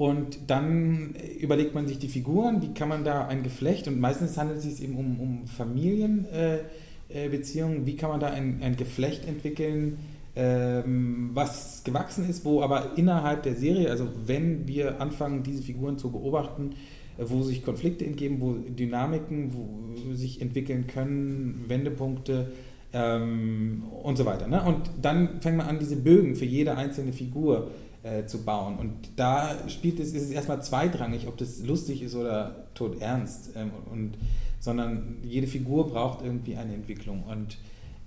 und 0.00 0.38
dann 0.46 1.14
überlegt 1.40 1.74
man 1.74 1.86
sich 1.86 1.98
die 1.98 2.08
Figuren, 2.08 2.62
wie 2.62 2.72
kann 2.72 2.88
man 2.88 3.04
da 3.04 3.26
ein 3.26 3.42
Geflecht, 3.42 3.86
und 3.86 4.00
meistens 4.00 4.38
handelt 4.38 4.60
es 4.60 4.64
sich 4.64 4.82
eben 4.82 4.96
um, 4.96 5.20
um 5.20 5.44
Familienbeziehungen, 5.44 6.64
äh, 7.12 7.82
äh 7.82 7.86
wie 7.86 7.96
kann 7.96 8.08
man 8.08 8.18
da 8.18 8.28
ein, 8.28 8.62
ein 8.62 8.76
Geflecht 8.76 9.28
entwickeln, 9.28 9.98
ähm, 10.34 11.32
was 11.34 11.84
gewachsen 11.84 12.26
ist, 12.26 12.46
wo 12.46 12.62
aber 12.62 12.92
innerhalb 12.96 13.42
der 13.42 13.56
Serie, 13.56 13.90
also 13.90 14.08
wenn 14.24 14.66
wir 14.66 15.02
anfangen, 15.02 15.42
diese 15.42 15.62
Figuren 15.62 15.98
zu 15.98 16.10
beobachten, 16.10 16.70
äh, 17.18 17.24
wo 17.26 17.42
sich 17.42 17.62
Konflikte 17.62 18.06
entgeben, 18.06 18.40
wo 18.40 18.54
Dynamiken 18.54 19.52
wo 19.52 20.14
sich 20.14 20.40
entwickeln 20.40 20.86
können, 20.86 21.66
Wendepunkte 21.68 22.52
ähm, 22.94 23.82
und 24.02 24.16
so 24.16 24.24
weiter. 24.24 24.48
Ne? 24.48 24.62
Und 24.62 24.90
dann 25.02 25.42
fängt 25.42 25.58
man 25.58 25.66
an, 25.66 25.78
diese 25.78 25.96
Bögen 25.96 26.36
für 26.36 26.46
jede 26.46 26.74
einzelne 26.74 27.12
Figur 27.12 27.70
äh, 28.02 28.24
zu 28.26 28.44
bauen. 28.44 28.78
Und 28.78 29.10
da 29.16 29.56
spielt 29.68 30.00
es, 30.00 30.12
ist 30.12 30.24
es 30.24 30.30
erstmal 30.30 30.62
zweitrangig, 30.62 31.26
ob 31.28 31.36
das 31.36 31.60
lustig 31.64 32.02
ist 32.02 32.14
oder 32.14 32.66
tot 32.74 33.00
ernst. 33.00 33.50
Ähm, 33.56 33.70
und, 33.90 34.12
sondern 34.58 35.18
jede 35.22 35.46
Figur 35.46 35.88
braucht 35.88 36.24
irgendwie 36.24 36.56
eine 36.56 36.74
Entwicklung. 36.74 37.24
Und 37.24 37.58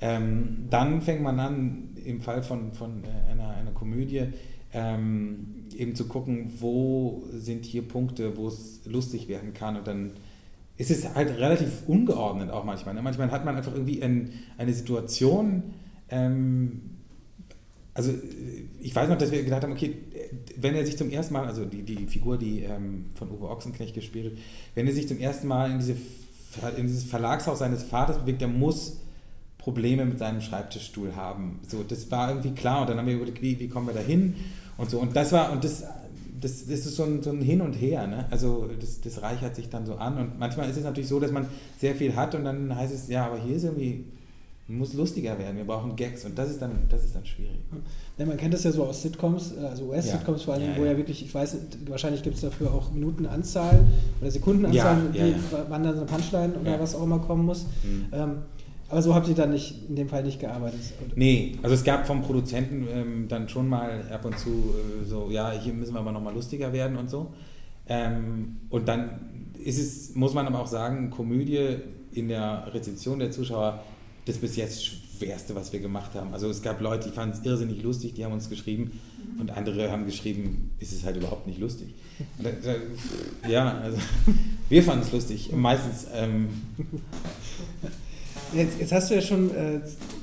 ähm, 0.02 0.68
dann 0.70 1.02
fängt 1.02 1.22
man 1.22 1.40
an, 1.40 1.90
im 2.04 2.22
Fall 2.22 2.44
von, 2.44 2.74
von 2.74 3.04
äh, 3.04 3.32
einer, 3.32 3.50
einer 3.50 3.72
Komödie, 3.72 4.28
ähm, 4.74 5.68
eben 5.78 5.96
zu 5.96 6.08
gucken, 6.08 6.52
wo 6.60 7.24
sind 7.32 7.66
hier 7.66 7.88
Punkte, 7.88 8.36
wo 8.38 8.48
es 8.48 8.82
lustig 8.86 9.28
werden 9.28 9.54
kann. 9.54 9.78
Und 9.78 9.88
dann 9.88 10.12
ist 10.78 10.92
es 10.92 11.14
halt 11.14 11.38
relativ 11.38 11.84
ungeordnet 11.88 12.50
auch 12.50 12.64
manchmal. 12.64 12.96
Ne? 12.96 13.02
Manchmal 13.02 13.32
hat 13.32 13.46
man 13.46 13.56
einfach 13.56 13.74
irgendwie 13.74 14.02
ein, 14.02 14.32
eine 14.58 14.74
Situation, 14.74 15.64
ähm, 16.10 16.93
also 17.94 18.12
ich 18.80 18.96
weiß 18.96 19.10
noch, 19.10 19.18
dass 19.18 19.32
wir 19.32 19.44
gedacht 19.44 19.64
haben, 19.64 19.74
okay, 19.74 19.96
wenn 20.58 20.76
er 20.76 20.86
sich 20.86 20.98
zum 20.98 21.10
ersten 21.12 21.34
Mal, 21.34 21.46
also 21.46 21.66
die, 21.66 21.84
die 21.84 22.08
Figur, 22.08 22.38
die 22.38 22.64
ähm, 22.64 23.06
von 23.16 23.30
Uwe 23.30 23.50
Ochsenknecht 23.50 23.94
gespielt 23.94 24.26
wird, 24.26 24.38
wenn 24.74 24.88
er 24.88 24.94
sich 24.94 25.08
zum 25.08 25.20
ersten 25.20 25.48
Mal 25.48 25.72
in, 25.72 25.80
diese, 25.80 25.96
in 26.76 26.88
dieses 26.88 27.04
Verlagshaus 27.04 27.60
seines 27.60 27.84
Vaters 27.84 28.18
bewegt, 28.18 28.42
der 28.42 28.48
muss 28.48 28.98
Probleme 29.60 30.06
mit 30.06 30.20
seinem 30.20 30.42
Schreibtischstuhl 30.42 31.16
haben. 31.16 31.60
So, 31.68 31.84
das 31.84 32.10
war 32.12 32.30
irgendwie 32.30 32.52
klar 32.52 32.82
und 32.82 32.90
dann 32.90 32.98
haben 32.98 33.08
wir 33.08 33.16
überlegt, 33.16 33.42
wie, 33.42 33.60
wie 33.60 33.70
kommen 33.70 33.88
wir 33.88 33.94
da 33.94 34.02
hin 34.02 34.36
und 34.78 34.90
so. 34.90 35.00
Und 35.00 35.16
das 35.16 35.32
war, 35.32 35.52
und 35.52 35.64
das, 35.64 35.84
das, 36.42 36.66
das 36.66 36.86
ist 36.86 36.96
so 36.96 37.04
ein, 37.04 37.22
so 37.22 37.30
ein 37.30 37.42
Hin 37.42 37.62
und 37.62 37.74
Her. 37.74 38.08
Ne? 38.08 38.26
Also 38.32 38.70
das, 38.80 39.02
das 39.02 39.22
reichert 39.22 39.56
sich 39.56 39.70
dann 39.70 39.86
so 39.86 39.96
an 39.96 40.18
und 40.18 40.40
manchmal 40.40 40.70
ist 40.70 40.78
es 40.78 40.84
natürlich 40.84 41.08
so, 41.08 41.20
dass 41.20 41.32
man 41.32 41.46
sehr 41.80 41.96
viel 41.96 42.16
hat 42.16 42.36
und 42.36 42.44
dann 42.44 42.76
heißt 42.76 42.94
es, 42.94 43.08
ja, 43.08 43.26
aber 43.26 43.38
hier 43.38 43.56
ist 43.56 43.64
irgendwie 43.64 44.06
muss 44.68 44.94
lustiger 44.94 45.38
werden, 45.38 45.58
wir 45.58 45.66
brauchen 45.66 45.96
Gags 45.96 46.24
und 46.24 46.38
das 46.38 46.52
ist 46.52 46.62
dann, 46.62 46.88
das 46.88 47.04
ist 47.04 47.16
dann 47.16 47.26
schwierig. 47.26 47.60
Ja, 48.18 48.26
man 48.26 48.38
kennt 48.38 48.54
das 48.54 48.64
ja 48.64 48.72
so 48.72 48.86
aus 48.86 49.02
Sitcoms, 49.02 49.58
also 49.58 49.86
US-Sitcoms 49.90 50.40
ja. 50.40 50.46
vor 50.46 50.54
allem, 50.54 50.72
ja, 50.72 50.78
wo 50.78 50.86
ja 50.86 50.96
wirklich, 50.96 51.24
ich 51.26 51.34
weiß, 51.34 51.58
wahrscheinlich 51.88 52.24
gibt 52.24 52.36
es 52.36 52.42
dafür 52.42 52.74
auch 52.74 52.92
Minutenanzahlen 52.92 53.92
oder 54.22 54.32
Sekundenanzahlen, 54.32 55.12
die, 55.12 55.36
wann 55.68 55.84
dann 55.84 55.96
so 55.96 56.02
eine 56.02 56.10
Punchline 56.10 56.54
oder 56.54 56.80
was 56.80 56.96
auch 56.96 57.04
immer 57.04 57.20
kommen 57.20 57.46
muss. 57.46 57.66
Mhm. 57.84 58.06
Ähm, 58.14 58.32
aber 58.88 59.02
so 59.02 59.16
habt 59.16 59.28
ihr 59.28 59.36
dann 59.36 59.52
nicht, 59.52 59.90
in 59.90 59.96
dem 59.96 60.08
Fall 60.08 60.24
nicht 60.24 60.40
gearbeitet? 60.40 60.80
Nee, 61.16 61.58
also 61.64 61.74
es 61.74 61.84
gab 61.84 62.06
vom 62.06 62.22
Produzenten 62.22 62.88
ähm, 62.94 63.28
dann 63.28 63.50
schon 63.50 63.68
mal 63.68 64.04
ab 64.12 64.24
und 64.24 64.38
zu 64.38 64.50
äh, 64.50 65.04
so, 65.04 65.30
ja, 65.32 65.52
hier 65.52 65.74
müssen 65.74 65.94
wir 65.94 66.00
aber 66.00 66.12
nochmal 66.12 66.34
lustiger 66.34 66.72
werden 66.72 66.96
und 66.98 67.10
so. 67.10 67.34
Ähm, 67.88 68.58
und 68.70 68.88
dann 68.88 69.50
ist 69.64 69.80
es, 69.80 70.16
muss 70.16 70.34
man 70.34 70.46
aber 70.46 70.60
auch 70.60 70.68
sagen, 70.68 71.10
Komödie 71.10 71.78
in 72.12 72.28
der 72.28 72.68
Rezeption 72.74 73.20
der 73.20 73.32
Zuschauer 73.32 73.84
das 74.26 74.38
bis 74.38 74.56
jetzt 74.56 74.86
Schwerste, 74.86 75.56
was 75.56 75.74
wir 75.74 75.80
gemacht 75.80 76.16
haben. 76.16 76.34
Also 76.34 76.50
es 76.50 76.62
gab 76.62 76.82
Leute, 76.82 77.10
die 77.10 77.16
fanden 77.16 77.38
es 77.38 77.46
irrsinnig 77.46 77.82
lustig, 77.84 78.14
die 78.14 78.26
haben 78.26 78.34
uns 78.34 78.50
geschrieben 78.50 79.00
und 79.40 79.52
andere 79.52 79.92
haben 79.92 80.06
geschrieben, 80.06 80.72
ist 80.80 80.94
es 80.94 81.04
halt 81.04 81.18
überhaupt 81.18 81.48
nicht 81.48 81.60
lustig. 81.60 81.94
Da, 82.40 82.50
da, 82.52 83.50
ja, 83.50 83.78
also 83.80 83.98
wir 84.70 84.84
fanden 84.84 85.04
es 85.04 85.12
lustig. 85.12 85.52
Meistens. 85.54 86.08
Ähm, 86.14 86.50
Jetzt, 88.56 88.80
jetzt, 88.80 88.92
hast 88.92 89.10
du 89.10 89.16
ja 89.16 89.22
schon 89.22 89.50
äh, 89.56 89.80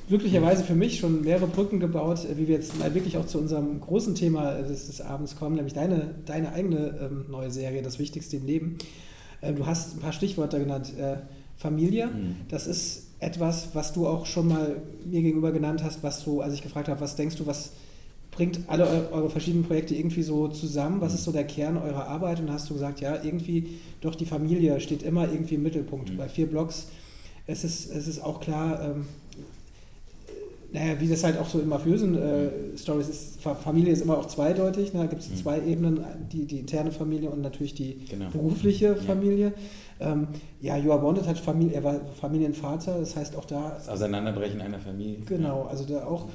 glücklicherweise 0.08 0.62
für 0.62 0.76
mich 0.76 1.00
schon 1.00 1.22
mehrere 1.22 1.48
Brücken 1.48 1.80
gebaut, 1.80 2.24
äh, 2.24 2.36
wie 2.36 2.46
wir 2.46 2.54
jetzt 2.54 2.78
mal 2.78 2.94
wirklich 2.94 3.16
auch 3.16 3.26
zu 3.26 3.38
unserem 3.38 3.80
großen 3.80 4.14
Thema 4.14 4.62
des, 4.62 4.86
des 4.86 5.00
Abends 5.00 5.34
kommen, 5.34 5.56
nämlich 5.56 5.74
deine, 5.74 6.14
deine 6.26 6.52
eigene 6.52 6.96
ähm, 7.00 7.24
neue 7.28 7.50
Serie, 7.50 7.82
Das 7.82 7.98
Wichtigste 7.98 8.36
im 8.36 8.46
Leben. 8.46 8.78
Äh, 9.40 9.54
du 9.54 9.66
hast 9.66 9.96
ein 9.96 10.00
paar 10.00 10.12
Stichworte 10.12 10.60
genannt. 10.60 10.92
Äh, 10.96 11.16
Familie, 11.56 12.06
mhm. 12.06 12.36
das 12.48 12.66
ist 12.66 13.09
etwas, 13.20 13.68
was 13.74 13.92
du 13.92 14.06
auch 14.06 14.26
schon 14.26 14.48
mal 14.48 14.76
mir 15.04 15.22
gegenüber 15.22 15.52
genannt 15.52 15.82
hast, 15.84 16.02
was 16.02 16.20
so, 16.20 16.40
als 16.40 16.54
ich 16.54 16.62
gefragt 16.62 16.88
habe, 16.88 17.00
was 17.00 17.16
denkst 17.16 17.36
du, 17.36 17.46
was 17.46 17.72
bringt 18.30 18.60
alle 18.68 19.10
eure 19.12 19.28
verschiedenen 19.28 19.64
Projekte 19.64 19.94
irgendwie 19.94 20.22
so 20.22 20.48
zusammen? 20.48 21.00
Was 21.00 21.14
ist 21.14 21.24
so 21.24 21.32
der 21.32 21.44
Kern 21.44 21.76
eurer 21.76 22.06
Arbeit? 22.06 22.40
Und 22.40 22.50
hast 22.50 22.70
du 22.70 22.74
gesagt, 22.74 23.00
ja, 23.00 23.22
irgendwie 23.22 23.78
doch 24.00 24.14
die 24.14 24.26
Familie 24.26 24.80
steht 24.80 25.02
immer 25.02 25.30
irgendwie 25.30 25.56
im 25.56 25.62
Mittelpunkt. 25.62 26.12
Mhm. 26.12 26.16
Bei 26.16 26.28
vier 26.28 26.46
Blogs 26.46 26.86
es 27.50 27.64
ist, 27.64 27.90
es 27.90 28.06
ist 28.06 28.22
auch 28.22 28.40
klar, 28.40 28.80
ähm, 28.82 29.06
naja, 30.72 31.00
wie 31.00 31.08
das 31.08 31.24
halt 31.24 31.36
auch 31.38 31.48
so 31.48 31.58
in 31.58 31.68
mafiösen 31.68 32.16
äh, 32.16 32.78
Stories 32.78 33.08
ist, 33.08 33.40
Familie 33.40 33.92
ist 33.92 34.02
immer 34.02 34.18
auch 34.18 34.26
zweideutig. 34.26 34.92
Ne? 34.92 35.00
Da 35.00 35.06
gibt 35.06 35.22
es 35.22 35.30
mhm. 35.30 35.36
zwei 35.36 35.60
Ebenen, 35.60 36.04
die, 36.30 36.46
die 36.46 36.60
interne 36.60 36.92
Familie 36.92 37.30
und 37.30 37.40
natürlich 37.40 37.74
die 37.74 38.04
genau. 38.08 38.30
berufliche 38.30 38.94
Familie. 38.94 39.52
Ja, 39.98 40.12
ähm, 40.12 40.28
ja 40.60 40.76
Joa 40.76 40.98
Bondet 40.98 41.26
hat 41.26 41.38
Familie, 41.38 41.74
er 41.74 41.84
war 41.84 42.00
Familienvater, 42.20 43.00
das 43.00 43.16
heißt 43.16 43.36
auch 43.36 43.46
da. 43.46 43.70
Das 43.70 43.88
Auseinanderbrechen 43.88 44.60
einer 44.60 44.78
Familie. 44.78 45.18
Genau, 45.26 45.64
also 45.64 45.84
da 45.84 46.06
auch. 46.06 46.28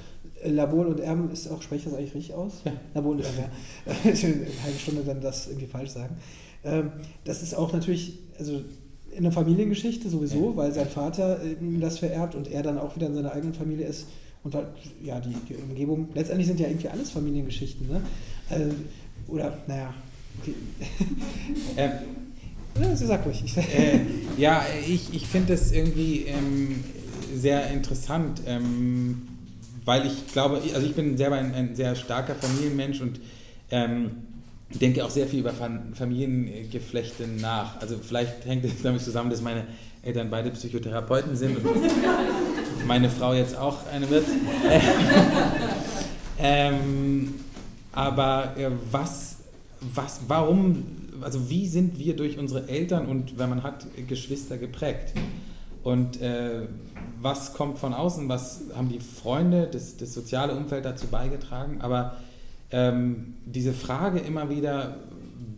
Äh, 0.44 0.50
Labol 0.50 0.88
und 0.88 1.00
Erben 1.00 1.32
ist 1.32 1.50
auch, 1.50 1.62
spreche 1.62 1.84
ich 1.84 1.86
das 1.86 1.94
eigentlich 1.94 2.16
richtig 2.16 2.36
aus? 2.36 2.62
Ja. 2.66 2.74
Labol 2.94 3.16
und 3.16 3.24
Erben, 3.24 3.38
ja. 3.38 3.94
Eine 4.04 4.64
halbe 4.64 4.80
Stunde 4.80 5.04
dann 5.06 5.22
das 5.22 5.48
irgendwie 5.48 5.68
falsch 5.68 5.92
sagen. 5.92 6.18
Ähm, 6.66 6.92
das 7.24 7.42
ist 7.42 7.54
auch 7.56 7.72
natürlich, 7.72 8.20
also 8.38 8.60
in 9.12 9.24
der 9.24 9.32
Familiengeschichte 9.32 10.10
sowieso, 10.10 10.50
ja. 10.50 10.58
weil 10.58 10.74
sein 10.74 10.90
Vater 10.90 11.40
ihm 11.62 11.80
das 11.80 12.00
vererbt 12.00 12.36
und 12.36 12.52
er 12.52 12.64
dann 12.64 12.78
auch 12.78 12.98
wieder 12.98 13.08
in 13.08 13.16
seiner 13.16 13.32
eigenen 13.32 13.54
Familie 13.54 13.88
ist 13.88 14.08
und 14.46 14.54
halt, 14.54 14.68
ja, 15.04 15.20
die, 15.20 15.36
die 15.50 15.56
Umgebung, 15.56 16.08
letztendlich 16.14 16.48
sind 16.48 16.60
ja 16.60 16.68
irgendwie 16.68 16.88
alles 16.88 17.10
Familiengeschichten, 17.10 17.88
ne? 17.88 18.00
Also, 18.48 18.72
oder, 19.28 19.58
naja, 19.68 19.94
okay. 20.40 20.54
ähm, 21.78 21.92
ja, 22.80 22.96
Sie 22.96 23.08
sag 23.08 23.26
ruhig. 23.26 23.44
äh, 23.58 24.00
ja, 24.38 24.64
ich, 24.88 25.14
ich 25.14 25.28
finde 25.28 25.54
das 25.54 25.72
irgendwie 25.72 26.26
ähm, 26.28 26.84
sehr 27.34 27.72
interessant, 27.72 28.42
ähm, 28.46 29.28
weil 29.84 30.06
ich 30.06 30.28
glaube, 30.28 30.62
also 30.74 30.86
ich 30.86 30.94
bin 30.94 31.18
selber 31.18 31.38
ein, 31.38 31.54
ein 31.56 31.76
sehr 31.76 31.96
starker 31.96 32.36
Familienmensch 32.36 33.02
und 33.02 33.20
ähm, 33.72 34.12
denke 34.70 35.04
auch 35.04 35.10
sehr 35.10 35.26
viel 35.26 35.40
über 35.40 35.54
Familiengeflechte 35.54 37.28
nach. 37.28 37.82
Also 37.82 37.98
vielleicht 37.98 38.46
hängt 38.46 38.64
es 38.66 38.84
damit 38.84 39.02
zusammen, 39.02 39.32
dass 39.32 39.42
meine 39.42 39.66
Eltern 40.04 40.30
beide 40.30 40.52
Psychotherapeuten 40.52 41.36
sind 41.36 41.58
und 41.58 41.66
meine 42.86 43.10
Frau 43.10 43.34
jetzt 43.34 43.58
auch 43.58 43.88
eine 43.92 44.10
wird. 44.10 44.26
ähm, 46.40 47.34
aber 47.92 48.54
was, 48.92 49.38
was, 49.94 50.22
warum, 50.28 50.84
also 51.22 51.50
wie 51.50 51.68
sind 51.68 51.98
wir 51.98 52.16
durch 52.16 52.38
unsere 52.38 52.68
Eltern 52.68 53.06
und 53.08 53.38
wenn 53.38 53.50
man 53.50 53.64
hat 53.64 53.86
Geschwister 54.08 54.58
geprägt? 54.58 55.14
Und 55.84 56.20
äh, 56.22 56.68
was 57.22 57.54
kommt 57.54 57.78
von 57.78 57.94
außen? 57.94 58.28
Was 58.28 58.62
haben 58.76 58.90
die 58.90 59.00
Freunde, 59.00 59.70
das, 59.72 59.98
das 59.98 60.14
soziale 60.14 60.56
Umfeld 60.56 60.84
dazu 60.84 61.08
beigetragen? 61.08 61.82
Aber 61.82 62.18
ähm, 62.72 63.36
diese 63.46 63.74
Frage 63.74 64.20
immer 64.20 64.50
wieder, 64.50 64.98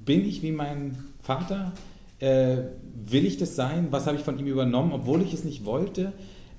bin 0.06 0.26
ich 0.26 0.44
wie 0.44 0.52
mein 0.52 0.98
Vater? 1.22 1.72
Äh, 2.20 2.58
will 3.06 3.26
ich 3.26 3.38
das 3.38 3.56
sein? 3.56 3.88
Was 3.92 4.06
habe 4.06 4.18
ich 4.18 4.24
von 4.24 4.38
ihm 4.38 4.48
übernommen, 4.48 4.92
obwohl 4.92 5.22
ich 5.22 5.34
es 5.34 5.44
nicht 5.44 5.66
wollte? 5.66 6.14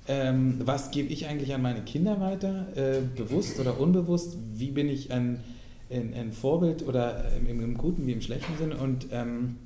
Ähm, 0.09 0.59
was 0.65 0.89
gebe 0.89 1.09
ich 1.09 1.27
eigentlich 1.27 1.53
an 1.53 1.61
meine 1.61 1.81
Kinder 1.81 2.19
weiter, 2.19 2.65
äh, 2.75 3.01
bewusst 3.15 3.59
oder 3.59 3.79
unbewusst? 3.79 4.37
Wie 4.55 4.71
bin 4.71 4.89
ich 4.89 5.11
ein, 5.11 5.39
ein, 5.91 6.15
ein 6.15 6.31
Vorbild 6.31 6.81
oder 6.87 7.31
im, 7.37 7.61
im, 7.61 7.77
Guten 7.77 8.07
wie 8.07 8.13
im 8.13 8.21
schlechten 8.21 8.57
Sinn? 8.57 8.73
Und 8.73 9.05
ähm, 9.11 9.57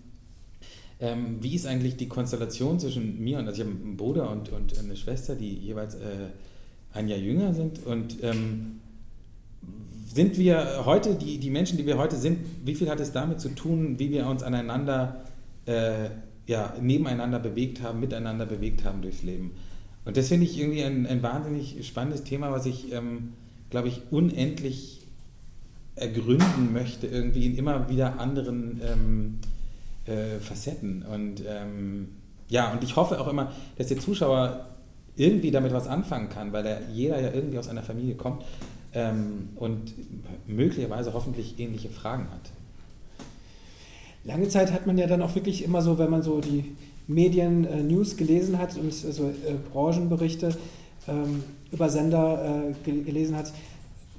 ähm, 0.99 1.37
wie 1.39 1.55
ist 1.55 1.65
eigentlich 1.65 1.95
die 1.95 2.09
Konstellation 2.09 2.77
zwischen 2.77 3.23
mir 3.23 3.39
und, 3.39 3.47
also 3.47 3.61
ich 3.61 3.67
habe 3.67 3.77
einen 3.81 3.95
Bruder 3.95 4.29
und, 4.29 4.51
und 4.51 4.77
eine 4.77 4.97
Schwester, 4.97 5.35
die 5.35 5.55
jeweils 5.55 5.95
äh, 5.95 6.27
ein 6.93 7.07
Jahr 7.07 7.19
jünger 7.19 7.53
sind 7.53 7.85
und 7.85 8.21
ähm, 8.21 8.81
sind 10.13 10.37
wir 10.37 10.83
heute, 10.85 11.15
die, 11.15 11.37
die 11.39 11.51
Menschen, 11.51 11.77
die 11.77 11.85
wir 11.85 11.97
heute 11.97 12.17
sind, 12.17 12.39
wie 12.65 12.75
viel 12.75 12.89
hat 12.89 12.99
es 12.99 13.13
damit 13.13 13.39
zu 13.39 13.47
tun, 13.55 13.97
wie 13.97 14.11
wir 14.11 14.27
uns 14.27 14.43
aneinander, 14.43 15.23
äh, 15.65 16.09
ja, 16.47 16.73
nebeneinander 16.81 17.39
bewegt 17.39 17.81
haben, 17.81 18.01
miteinander 18.01 18.45
bewegt 18.45 18.83
haben 18.83 19.01
durchs 19.01 19.23
Leben? 19.23 19.51
Und 20.06 20.18
das 20.18 20.28
finde 20.28 20.45
ich 20.45 20.60
irgendwie 20.60 20.84
ein, 20.84 21.08
ein, 21.08 21.24
wahnsinnig 21.24 21.86
spannendes 21.88 22.24
Thema, 22.24 22.51
was 22.51 22.66
ich, 22.66 22.91
ähm, 22.91 23.34
glaube 23.70 23.88
ich, 23.88 24.01
unendlich 24.12 25.08
ergründen 25.95 26.74
möchte, 26.74 27.08
irgendwie 27.08 27.45
in 27.45 27.56
immer 27.56 27.89
wieder 27.89 28.20
anderen 28.20 28.82
ähm, 28.84 29.39
äh, 30.06 30.39
Facetten. 30.39 31.04
Und 31.04 31.43
ähm, 31.47 32.10
ja, 32.49 32.72
und 32.74 32.84
ich 32.84 32.95
hoffe 32.95 33.20
auch 33.20 33.28
immer, 33.28 33.51
dass 33.78 33.88
der 33.88 33.99
Zuschauer 33.99 34.68
irgendwie 35.16 35.51
damit 35.51 35.72
was 35.74 35.88
anfangen 35.88 36.30
kann, 36.30 36.51
weil 36.51 36.66
er, 36.66 36.82
jeder 36.91 37.22
ja 37.22 37.32
irgendwie 37.32 37.60
aus 37.60 37.70
einer 37.70 37.84
Familie 37.84 38.16
kommt 38.16 38.43
ähm, 38.93 39.49
und 39.56 39.93
möglicherweise 40.47 41.14
hoffentlich 41.14 41.60
ähnliche 41.60 41.89
Fragen 41.89 42.28
hat. 42.32 42.51
Lange 44.24 44.47
Zeit 44.49 44.72
hat 44.72 44.88
man 44.88 44.97
ja 44.97 45.08
dann 45.08 45.22
auch 45.22 45.36
wirklich 45.36 45.64
immer 45.64 45.82
so, 45.82 45.97
wenn 45.97 46.10
man 46.10 46.24
so 46.24 46.39
die 46.39 46.76
Medien 47.08 47.66
äh, 47.66 47.84
News 47.84 48.18
gelesen 48.18 48.58
hat 48.58 48.78
und 48.78 48.93
so 48.93 49.26
äh, 49.26 49.32
Branchenberichte 49.72 50.56
ähm, 51.08 51.43
über 51.72 51.89
Sender 51.89 52.74
äh, 52.86 53.01
gelesen 53.01 53.36
hat, 53.36 53.51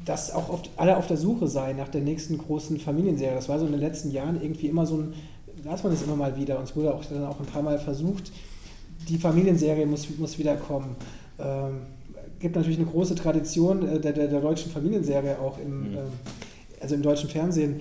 dass 0.05 0.33
auch 0.33 0.51
oft 0.51 0.71
alle 0.77 0.97
auf 0.97 1.07
der 1.07 1.17
Suche 1.17 1.49
seien 1.49 1.77
nach 1.79 1.89
der 1.89 2.03
nächsten 2.03 2.37
großen 2.37 2.79
Familienserie. 2.79 3.35
Das 3.35 3.49
war 3.49 3.59
so 3.59 3.67
in 3.67 3.73
den 3.73 3.81
letzten 3.81 4.11
Jahren 4.11 4.41
irgendwie 4.43 4.67
immer 4.69 4.85
so 4.85 4.97
ein, 4.97 5.15
las 5.65 5.83
man 5.83 5.93
das 5.93 6.03
immer 6.03 6.17
mal 6.17 6.37
wieder 6.37 6.59
und 6.59 6.65
es 6.65 6.77
wurde 6.77 6.95
auch 6.95 7.05
dann 7.05 7.25
auch 7.25 7.41
ein 7.41 7.47
paar 7.47 7.63
Mal 7.63 7.79
versucht, 7.79 8.33
die 9.09 9.19
Familienserie 9.19 9.87
muss, 9.87 10.09
muss 10.19 10.39
wieder 10.39 10.57
kommen. 10.57 10.97
Ähm, 11.39 11.83
gibt 12.39 12.57
natürlich 12.57 12.79
eine 12.79 12.87
große 12.87 13.15
Tradition 13.15 13.87
äh, 13.89 14.01
der, 14.01 14.13
der, 14.13 14.29
der, 14.29 14.41
deutschen 14.41 14.71
Familienserie 14.71 15.39
auch 15.39 15.59
im, 15.59 15.91
mhm. 15.91 15.95
äh, 15.95 16.01
also 16.81 16.95
im 16.95 17.03
deutschen 17.03 17.31
Fernsehen. 17.31 17.81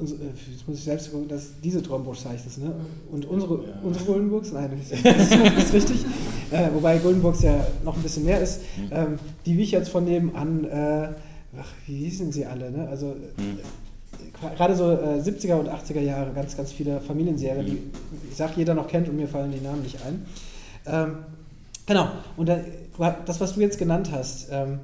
Äh, 0.00 0.52
jetzt 0.52 0.66
muss 0.66 0.78
ich 0.78 0.84
selbst 0.84 1.10
gucken, 1.10 1.28
dass 1.28 1.60
diese 1.62 1.82
Trombusch 1.82 2.20
zeigt 2.20 2.46
es, 2.46 2.58
ne? 2.58 2.72
Und 3.10 3.24
unsere, 3.26 3.54
ja. 3.54 3.78
unsere 3.82 4.04
Goldenburgs, 4.04 4.52
nein, 4.52 4.70
das 4.90 5.64
ist, 5.64 5.72
richtig. 5.72 6.04
Äh, 6.50 6.68
wobei 6.72 6.98
Goldenburgs 6.98 7.42
ja 7.42 7.66
noch 7.84 7.96
ein 7.96 8.02
bisschen 8.02 8.24
mehr 8.24 8.40
ist. 8.40 8.60
Mhm. 8.76 8.88
Ähm, 8.90 9.18
die 9.46 9.56
wie 9.56 9.62
ich 9.62 9.70
jetzt 9.70 9.88
von 9.88 10.04
nebenan, 10.04 10.64
äh, 10.64 11.08
ach, 11.58 11.72
wie 11.86 11.96
hießen 11.96 12.32
sie 12.32 12.46
alle, 12.46 12.70
ne? 12.70 12.88
Also 12.88 13.16
mhm. 13.36 13.58
gerade 14.56 14.76
so 14.76 14.90
äh, 14.90 15.20
70er 15.20 15.54
und 15.54 15.68
80er 15.68 16.00
Jahre, 16.00 16.32
ganz, 16.32 16.56
ganz 16.56 16.72
viele 16.72 17.00
Familienserien, 17.00 17.66
mhm. 17.66 17.70
die 17.70 18.28
ich 18.30 18.36
sag, 18.36 18.56
jeder 18.56 18.74
noch 18.74 18.88
kennt 18.88 19.08
und 19.08 19.16
mir 19.16 19.28
fallen 19.28 19.52
die 19.52 19.60
Namen 19.60 19.82
nicht 19.82 19.98
ein. 20.06 20.26
Ähm, 20.86 21.16
genau, 21.86 22.08
und 22.36 22.48
da, 22.48 22.60
das, 23.26 23.40
was 23.40 23.54
du 23.54 23.60
jetzt 23.60 23.78
genannt 23.78 24.10
hast, 24.12 24.48
ähm, 24.50 24.80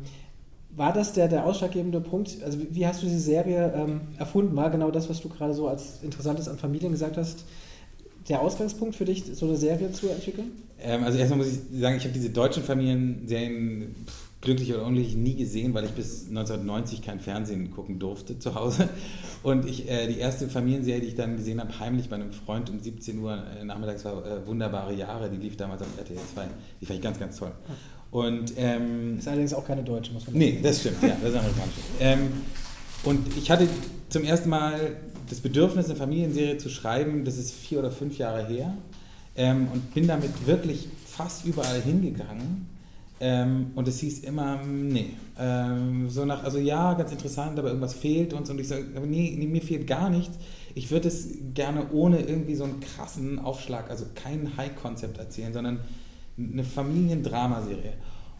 war 0.76 0.92
das 0.92 1.12
der, 1.12 1.28
der 1.28 1.44
ausschlaggebende 1.44 2.00
Punkt? 2.00 2.42
Also 2.44 2.60
wie, 2.60 2.74
wie 2.74 2.86
hast 2.86 3.02
du 3.02 3.06
diese 3.06 3.20
Serie 3.20 3.72
ähm, 3.76 4.00
erfunden? 4.18 4.56
War 4.56 4.70
genau 4.70 4.90
das, 4.90 5.08
was 5.08 5.20
du 5.20 5.28
gerade 5.28 5.54
so 5.54 5.68
als 5.68 6.02
Interessantes 6.02 6.48
an 6.48 6.58
Familien 6.58 6.92
gesagt 6.92 7.16
hast, 7.16 7.44
der 8.28 8.40
Ausgangspunkt 8.40 8.96
für 8.96 9.04
dich, 9.04 9.24
so 9.34 9.46
eine 9.46 9.56
Serie 9.56 9.92
zu 9.92 10.08
entwickeln? 10.08 10.52
Ähm, 10.80 11.04
also 11.04 11.18
erstmal 11.18 11.38
muss 11.38 11.48
ich 11.48 11.80
sagen, 11.80 11.96
ich 11.96 12.04
habe 12.04 12.14
diese 12.14 12.30
deutschen 12.30 12.62
Familienserien 12.62 13.94
pff, 14.06 14.24
glücklich 14.44 14.72
oder 14.74 14.84
unglücklich 14.84 15.16
nie 15.16 15.34
gesehen, 15.34 15.74
weil 15.74 15.84
ich 15.84 15.90
bis 15.90 16.28
1990 16.28 17.02
kein 17.02 17.18
Fernsehen 17.18 17.70
gucken 17.70 17.98
durfte 17.98 18.38
zu 18.38 18.54
Hause. 18.54 18.88
Und 19.42 19.66
ich, 19.66 19.88
äh, 19.90 20.06
die 20.06 20.18
erste 20.18 20.48
Familienserie, 20.48 21.00
die 21.00 21.08
ich 21.08 21.14
dann 21.14 21.36
gesehen 21.36 21.60
habe, 21.60 21.78
heimlich 21.80 22.08
bei 22.08 22.16
einem 22.16 22.32
Freund 22.32 22.70
um 22.70 22.80
17 22.80 23.18
Uhr 23.18 23.42
äh, 23.60 23.64
nachmittags 23.64 24.04
war 24.04 24.24
äh, 24.24 24.46
Wunderbare 24.46 24.94
Jahre, 24.94 25.30
die 25.30 25.38
lief 25.38 25.56
damals 25.56 25.82
auf 25.82 25.88
RTL 25.98 26.16
2. 26.34 26.46
Die 26.80 26.86
fand 26.86 26.98
ich 26.98 27.02
ganz, 27.02 27.18
ganz 27.18 27.36
toll. 27.38 27.52
Und, 28.14 28.52
ähm, 28.56 29.18
ist 29.18 29.26
allerdings 29.26 29.52
auch 29.54 29.66
keine 29.66 29.82
deutsche, 29.82 30.12
muss 30.12 30.24
man 30.28 30.34
sagen. 30.34 30.38
Nee, 30.38 30.60
das 30.62 30.78
stimmt, 30.78 31.02
ja, 31.02 31.16
das 31.20 31.30
ist 31.30 31.36
amerikanisch. 31.36 31.74
Ähm, 31.98 32.20
und 33.02 33.36
ich 33.36 33.50
hatte 33.50 33.66
zum 34.08 34.22
ersten 34.22 34.48
Mal 34.50 34.98
das 35.28 35.40
Bedürfnis, 35.40 35.86
eine 35.86 35.96
Familienserie 35.96 36.56
zu 36.56 36.68
schreiben, 36.68 37.24
das 37.24 37.38
ist 37.38 37.50
vier 37.52 37.80
oder 37.80 37.90
fünf 37.90 38.16
Jahre 38.16 38.46
her. 38.46 38.72
Ähm, 39.34 39.66
und 39.72 39.92
bin 39.94 40.06
damit 40.06 40.46
wirklich 40.46 40.86
fast 41.04 41.44
überall 41.44 41.80
hingegangen. 41.80 42.68
Ähm, 43.18 43.72
und 43.74 43.88
es 43.88 43.98
hieß 43.98 44.20
immer, 44.20 44.62
nee, 44.64 45.10
ähm, 45.36 46.08
so 46.08 46.24
nach, 46.24 46.44
also 46.44 46.58
ja, 46.58 46.94
ganz 46.94 47.10
interessant, 47.10 47.58
aber 47.58 47.66
irgendwas 47.66 47.94
fehlt 47.94 48.32
uns. 48.32 48.48
Und 48.48 48.60
ich 48.60 48.68
sage, 48.68 48.84
nee, 49.04 49.34
nee, 49.36 49.48
mir 49.48 49.60
fehlt 49.60 49.88
gar 49.88 50.08
nichts. 50.08 50.38
Ich 50.76 50.92
würde 50.92 51.08
es 51.08 51.30
gerne 51.52 51.90
ohne 51.90 52.20
irgendwie 52.20 52.54
so 52.54 52.62
einen 52.62 52.78
krassen 52.78 53.40
Aufschlag, 53.40 53.90
also 53.90 54.04
kein 54.14 54.56
High-Konzept 54.56 55.18
erzählen, 55.18 55.52
sondern 55.52 55.80
eine 56.38 56.64
Familiendramaserie. 56.64 57.94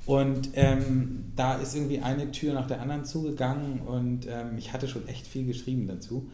Und 0.07 0.51
ähm, 0.55 1.33
da 1.35 1.55
ist 1.57 1.75
irgendwie 1.75 2.01
eine 2.01 2.31
Tür 2.31 2.53
nach 2.53 2.67
der 2.67 2.83
anderen 2.83 3.05
zugegangen 3.05 3.81
und 3.81 4.27
ähm, 4.27 4.59
ich 4.59 4.73
hatte 4.73 4.87
schon 4.87 5.09
echt 5.09 5.27
viel 5.27 5.47
geschrieben 5.47 5.87
dazu. 5.87 6.31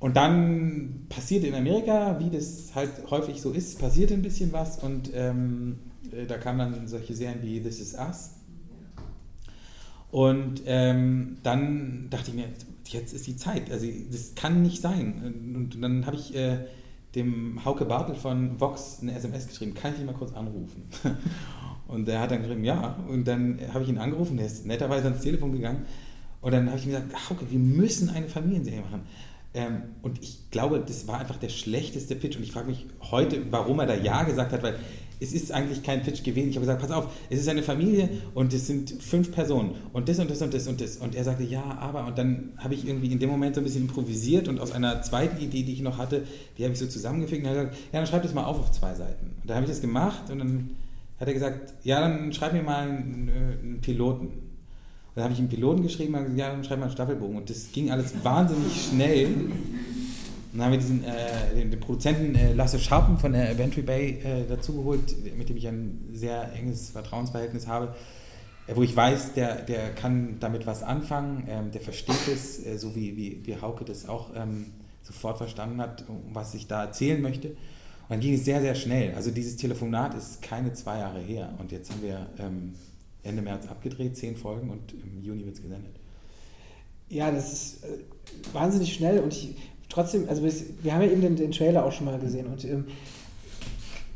Und 0.00 0.16
dann 0.16 1.06
passierte 1.08 1.46
in 1.46 1.54
Amerika, 1.54 2.18
wie 2.18 2.30
das 2.30 2.74
halt 2.74 2.90
häufig 3.10 3.40
so 3.40 3.52
ist, 3.52 3.78
passierte 3.78 4.14
ein 4.14 4.22
bisschen 4.22 4.52
was 4.52 4.82
und 4.82 5.10
ähm, 5.14 5.78
äh, 6.10 6.26
da 6.26 6.38
kamen 6.38 6.72
dann 6.72 6.88
solche 6.88 7.14
Serien 7.14 7.42
wie 7.42 7.60
This 7.60 7.80
Is 7.80 7.94
Us. 7.94 8.30
Und 10.10 10.62
ähm, 10.66 11.36
dann 11.44 12.08
dachte 12.10 12.30
ich 12.30 12.36
mir, 12.36 12.48
jetzt 12.86 13.12
ist 13.12 13.26
die 13.26 13.36
Zeit, 13.36 13.70
also 13.70 13.86
das 14.10 14.34
kann 14.34 14.62
nicht 14.62 14.82
sein. 14.82 15.54
Und 15.54 15.80
dann 15.80 16.06
habe 16.06 16.16
ich 16.16 16.34
äh, 16.34 16.58
dem 17.14 17.64
Hauke 17.64 17.84
Bartel 17.84 18.14
von 18.14 18.60
Vox 18.60 18.98
eine 19.02 19.14
SMS 19.14 19.48
geschrieben, 19.48 19.74
kann 19.74 19.94
ich 19.94 20.00
ihn 20.00 20.06
mal 20.06 20.14
kurz 20.14 20.32
anrufen? 20.32 20.88
Und 21.88 22.06
der 22.06 22.20
hat 22.20 22.30
dann 22.30 22.42
geschrieben, 22.42 22.64
ja. 22.64 22.96
Und 23.08 23.26
dann 23.26 23.58
habe 23.72 23.82
ich 23.82 23.90
ihn 23.90 23.98
angerufen, 23.98 24.36
der 24.36 24.46
ist 24.46 24.64
netterweise 24.64 25.06
ans 25.06 25.22
Telefon 25.22 25.50
gegangen. 25.52 25.86
Und 26.40 26.52
dann 26.52 26.68
habe 26.68 26.78
ich 26.78 26.86
ihm 26.86 26.92
gesagt, 26.92 27.30
Hauke, 27.30 27.50
wir 27.50 27.58
müssen 27.58 28.08
eine 28.10 28.28
Familienserie 28.28 28.80
machen. 28.80 29.02
Ähm, 29.52 29.82
und 30.02 30.22
ich 30.22 30.50
glaube, 30.52 30.80
das 30.86 31.08
war 31.08 31.18
einfach 31.18 31.36
der 31.36 31.48
schlechteste 31.48 32.14
Pitch. 32.14 32.36
Und 32.36 32.44
ich 32.44 32.52
frage 32.52 32.68
mich 32.68 32.86
heute, 33.10 33.42
warum 33.50 33.80
er 33.80 33.86
da 33.86 33.94
Ja 33.94 34.22
gesagt 34.22 34.52
hat, 34.52 34.62
weil 34.62 34.76
es 35.20 35.32
ist 35.32 35.52
eigentlich 35.52 35.82
kein 35.82 36.02
Pitch 36.02 36.24
gewesen. 36.24 36.48
Ich 36.48 36.56
habe 36.56 36.64
gesagt, 36.64 36.80
pass 36.80 36.90
auf, 36.90 37.08
es 37.28 37.40
ist 37.40 37.48
eine 37.48 37.62
Familie 37.62 38.08
und 38.34 38.52
es 38.54 38.66
sind 38.66 38.90
fünf 39.02 39.30
Personen 39.30 39.74
und 39.92 40.08
das 40.08 40.18
und 40.18 40.30
das 40.30 40.40
und 40.40 40.54
das 40.54 40.66
und 40.66 40.80
das. 40.80 40.96
Und 40.96 41.14
er 41.14 41.24
sagte, 41.24 41.44
ja, 41.44 41.62
aber. 41.62 42.06
Und 42.06 42.16
dann 42.16 42.52
habe 42.56 42.74
ich 42.74 42.86
irgendwie 42.86 43.12
in 43.12 43.18
dem 43.18 43.28
Moment 43.28 43.54
so 43.54 43.60
ein 43.60 43.64
bisschen 43.64 43.82
improvisiert 43.82 44.48
und 44.48 44.58
aus 44.58 44.72
einer 44.72 45.02
zweiten 45.02 45.42
Idee, 45.42 45.62
die 45.62 45.74
ich 45.74 45.82
noch 45.82 45.98
hatte, 45.98 46.24
die 46.56 46.64
habe 46.64 46.72
ich 46.72 46.78
so 46.78 46.86
zusammengefügt 46.86 47.42
und 47.42 47.50
er 47.50 47.50
hat 47.50 47.70
gesagt, 47.70 47.92
ja, 47.92 47.98
dann 48.00 48.06
schreib 48.06 48.22
das 48.22 48.34
mal 48.34 48.44
auf 48.44 48.58
auf 48.58 48.72
zwei 48.72 48.94
Seiten. 48.94 49.26
Und 49.42 49.50
da 49.50 49.54
habe 49.54 49.64
ich 49.64 49.70
das 49.70 49.80
gemacht 49.80 50.30
und 50.30 50.38
dann 50.38 50.70
hat 51.20 51.28
er 51.28 51.34
gesagt, 51.34 51.74
ja, 51.84 52.00
dann 52.00 52.32
schreib 52.32 52.54
mir 52.54 52.62
mal 52.62 52.88
einen, 52.88 53.28
äh, 53.28 53.62
einen 53.62 53.80
Piloten. 53.82 54.26
Und 54.26 55.16
dann 55.16 55.24
habe 55.24 55.34
ich 55.34 55.38
einen 55.38 55.48
Piloten 55.48 55.82
geschrieben 55.82 56.14
und 56.14 56.20
gesagt, 56.22 56.38
ja, 56.38 56.50
dann 56.50 56.64
schreib 56.64 56.78
mal 56.78 56.86
einen 56.86 56.94
Staffelbogen. 56.94 57.36
Und 57.36 57.50
das 57.50 57.70
ging 57.72 57.90
alles 57.90 58.14
wahnsinnig 58.22 58.88
schnell. 58.88 59.28
Dann 60.52 60.62
haben 60.62 60.72
wir 60.72 60.78
diesen, 60.78 61.04
äh, 61.04 61.54
den, 61.54 61.70
den, 61.70 61.78
Produzenten 61.78 62.34
äh, 62.34 62.52
Lasse 62.52 62.78
Scharpen 62.78 63.18
von 63.18 63.32
der 63.32 63.56
Ventry 63.56 63.82
Bay 63.82 64.18
äh, 64.22 64.46
dazugeholt, 64.48 65.14
mit 65.36 65.48
dem 65.48 65.56
ich 65.56 65.68
ein 65.68 66.08
sehr 66.12 66.52
enges 66.54 66.90
Vertrauensverhältnis 66.90 67.68
habe, 67.68 67.94
äh, 68.66 68.74
wo 68.74 68.82
ich 68.82 68.94
weiß, 68.94 69.34
der, 69.34 69.62
der 69.62 69.94
kann 69.94 70.38
damit 70.40 70.66
was 70.66 70.82
anfangen, 70.82 71.44
ähm, 71.48 71.70
der 71.70 71.80
versteht 71.80 72.28
es, 72.32 72.66
äh, 72.66 72.78
so 72.78 72.96
wie, 72.96 73.16
wie, 73.16 73.40
wie 73.44 73.60
Hauke 73.60 73.84
das 73.84 74.08
auch 74.08 74.30
ähm, 74.34 74.66
sofort 75.02 75.38
verstanden 75.38 75.80
hat, 75.80 76.04
was 76.32 76.54
ich 76.54 76.66
da 76.66 76.84
erzählen 76.84 77.22
möchte. 77.22 77.48
Und 77.50 77.56
dann 78.10 78.20
ging 78.20 78.34
es 78.34 78.44
sehr, 78.44 78.60
sehr 78.60 78.74
schnell. 78.74 79.14
Also 79.14 79.30
dieses 79.30 79.56
Telefonat 79.56 80.14
ist 80.14 80.42
keine 80.42 80.72
zwei 80.72 80.98
Jahre 80.98 81.20
her. 81.20 81.54
Und 81.58 81.70
jetzt 81.70 81.92
haben 81.92 82.02
wir 82.02 82.26
ähm, 82.40 82.74
Ende 83.22 83.40
März 83.40 83.68
abgedreht, 83.68 84.16
zehn 84.16 84.36
Folgen 84.36 84.70
und 84.70 84.94
im 84.94 85.22
Juni 85.22 85.44
wird 85.44 85.54
es 85.54 85.62
gesendet. 85.62 85.94
Ja, 87.08 87.30
das 87.30 87.52
ist 87.52 87.84
äh, 87.84 87.88
wahnsinnig 88.52 88.94
schnell 88.94 89.20
und 89.20 89.32
ich 89.32 89.56
trotzdem, 89.90 90.28
also 90.28 90.42
wir 90.42 90.94
haben 90.94 91.02
ja 91.02 91.10
eben 91.10 91.20
den, 91.20 91.36
den 91.36 91.52
Trailer 91.52 91.84
auch 91.84 91.92
schon 91.92 92.06
mal 92.06 92.18
gesehen 92.18 92.46
und 92.46 92.64
ähm, 92.64 92.86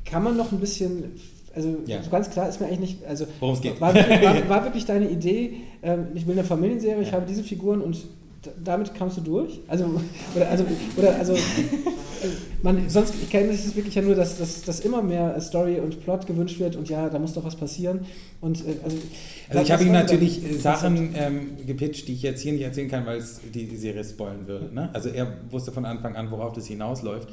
kann 0.05 0.23
man 0.23 0.37
noch 0.37 0.53
ein 0.53 0.61
bisschen, 0.61 1.21
also 1.55 1.77
ja. 1.87 2.03
so 2.03 2.11
ganz 2.11 2.31
klar 2.31 2.49
ist 2.49 2.61
mir 2.61 2.69
eigentlich 2.69 2.81
nicht, 2.81 3.05
also 3.05 3.27
worum 3.41 3.55
es 3.55 3.61
geht. 3.61 3.81
War, 3.81 3.95
war, 3.95 4.49
war, 4.49 4.65
wirklich 4.65 4.87
deine 4.87 5.11
Idee, 5.11 5.57
ähm, 5.83 6.09
ich 6.15 6.27
will 6.27 6.33
eine 6.33 6.45
Familienserie, 6.45 6.97
ja. 6.97 7.03
ich 7.03 7.13
habe 7.13 7.27
diese 7.27 7.45
Figuren 7.45 7.83
und 7.83 7.97
damit 8.63 8.95
kamst 8.95 9.17
du 9.19 9.21
durch? 9.21 9.61
Also, 9.69 10.01
oder, 10.35 10.51
also, 10.51 10.65
oder, 10.97 11.17
also, 11.17 11.37
man, 12.63 12.89
sonst, 12.89 13.15
ich 13.23 13.31
kenne 13.31 13.51
es 13.51 13.75
wirklich 13.77 13.95
ja 13.95 14.03
nur, 14.03 14.15
dass, 14.15 14.39
dass, 14.39 14.63
dass 14.63 14.81
immer 14.81 15.03
mehr 15.03 15.41
Story 15.41 15.81
und 15.81 16.03
Plot 16.03 16.27
gewünscht 16.27 16.59
wird 16.59 16.77
und 16.77 16.89
ja, 16.89 17.09
da 17.09 17.19
muss 17.19 17.35
doch 17.35 17.45
was 17.45 17.57
passieren. 17.57 18.07
Und, 18.41 18.61
äh, 18.61 18.77
also, 18.83 18.97
also 19.49 19.63
ich 19.63 19.71
habe 19.71 19.85
ihm 19.85 19.93
natürlich 19.93 20.41
Sachen 20.61 21.15
ähm, 21.15 21.67
gepitcht, 21.67 22.09
die 22.09 22.15
ich 22.15 22.23
jetzt 22.23 22.41
hier 22.41 22.53
nicht 22.53 22.63
erzählen 22.63 22.89
kann, 22.89 23.07
weil 23.07 23.19
es 23.19 23.41
die, 23.53 23.67
die 23.67 23.77
Serie 23.77 24.05
spoilen 24.05 24.47
würde. 24.47 24.75
Ne? 24.75 24.91
Also 24.93 25.09
er 25.09 25.37
wusste 25.51 25.73
von 25.73 25.85
Anfang 25.85 26.17
an, 26.17 26.31
worauf 26.31 26.53
das 26.53 26.67
hinausläuft. 26.67 27.29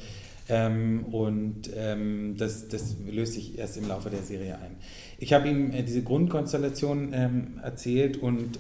Ähm, 0.49 1.05
und 1.11 1.69
ähm, 1.75 2.35
das, 2.37 2.67
das 2.67 2.97
löst 3.09 3.33
sich 3.33 3.57
erst 3.57 3.77
im 3.77 3.87
Laufe 3.87 4.09
der 4.09 4.21
Serie 4.21 4.55
ein. 4.55 4.75
Ich 5.17 5.33
habe 5.33 5.47
ihm 5.47 5.71
äh, 5.71 5.83
diese 5.83 6.01
Grundkonstellation 6.01 7.11
ähm, 7.13 7.59
erzählt 7.63 8.17
und 8.17 8.59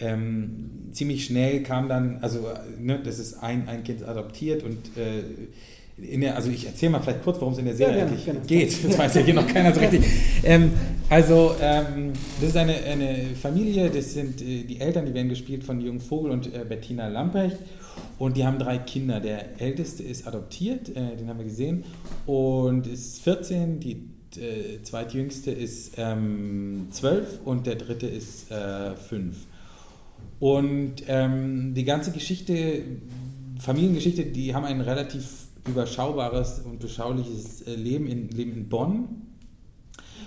ähm, 0.00 0.70
ziemlich 0.92 1.24
schnell 1.24 1.62
kam 1.62 1.88
dann, 1.88 2.18
also 2.20 2.48
ne, 2.78 3.00
das 3.02 3.18
ist 3.18 3.34
ein, 3.42 3.68
ein 3.68 3.84
Kind 3.84 4.06
adoptiert 4.06 4.62
und 4.62 4.96
äh, 4.96 5.22
in 5.96 6.22
der, 6.22 6.34
also 6.34 6.50
ich 6.50 6.66
erzähle 6.66 6.92
mal 6.92 7.00
vielleicht 7.00 7.22
kurz, 7.22 7.40
worum 7.40 7.52
es 7.52 7.58
in 7.60 7.66
der 7.66 7.76
Serie 7.76 7.98
ja, 7.98 8.06
eigentlich 8.06 8.24
genau. 8.24 8.40
geht. 8.46 8.76
Das 8.82 8.98
weiß 8.98 9.14
ja 9.14 9.20
hier 9.20 9.34
noch 9.34 9.46
keiner 9.46 9.72
so 9.72 9.80
richtig. 9.80 10.04
Ähm, 10.42 10.72
also 11.08 11.54
ähm, 11.60 12.12
das 12.40 12.50
ist 12.50 12.56
eine, 12.56 12.74
eine 12.74 13.16
Familie, 13.40 13.90
das 13.90 14.14
sind 14.14 14.42
äh, 14.42 14.64
die 14.64 14.80
Eltern, 14.80 15.06
die 15.06 15.14
werden 15.14 15.28
gespielt 15.28 15.62
von 15.62 15.80
Jürgen 15.80 16.00
Vogel 16.00 16.32
und 16.32 16.52
äh, 16.52 16.64
Bettina 16.68 17.06
Lamprecht 17.06 17.58
und 18.18 18.36
die 18.36 18.44
haben 18.44 18.58
drei 18.58 18.78
Kinder. 18.78 19.20
Der 19.20 19.60
älteste 19.60 20.02
ist 20.02 20.26
adoptiert, 20.26 20.88
äh, 20.88 21.16
den 21.16 21.28
haben 21.28 21.38
wir 21.38 21.44
gesehen 21.44 21.84
und 22.26 22.88
ist 22.88 23.22
14, 23.22 23.78
die 23.78 24.08
äh, 24.36 24.82
zweitjüngste 24.82 25.52
ist 25.52 25.92
ähm, 25.96 26.88
12 26.90 27.40
und 27.44 27.68
der 27.68 27.76
dritte 27.76 28.08
ist 28.08 28.50
äh, 28.50 28.96
5. 28.96 29.36
Und 30.44 30.96
ähm, 31.06 31.72
die 31.72 31.84
ganze 31.84 32.10
Geschichte, 32.10 32.82
Familiengeschichte, 33.58 34.26
die 34.26 34.54
haben 34.54 34.66
ein 34.66 34.82
relativ 34.82 35.46
überschaubares 35.66 36.58
und 36.58 36.80
beschauliches 36.80 37.62
äh, 37.62 37.74
Leben 37.74 38.06
in, 38.06 38.28
Leben 38.28 38.52
in 38.52 38.68
Bonn. 38.68 39.08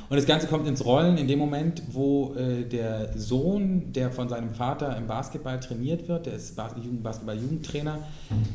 Und 0.09 0.15
das 0.15 0.25
Ganze 0.25 0.47
kommt 0.47 0.67
ins 0.67 0.83
Rollen 0.83 1.19
in 1.19 1.27
dem 1.27 1.37
Moment, 1.37 1.83
wo 1.91 2.33
äh, 2.33 2.63
der 2.63 3.15
Sohn, 3.15 3.93
der 3.93 4.09
von 4.09 4.27
seinem 4.27 4.55
Vater 4.55 4.97
im 4.97 5.05
Basketball 5.05 5.59
trainiert 5.59 6.07
wird, 6.07 6.25
der 6.25 6.33
ist 6.33 6.55
Bas 6.55 6.73
Basketball-Jugendtrainer, 7.03 7.99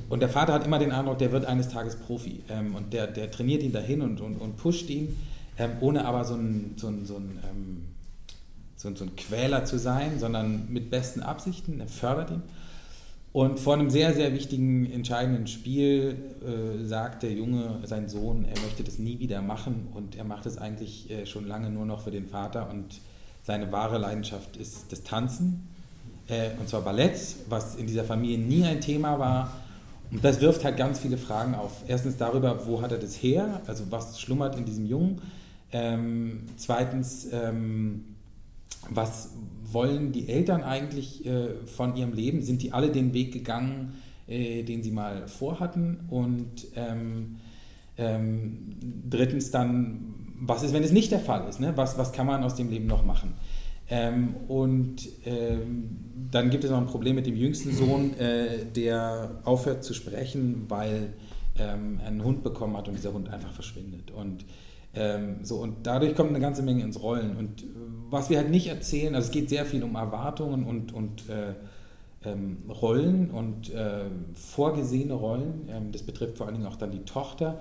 und 0.09 0.19
der 0.19 0.31
Vater 0.31 0.55
hat 0.55 0.67
immer 0.67 0.81
den 0.81 0.91
Eindruck, 0.91 1.19
der 1.19 1.31
wird 1.31 1.45
eines 1.45 1.69
Tages 1.69 1.95
Profi. 1.95 2.41
Ähm, 2.51 2.75
und 2.75 2.93
der, 2.93 3.07
der 3.07 3.31
trainiert 3.31 3.63
ihn 3.63 3.71
dahin 3.71 4.03
und, 4.03 4.21
und, 4.21 4.35
und 4.35 4.57
pusht 4.57 4.91
ihn, 4.91 5.17
ähm, 5.57 5.71
ohne 5.79 6.07
aber 6.07 6.25
so 6.25 6.35
ein, 6.35 6.73
so 6.75 6.89
ein, 6.89 7.07
so 7.07 7.19
ein 7.19 7.39
ähm, 7.49 7.92
so, 8.83 8.89
ein 9.05 9.17
Quäler 9.17 9.65
zu 9.65 9.79
sein, 9.79 10.19
sondern 10.19 10.71
mit 10.71 10.91
besten 10.91 11.21
Absichten, 11.21 11.81
er 11.81 11.89
fördert 11.89 12.31
ihn. 12.31 12.43
Und 13.33 13.59
vor 13.59 13.75
einem 13.75 13.89
sehr, 13.89 14.13
sehr 14.13 14.35
wichtigen, 14.35 14.93
entscheidenden 14.93 15.47
Spiel 15.47 16.19
äh, 16.43 16.85
sagt 16.85 17.23
der 17.23 17.33
Junge, 17.33 17.79
sein 17.85 18.11
Sohn, 18.11 18.45
er 18.45 18.61
möchte 18.61 18.85
das 18.85 18.99
nie 18.99 19.21
wieder 19.21 19.41
machen 19.41 19.89
und 19.95 20.17
er 20.17 20.25
macht 20.25 20.45
es 20.45 20.59
eigentlich 20.59 21.11
äh, 21.11 21.25
schon 21.25 21.49
lange 21.49 21.71
nur 21.71 21.87
noch 21.87 22.03
für 22.03 22.11
den 22.11 22.27
Vater 22.27 22.69
und 22.69 23.01
seine 23.43 23.73
wahre 23.73 23.97
Leidenschaft 23.97 24.57
ist 24.59 24.93
das 24.93 25.03
Tanzen, 25.03 25.67
äh, 26.29 26.51
und 26.61 26.69
zwar 26.69 26.83
Ballett, 26.83 27.19
was 27.49 27.75
in 27.77 27.87
dieser 27.87 28.05
Familie 28.05 28.39
nie 28.39 28.65
ein 28.65 28.81
Thema 28.81 29.19
war. 29.19 29.53
Und 30.11 30.23
das 30.23 30.43
wirft 30.43 30.63
halt 30.63 30.77
ganz 30.77 31.01
viele 31.01 31.17
Fragen 31.17 31.55
auf. 31.55 31.73
Erstens 31.89 32.19
darüber, 32.19 32.67
wo 32.67 32.83
hat 32.83 32.93
er 32.93 32.99
das 32.99 33.15
her, 33.15 33.63
also 33.67 33.85
was 33.91 34.21
schlummert 34.21 34.57
in 34.59 34.67
diesem 34.67 34.87
Jungen. 34.87 35.23
Ähm, 35.73 36.43
zweitens, 36.57 37.29
ähm, 37.33 38.05
was 38.91 39.31
wollen 39.65 40.13
die 40.13 40.29
Eltern 40.29 40.63
eigentlich 40.63 41.25
äh, 41.27 41.67
von 41.67 41.97
ihrem 41.97 42.13
Leben? 42.13 42.43
Sind 42.43 42.63
die 42.63 42.73
alle 42.73 42.91
den 42.91 43.15
Weg 43.15 43.33
gegangen, 43.33 43.95
äh, 44.27 44.63
den 44.63 44.83
sie 44.83 44.91
mal 44.91 45.29
vorhatten? 45.29 46.01
Und 46.09 46.67
ähm, 46.77 47.37
ähm, 47.97 48.77
drittens 49.09 49.51
dann, 49.51 50.15
was 50.41 50.63
ist, 50.63 50.73
wenn 50.73 50.83
es 50.83 50.93
nicht 50.93 51.11
der 51.11 51.21
Fall 51.21 51.49
ist? 51.49 51.61
Ne? 51.61 51.73
Was, 51.77 51.99
was 51.99 52.13
kann 52.13 52.27
man 52.27 52.43
aus 52.43 52.55
dem 52.55 52.71
Leben 52.71 52.87
noch 52.87 53.05
machen? 53.05 53.35
Ähm, 53.89 54.35
und 54.49 55.09
ähm, 55.25 55.99
dann 56.31 56.51
gibt 56.51 56.65
es 56.65 56.71
noch 56.71 56.79
ein 56.79 56.87
Problem 56.87 57.17
mit 57.17 57.27
dem 57.27 57.37
jüngsten 57.37 57.75
Sohn, 57.75 58.15
äh, 58.19 58.65
der 58.75 59.43
aufhört 59.45 59.85
zu 59.85 59.93
sprechen, 59.93 60.65
weil 60.69 61.13
ähm, 61.59 62.01
er 62.01 62.09
einen 62.09 62.25
Hund 62.25 62.43
bekommen 62.43 62.77
hat 62.77 62.89
und 62.89 62.97
dieser 62.97 63.13
Hund 63.13 63.29
einfach 63.29 63.53
verschwindet. 63.53 64.11
Und 64.11 64.45
ähm, 64.95 65.39
so, 65.43 65.57
und 65.57 65.87
dadurch 65.87 66.15
kommt 66.15 66.31
eine 66.31 66.41
ganze 66.41 66.63
Menge 66.63 66.83
ins 66.83 67.03
Rollen. 67.03 67.37
Und 67.37 67.65
was 68.11 68.29
wir 68.31 68.39
halt 68.39 68.51
nicht 68.51 68.69
erzählen, 68.69 69.15
also 69.15 69.27
es 69.27 69.33
geht 69.33 69.49
sehr 69.49 69.65
viel 69.65 69.83
um 69.83 69.95
Erwartungen 69.95 70.65
und, 70.65 70.93
und 70.93 71.29
äh, 71.29 71.55
ähm, 72.25 72.59
Rollen 72.69 73.31
und 73.31 73.73
äh, 73.73 74.05
vorgesehene 74.35 75.15
Rollen. 75.15 75.69
Ähm, 75.71 75.93
das 75.93 76.03
betrifft 76.03 76.37
vor 76.37 76.47
allen 76.47 76.57
Dingen 76.57 76.67
auch 76.67 76.77
dann 76.77 76.91
die 76.91 77.05
Tochter, 77.05 77.61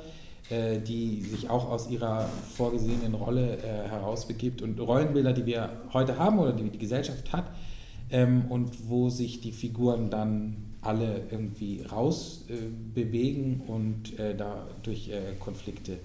äh, 0.49 0.79
die 0.79 1.21
sich 1.21 1.49
auch 1.49 1.69
aus 1.69 1.89
ihrer 1.89 2.27
vorgesehenen 2.55 3.13
Rolle 3.15 3.57
äh, 3.57 3.89
herausbegibt 3.89 4.61
und 4.61 4.79
Rollenbilder, 4.79 5.33
die 5.33 5.45
wir 5.45 5.69
heute 5.93 6.17
haben 6.17 6.39
oder 6.39 6.51
die 6.51 6.69
die 6.69 6.79
Gesellschaft 6.79 7.31
hat 7.31 7.45
ähm, 8.11 8.45
und 8.49 8.89
wo 8.89 9.09
sich 9.09 9.39
die 9.41 9.53
Figuren 9.53 10.09
dann 10.09 10.57
alle 10.81 11.21
irgendwie 11.29 11.83
rausbewegen 11.83 13.61
und 13.67 14.19
äh, 14.19 14.35
dadurch 14.35 15.09
äh, 15.09 15.35
Konflikte 15.39 15.99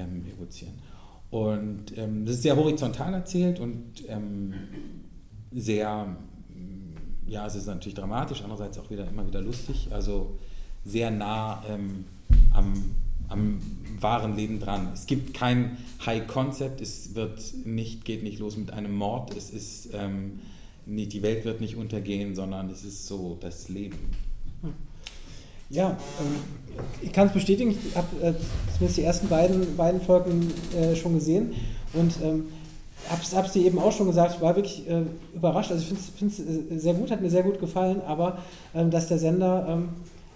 ähm, 0.00 0.24
evozieren. 0.26 0.74
Und 1.30 1.96
ähm, 1.96 2.26
das 2.26 2.36
ist 2.36 2.42
sehr 2.42 2.56
horizontal 2.56 3.14
erzählt 3.14 3.60
und 3.60 4.04
ähm, 4.08 4.52
sehr, 5.52 6.16
mm, 6.48 7.28
ja, 7.28 7.46
es 7.46 7.54
ist 7.54 7.66
natürlich 7.66 7.94
dramatisch, 7.94 8.42
andererseits 8.42 8.78
auch 8.78 8.90
wieder 8.90 9.06
immer 9.08 9.26
wieder 9.26 9.40
lustig, 9.40 9.88
also 9.92 10.38
sehr 10.84 11.10
nah 11.10 11.62
ähm, 11.68 12.04
am, 12.52 12.72
am 13.28 13.60
wahren 14.00 14.34
Leben 14.34 14.58
dran. 14.58 14.88
Es 14.92 15.06
gibt 15.06 15.34
kein 15.34 15.76
High 16.04 16.26
Concept, 16.26 16.80
es 16.80 17.14
wird 17.14 17.40
nicht, 17.64 18.04
geht 18.04 18.24
nicht 18.24 18.40
los 18.40 18.56
mit 18.56 18.72
einem 18.72 18.94
Mord, 18.94 19.36
es 19.36 19.50
ist 19.50 19.90
ähm, 19.92 20.40
nicht, 20.86 21.12
die 21.12 21.22
Welt 21.22 21.44
wird 21.44 21.60
nicht 21.60 21.76
untergehen, 21.76 22.34
sondern 22.34 22.70
es 22.70 22.84
ist 22.84 23.06
so 23.06 23.38
das 23.40 23.68
Leben. 23.68 23.98
Ja, 25.70 25.90
ähm, 26.20 26.36
ich 27.00 27.12
kann 27.12 27.28
es 27.28 27.32
bestätigen, 27.32 27.70
ich 27.70 27.96
habe 27.96 28.08
äh, 28.16 28.34
zumindest 28.74 28.98
die 28.98 29.02
ersten 29.02 29.28
beiden, 29.28 29.76
beiden 29.76 30.00
Folgen 30.00 30.52
äh, 30.76 30.96
schon 30.96 31.14
gesehen 31.14 31.54
und 31.92 32.14
ähm, 32.22 32.46
habe 33.08 33.46
es 33.46 33.52
dir 33.52 33.64
eben 33.64 33.78
auch 33.78 33.92
schon 33.92 34.06
gesagt, 34.06 34.40
war 34.40 34.56
wirklich 34.56 34.88
äh, 34.88 35.02
überrascht. 35.34 35.70
Also 35.70 35.82
ich 35.82 35.98
finde 36.18 36.34
es 36.34 36.40
äh, 36.40 36.78
sehr 36.78 36.94
gut, 36.94 37.10
hat 37.10 37.22
mir 37.22 37.30
sehr 37.30 37.42
gut 37.42 37.60
gefallen, 37.60 38.02
aber 38.06 38.38
ähm, 38.74 38.90
dass 38.90 39.08
der 39.08 39.18
Sender, 39.18 39.66
ähm, 39.68 39.88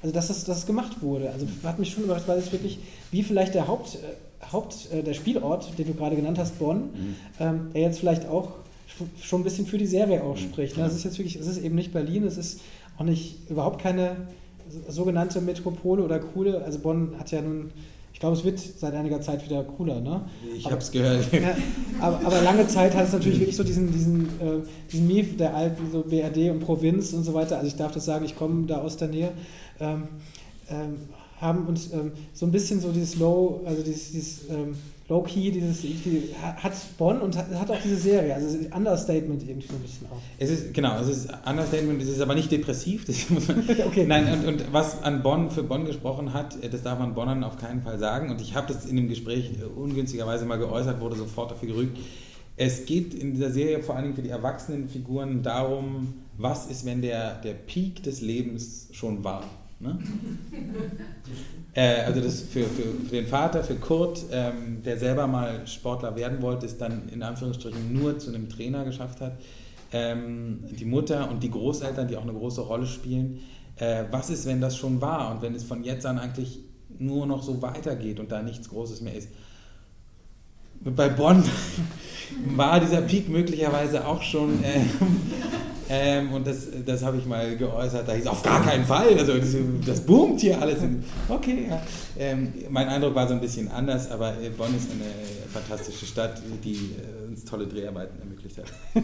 also 0.03 0.15
dass 0.15 0.29
das, 0.29 0.45
dass 0.45 0.59
das 0.59 0.67
gemacht 0.67 1.03
wurde, 1.03 1.31
also 1.31 1.47
hat 1.65 1.79
mich 1.79 1.91
schon 1.91 2.05
überrascht, 2.05 2.29
weil 2.29 2.39
es 2.39 2.53
wirklich, 2.53 2.79
wie 3.11 3.23
vielleicht 3.23 3.55
der 3.55 3.69
Haupt, 3.69 3.97
äh, 3.97 4.53
Haupt 4.53 4.89
äh, 4.93 5.03
der 5.03 5.15
Spielort, 5.15 5.79
den 5.79 5.87
du 5.87 5.95
gerade 5.95 6.17
genannt 6.17 6.39
hast, 6.39 6.59
Bonn, 6.59 6.77
mhm. 6.77 7.17
ähm, 7.41 7.71
der 7.75 7.83
jetzt 7.83 7.99
vielleicht 7.99 8.27
auch 8.29 8.51
schon 9.21 9.41
ein 9.41 9.45
bisschen 9.45 9.67
für 9.67 9.79
die 9.79 9.87
Serie 9.87 10.23
ausspricht. 10.23 10.77
Mhm. 10.77 10.83
Ne? 10.83 10.89
Es 10.89 10.95
ist 10.95 11.05
jetzt 11.05 11.19
wirklich, 11.19 11.37
es 11.37 11.47
ist 11.47 11.59
eben 11.59 11.75
nicht 11.75 11.93
Berlin, 11.93 12.25
es 12.25 12.37
ist 12.37 12.61
auch 12.99 13.05
nicht 13.05 13.51
überhaupt 13.51 13.83
keine 13.83 14.17
sogenannte 14.89 15.41
Metropole 15.41 16.03
oder 16.03 16.19
coole, 16.19 16.63
also 16.65 16.79
Bonn 16.79 17.15
hat 17.19 17.31
ja 17.31 17.41
nun, 17.43 17.71
ich 18.13 18.21
glaube, 18.21 18.37
es 18.37 18.45
wird 18.45 18.59
seit 18.59 18.95
einiger 18.95 19.21
Zeit 19.21 19.45
wieder 19.45 19.65
cooler, 19.65 20.01
ne? 20.01 20.23
Ich 20.57 20.67
habe 20.67 20.79
es 20.79 20.91
gehört. 20.91 21.27
Ja, 21.33 21.57
aber, 22.01 22.25
aber, 22.25 22.43
lange 22.43 22.67
Zeit 22.69 22.95
hat 22.95 23.07
es 23.07 23.13
natürlich 23.13 23.41
wirklich 23.41 23.57
so 23.57 23.65
diesen, 23.65 23.93
diesen, 23.93 24.27
äh, 24.41 24.63
diesen 24.91 25.07
Mief 25.07 25.37
der 25.37 25.55
alten 25.55 25.91
so 25.91 26.03
BRD 26.03 26.51
und 26.51 26.61
Provinz 26.61 27.13
und 27.13 27.25
so 27.25 27.35
weiter. 27.35 27.57
Also 27.57 27.67
ich 27.67 27.77
darf 27.77 27.93
das 27.93 28.05
sagen, 28.05 28.25
ich 28.25 28.37
komme 28.37 28.67
da 28.67 28.79
aus 28.79 28.97
der 28.97 29.09
Nähe. 29.09 29.33
Ähm, 29.81 30.05
ähm, 30.71 30.97
haben 31.41 31.67
uns 31.67 31.93
ähm, 31.93 32.13
so 32.33 32.47
ein 32.47 32.53
bisschen 32.53 32.81
so 32.81 32.93
dieses 32.93 33.17
Low, 33.17 33.63
also 33.67 33.83
dieses, 33.83 34.13
dieses 34.13 34.49
ähm, 34.49 34.77
Low-Key, 35.07 35.51
dieses 35.51 35.83
hat 36.63 36.73
Bonn 36.97 37.21
und 37.21 37.37
hat, 37.37 37.71
auch 37.71 37.81
diese 37.83 37.97
Serie, 37.97 38.35
also 38.35 38.57
Understatement 38.75 39.47
irgendwie 39.47 39.67
so 39.67 39.75
ein 39.75 39.81
bisschen 39.81 40.07
auch. 40.07 40.17
Es 40.39 40.49
ist, 40.49 40.73
genau, 40.73 40.99
es 40.99 41.09
ist 41.09 41.29
Understatement, 41.45 42.01
es 42.01 42.09
ist 42.09 42.21
aber 42.23 42.35
nicht 42.35 42.51
depressiv. 42.51 43.05
okay. 43.87 44.07
Nein, 44.07 44.33
und, 44.33 44.47
und, 44.47 44.73
was 44.73 45.03
an 45.03 45.23
Bonn 45.23 45.51
für 45.51 45.63
Bonn 45.63 45.85
gesprochen 45.85 46.33
hat, 46.33 46.57
das 46.73 46.83
darf 46.83 46.99
man 46.99 47.15
Bonnern 47.15 47.45
auf 47.45 47.59
keinen 47.59 47.83
Fall 47.83 47.99
sagen. 47.99 48.31
Und 48.31 48.41
ich 48.41 48.55
habe 48.55 48.73
das 48.73 48.87
in 48.87 48.97
dem 48.97 49.09
Gespräch 49.09 49.51
ungünstigerweise 49.77 50.47
mal 50.47 50.57
geäußert, 50.59 51.01
wurde 51.01 51.17
sofort 51.17 51.51
dafür 51.51 51.69
gerügt. 51.69 51.99
Es 52.57 52.87
geht 52.87 53.13
in 53.13 53.35
dieser 53.35 53.51
Serie 53.51 53.83
vor 53.83 53.97
allen 53.97 54.05
Dingen 54.05 54.17
für 54.17 54.23
die 54.23 54.31
erwachsenen 54.31 54.89
Figuren 54.89 55.43
darum, 55.43 56.15
was 56.39 56.67
ist, 56.67 56.87
wenn 56.87 57.03
der, 57.03 57.35
der 57.43 57.53
Peak 57.53 58.03
des 58.05 58.23
Lebens 58.23 58.89
schon 58.93 59.23
war. 59.23 59.45
Ne? 59.81 59.99
äh, 61.75 62.03
also 62.03 62.21
das 62.21 62.41
für, 62.43 62.65
für, 62.65 62.83
für, 62.83 63.17
den 63.17 63.27
Vater, 63.27 63.65
für 63.65 63.75
Kurt, 63.77 64.25
ähm, 64.31 64.83
der 64.83 64.99
selber 64.99 65.27
mal 65.27 65.67
Sportler 65.67 66.17
werden 66.17 66.41
wollte, 66.43 66.67
es 66.67 66.79
dann 66.79 67.09
in 67.09 67.23
Anführungsstrichen 67.23 67.93
nur 67.93 68.19
zu 68.19 68.31
einem 68.31 68.49
Trainer 68.49 68.85
geschafft 68.85 69.21
hat. 69.21 69.39
Ähm, 69.93 70.65
die 70.71 70.85
Mutter 70.85 71.31
und 71.31 71.43
die 71.43 71.51
Großeltern, 71.51 72.09
die 72.09 72.17
auch 72.17 72.23
eine 72.23 72.33
große 72.33 72.63
Rolle 72.63 72.87
spielen. 72.87 73.41
Äh, 73.77 74.05
was 74.11 74.31
ist, 74.31 74.47
wenn 74.47 74.61
das 74.61 74.77
schon 74.77 75.01
war 75.01 75.33
und 75.33 75.43
wenn 75.43 75.55
es 75.55 75.65
von 75.65 75.85
jetzt 75.85 76.07
an 76.07 76.19
eigentlich 76.19 76.61
nur 76.99 77.27
noch 77.27 77.43
so 77.43 77.61
weitergeht 77.61 78.21
und 78.21 78.31
da 78.31 78.43
nichts 78.43 78.69
Großes 78.69 79.01
mehr 79.01 79.15
ist? 79.15 79.29
Bei 80.85 81.09
Bonn 81.09 81.43
war 82.57 82.81
dieser 82.81 83.03
Peak 83.03 83.29
möglicherweise 83.29 84.07
auch 84.07 84.23
schon 84.23 84.63
äh, 84.63 84.81
ähm, 85.89 86.33
und 86.33 86.47
das, 86.47 86.69
das 86.85 87.03
habe 87.03 87.19
ich 87.19 87.27
mal 87.27 87.57
geäußert, 87.57 88.09
da 88.09 88.13
hieß 88.13 88.27
auf 88.27 88.43
gar 88.43 88.63
keinen 88.63 88.85
Fall, 88.85 89.19
also 89.19 89.37
das, 89.37 89.55
das 89.87 90.01
boomt 90.01 90.41
hier 90.41 90.61
alles. 90.61 90.79
Okay, 91.29 91.67
ja. 91.69 91.83
Ähm, 92.19 92.53
mein 92.71 92.89
Eindruck 92.89 93.15
war 93.15 93.29
so 93.29 93.35
ein 93.35 93.41
bisschen 93.41 93.71
anders, 93.71 94.11
aber 94.11 94.31
äh, 94.41 94.49
Bonn 94.49 94.75
ist 94.75 94.91
eine 94.91 95.11
fantastische 95.53 96.07
Stadt, 96.07 96.41
die 96.65 96.73
äh, 96.73 97.24
uns 97.35 97.45
tolle 97.45 97.67
Dreharbeiten 97.67 98.19
ermöglicht 98.21 98.59
hat. 98.59 98.67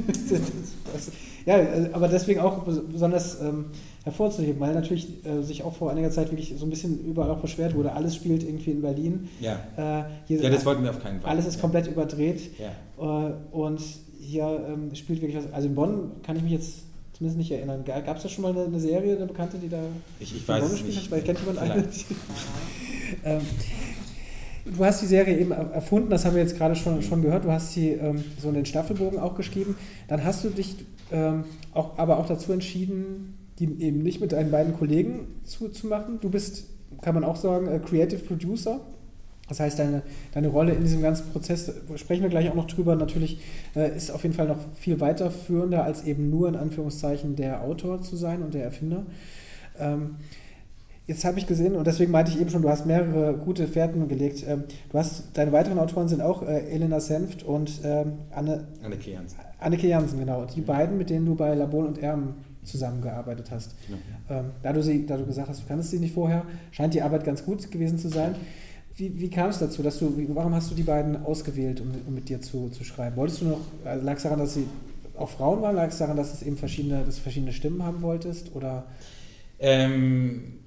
ja, 1.47 1.59
äh, 1.59 1.91
aber 1.93 2.09
deswegen 2.09 2.41
auch 2.41 2.63
besonders 2.65 3.41
ähm, 3.41 3.67
hervorzuheben, 4.05 4.61
weil 4.61 4.75
natürlich 4.75 5.25
äh, 5.27 5.43
sich 5.43 5.63
auch 5.63 5.75
vor 5.75 5.91
einiger 5.91 6.11
Zeit 6.11 6.31
wirklich 6.31 6.55
so 6.57 6.65
ein 6.65 6.71
bisschen 6.71 7.05
überall 7.05 7.31
auch 7.31 7.41
beschwert 7.41 7.75
wurde, 7.75 7.93
alles 7.93 8.15
spielt 8.15 8.43
irgendwie 8.43 8.71
in 8.71 8.83
Berlin. 8.83 9.29
Ja, 9.41 9.61
äh, 9.77 10.35
ja 10.35 10.51
das 10.51 10.65
wollten 10.65 10.83
wir 10.83 10.91
auf 10.91 11.03
keinen 11.03 11.21
Fall. 11.21 11.31
Alles 11.31 11.47
ist 11.47 11.57
ja. 11.57 11.61
komplett 11.61 11.87
überdreht. 11.87 12.41
Ja. 12.59 13.29
Äh, 13.29 13.33
und 13.51 13.81
hier 14.21 14.65
ähm, 14.69 14.95
spielt 14.95 15.21
wirklich 15.21 15.39
was. 15.45 15.53
Also 15.53 15.69
in 15.69 15.75
Bonn 15.75 16.13
kann 16.23 16.37
ich 16.37 16.43
mich 16.43 16.53
jetzt 16.53 16.85
zumindest 17.13 17.39
nicht 17.39 17.51
erinnern. 17.51 17.85
Gab 17.85 18.17
es 18.17 18.23
da 18.23 18.29
schon 18.29 18.43
mal 18.43 18.53
eine, 18.53 18.65
eine, 18.65 18.81
Serie, 18.81 19.17
eine 19.17 19.27
bekannte, 19.27 19.59
die 19.59 19.69
da 19.69 19.83
ich, 20.21 20.37
ich 20.37 20.47
weiß 20.47 20.65
es 20.65 20.85
nicht. 20.85 21.03
Hat? 21.03 21.11
Weil 21.11 21.23
kennt 21.23 21.41
jemand 21.41 21.59
eine? 21.59 21.85
ähm, 23.25 23.41
du 24.77 24.85
hast 24.85 25.03
die 25.03 25.07
Serie 25.07 25.39
eben 25.39 25.53
erfunden, 25.53 26.11
das 26.11 26.25
haben 26.25 26.35
wir 26.35 26.43
jetzt 26.43 26.57
gerade 26.57 26.75
schon, 26.75 27.03
schon 27.03 27.23
gehört. 27.23 27.45
Du 27.45 27.53
hast 27.53 27.73
sie 27.73 27.91
ähm, 27.91 28.25
so 28.41 28.49
in 28.49 28.55
den 28.55 28.67
Staffelbogen 28.67 29.19
auch 29.19 29.35
geschrieben. 29.35 29.77
Dann 30.09 30.25
hast 30.25 30.45
du 30.45 30.51
dich 30.51 30.77
ähm, 31.13 31.45
auch, 31.75 31.99
aber 31.99 32.19
auch 32.19 32.27
dazu 32.27 32.53
entschieden, 32.53 33.35
die 33.59 33.83
eben 33.83 34.03
nicht 34.03 34.21
mit 34.21 34.33
deinen 34.33 34.51
beiden 34.51 34.77
Kollegen 34.77 35.27
zu, 35.45 35.71
machen. 35.87 36.19
Du 36.21 36.31
bist, 36.31 36.67
kann 37.03 37.15
man 37.15 37.25
auch 37.25 37.37
sagen, 37.37 37.69
Creative 37.85 38.21
Producer. 38.21 38.81
Das 39.49 39.59
heißt, 39.59 39.81
deine, 39.81 40.03
deine 40.33 40.49
Rolle 40.49 40.73
in 40.75 40.83
diesem 40.83 41.03
ganzen 41.03 41.31
Prozess, 41.33 41.73
sprechen 41.97 42.23
wir 42.23 42.31
gleich 42.31 42.49
auch 42.49 42.55
noch 42.55 42.69
drüber, 42.69 42.95
natürlich 42.95 43.41
äh, 43.75 43.95
ist 43.97 44.13
auf 44.13 44.23
jeden 44.23 44.35
Fall 44.35 44.47
noch 44.47 44.59
viel 44.77 45.01
weiterführender, 45.01 45.85
als 45.85 46.05
eben 46.05 46.31
nur 46.31 46.49
in 46.49 46.55
Anführungszeichen 46.55 47.35
der 47.35 47.63
Autor 47.63 48.01
zu 48.01 48.15
sein 48.15 48.43
und 48.43 48.55
der 48.55 48.63
Erfinder. 48.63 49.03
Ähm, 49.79 50.17
jetzt 51.11 51.25
habe 51.25 51.41
ich 51.41 51.47
gesehen, 51.47 51.75
und 51.75 51.87
deswegen 51.87 52.13
meinte 52.13 52.31
ich 52.31 52.41
eben 52.41 52.51
schon, 52.51 52.63
du 52.63 52.69
hast 52.69 52.87
mehrere 52.87 53.35
gute 53.35 53.67
Fährten 53.67 54.07
gelegt. 54.07 54.45
Ähm, 54.47 54.65
du 54.91 54.99
hast, 54.99 55.25
deine 55.35 55.51
weiteren 55.51 55.79
Autoren 55.81 56.07
sind 56.07 56.23
auch 56.23 56.43
äh, 56.43 56.71
Elena 56.71 57.01
Senft 57.01 57.43
und 57.43 57.81
ähm, 57.85 58.13
Anne, 58.31 58.69
Anneke 58.83 59.11
Jansen. 59.11 59.39
Anneke 59.59 59.89
Jansen, 59.89 60.21
genau. 60.21 60.45
Die 60.45 60.61
beiden, 60.61 60.97
mit 60.97 61.11
denen 61.11 61.27
du 61.27 61.35
bei 61.35 61.53
Labol 61.55 61.85
und 61.85 61.99
Erben 61.99 62.37
zusammengearbeitet 62.63 63.51
hast. 63.51 63.75
Genau. 63.89 63.99
Ähm, 64.31 64.51
da, 64.63 64.73
du 64.73 64.83
sie, 64.85 65.05
da 65.05 65.17
du 65.17 65.27
gesagt 65.27 65.49
hast, 65.49 65.63
du 65.63 65.67
kannst 65.67 65.91
sie 65.91 65.99
nicht 65.99 66.15
vorher, 66.15 66.45
scheint 66.71 66.95
die 66.95 67.03
Arbeit 67.03 67.25
ganz 67.25 67.45
gut 67.45 67.69
gewesen 67.73 67.99
zu 67.99 68.09
sein. 68.09 68.37
Wie, 68.95 69.21
wie 69.21 69.31
kam 69.31 69.51
es 69.51 69.59
dazu, 69.59 69.83
dass 69.83 69.99
du, 69.99 70.15
warum 70.29 70.55
hast 70.55 70.71
du 70.71 70.77
die 70.77 70.85
beiden 70.85 71.25
ausgewählt, 71.25 71.81
um, 71.81 71.91
um 72.07 72.15
mit 72.15 72.29
dir 72.29 72.41
zu, 72.41 72.69
zu 72.69 72.85
schreiben? 72.85 73.17
Wolltest 73.17 73.41
du 73.41 73.47
noch, 73.47 73.61
also 73.85 74.05
lag 74.05 74.17
es 74.17 74.23
daran, 74.23 74.39
dass 74.39 74.55
sie 74.55 74.67
auch 75.17 75.29
Frauen 75.29 75.61
waren? 75.61 75.75
Lag 75.75 75.89
es 75.89 75.99
daran, 75.99 76.17
dass, 76.17 76.33
es 76.33 76.43
eben 76.43 76.57
verschiedene, 76.57 77.03
dass 77.05 77.19
verschiedene 77.19 77.53
Stimmen 77.53 77.83
haben 77.83 78.01
wolltest? 78.03 78.55
Oder? 78.55 78.85
Ähm, 79.59 80.61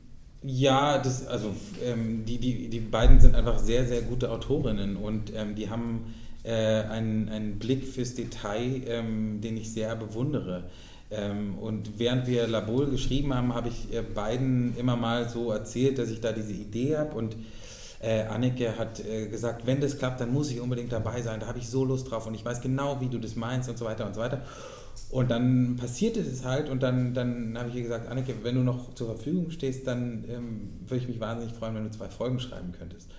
ja, 0.43 0.97
das, 0.97 1.25
also 1.27 1.55
ähm, 1.83 2.25
die, 2.25 2.37
die, 2.37 2.69
die 2.69 2.79
beiden 2.79 3.19
sind 3.19 3.35
einfach 3.35 3.59
sehr, 3.59 3.85
sehr 3.85 4.01
gute 4.01 4.29
Autorinnen 4.31 4.97
und 4.97 5.33
ähm, 5.35 5.55
die 5.55 5.69
haben 5.69 6.13
äh, 6.43 6.51
einen, 6.51 7.29
einen 7.29 7.59
Blick 7.59 7.87
fürs 7.87 8.15
Detail, 8.15 8.81
ähm, 8.87 9.39
den 9.41 9.55
ich 9.55 9.71
sehr 9.71 9.95
bewundere. 9.95 10.65
Ähm, 11.11 11.57
und 11.59 11.99
während 11.99 12.27
wir 12.27 12.47
Labol 12.47 12.87
geschrieben 12.87 13.33
haben, 13.33 13.53
habe 13.55 13.69
ich 13.69 13.93
äh, 13.93 14.01
beiden 14.01 14.75
immer 14.77 14.97
mal 14.97 15.29
so 15.29 15.51
erzählt, 15.51 15.97
dass 15.97 16.09
ich 16.09 16.19
da 16.19 16.31
diese 16.31 16.53
Idee 16.53 16.97
habe 16.97 17.15
und 17.15 17.35
äh, 18.01 18.23
Anneke 18.23 18.77
hat 18.77 18.99
äh, 18.99 19.27
gesagt, 19.27 19.65
wenn 19.65 19.79
das 19.79 19.97
klappt, 19.97 20.19
dann 20.19 20.33
muss 20.33 20.51
ich 20.51 20.59
unbedingt 20.59 20.91
dabei 20.91 21.21
sein, 21.21 21.39
da 21.39 21.47
habe 21.47 21.59
ich 21.59 21.69
so 21.69 21.85
Lust 21.85 22.11
drauf 22.11 22.27
und 22.27 22.35
ich 22.35 22.43
weiß 22.43 22.59
genau, 22.61 22.99
wie 22.99 23.07
du 23.07 23.17
das 23.17 23.37
meinst 23.37 23.69
und 23.69 23.77
so 23.77 23.85
weiter 23.85 24.05
und 24.05 24.15
so 24.15 24.19
weiter. 24.19 24.41
Und 25.09 25.29
dann 25.29 25.75
passierte 25.75 26.23
das 26.23 26.43
halt 26.43 26.69
und 26.69 26.81
dann, 26.81 27.13
dann 27.13 27.57
habe 27.57 27.69
ich 27.69 27.75
ihr 27.75 27.83
gesagt, 27.83 28.07
Anneke, 28.07 28.33
wenn 28.43 28.55
du 28.55 28.61
noch 28.61 28.95
zur 28.95 29.07
Verfügung 29.07 29.51
stehst, 29.51 29.85
dann 29.85 30.25
ähm, 30.27 30.69
würde 30.87 31.03
ich 31.03 31.07
mich 31.07 31.19
wahnsinnig 31.19 31.53
freuen, 31.53 31.75
wenn 31.75 31.83
du 31.83 31.91
zwei 31.91 32.09
Folgen 32.09 32.39
schreiben 32.39 32.71
könntest. 32.71 33.11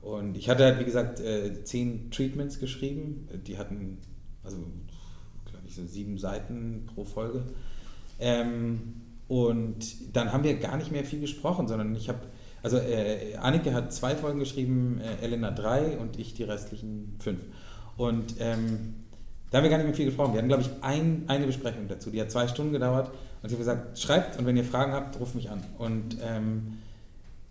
Und 0.00 0.36
ich 0.36 0.48
hatte 0.48 0.64
halt, 0.64 0.80
wie 0.80 0.84
gesagt, 0.84 1.20
äh, 1.20 1.64
zehn 1.64 2.10
Treatments 2.10 2.60
geschrieben. 2.60 3.28
Die 3.46 3.58
hatten, 3.58 3.98
also, 4.42 4.56
glaube 5.44 5.66
ich, 5.66 5.74
so 5.74 5.84
sieben 5.86 6.18
Seiten 6.18 6.86
pro 6.94 7.04
Folge. 7.04 7.44
Ähm, 8.20 8.94
und 9.28 10.16
dann 10.16 10.32
haben 10.32 10.44
wir 10.44 10.58
gar 10.58 10.76
nicht 10.76 10.92
mehr 10.92 11.04
viel 11.04 11.20
gesprochen, 11.20 11.68
sondern 11.68 11.94
ich 11.94 12.08
habe 12.08 12.20
also 12.64 12.78
äh, 12.78 13.36
Annike 13.36 13.74
hat 13.74 13.92
zwei 13.92 14.16
Folgen 14.16 14.38
geschrieben, 14.38 14.98
äh, 14.98 15.22
Elena 15.22 15.50
drei 15.50 15.98
und 15.98 16.18
ich 16.18 16.32
die 16.32 16.44
restlichen 16.44 17.14
fünf. 17.18 17.42
Und 17.98 18.36
ähm, 18.40 18.94
da 19.54 19.58
haben 19.58 19.66
wir 19.66 19.70
gar 19.70 19.76
nicht 19.76 19.86
mehr 19.86 19.94
viel 19.94 20.06
gesprochen. 20.06 20.32
Wir 20.32 20.38
hatten, 20.38 20.48
glaube 20.48 20.64
ich, 20.64 20.70
ein, 20.80 21.22
eine 21.28 21.46
Besprechung 21.46 21.86
dazu. 21.86 22.10
Die 22.10 22.20
hat 22.20 22.28
zwei 22.28 22.48
Stunden 22.48 22.72
gedauert. 22.72 23.12
Und 23.40 23.48
sie 23.48 23.54
hat 23.54 23.60
gesagt, 23.60 23.98
schreibt 24.00 24.36
und 24.36 24.46
wenn 24.46 24.56
ihr 24.56 24.64
Fragen 24.64 24.92
habt, 24.92 25.20
ruft 25.20 25.36
mich 25.36 25.48
an. 25.48 25.62
Und 25.78 26.16
ähm, 26.28 26.78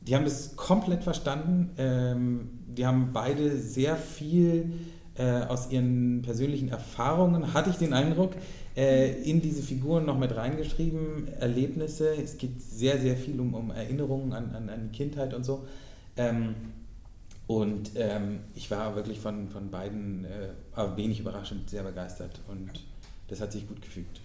die 0.01 0.13
haben 0.13 0.25
das 0.25 0.57
komplett 0.57 1.05
verstanden. 1.05 1.69
Ähm, 1.77 2.49
die 2.67 2.85
haben 2.85 3.11
beide 3.13 3.57
sehr 3.57 3.95
viel 3.95 4.73
äh, 5.15 5.43
aus 5.43 5.71
ihren 5.71 6.23
persönlichen 6.23 6.67
Erfahrungen, 6.67 7.53
hatte 7.53 7.69
ich 7.69 7.77
den 7.77 7.93
Eindruck, 7.93 8.33
äh, 8.75 9.13
in 9.21 9.39
diese 9.39 9.63
Figuren 9.63 10.05
noch 10.05 10.19
mit 10.19 10.35
reingeschrieben, 10.35 11.29
Erlebnisse. 11.39 12.13
Es 12.21 12.37
geht 12.37 12.61
sehr, 12.61 12.99
sehr 12.99 13.15
viel 13.15 13.39
um, 13.39 13.53
um 13.53 13.71
Erinnerungen 13.71 14.33
an, 14.33 14.53
an, 14.53 14.67
an 14.67 14.91
Kindheit 14.91 15.33
und 15.33 15.45
so. 15.45 15.65
Ähm, 16.17 16.55
und 17.47 17.91
ähm, 17.95 18.39
ich 18.55 18.71
war 18.71 18.95
wirklich 18.95 19.19
von, 19.19 19.49
von 19.49 19.69
beiden, 19.69 20.25
äh, 20.25 20.97
wenig 20.97 21.19
überraschend, 21.19 21.69
sehr 21.69 21.83
begeistert 21.83 22.39
und 22.47 22.69
das 23.27 23.41
hat 23.41 23.51
sich 23.51 23.67
gut 23.67 23.81
gefügt. 23.81 24.21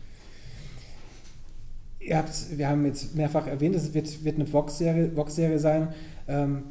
Ihr 2.00 2.16
habt, 2.16 2.32
wir 2.56 2.68
haben 2.68 2.86
jetzt 2.86 3.16
mehrfach 3.16 3.46
erwähnt, 3.46 3.74
es 3.74 3.92
wird, 3.92 4.24
wird 4.24 4.36
eine 4.36 4.50
Vox-Serie 4.50 5.16
Vox 5.16 5.34
sein. 5.34 5.88
Ähm, 6.28 6.62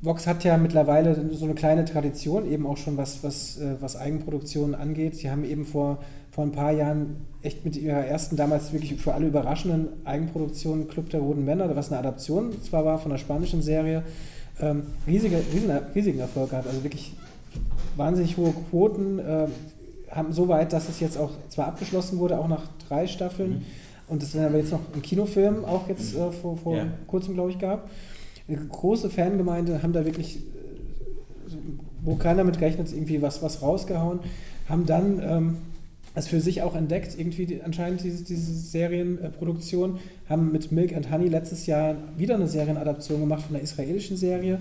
Vox 0.00 0.26
hat 0.26 0.44
ja 0.44 0.56
mittlerweile 0.58 1.34
so 1.34 1.44
eine 1.44 1.54
kleine 1.54 1.84
Tradition, 1.84 2.50
eben 2.50 2.66
auch 2.66 2.76
schon 2.76 2.96
was, 2.96 3.22
was, 3.22 3.58
äh, 3.58 3.76
was 3.80 3.96
Eigenproduktionen 3.96 4.74
angeht. 4.74 5.16
Sie 5.16 5.30
haben 5.30 5.44
eben 5.44 5.64
vor 5.64 5.98
vor 6.38 6.44
ein 6.44 6.52
paar 6.52 6.70
Jahren 6.70 7.26
echt 7.42 7.64
mit 7.64 7.76
ihrer 7.76 8.06
ersten, 8.06 8.36
damals 8.36 8.72
wirklich 8.72 8.94
für 8.94 9.12
alle 9.12 9.26
überraschenden 9.26 9.88
Eigenproduktion 10.04 10.86
Club 10.86 11.10
der 11.10 11.18
Roten 11.18 11.44
Männer, 11.44 11.74
was 11.74 11.90
eine 11.90 11.98
Adaption 11.98 12.62
zwar 12.62 12.84
war 12.84 13.00
von 13.00 13.10
der 13.10 13.18
spanischen 13.18 13.60
Serie, 13.60 14.04
ähm, 14.60 14.82
riesige, 15.06 15.36
riesen, 15.52 15.70
riesigen 15.94 16.18
Erfolg 16.18 16.50
gehabt. 16.50 16.66
Also 16.66 16.82
wirklich 16.82 17.12
wahnsinnig 17.96 18.36
hohe 18.36 18.52
Quoten, 18.70 19.18
äh, 19.18 19.46
haben 20.10 20.32
so 20.32 20.48
weit, 20.48 20.72
dass 20.72 20.88
es 20.88 21.00
jetzt 21.00 21.18
auch 21.18 21.30
zwar 21.48 21.66
abgeschlossen 21.66 22.18
wurde, 22.18 22.38
auch 22.38 22.48
nach 22.48 22.62
drei 22.88 23.06
Staffeln. 23.06 23.50
Mhm. 23.50 23.62
Und 24.08 24.22
es 24.22 24.32
dann 24.32 24.46
aber 24.46 24.56
jetzt 24.56 24.72
noch 24.72 24.80
einen 24.92 25.02
Kinofilm 25.02 25.64
auch 25.64 25.88
jetzt 25.88 26.14
äh, 26.14 26.32
vor, 26.32 26.56
vor 26.56 26.76
ja. 26.76 26.86
kurzem, 27.06 27.34
glaube 27.34 27.50
ich, 27.50 27.58
gab. 27.58 27.90
Eine 28.48 28.56
große 28.56 29.10
Fangemeinde 29.10 29.82
haben 29.82 29.92
da 29.92 30.04
wirklich, 30.06 30.36
äh, 30.36 30.40
wo 32.02 32.16
keiner 32.16 32.44
mit 32.44 32.58
gerechnet, 32.58 32.90
irgendwie 32.90 33.20
was, 33.20 33.42
was 33.42 33.60
rausgehauen, 33.60 34.20
haben 34.68 34.86
dann 34.86 35.22
ähm, 35.22 35.56
das 36.18 36.26
für 36.26 36.40
sich 36.40 36.62
auch 36.62 36.74
entdeckt, 36.74 37.16
irgendwie 37.16 37.46
die, 37.46 37.62
anscheinend 37.62 38.02
diese, 38.02 38.24
diese 38.24 38.52
Serienproduktion, 38.52 40.00
haben 40.28 40.50
mit 40.50 40.72
Milk 40.72 40.96
and 40.96 41.12
Honey 41.12 41.28
letztes 41.28 41.66
Jahr 41.66 41.94
wieder 42.16 42.34
eine 42.34 42.48
Serienadaption 42.48 43.20
gemacht 43.20 43.42
von 43.42 43.54
einer 43.54 43.62
israelischen 43.62 44.16
Serie. 44.16 44.58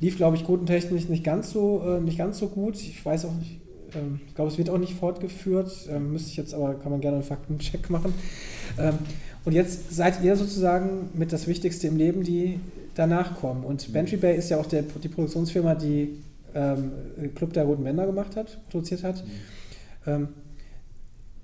lief, 0.00 0.18
glaube 0.18 0.36
ich, 0.36 0.44
quotentechnisch 0.44 1.08
nicht 1.08 1.24
ganz 1.24 1.50
so, 1.50 1.82
äh, 1.82 2.00
nicht 2.00 2.18
ganz 2.18 2.38
so 2.38 2.48
gut. 2.48 2.74
Ich 2.76 3.02
weiß 3.02 3.24
auch 3.24 3.32
nicht, 3.32 3.58
ähm, 3.94 4.20
ich 4.28 4.34
glaube, 4.34 4.50
es 4.50 4.58
wird 4.58 4.68
auch 4.68 4.76
nicht 4.76 4.92
fortgeführt. 4.92 5.88
Ähm, 5.90 6.12
müsste 6.12 6.28
ich 6.28 6.36
jetzt 6.36 6.52
aber, 6.52 6.74
kann 6.74 6.92
man 6.92 7.00
gerne 7.00 7.16
einen 7.16 7.24
Faktencheck 7.24 7.88
machen. 7.88 8.12
Ähm, 8.78 8.98
und 9.46 9.54
jetzt 9.54 9.94
seid 9.94 10.22
ihr 10.22 10.36
sozusagen 10.36 11.08
mit 11.14 11.32
das 11.32 11.46
Wichtigste 11.46 11.86
im 11.86 11.96
Leben, 11.96 12.22
die 12.22 12.60
danach 12.94 13.40
kommen. 13.40 13.64
Und 13.64 13.88
mhm. 13.88 13.92
Bantry 13.94 14.16
Bay 14.16 14.36
ist 14.36 14.50
ja 14.50 14.58
auch 14.58 14.66
der, 14.66 14.82
die 14.82 15.08
Produktionsfirma, 15.08 15.74
die 15.74 16.18
ähm, 16.54 16.92
Club 17.34 17.54
der 17.54 17.64
Roten 17.64 17.82
Männer 17.82 18.04
gemacht 18.04 18.36
hat, 18.36 18.58
produziert 18.68 19.04
hat. 19.04 19.24
Mhm. 20.06 20.28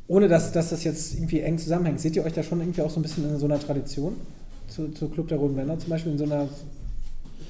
Ohne 0.09 0.27
dass, 0.27 0.53
dass 0.53 0.71
das 0.71 0.85
jetzt 0.85 1.15
irgendwie 1.15 1.41
eng 1.41 1.59
zusammenhängt, 1.59 2.01
seht 2.01 2.17
ihr 2.17 2.25
euch 2.25 2.33
da 2.33 2.43
schon 2.43 2.61
irgendwie 2.61 2.81
auch 2.81 2.91
so 2.91 2.99
ein 2.99 3.03
bisschen 3.03 3.29
in 3.29 3.39
so 3.39 3.45
einer 3.45 3.61
Tradition? 3.61 4.17
Zu, 4.67 4.89
zu 4.89 5.09
Club 5.09 5.29
der 5.29 5.39
Roten 5.39 5.55
Männer 5.55 5.79
zum 5.79 5.91
Beispiel, 5.91 6.13
in 6.13 6.19
so 6.19 6.25
einer 6.25 6.49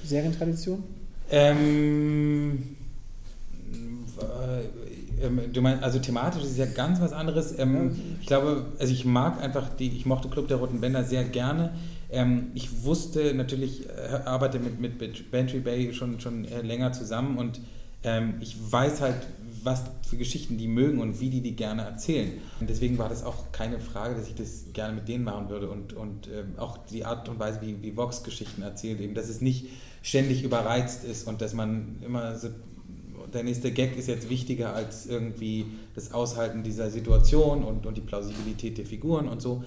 Serientradition? 0.04 0.82
Ähm, 1.30 2.76
äh, 4.20 5.24
ähm, 5.26 5.40
du 5.52 5.60
meinst, 5.60 5.84
also 5.84 5.98
thematisch 5.98 6.42
ist 6.42 6.52
es 6.52 6.58
ja 6.58 6.66
ganz 6.66 7.00
was 7.00 7.12
anderes. 7.12 7.56
Ähm, 7.58 7.96
ich 8.20 8.26
glaube, 8.26 8.66
also 8.78 8.92
ich 8.92 9.04
mag 9.04 9.40
einfach 9.40 9.68
die, 9.76 9.88
ich 9.88 10.06
mochte 10.06 10.28
Club 10.28 10.48
der 10.48 10.58
Roten 10.58 10.80
Bänder 10.80 11.04
sehr 11.04 11.24
gerne. 11.24 11.74
Ähm, 12.10 12.48
ich 12.54 12.84
wusste 12.84 13.34
natürlich, 13.34 13.88
äh, 13.88 14.20
arbeite 14.24 14.58
mit, 14.58 14.80
mit, 14.80 15.00
mit 15.00 15.30
Bantry 15.30 15.60
Bay 15.60 15.92
schon, 15.92 16.20
schon 16.20 16.44
äh, 16.44 16.62
länger 16.62 16.92
zusammen 16.92 17.38
und 17.38 17.60
ich 18.40 18.56
weiß 18.70 19.00
halt, 19.00 19.26
was 19.68 19.82
für 20.08 20.16
Geschichten 20.16 20.56
die 20.56 20.66
mögen 20.66 21.00
und 21.00 21.20
wie 21.20 21.30
die 21.30 21.42
die 21.42 21.54
gerne 21.54 21.82
erzählen. 21.82 22.32
Und 22.60 22.70
deswegen 22.70 22.96
war 22.98 23.08
das 23.08 23.22
auch 23.22 23.52
keine 23.52 23.78
Frage, 23.78 24.14
dass 24.14 24.26
ich 24.26 24.34
das 24.34 24.64
gerne 24.72 24.94
mit 24.94 25.08
denen 25.08 25.24
machen 25.24 25.50
würde 25.50 25.68
und, 25.68 25.92
und 25.92 26.28
ähm, 26.28 26.58
auch 26.58 26.78
die 26.86 27.04
Art 27.04 27.28
und 27.28 27.38
Weise, 27.38 27.60
wie, 27.60 27.82
wie 27.82 27.96
Vox 27.96 28.22
Geschichten 28.22 28.62
erzählt, 28.62 29.00
eben, 29.00 29.14
dass 29.14 29.28
es 29.28 29.40
nicht 29.40 29.66
ständig 30.02 30.42
überreizt 30.42 31.04
ist 31.04 31.28
und 31.28 31.40
dass 31.40 31.52
man 31.52 31.96
immer 32.04 32.36
so 32.36 32.48
der 33.34 33.42
nächste 33.42 33.72
Gag 33.72 33.96
ist 33.98 34.08
jetzt 34.08 34.30
wichtiger 34.30 34.74
als 34.74 35.06
irgendwie 35.06 35.66
das 35.94 36.12
Aushalten 36.12 36.62
dieser 36.62 36.90
Situation 36.90 37.62
und, 37.62 37.84
und 37.84 37.96
die 37.96 38.00
Plausibilität 38.00 38.78
der 38.78 38.86
Figuren 38.86 39.28
und 39.28 39.42
so. 39.42 39.64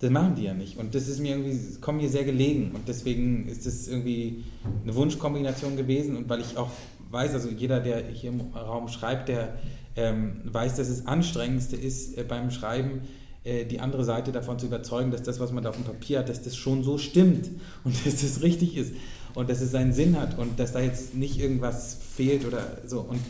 Das 0.00 0.10
machen 0.10 0.34
die 0.36 0.44
ja 0.44 0.54
nicht. 0.54 0.76
Und 0.76 0.94
das 0.94 1.08
ist 1.08 1.18
mir 1.18 1.36
irgendwie, 1.36 1.80
kommt 1.80 2.00
mir 2.00 2.08
sehr 2.08 2.24
gelegen. 2.24 2.70
Und 2.72 2.86
deswegen 2.86 3.48
ist 3.48 3.66
das 3.66 3.88
irgendwie 3.88 4.44
eine 4.84 4.94
Wunschkombination 4.94 5.76
gewesen. 5.76 6.16
Und 6.16 6.28
weil 6.28 6.40
ich 6.40 6.56
auch 6.56 6.70
weiß, 7.10 7.34
also 7.34 7.48
jeder, 7.48 7.80
der 7.80 8.06
hier 8.06 8.30
im 8.30 8.40
Raum 8.54 8.88
schreibt, 8.88 9.28
der 9.28 9.54
ähm, 9.96 10.40
weiß, 10.44 10.76
dass 10.76 10.88
das 10.88 11.06
Anstrengendste 11.06 11.76
ist 11.76 12.16
äh, 12.16 12.24
beim 12.24 12.50
Schreiben, 12.50 13.02
äh, 13.44 13.64
die 13.64 13.80
andere 13.80 14.04
Seite 14.04 14.32
davon 14.32 14.58
zu 14.58 14.66
überzeugen, 14.66 15.10
dass 15.10 15.22
das, 15.22 15.40
was 15.40 15.52
man 15.52 15.64
da 15.64 15.70
auf 15.70 15.76
dem 15.76 15.84
Papier 15.84 16.20
hat, 16.20 16.28
dass 16.28 16.42
das 16.42 16.56
schon 16.56 16.84
so 16.84 16.98
stimmt 16.98 17.48
und 17.84 18.06
dass 18.06 18.20
das 18.20 18.42
richtig 18.42 18.76
ist 18.76 18.92
und 19.34 19.50
dass 19.50 19.60
es 19.60 19.70
seinen 19.70 19.92
Sinn 19.92 20.18
hat 20.18 20.38
und 20.38 20.58
dass 20.58 20.72
da 20.72 20.80
jetzt 20.80 21.14
nicht 21.14 21.38
irgendwas 21.40 21.98
fehlt 22.16 22.44
oder 22.46 22.78
so. 22.86 23.00
Und 23.00 23.20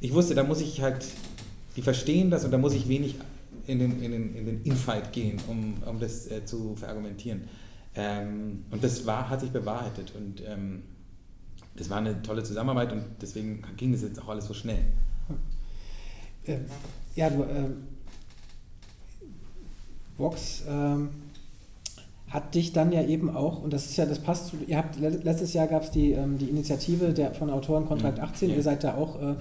ich 0.00 0.12
wusste, 0.12 0.34
da 0.34 0.42
muss 0.42 0.60
ich 0.60 0.82
halt, 0.82 1.04
die 1.76 1.82
verstehen 1.82 2.30
das 2.30 2.44
und 2.44 2.50
da 2.50 2.58
muss 2.58 2.74
ich 2.74 2.88
wenig 2.88 3.16
in 3.66 3.78
den, 3.78 4.02
in 4.02 4.12
den, 4.12 4.34
in 4.34 4.46
den 4.46 4.62
Infight 4.62 5.12
gehen, 5.12 5.38
um, 5.46 5.74
um 5.86 6.00
das 6.00 6.30
äh, 6.30 6.44
zu 6.44 6.74
verargumentieren. 6.76 7.42
Ähm, 7.94 8.64
und 8.70 8.82
das 8.82 9.06
war, 9.06 9.28
hat 9.28 9.40
sich 9.40 9.50
bewahrheitet 9.50 10.12
und 10.16 10.42
ähm, 10.46 10.82
das 11.76 11.90
war 11.90 11.98
eine 11.98 12.22
tolle 12.22 12.42
Zusammenarbeit 12.42 12.92
und 12.92 13.04
deswegen 13.20 13.62
ging 13.76 13.92
das 13.92 14.02
jetzt 14.02 14.20
auch 14.20 14.28
alles 14.28 14.46
so 14.46 14.54
schnell. 14.54 14.84
Ähm, 16.46 16.64
ja, 17.14 17.30
du, 17.30 17.42
äh, 17.42 17.68
Vox 20.16 20.64
ähm, 20.68 21.10
hat 22.28 22.54
dich 22.54 22.72
dann 22.72 22.92
ja 22.92 23.02
eben 23.02 23.34
auch, 23.34 23.62
und 23.62 23.72
das 23.72 23.86
ist 23.86 23.96
ja, 23.96 24.06
das 24.06 24.20
passt 24.20 24.48
zu, 24.48 24.56
ihr 24.66 24.76
habt, 24.76 24.98
letztes 24.98 25.52
Jahr 25.52 25.66
gab 25.66 25.82
es 25.82 25.90
die, 25.90 26.12
ähm, 26.12 26.38
die 26.38 26.46
Initiative 26.46 27.12
der, 27.12 27.34
von 27.34 27.50
Autoren 27.50 27.86
Kontrakt 27.86 28.20
18, 28.20 28.48
mhm. 28.48 28.52
ja. 28.52 28.56
ihr 28.58 28.62
seid 28.62 28.84
da 28.84 28.94
auch 28.94 29.20
äh, 29.20 29.34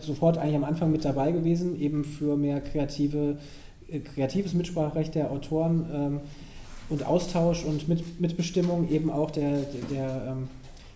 sofort 0.00 0.38
eigentlich 0.38 0.56
am 0.56 0.64
Anfang 0.64 0.90
mit 0.90 1.04
dabei 1.04 1.32
gewesen, 1.32 1.78
eben 1.78 2.04
für 2.04 2.36
mehr 2.36 2.60
kreative, 2.60 3.38
äh, 3.88 4.00
kreatives 4.00 4.54
Mitspracherecht 4.54 5.14
der 5.14 5.30
Autoren 5.30 5.86
ähm, 5.92 6.20
und 6.88 7.06
Austausch 7.06 7.64
und 7.64 7.88
mit, 7.88 8.20
Mitbestimmung 8.20 8.88
eben 8.88 9.10
auch 9.10 9.30
der, 9.30 9.60
der, 9.60 9.82
der, 9.90 10.26
ähm, 10.28 10.48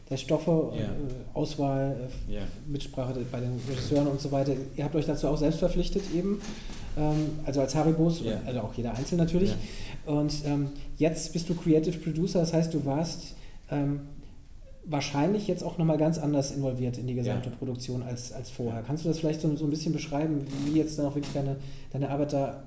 der 0.08 0.16
Stoffe, 0.16 0.72
ja. 0.74 0.84
äh, 0.84 0.88
Auswahl, 1.34 2.08
äh, 2.28 2.34
ja. 2.34 2.40
Mitsprache 2.66 3.14
bei 3.30 3.40
den 3.40 3.60
Regisseuren 3.68 4.06
und 4.06 4.20
so 4.20 4.30
weiter. 4.30 4.52
Ihr 4.76 4.84
habt 4.84 4.94
euch 4.94 5.06
dazu 5.06 5.28
auch 5.28 5.36
selbst 5.36 5.58
verpflichtet 5.58 6.02
eben, 6.14 6.40
ähm, 6.96 7.30
also 7.44 7.60
als 7.60 7.74
Haribos, 7.74 8.22
ja. 8.22 8.40
also 8.46 8.60
auch 8.60 8.74
jeder 8.74 8.94
Einzelne 8.94 9.22
natürlich. 9.22 9.54
Und 10.04 10.32
ähm, 10.46 10.68
jetzt 10.96 11.32
bist 11.32 11.48
du 11.48 11.54
Creative 11.54 11.98
Producer, 11.98 12.40
das 12.40 12.52
heißt, 12.52 12.72
du 12.72 12.84
warst 12.84 13.34
ähm, 13.70 14.00
wahrscheinlich 14.84 15.48
jetzt 15.48 15.64
auch 15.64 15.78
nochmal 15.78 15.98
ganz 15.98 16.18
anders 16.18 16.52
involviert 16.52 16.96
in 16.98 17.08
die 17.08 17.14
gesamte 17.14 17.50
ja. 17.50 17.56
Produktion 17.56 18.02
als, 18.04 18.32
als 18.32 18.50
vorher. 18.50 18.82
Kannst 18.82 19.04
du 19.04 19.08
das 19.08 19.18
vielleicht 19.18 19.40
so, 19.40 19.54
so 19.56 19.64
ein 19.64 19.70
bisschen 19.70 19.92
beschreiben, 19.92 20.46
wie 20.64 20.78
jetzt 20.78 20.98
dann 20.98 21.06
auch 21.06 21.16
wirklich 21.16 21.34
deine, 21.34 21.56
deine 21.92 22.10
Arbeit 22.10 22.32
da 22.32 22.62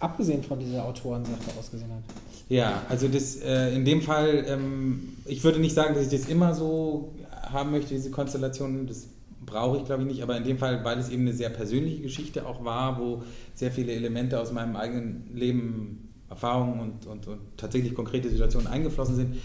abgesehen 0.00 0.42
von 0.42 0.58
dieser 0.58 0.84
Autorensache 0.84 1.58
ausgesehen 1.58 1.90
hat? 1.92 2.02
Ja, 2.48 2.82
also 2.88 3.06
das 3.06 3.36
äh, 3.36 3.74
in 3.74 3.84
dem 3.84 4.02
Fall, 4.02 4.44
ähm, 4.48 5.16
ich 5.24 5.44
würde 5.44 5.60
nicht 5.60 5.74
sagen, 5.74 5.94
dass 5.94 6.04
ich 6.04 6.20
das 6.20 6.28
immer 6.28 6.54
so 6.54 7.14
haben 7.30 7.70
möchte, 7.70 7.94
diese 7.94 8.10
Konstellation, 8.10 8.86
das 8.86 9.08
brauche 9.46 9.78
ich 9.78 9.84
glaube 9.84 10.02
ich 10.02 10.08
nicht, 10.08 10.22
aber 10.22 10.36
in 10.36 10.44
dem 10.44 10.58
Fall, 10.58 10.84
weil 10.84 10.98
es 10.98 11.10
eben 11.10 11.22
eine 11.22 11.32
sehr 11.32 11.50
persönliche 11.50 12.02
Geschichte 12.02 12.46
auch 12.46 12.64
war, 12.64 12.98
wo 12.98 13.22
sehr 13.54 13.70
viele 13.70 13.92
Elemente 13.92 14.40
aus 14.40 14.52
meinem 14.52 14.76
eigenen 14.76 15.30
Leben, 15.32 16.08
Erfahrungen 16.28 16.80
und, 16.80 17.06
und, 17.06 17.26
und 17.26 17.40
tatsächlich 17.56 17.94
konkrete 17.94 18.30
Situationen 18.30 18.68
eingeflossen 18.68 19.16
sind, 19.16 19.36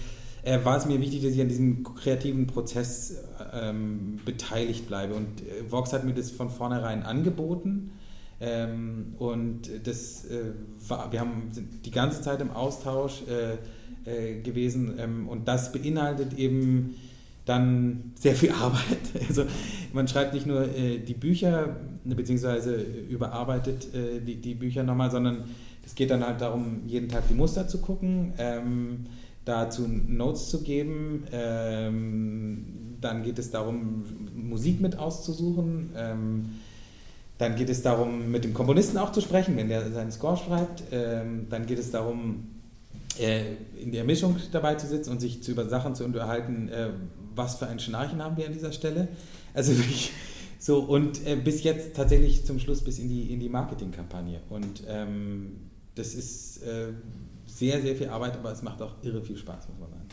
äh, 0.44 0.64
war 0.64 0.78
es 0.78 0.86
mir 0.86 1.02
wichtig, 1.02 1.24
dass 1.24 1.34
ich 1.34 1.42
an 1.42 1.50
diesem 1.50 1.84
kreativen 1.84 2.46
Prozess 2.46 3.24
ähm, 3.54 4.20
beteiligt 4.24 4.88
bleibe. 4.88 5.16
Und 5.16 5.42
äh, 5.42 5.70
Vox 5.70 5.92
hat 5.94 6.06
mir 6.06 6.14
das 6.14 6.32
von 6.32 6.50
vornherein 6.50 7.04
angeboten. 7.04 7.92
Ähm, 8.46 9.16
und 9.18 9.70
das 9.84 10.26
äh, 10.26 10.52
war, 10.88 11.12
wir 11.12 11.20
haben 11.20 11.52
die 11.84 11.92
ganze 11.92 12.22
Zeit 12.22 12.42
im 12.42 12.52
Austausch 12.52 13.24
äh, 13.28 13.56
äh, 14.10 14.42
gewesen 14.42 14.94
ähm, 15.00 15.28
und 15.28 15.48
das 15.48 15.72
beinhaltet 15.72 16.38
eben 16.38 16.96
dann 17.46 18.14
sehr 18.20 18.36
viel 18.36 18.52
Arbeit. 18.62 19.00
Also 19.28 19.46
man 19.94 20.08
schreibt 20.08 20.34
nicht 20.34 20.46
nur 20.46 20.64
äh, 20.64 21.00
die 21.00 21.16
Bücher, 21.16 21.76
beziehungsweise 22.04 22.76
überarbeitet 22.76 23.88
die, 24.28 24.36
die 24.36 24.54
Bücher 24.54 24.84
nochmal, 24.84 25.10
sondern 25.10 25.46
es 25.84 25.96
geht 25.96 26.12
dann 26.12 26.24
halt 26.24 26.40
darum, 26.40 26.82
jeden 26.86 27.10
Tag 27.10 27.24
die 27.30 27.34
Muster 27.34 27.68
zu 27.68 27.80
gucken. 27.80 28.34
Ähm, 28.38 29.08
dazu 29.46 29.88
Notes 29.88 30.50
zu 30.50 30.64
geben. 30.64 31.24
Ähm, 31.32 32.66
dann 33.00 33.24
geht 33.24 33.40
es 33.40 33.52
darum, 33.52 34.04
Musik 34.36 34.82
mit 34.82 34.98
auszusuchen. 34.98 35.92
Dann 37.38 37.56
geht 37.56 37.70
es 37.70 37.82
darum, 37.82 38.32
mit 38.32 38.44
dem 38.44 38.54
Komponisten 38.54 38.98
auch 38.98 39.12
zu 39.12 39.22
sprechen, 39.22 39.58
wenn 39.58 39.68
der 39.68 39.92
seinen 39.92 40.12
Score 40.12 40.38
schreibt. 40.38 40.84
Ähm, 40.92 41.48
dann 41.50 41.66
geht 41.66 41.80
es 41.80 41.92
darum, 41.92 42.48
äh, 43.20 43.56
in 43.82 43.92
der 43.92 44.04
Mischung 44.04 44.38
dabei 44.52 44.76
zu 44.76 44.88
sitzen 44.88 45.12
und 45.12 45.20
sich 45.20 45.44
zu, 45.44 45.52
über 45.52 45.68
Sachen 45.68 45.96
zu 45.96 46.06
unterhalten, 46.06 46.70
äh, 46.70 46.90
was 47.36 47.56
für 47.56 47.68
ein 47.68 47.80
Schnarchen 47.80 48.24
haben 48.24 48.38
wir 48.38 48.46
an 48.46 48.54
dieser 48.54 48.72
Stelle. 48.72 49.10
Also 49.54 49.74
wirklich 49.78 50.12
so 50.60 50.80
und 50.80 51.26
äh, 51.28 51.36
bis 51.36 51.64
jetzt 51.64 51.96
tatsächlich 51.96 52.46
zum 52.46 52.60
Schluss 52.60 52.84
bis 52.84 53.00
in 53.00 53.10
die, 53.10 53.34
in 53.34 53.40
die 53.40 53.50
Marketingkampagne. 53.50 54.42
Und 54.50 54.84
ähm, 54.88 55.58
das 55.96 56.14
ist 56.14 56.64
äh, 56.64 56.88
sehr, 57.46 57.82
sehr 57.82 57.96
viel 57.96 58.10
Arbeit, 58.10 58.36
aber 58.36 58.52
es 58.52 58.62
macht 58.62 58.82
auch 58.82 58.96
irre 59.04 59.22
viel 59.22 59.38
Spaß, 59.38 59.70
muss 59.70 59.80
man 59.80 59.90
sagen. 59.90 60.06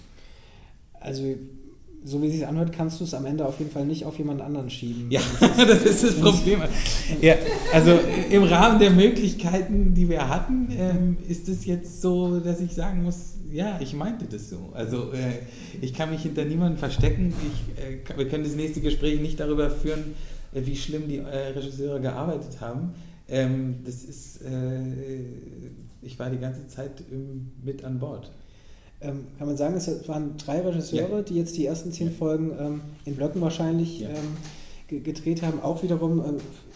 Also, 1.00 1.24
so 2.04 2.22
wie 2.22 2.26
es 2.26 2.34
sich 2.34 2.46
anhört, 2.46 2.72
kannst 2.72 3.00
du 3.00 3.04
es 3.04 3.14
am 3.14 3.26
Ende 3.26 3.46
auf 3.46 3.58
jeden 3.58 3.70
Fall 3.70 3.86
nicht 3.86 4.04
auf 4.04 4.18
jemand 4.18 4.40
anderen 4.40 4.70
schieben. 4.70 5.10
Ja, 5.10 5.20
das 5.40 5.84
ist 5.84 6.02
das 6.04 6.14
Problem. 6.14 6.60
Ja, 7.20 7.34
also 7.72 7.98
im 8.30 8.42
Rahmen 8.44 8.78
der 8.78 8.90
Möglichkeiten, 8.90 9.94
die 9.94 10.08
wir 10.08 10.28
hatten, 10.28 10.68
ähm, 10.76 11.16
ist 11.28 11.48
es 11.48 11.66
jetzt 11.66 12.00
so, 12.00 12.40
dass 12.40 12.60
ich 12.60 12.72
sagen 12.74 13.02
muss, 13.02 13.34
ja, 13.50 13.78
ich 13.80 13.94
meinte 13.94 14.24
das 14.24 14.48
so. 14.48 14.70
Also 14.72 15.12
äh, 15.12 15.40
ich 15.80 15.92
kann 15.92 16.10
mich 16.10 16.22
hinter 16.22 16.44
niemandem 16.44 16.78
verstecken. 16.78 17.32
Ich, 17.52 17.84
äh, 17.84 18.18
wir 18.18 18.28
können 18.28 18.44
das 18.44 18.54
nächste 18.54 18.80
Gespräch 18.80 19.20
nicht 19.20 19.38
darüber 19.38 19.70
führen, 19.70 20.14
äh, 20.54 20.62
wie 20.64 20.76
schlimm 20.76 21.08
die 21.08 21.18
äh, 21.18 21.48
Regisseure 21.54 22.00
gearbeitet 22.00 22.60
haben. 22.60 22.94
Ähm, 23.28 23.76
das 23.84 24.02
ist 24.04 24.42
äh, 24.42 24.48
ich 26.02 26.18
war 26.18 26.28
die 26.30 26.38
ganze 26.38 26.66
Zeit 26.66 27.04
mit 27.62 27.84
an 27.84 27.98
Bord. 27.98 28.30
Ähm, 29.02 29.26
kann 29.38 29.46
man 29.46 29.56
sagen, 29.56 29.74
es 29.74 30.08
waren 30.08 30.36
drei 30.38 30.60
Regisseure, 30.60 31.16
ja. 31.16 31.22
die 31.22 31.34
jetzt 31.34 31.56
die 31.56 31.66
ersten 31.66 31.92
zehn 31.92 32.12
Folgen 32.12 32.52
ähm, 32.58 32.80
in 33.04 33.16
Blöcken 33.16 33.40
wahrscheinlich 33.40 34.00
ja. 34.00 34.08
ähm, 34.08 35.02
gedreht 35.02 35.42
haben. 35.42 35.60
Auch 35.60 35.82
wiederum, 35.82 36.20
äh, 36.20 36.24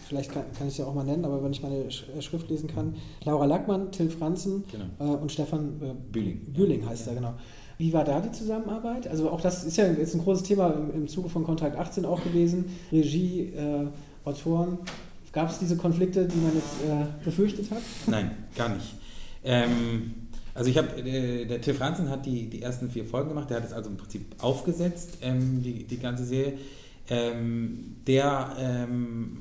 vielleicht 0.07 0.31
kann, 0.31 0.43
kann 0.57 0.67
ich 0.67 0.73
es 0.73 0.77
ja 0.77 0.85
auch 0.85 0.93
mal 0.93 1.03
nennen, 1.03 1.25
aber 1.25 1.43
wenn 1.43 1.51
ich 1.51 1.61
meine 1.61 1.85
äh, 1.85 2.21
Schrift 2.21 2.49
lesen 2.49 2.67
kann, 2.67 2.95
Laura 3.23 3.45
Lackmann, 3.45 3.91
Till 3.91 4.09
Franzen 4.09 4.63
genau. 4.71 5.13
äh, 5.13 5.17
und 5.17 5.31
Stefan 5.31 5.81
äh, 5.81 5.93
Bühling. 6.11 6.41
Bühling 6.53 6.87
heißt 6.87 7.05
ja. 7.05 7.13
er, 7.13 7.15
genau. 7.15 7.33
Wie 7.77 7.93
war 7.93 8.03
da 8.03 8.19
die 8.19 8.31
Zusammenarbeit? 8.31 9.07
Also 9.07 9.29
auch 9.29 9.39
das 9.39 9.63
ist 9.63 9.77
ja 9.77 9.85
jetzt 9.91 10.15
ein 10.15 10.21
großes 10.21 10.43
Thema 10.43 10.71
im, 10.71 10.93
im 10.93 11.07
Zuge 11.07 11.29
von 11.29 11.43
Kontrakt 11.43 11.77
18 11.77 12.05
auch 12.05 12.23
gewesen. 12.23 12.65
Regie, 12.91 13.53
äh, 13.55 13.87
Autoren. 14.25 14.79
Gab 15.31 15.51
es 15.51 15.59
diese 15.59 15.77
Konflikte, 15.77 16.25
die 16.25 16.37
man 16.37 16.55
jetzt 16.55 16.81
äh, 16.83 17.05
befürchtet 17.23 17.69
hat? 17.69 17.81
Nein, 18.07 18.31
gar 18.55 18.69
nicht. 18.69 18.95
Ähm, 19.43 20.26
Also 20.57 20.71
ich 20.71 20.77
habe, 20.79 20.87
äh, 21.07 21.45
der 21.45 21.61
Till 21.61 21.75
Franzen 21.75 22.09
hat 22.09 22.25
die, 22.25 22.49
die 22.49 22.63
ersten 22.63 22.89
vier 22.89 23.05
Folgen 23.05 23.29
gemacht, 23.29 23.51
der 23.51 23.57
hat 23.57 23.65
es 23.65 23.73
also 23.73 23.91
im 23.91 23.97
Prinzip 23.97 24.25
aufgesetzt, 24.39 25.19
ähm, 25.21 25.61
die, 25.61 25.83
die 25.83 25.99
ganze 25.99 26.25
Serie. 26.25 26.53
Ähm, 27.09 27.97
der 28.07 28.55
ähm, 28.59 29.37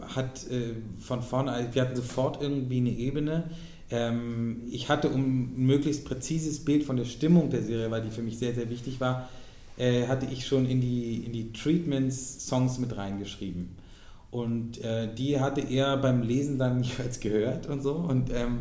hat 0.00 0.50
äh, 0.50 0.74
von 0.98 1.22
vorne, 1.22 1.52
also 1.52 1.74
wir 1.74 1.82
hatten 1.82 1.94
sofort 1.94 2.42
irgendwie 2.42 2.78
eine 2.78 2.90
Ebene. 2.90 3.44
Ähm, 3.88 4.62
ich 4.68 4.88
hatte, 4.88 5.10
um 5.10 5.20
ein 5.20 5.52
möglichst 5.58 6.04
präzises 6.04 6.64
Bild 6.64 6.82
von 6.82 6.96
der 6.96 7.04
Stimmung 7.04 7.50
der 7.50 7.62
Serie, 7.62 7.92
weil 7.92 8.02
die 8.02 8.10
für 8.10 8.22
mich 8.22 8.38
sehr, 8.38 8.52
sehr 8.52 8.68
wichtig 8.68 9.00
war, 9.00 9.28
äh, 9.76 10.08
hatte 10.08 10.26
ich 10.26 10.44
schon 10.44 10.66
in 10.66 10.80
die, 10.80 11.22
in 11.24 11.32
die 11.32 11.52
Treatments 11.52 12.48
Songs 12.48 12.78
mit 12.78 12.96
reingeschrieben. 12.96 13.76
Und 14.32 14.82
äh, 14.82 15.08
die 15.14 15.38
hatte 15.38 15.60
er 15.60 15.96
beim 15.98 16.22
Lesen 16.22 16.58
dann 16.58 16.82
jeweils 16.82 17.20
gehört 17.20 17.68
und 17.68 17.80
so. 17.80 17.94
Und 17.94 18.32
ähm, 18.34 18.58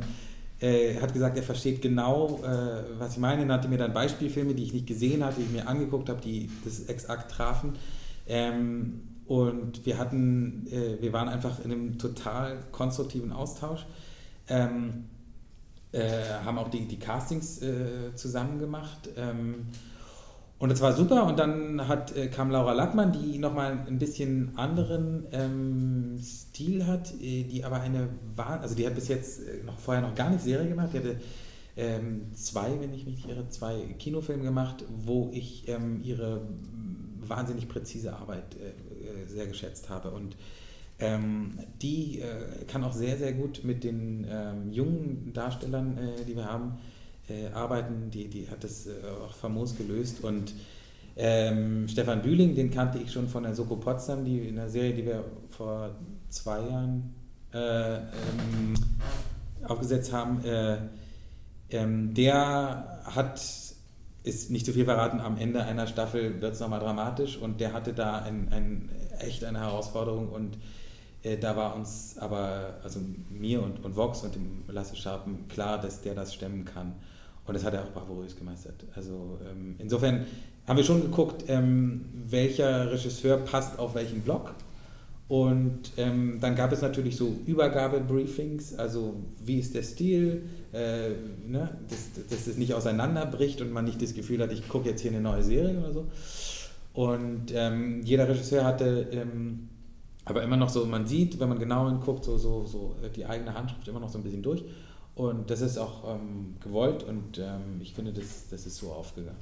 äh, 0.60 1.00
hat 1.00 1.14
gesagt, 1.14 1.38
er 1.38 1.44
versteht 1.44 1.82
genau, 1.82 2.40
äh, 2.44 3.00
was 3.00 3.14
ich 3.14 3.20
meine. 3.20 3.46
Er 3.46 3.54
hatte 3.54 3.68
mir 3.68 3.78
dann 3.78 3.94
Beispielfilme, 3.94 4.56
die 4.56 4.64
ich 4.64 4.74
nicht 4.74 4.88
gesehen 4.88 5.24
hatte, 5.24 5.36
die 5.38 5.44
ich 5.44 5.52
mir 5.52 5.68
angeguckt 5.68 6.10
habe, 6.10 6.22
die 6.22 6.50
das 6.64 6.86
exakt 6.86 7.32
trafen. 7.32 7.74
Ähm, 8.28 9.02
und 9.28 9.86
wir 9.86 9.98
hatten, 9.98 10.68
äh, 10.72 11.02
wir 11.02 11.14
waren 11.14 11.30
einfach 11.30 11.64
in 11.64 11.72
einem 11.72 11.98
total 11.98 12.58
konstruktiven 12.72 13.32
Austausch. 13.32 13.86
Ähm, 14.48 15.06
äh, 15.92 16.24
haben 16.44 16.58
auch 16.58 16.70
die, 16.70 16.88
die 16.88 17.00
Castings 17.00 17.62
äh, 17.62 18.16
zusammen 18.16 18.60
gemacht. 18.60 19.10
Ähm, 19.16 19.68
und 20.60 20.70
das 20.70 20.82
war 20.82 20.94
super. 20.94 21.26
Und 21.26 21.38
dann 21.38 21.88
hat, 21.88 22.16
äh, 22.16 22.28
kam 22.28 22.50
Laura 22.50 22.74
Lackmann, 22.74 23.12
die 23.12 23.38
nochmal 23.38 23.78
ein 23.88 24.00
bisschen 24.00 24.58
anderen 24.58 25.26
ähm, 25.32 26.18
Stil 26.58 26.88
hat, 26.88 27.14
äh, 27.22 27.44
die 27.44 27.64
aber 27.64 27.82
eine 27.82 28.10
also 28.36 28.74
die 28.74 28.86
hat 28.88 28.96
bis 28.96 29.08
jetzt 29.10 29.42
äh, 29.42 29.64
noch 29.64 29.78
vorher 29.78 30.02
noch 30.02 30.16
gar 30.16 30.32
nicht 30.32 30.42
Serie 30.42 30.68
gemacht. 30.68 30.90
Die 30.94 30.98
hatte 30.98 31.18
ähm, 31.76 32.34
zwei, 32.34 32.80
wenn 32.80 32.94
ich 32.94 33.06
mich 33.06 33.30
irre, 33.30 33.48
zwei 33.50 33.80
Kinofilme 34.00 34.44
gemacht, 34.44 34.84
wo 34.90 35.30
ich 35.32 35.68
ähm, 35.68 36.02
ihre 36.04 36.42
wahnsinnig 37.20 37.68
präzise 37.68 38.16
Arbeit 38.16 38.56
äh, 38.56 39.30
sehr 39.30 39.46
geschätzt 39.46 39.90
habe. 39.90 40.10
Und 40.10 40.36
ähm, 40.98 41.60
die 41.80 42.22
äh, 42.22 42.66
kann 42.66 42.84
auch 42.84 42.94
sehr, 42.94 43.18
sehr 43.18 43.34
gut 43.34 43.64
mit 43.64 43.84
den 43.84 44.26
ähm, 44.28 44.72
jungen 44.72 45.32
Darstellern, 45.34 45.96
äh, 46.00 46.26
die 46.26 46.36
wir 46.36 46.46
haben, 46.46 46.80
äh, 47.30 47.50
arbeiten. 47.54 48.10
Die, 48.10 48.30
die 48.30 48.50
hat 48.50 48.64
das 48.64 48.88
äh, 48.88 48.94
auch 49.24 49.36
famos 49.36 49.78
gelöst. 49.78 50.24
Und 50.24 50.56
ähm, 51.16 51.88
Stefan 51.88 52.24
Bühling, 52.24 52.56
den 52.56 52.72
kannte 52.72 52.98
ich 52.98 53.12
schon 53.12 53.28
von 53.28 53.44
der 53.44 53.54
Soko 53.54 53.76
Potsdam, 53.76 54.26
die 54.26 54.48
in 54.48 54.56
der 54.56 54.70
Serie, 54.70 54.96
die 54.96 55.06
wir 55.06 55.24
vor 55.52 55.96
zwei 56.30 56.62
Jahren 56.62 57.16
äh, 57.54 57.96
ähm, 57.98 58.74
aufgesetzt 59.64 60.12
haben. 60.14 60.42
Ähm, 61.70 62.14
der 62.14 63.02
hat 63.06 63.42
ist 64.28 64.52
nicht 64.52 64.66
zu 64.66 64.74
viel 64.74 64.86
verraten, 64.86 65.22
am 65.22 65.38
Ende 65.38 65.64
einer 65.64 65.88
Staffel 65.88 66.42
wird 66.42 66.54
es 66.54 66.60
nochmal 66.60 66.82
dramatisch 66.82 67.38
und 67.38 67.62
der 67.62 67.74
hatte 67.74 67.94
da 67.94 68.20
ein, 68.20 68.50
ein, 68.52 68.90
echt 69.20 69.44
eine 69.44 69.60
Herausforderung 69.60 70.30
und 70.30 70.58
äh, 71.24 71.38
da 71.38 71.56
war 71.56 71.76
uns 71.76 72.18
aber, 72.20 72.76
also 72.84 73.00
mir 73.30 73.64
und, 73.64 73.84
und 73.84 73.96
Vox 73.96 74.24
und 74.24 74.36
dem 74.36 74.64
Lasse 74.68 74.96
Scharpen 74.96 75.48
klar, 75.48 75.80
dass 75.80 76.02
der 76.02 76.14
das 76.14 76.34
stemmen 76.34 76.66
kann. 76.66 76.96
Und 77.46 77.54
das 77.54 77.64
hat 77.64 77.74
er 77.74 77.84
auch 77.84 77.92
bravourös 77.92 78.36
gemeistert. 78.36 78.84
Also 78.94 79.40
ähm, 79.50 79.76
insofern 79.78 80.26
haben 80.68 80.76
wir 80.76 80.84
schon 80.84 81.02
geguckt, 81.02 81.46
ähm, 81.48 82.06
welcher 82.26 82.92
Regisseur 82.92 83.38
passt 83.38 83.80
auf 83.80 83.96
welchen 83.96 84.22
Block. 84.22 84.54
Und 85.28 85.92
ähm, 85.98 86.38
dann 86.40 86.56
gab 86.56 86.72
es 86.72 86.82
natürlich 86.82 87.18
so 87.18 87.36
Übergabebriefings, 87.46 88.76
also 88.76 89.16
wie 89.44 89.60
ist 89.60 89.76
der 89.76 89.84
Stil, 89.84 90.44
äh, 90.72 91.10
ne? 91.46 91.78
dass, 91.90 92.28
dass 92.30 92.48
es 92.48 92.58
nicht 92.58 92.74
auseinanderbricht 92.74 93.62
und 93.62 93.74
man 93.74 93.84
nicht 93.84 94.02
das 94.02 94.14
Gefühl 94.14 94.42
hat, 94.42 94.54
ich 94.54 94.70
gucke 94.70 94.88
jetzt 94.90 95.02
hier 95.02 95.12
eine 95.12 95.20
neue 95.20 95.44
Serie 95.44 95.78
oder 95.80 95.92
so. 95.92 96.08
Und 96.94 97.52
ähm, 97.54 98.02
jeder 98.04 98.30
Regisseur 98.30 98.64
hatte 98.64 99.08
ähm, 99.12 99.68
aber 100.28 100.44
immer 100.44 100.58
noch 100.58 100.70
so, 100.70 100.86
man 100.86 101.08
sieht, 101.08 101.40
wenn 101.40 101.48
man 101.48 101.58
genau 101.58 101.88
hinguckt, 101.88 102.26
so, 102.26 102.38
so, 102.38 102.66
so 102.66 102.96
äh, 103.02 103.10
die 103.10 103.26
eigene 103.26 103.54
Handschrift 103.54 103.88
immer 103.88 104.02
noch 104.02 104.10
so 104.10 104.18
ein 104.18 104.24
bisschen 104.24 104.44
durch. 104.44 104.64
Und 105.16 105.50
das 105.50 105.62
ist 105.62 105.78
auch 105.78 106.16
ähm, 106.16 106.56
gewollt 106.60 107.04
und 107.04 107.40
ähm, 107.40 107.80
ich 107.82 107.94
finde, 107.94 108.14
das, 108.14 108.50
das 108.50 108.66
ist 108.66 108.78
so 108.78 108.92
aufgegangen. 108.92 109.40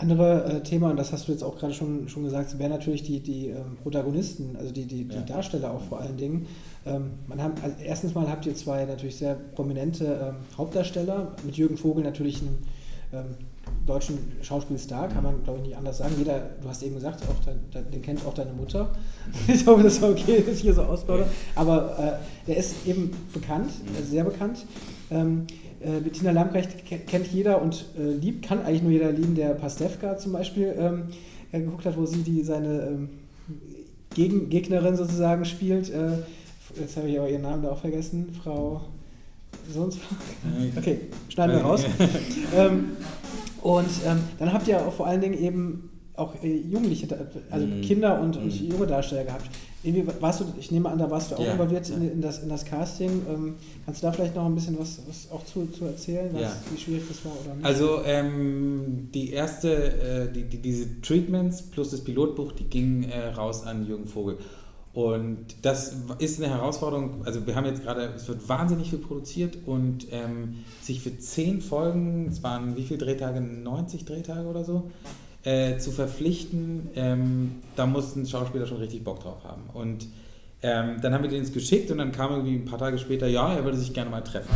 Andere 0.00 0.44
äh, 0.44 0.60
Thema, 0.62 0.90
und 0.90 0.96
das 0.96 1.12
hast 1.12 1.28
du 1.28 1.32
jetzt 1.32 1.42
auch 1.42 1.58
gerade 1.58 1.74
schon, 1.74 2.08
schon 2.08 2.24
gesagt, 2.24 2.58
wären 2.58 2.70
natürlich 2.70 3.02
die, 3.02 3.20
die 3.20 3.48
ähm, 3.48 3.76
Protagonisten, 3.82 4.56
also 4.56 4.72
die, 4.72 4.86
die, 4.86 5.04
die 5.04 5.14
ja. 5.14 5.22
Darsteller 5.22 5.72
auch 5.72 5.82
vor 5.82 6.00
allen 6.00 6.16
Dingen. 6.16 6.46
Ähm, 6.86 7.10
man 7.26 7.42
hat, 7.42 7.62
also 7.62 7.76
erstens 7.84 8.14
mal 8.14 8.28
habt 8.28 8.46
ihr 8.46 8.54
zwei 8.54 8.86
natürlich 8.86 9.16
sehr 9.16 9.34
prominente 9.34 10.04
ähm, 10.06 10.36
Hauptdarsteller, 10.56 11.36
mit 11.44 11.56
Jürgen 11.56 11.76
Vogel 11.76 12.02
natürlich 12.02 12.40
einem 12.40 12.58
ähm, 13.12 13.36
deutschen 13.86 14.18
Schauspielstar, 14.40 15.08
kann 15.08 15.22
man 15.22 15.42
glaube 15.44 15.58
ich 15.58 15.66
nicht 15.66 15.76
anders 15.76 15.98
sagen. 15.98 16.14
Jeder, 16.16 16.50
du 16.62 16.68
hast 16.68 16.82
eben 16.82 16.94
gesagt, 16.94 17.22
auch 17.24 17.44
dein, 17.44 17.90
den 17.90 18.00
kennt 18.00 18.24
auch 18.24 18.34
deine 18.34 18.52
Mutter. 18.52 18.92
ich 19.48 19.66
hoffe, 19.66 19.82
das 19.82 19.98
ist 19.98 20.02
okay, 20.02 20.42
dass 20.46 20.56
ich 20.56 20.62
hier 20.62 20.74
so 20.74 20.82
ausbaue. 20.82 21.26
Aber 21.54 21.98
äh, 21.98 22.46
der 22.46 22.56
ist 22.56 22.86
eben 22.86 23.10
bekannt, 23.34 23.70
also 23.94 24.10
sehr 24.10 24.24
bekannt. 24.24 24.64
Äh, 25.80 26.00
Bettina 26.00 26.30
Lambrecht 26.30 26.84
kennt 27.06 27.26
jeder 27.28 27.62
und 27.62 27.86
äh, 27.98 28.12
liebt, 28.12 28.44
kann 28.44 28.62
eigentlich 28.62 28.82
nur 28.82 28.92
jeder 28.92 29.12
lieben, 29.12 29.34
der 29.34 29.54
Pastewka 29.54 30.18
zum 30.18 30.32
Beispiel 30.32 30.74
ähm, 30.78 31.04
äh, 31.52 31.60
geguckt 31.60 31.86
hat, 31.86 31.96
wo 31.96 32.04
sie 32.04 32.22
die 32.22 32.42
seine 32.42 32.82
ähm, 32.82 33.08
Gegen 34.14 34.50
Gegnerin 34.50 34.96
sozusagen 34.96 35.44
spielt. 35.44 35.88
Äh, 35.88 36.18
jetzt 36.78 36.96
habe 36.96 37.08
ich 37.08 37.18
aber 37.18 37.30
ihren 37.30 37.42
Namen 37.42 37.62
da 37.62 37.70
auch 37.70 37.80
vergessen, 37.80 38.28
Frau 38.42 38.82
sonst. 39.72 39.98
Okay, 40.76 41.00
schneiden 41.28 41.56
wir 41.56 41.62
raus. 41.62 41.84
ähm, 42.56 42.96
und 43.62 43.88
ähm, 44.06 44.18
dann 44.38 44.52
habt 44.52 44.68
ihr 44.68 44.80
auch 44.80 44.92
vor 44.92 45.06
allen 45.06 45.20
Dingen 45.20 45.38
eben 45.38 45.90
auch 46.20 46.34
äh, 46.42 46.56
Jugendliche, 46.56 47.08
also 47.50 47.66
mm. 47.66 47.80
Kinder 47.80 48.20
und, 48.20 48.36
mm. 48.36 48.42
und, 48.42 48.60
junge 48.60 48.86
Darsteller 48.86 49.24
gehabt. 49.24 49.50
Irgendwie 49.82 50.06
warst 50.20 50.40
du, 50.40 50.44
ich 50.58 50.70
nehme 50.70 50.90
an, 50.90 50.98
da 50.98 51.10
warst 51.10 51.30
du 51.30 51.36
auch 51.36 51.44
ja, 51.44 51.52
involviert 51.52 51.88
ja. 51.88 51.96
in, 51.96 52.12
in, 52.12 52.20
das, 52.20 52.42
in 52.42 52.50
das 52.50 52.66
Casting. 52.66 53.22
Ähm, 53.28 53.54
kannst 53.86 54.02
du 54.02 54.06
da 54.06 54.12
vielleicht 54.12 54.36
noch 54.36 54.44
ein 54.44 54.54
bisschen 54.54 54.78
was, 54.78 55.00
was 55.08 55.30
auch 55.32 55.44
zu, 55.46 55.66
zu 55.68 55.86
erzählen, 55.86 56.28
was, 56.34 56.42
ja. 56.42 56.56
wie 56.70 56.78
schwierig 56.78 57.04
das 57.08 57.24
war 57.24 57.32
oder 57.44 57.54
nicht? 57.54 57.64
Also 57.64 58.02
ähm, 58.04 59.08
die 59.14 59.32
erste, 59.32 60.28
äh, 60.28 60.32
die, 60.32 60.44
die, 60.44 60.58
diese 60.58 61.00
Treatments 61.00 61.62
plus 61.62 61.90
das 61.90 62.04
Pilotbuch, 62.04 62.52
die 62.52 62.64
gingen 62.64 63.04
äh, 63.04 63.28
raus 63.28 63.66
an 63.66 63.86
Jürgen 63.86 64.06
Vogel. 64.06 64.36
Und 64.92 65.46
das 65.62 65.94
ist 66.18 66.42
eine 66.42 66.52
Herausforderung. 66.52 67.24
Also 67.24 67.46
wir 67.46 67.54
haben 67.54 67.66
jetzt 67.66 67.82
gerade, 67.82 68.12
es 68.16 68.26
wird 68.26 68.48
wahnsinnig 68.48 68.90
viel 68.90 68.98
produziert 68.98 69.58
und 69.64 70.08
ähm, 70.10 70.64
sich 70.82 71.00
für 71.00 71.16
zehn 71.16 71.60
Folgen, 71.60 72.26
es 72.28 72.42
waren 72.42 72.76
wie 72.76 72.82
viele 72.82 72.98
Drehtage, 72.98 73.40
90 73.40 74.04
Drehtage 74.04 74.48
oder 74.48 74.64
so, 74.64 74.90
äh, 75.42 75.78
zu 75.78 75.90
verpflichten, 75.90 76.88
ähm, 76.94 77.56
da 77.76 77.86
mussten 77.86 78.26
Schauspieler 78.26 78.66
schon 78.66 78.78
richtig 78.78 79.04
Bock 79.04 79.20
drauf 79.20 79.42
haben. 79.44 79.62
Und 79.72 80.06
ähm, 80.62 81.00
dann 81.00 81.14
haben 81.14 81.22
wir 81.22 81.30
den 81.30 81.50
geschickt 81.50 81.90
und 81.90 81.98
dann 81.98 82.12
kam 82.12 82.32
irgendwie 82.32 82.56
ein 82.56 82.66
paar 82.66 82.78
Tage 82.78 82.98
später, 82.98 83.26
ja, 83.26 83.54
er 83.54 83.64
würde 83.64 83.78
sich 83.78 83.94
gerne 83.94 84.10
mal 84.10 84.20
treffen. 84.20 84.54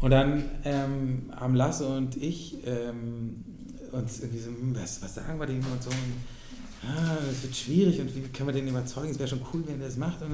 Und 0.00 0.10
dann 0.10 0.44
ähm, 0.64 1.30
haben 1.34 1.54
Lasse 1.54 1.86
und 1.88 2.16
ich 2.16 2.58
ähm, 2.66 3.44
uns 3.92 4.20
irgendwie 4.20 4.40
so, 4.40 4.50
hm, 4.50 4.74
was, 4.74 5.02
was 5.02 5.14
sagen 5.14 5.38
wir 5.38 5.46
dem 5.46 5.58
und 5.58 5.82
so. 5.82 5.90
Und, 5.90 6.88
ah, 6.88 7.16
das 7.26 7.42
wird 7.42 7.56
schwierig 7.56 8.00
und 8.00 8.14
wie 8.14 8.20
können 8.20 8.48
wir 8.48 8.54
den 8.54 8.68
überzeugen? 8.68 9.10
Es 9.10 9.18
wäre 9.18 9.28
schon 9.28 9.42
cool, 9.52 9.62
wenn 9.66 9.80
er 9.80 9.86
das 9.86 9.96
macht. 9.96 10.22
Und, 10.22 10.32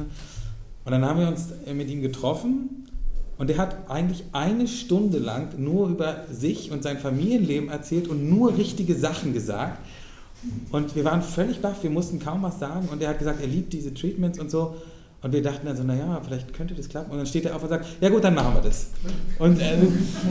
und 0.84 0.93
dann 0.93 1.05
haben 1.05 1.20
wir 1.20 1.28
uns 1.28 1.49
mit 1.72 1.89
ihm 1.89 2.03
getroffen 2.03 2.86
und 3.39 3.51
er 3.51 3.59
hat 3.59 3.91
eigentlich 3.91 4.24
eine 4.32 4.66
Stunde 4.66 5.18
lang 5.18 5.59
nur 5.59 5.89
über 5.89 6.24
sich 6.30 6.70
und 6.70 6.82
sein 6.82 6.99
Familienleben 6.99 7.68
erzählt 7.68 8.09
und 8.09 8.28
nur 8.28 8.57
richtige 8.57 8.95
Sachen 8.95 9.34
gesagt. 9.34 9.78
Und 10.70 10.95
wir 10.95 11.05
waren 11.05 11.22
völlig 11.22 11.61
baff, 11.61 11.82
wir 11.82 11.91
mussten 11.91 12.18
kaum 12.18 12.43
was 12.43 12.59
sagen. 12.59 12.89
Und 12.91 13.03
er 13.03 13.11
hat 13.11 13.18
gesagt, 13.18 13.41
er 13.41 13.47
liebt 13.47 13.72
diese 13.72 13.93
Treatments 13.93 14.39
und 14.39 14.51
so. 14.51 14.76
Und 15.22 15.32
wir 15.32 15.43
dachten 15.43 15.66
dann 15.66 15.76
so, 15.76 15.82
naja, 15.82 16.20
vielleicht 16.24 16.53
könnte 16.55 16.74
das 16.74 16.89
klappen. 16.89 17.11
Und 17.11 17.18
dann 17.18 17.26
steht 17.26 17.45
er 17.47 17.57
auf 17.57 17.62
und 17.62 17.68
sagt, 17.68 17.87
ja 18.01 18.09
gut, 18.09 18.22
dann 18.22 18.34
machen 18.34 18.55
wir 18.55 18.62
das. 18.62 18.89
Und 19.39 19.61
äh, 19.61 19.76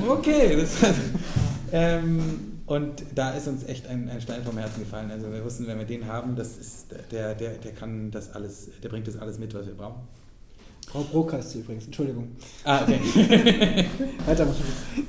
okay, 0.07 0.55
das, 0.55 0.77
ähm, 1.71 2.61
und 2.65 3.03
da 3.13 3.31
ist 3.31 3.47
uns 3.47 3.63
echt 3.65 3.87
ein, 3.87 4.09
ein, 4.09 4.21
Stein 4.21 4.43
vom 4.43 4.57
Herzen 4.57 4.79
gefallen. 4.79 5.11
Also 5.11 5.31
wir 5.31 5.43
wussten, 5.43 5.67
wenn 5.67 5.77
wir 5.77 5.85
den 5.85 6.07
haben, 6.07 6.35
das 6.35 6.57
ist 6.57 6.87
der, 7.11 7.35
der, 7.35 7.51
der 7.55 7.71
kann 7.73 8.09
das 8.09 8.33
alles, 8.33 8.69
der 8.81 8.89
bringt 8.89 9.07
das 9.07 9.17
alles 9.17 9.37
mit, 9.37 9.53
was 9.53 9.67
wir 9.67 9.75
brauchen. 9.75 10.01
Frau 10.95 11.03
Brokast 11.03 11.53
übrigens, 11.55 11.87
Entschuldigung. 11.87 12.29
Ah, 12.63 12.83
okay. 12.83 13.85
Weitermachen. 14.25 14.63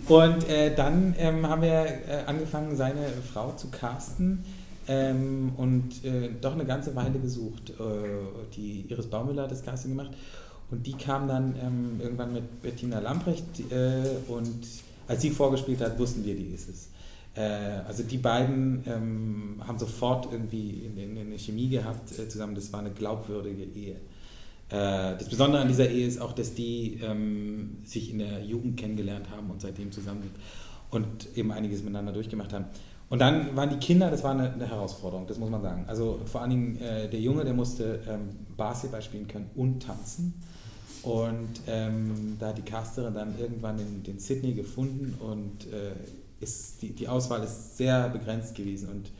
Und 0.08 0.48
äh, 0.48 0.74
dann 0.74 1.14
ähm, 1.16 1.48
haben 1.48 1.62
wir 1.62 1.70
äh, 1.70 2.24
angefangen, 2.26 2.76
seine 2.76 3.06
Frau 3.32 3.52
zu 3.52 3.68
casten 3.68 4.44
ähm, 4.88 5.52
und 5.56 6.04
äh, 6.04 6.30
doch 6.40 6.54
eine 6.54 6.64
ganze 6.64 6.96
Weile 6.96 7.20
gesucht. 7.20 7.70
Äh, 7.70 8.54
die 8.56 8.84
Iris 8.88 9.06
Baumüller 9.06 9.44
hat 9.44 9.52
das 9.52 9.64
Casting 9.64 9.92
gemacht 9.92 10.10
und 10.72 10.84
die 10.88 10.94
kam 10.94 11.28
dann 11.28 11.54
ähm, 11.62 12.00
irgendwann 12.00 12.32
mit 12.32 12.62
Bettina 12.62 12.98
Lamprecht 12.98 13.44
äh, 13.70 14.02
und 14.26 14.66
als 15.06 15.22
sie 15.22 15.30
vorgespielt 15.30 15.80
hat, 15.80 15.96
wussten 16.00 16.24
wir, 16.24 16.34
die 16.34 16.52
ist 16.52 16.68
es. 16.68 16.88
Äh, 17.36 17.84
also 17.86 18.02
die 18.02 18.18
beiden 18.18 18.82
ähm, 18.88 19.62
haben 19.64 19.78
sofort 19.78 20.32
irgendwie 20.32 20.90
eine 20.98 21.38
Chemie 21.38 21.68
gehabt 21.68 22.08
zusammen. 22.08 22.56
Das 22.56 22.72
war 22.72 22.80
eine 22.80 22.90
glaubwürdige 22.90 23.62
Ehe. 23.62 23.94
Äh, 24.68 25.16
das 25.16 25.28
Besondere 25.28 25.62
an 25.62 25.68
dieser 25.68 25.88
Ehe 25.88 26.06
ist 26.06 26.20
auch, 26.20 26.32
dass 26.32 26.54
die 26.54 27.00
ähm, 27.02 27.78
sich 27.84 28.10
in 28.10 28.18
der 28.18 28.42
Jugend 28.42 28.76
kennengelernt 28.76 29.30
haben 29.30 29.50
und 29.50 29.60
seitdem 29.60 29.92
zusammen 29.92 30.22
sind 30.22 30.34
und 30.90 31.36
eben 31.36 31.52
einiges 31.52 31.82
miteinander 31.82 32.12
durchgemacht 32.12 32.52
haben. 32.52 32.66
Und 33.08 33.20
dann 33.20 33.54
waren 33.54 33.70
die 33.70 33.76
Kinder, 33.76 34.10
das 34.10 34.24
war 34.24 34.32
eine, 34.32 34.52
eine 34.52 34.68
Herausforderung, 34.68 35.26
das 35.28 35.38
muss 35.38 35.50
man 35.50 35.62
sagen. 35.62 35.84
Also 35.86 36.20
vor 36.24 36.40
allen 36.40 36.50
Dingen 36.50 36.76
äh, 36.80 37.08
der 37.08 37.20
Junge, 37.20 37.44
der 37.44 37.54
musste 37.54 38.00
ähm, 38.08 38.30
Basketball 38.56 39.02
spielen 39.02 39.28
können 39.28 39.48
und 39.54 39.80
tanzen. 39.84 40.34
Und 41.02 41.60
ähm, 41.68 42.36
da 42.40 42.48
hat 42.48 42.58
die 42.58 42.62
Casterin 42.62 43.14
dann 43.14 43.38
irgendwann 43.38 43.76
den, 43.76 44.02
den 44.02 44.18
Sydney 44.18 44.54
gefunden 44.54 45.14
und 45.20 45.72
äh, 45.72 45.92
ist, 46.40 46.82
die, 46.82 46.92
die 46.92 47.06
Auswahl 47.06 47.44
ist 47.44 47.76
sehr 47.76 48.08
begrenzt 48.08 48.56
gewesen. 48.56 48.88
Und 48.88 49.10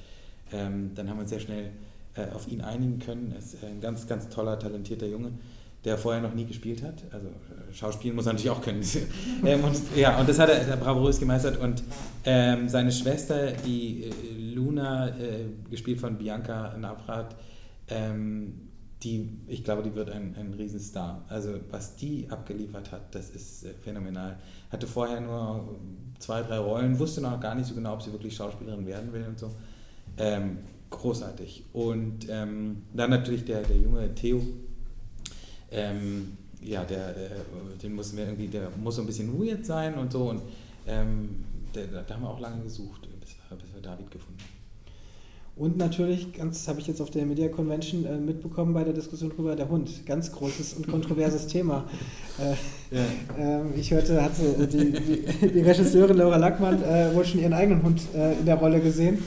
ähm, 0.53 0.91
dann 0.97 1.09
haben 1.09 1.19
wir 1.19 1.23
uns 1.23 1.31
sehr 1.31 1.39
schnell 1.39 1.71
äh, 2.17 2.35
auf 2.35 2.49
ihn 2.49 2.61
einigen 2.61 2.99
können. 2.99 3.33
Er 3.33 3.39
ist 3.39 3.62
ein 3.62 3.81
ganz, 3.81 4.07
ganz 4.07 4.29
toller, 4.29 4.59
talentierter 4.59 5.07
Junge, 5.07 5.33
der 5.85 5.99
vorher 5.99 6.23
noch 6.23 6.35
nie 6.35 6.45
gespielt 6.45 6.83
hat. 6.83 7.05
Also 7.12 7.29
äh, 7.29 7.73
Schauspielen 7.73 8.17
muss 8.17 8.27
er 8.27 8.33
natürlich 8.33 8.51
auch 8.51 8.62
können. 8.62 8.83
ähm, 9.45 9.61
ja, 9.95 10.19
und 10.19 10.29
das 10.29 10.39
hat 10.39 10.49
er, 10.49 10.67
er 10.67 10.77
bravourös 10.77 11.21
gemeistert. 11.21 11.59
Und 11.59 11.83
ähm, 12.25 12.69
seine 12.69 12.93
Schwester, 12.93 13.53
die 13.53 14.05
äh, 14.05 14.55
Luna, 14.55 15.09
äh, 15.09 15.47
gespielt 15.71 16.01
von 16.01 16.17
Bianca 16.17 16.77
Navrat, 16.77 17.37
ähm, 17.89 18.67
die, 19.03 19.29
ich 19.47 19.62
glaube, 19.62 19.83
die 19.83 19.95
wird 19.95 20.11
ein, 20.11 20.35
ein 20.39 20.55
Riesenstar. 20.55 21.25
Also 21.29 21.51
was 21.71 21.97
die 21.97 22.29
abgeliefert 22.31 22.93
hat, 22.93 23.14
das 23.14 23.31
ist 23.31 23.64
äh, 23.64 23.75
phänomenal. 23.75 24.39
Hatte 24.71 24.87
vorher 24.87 25.21
nur 25.21 25.77
zwei, 26.19 26.43
drei 26.43 26.59
Rollen, 26.59 26.99
wusste 26.99 27.21
noch 27.21 27.39
gar 27.41 27.55
nicht 27.55 27.67
so 27.67 27.75
genau, 27.75 27.95
ob 27.95 28.03
sie 28.03 28.12
wirklich 28.12 28.35
Schauspielerin 28.35 28.87
werden 28.87 29.12
will 29.12 29.25
und 29.29 29.39
so. 29.39 29.53
Ähm, 30.19 30.59
großartig. 30.91 31.64
Und 31.72 32.26
ähm, 32.28 32.82
dann 32.95 33.11
natürlich 33.11 33.45
der, 33.45 33.62
der 33.62 33.76
junge 33.76 34.14
Theo. 34.14 34.43
Ähm, 35.70 36.37
ja, 36.62 36.84
der, 36.84 37.12
der, 37.12 37.30
den 37.82 37.95
mussten 37.95 38.16
wir 38.16 38.24
irgendwie, 38.24 38.49
der 38.49 38.70
muss 38.82 38.97
so 38.97 39.03
ein 39.03 39.07
bisschen 39.07 39.39
weird 39.39 39.64
sein 39.64 39.95
und 39.95 40.12
so. 40.12 40.30
Und 40.30 40.43
ähm, 40.87 41.45
der, 41.74 41.87
da 41.87 42.14
haben 42.14 42.22
wir 42.22 42.30
auch 42.30 42.41
lange 42.41 42.62
gesucht, 42.62 43.03
bis 43.20 43.37
wir, 43.37 43.57
bis 43.57 43.74
wir 43.74 43.82
David 43.82 44.11
gefunden 44.11 44.41
haben. 44.41 44.57
Und 45.57 45.78
natürlich, 45.78 46.34
ganz 46.34 46.68
habe 46.68 46.80
ich 46.80 46.87
jetzt 46.87 47.01
auf 47.01 47.11
der 47.11 47.24
Media 47.24 47.49
Convention 47.49 48.05
äh, 48.05 48.18
mitbekommen 48.18 48.74
bei 48.74 48.84
der 48.84 48.93
Diskussion 48.93 49.30
drüber, 49.30 49.57
der 49.57 49.70
Hund. 49.70 50.05
Ganz 50.05 50.30
großes 50.30 50.74
und 50.74 50.87
kontroverses 50.87 51.47
Thema. 51.47 51.87
Äh, 52.39 52.95
ja. 52.95 53.62
äh, 53.62 53.74
ich 53.74 53.91
hörte, 53.91 54.22
hatte 54.22 54.66
die, 54.66 54.93
die, 54.93 55.49
die 55.49 55.61
Regisseurin 55.61 56.18
Laura 56.18 56.37
Lackmann 56.37 56.82
äh, 56.82 57.14
wohl 57.14 57.24
schon 57.24 57.41
ihren 57.41 57.55
eigenen 57.55 57.82
Hund 57.82 58.03
äh, 58.14 58.39
in 58.39 58.45
der 58.45 58.57
Rolle 58.57 58.80
gesehen 58.80 59.18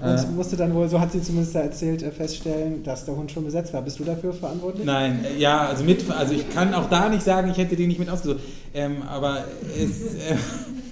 und 0.00 0.36
musste 0.36 0.56
dann 0.56 0.74
wohl, 0.74 0.88
so 0.88 1.00
hat 1.00 1.12
sie 1.12 1.22
zumindest 1.22 1.54
erzählt, 1.54 2.02
äh, 2.02 2.10
feststellen, 2.10 2.82
dass 2.84 3.04
der 3.04 3.16
Hund 3.16 3.30
schon 3.30 3.44
besetzt 3.44 3.72
war. 3.72 3.82
Bist 3.82 3.98
du 3.98 4.04
dafür 4.04 4.32
verantwortlich? 4.32 4.84
Nein, 4.84 5.24
ja, 5.38 5.66
also 5.66 5.84
mit, 5.84 6.08
also 6.10 6.34
ich 6.34 6.48
kann 6.50 6.72
auch 6.74 6.88
da 6.88 7.08
nicht 7.08 7.22
sagen, 7.22 7.50
ich 7.50 7.58
hätte 7.58 7.74
den 7.74 7.88
nicht 7.88 7.98
mit 7.98 8.08
ausgesucht. 8.08 8.40
Ähm, 8.74 9.02
aber 9.02 9.44
es, 9.76 10.16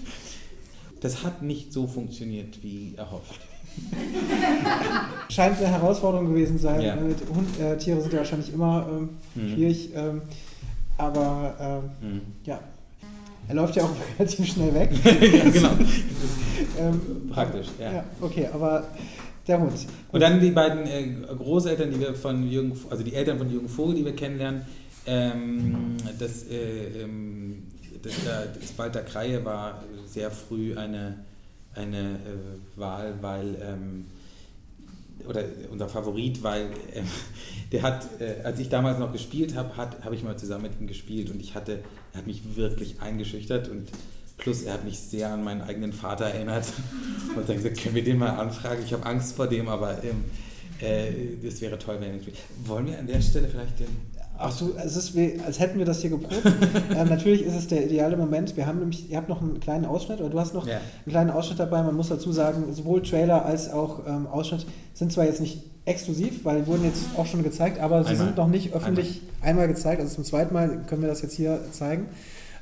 das 1.00 1.22
hat 1.22 1.42
nicht 1.42 1.72
so 1.72 1.86
funktioniert, 1.86 2.62
wie 2.62 2.94
erhofft. 2.96 3.40
Scheint 5.28 5.58
eine 5.58 5.68
Herausforderung 5.68 6.28
gewesen 6.28 6.58
sein. 6.58 6.80
Ja. 6.80 6.96
Hund, 6.96 7.60
äh, 7.60 7.76
Tiere 7.76 8.00
sind 8.00 8.12
ja 8.12 8.20
wahrscheinlich 8.20 8.52
immer 8.52 8.86
ähm, 8.90 9.10
mhm. 9.34 9.54
schwierig, 9.54 9.90
ähm, 9.94 10.22
aber 10.96 11.90
ähm, 12.02 12.08
mhm. 12.08 12.20
ja. 12.44 12.58
Er 13.48 13.54
läuft 13.54 13.76
ja 13.76 13.84
auch 13.84 13.90
relativ 14.18 14.46
schnell 14.46 14.74
weg. 14.74 14.90
ja, 15.04 15.50
genau. 15.50 15.70
Ähm, 16.78 17.30
Praktisch, 17.30 17.68
ja. 17.78 17.92
ja. 17.92 18.04
Okay, 18.20 18.48
aber 18.52 18.86
der 19.46 19.60
Hund. 19.60 19.72
Und 20.12 20.20
dann 20.20 20.40
die 20.40 20.50
beiden 20.50 20.86
äh, 20.86 21.34
Großeltern, 21.34 21.90
die 21.90 22.00
wir 22.00 22.14
von 22.14 22.48
Jürgen, 22.48 22.78
also 22.90 23.02
die 23.02 23.14
Eltern 23.14 23.38
von 23.38 23.50
Jürgen 23.50 23.68
Vogel, 23.68 23.94
die 23.94 24.04
wir 24.04 24.16
kennenlernen. 24.16 24.62
Ähm, 25.06 25.96
das, 26.18 26.44
äh, 26.44 27.02
ähm, 27.02 27.62
das, 28.02 28.12
das 28.24 28.78
Walter 28.78 29.02
Kreie 29.02 29.44
war 29.44 29.82
sehr 30.06 30.30
früh 30.30 30.76
eine 30.76 31.16
eine 31.76 32.14
äh, 32.14 32.78
Wahl, 32.78 33.14
weil, 33.20 33.56
ähm, 33.62 34.06
oder 35.26 35.44
unser 35.70 35.88
Favorit, 35.88 36.42
weil 36.42 36.66
äh, 36.92 37.02
der 37.72 37.82
hat, 37.82 38.20
äh, 38.20 38.42
als 38.44 38.58
ich 38.58 38.68
damals 38.68 38.98
noch 38.98 39.12
gespielt 39.12 39.54
habe, 39.54 39.76
habe 39.76 40.14
ich 40.14 40.22
mal 40.22 40.36
zusammen 40.36 40.64
mit 40.64 40.80
ihm 40.80 40.86
gespielt 40.86 41.30
und 41.30 41.40
ich 41.40 41.54
hatte, 41.54 41.80
er 42.12 42.18
hat 42.18 42.26
mich 42.26 42.56
wirklich 42.56 43.00
eingeschüchtert 43.00 43.68
und 43.68 43.88
plus 44.36 44.62
er 44.62 44.74
hat 44.74 44.84
mich 44.84 44.98
sehr 44.98 45.32
an 45.32 45.42
meinen 45.42 45.62
eigenen 45.62 45.92
Vater 45.92 46.26
erinnert 46.26 46.66
und 47.36 47.48
dann 47.48 47.56
gesagt, 47.56 47.78
können 47.78 47.94
wir 47.94 48.04
den 48.04 48.18
mal 48.18 48.30
anfragen? 48.30 48.82
Ich 48.84 48.92
habe 48.92 49.04
Angst 49.06 49.34
vor 49.36 49.46
dem, 49.46 49.68
aber 49.68 50.02
ähm, 50.04 50.24
äh, 50.80 51.36
das 51.42 51.60
wäre 51.60 51.78
toll, 51.78 51.96
wenn 52.00 52.14
er 52.14 52.20
spielt. 52.20 52.36
Wollen 52.64 52.86
wir 52.86 52.98
an 52.98 53.06
der 53.06 53.20
Stelle 53.20 53.48
vielleicht 53.48 53.80
den 53.80 54.05
Ach 54.38 54.52
so, 54.52 54.74
es 54.84 54.96
ist 54.96 55.14
wie, 55.16 55.40
als 55.44 55.58
hätten 55.58 55.78
wir 55.78 55.86
das 55.86 56.00
hier 56.00 56.10
geprobt. 56.10 56.42
ähm, 56.96 57.08
natürlich 57.08 57.42
ist 57.42 57.54
es 57.54 57.68
der 57.68 57.84
ideale 57.84 58.16
Moment. 58.16 58.56
Wir 58.56 58.66
haben 58.66 58.78
nämlich, 58.78 59.10
ihr 59.10 59.16
habt 59.16 59.28
noch 59.28 59.40
einen 59.40 59.60
kleinen 59.60 59.84
Ausschnitt 59.84 60.20
oder 60.20 60.30
du 60.30 60.38
hast 60.38 60.54
noch 60.54 60.66
ja. 60.66 60.76
einen 60.76 61.10
kleinen 61.10 61.30
Ausschnitt 61.30 61.58
dabei. 61.58 61.82
Man 61.82 61.96
muss 61.96 62.08
dazu 62.08 62.32
sagen, 62.32 62.72
sowohl 62.72 63.02
Trailer 63.02 63.44
als 63.44 63.70
auch 63.70 64.06
ähm, 64.06 64.26
Ausschnitt 64.26 64.66
sind 64.94 65.12
zwar 65.12 65.24
jetzt 65.24 65.40
nicht 65.40 65.62
exklusiv, 65.84 66.44
weil 66.44 66.60
die 66.60 66.66
wurden 66.66 66.84
jetzt 66.84 67.04
auch 67.16 67.26
schon 67.26 67.42
gezeigt, 67.42 67.80
aber 67.80 68.02
sie 68.02 68.10
einmal. 68.10 68.26
sind 68.26 68.36
noch 68.36 68.48
nicht 68.48 68.72
öffentlich 68.74 69.22
einmal. 69.40 69.64
einmal. 69.64 69.68
gezeigt. 69.68 70.00
Also 70.00 70.14
zum 70.14 70.24
zweiten 70.24 70.52
Mal 70.52 70.82
können 70.86 71.02
wir 71.02 71.08
das 71.08 71.22
jetzt 71.22 71.34
hier 71.34 71.60
zeigen. 71.70 72.06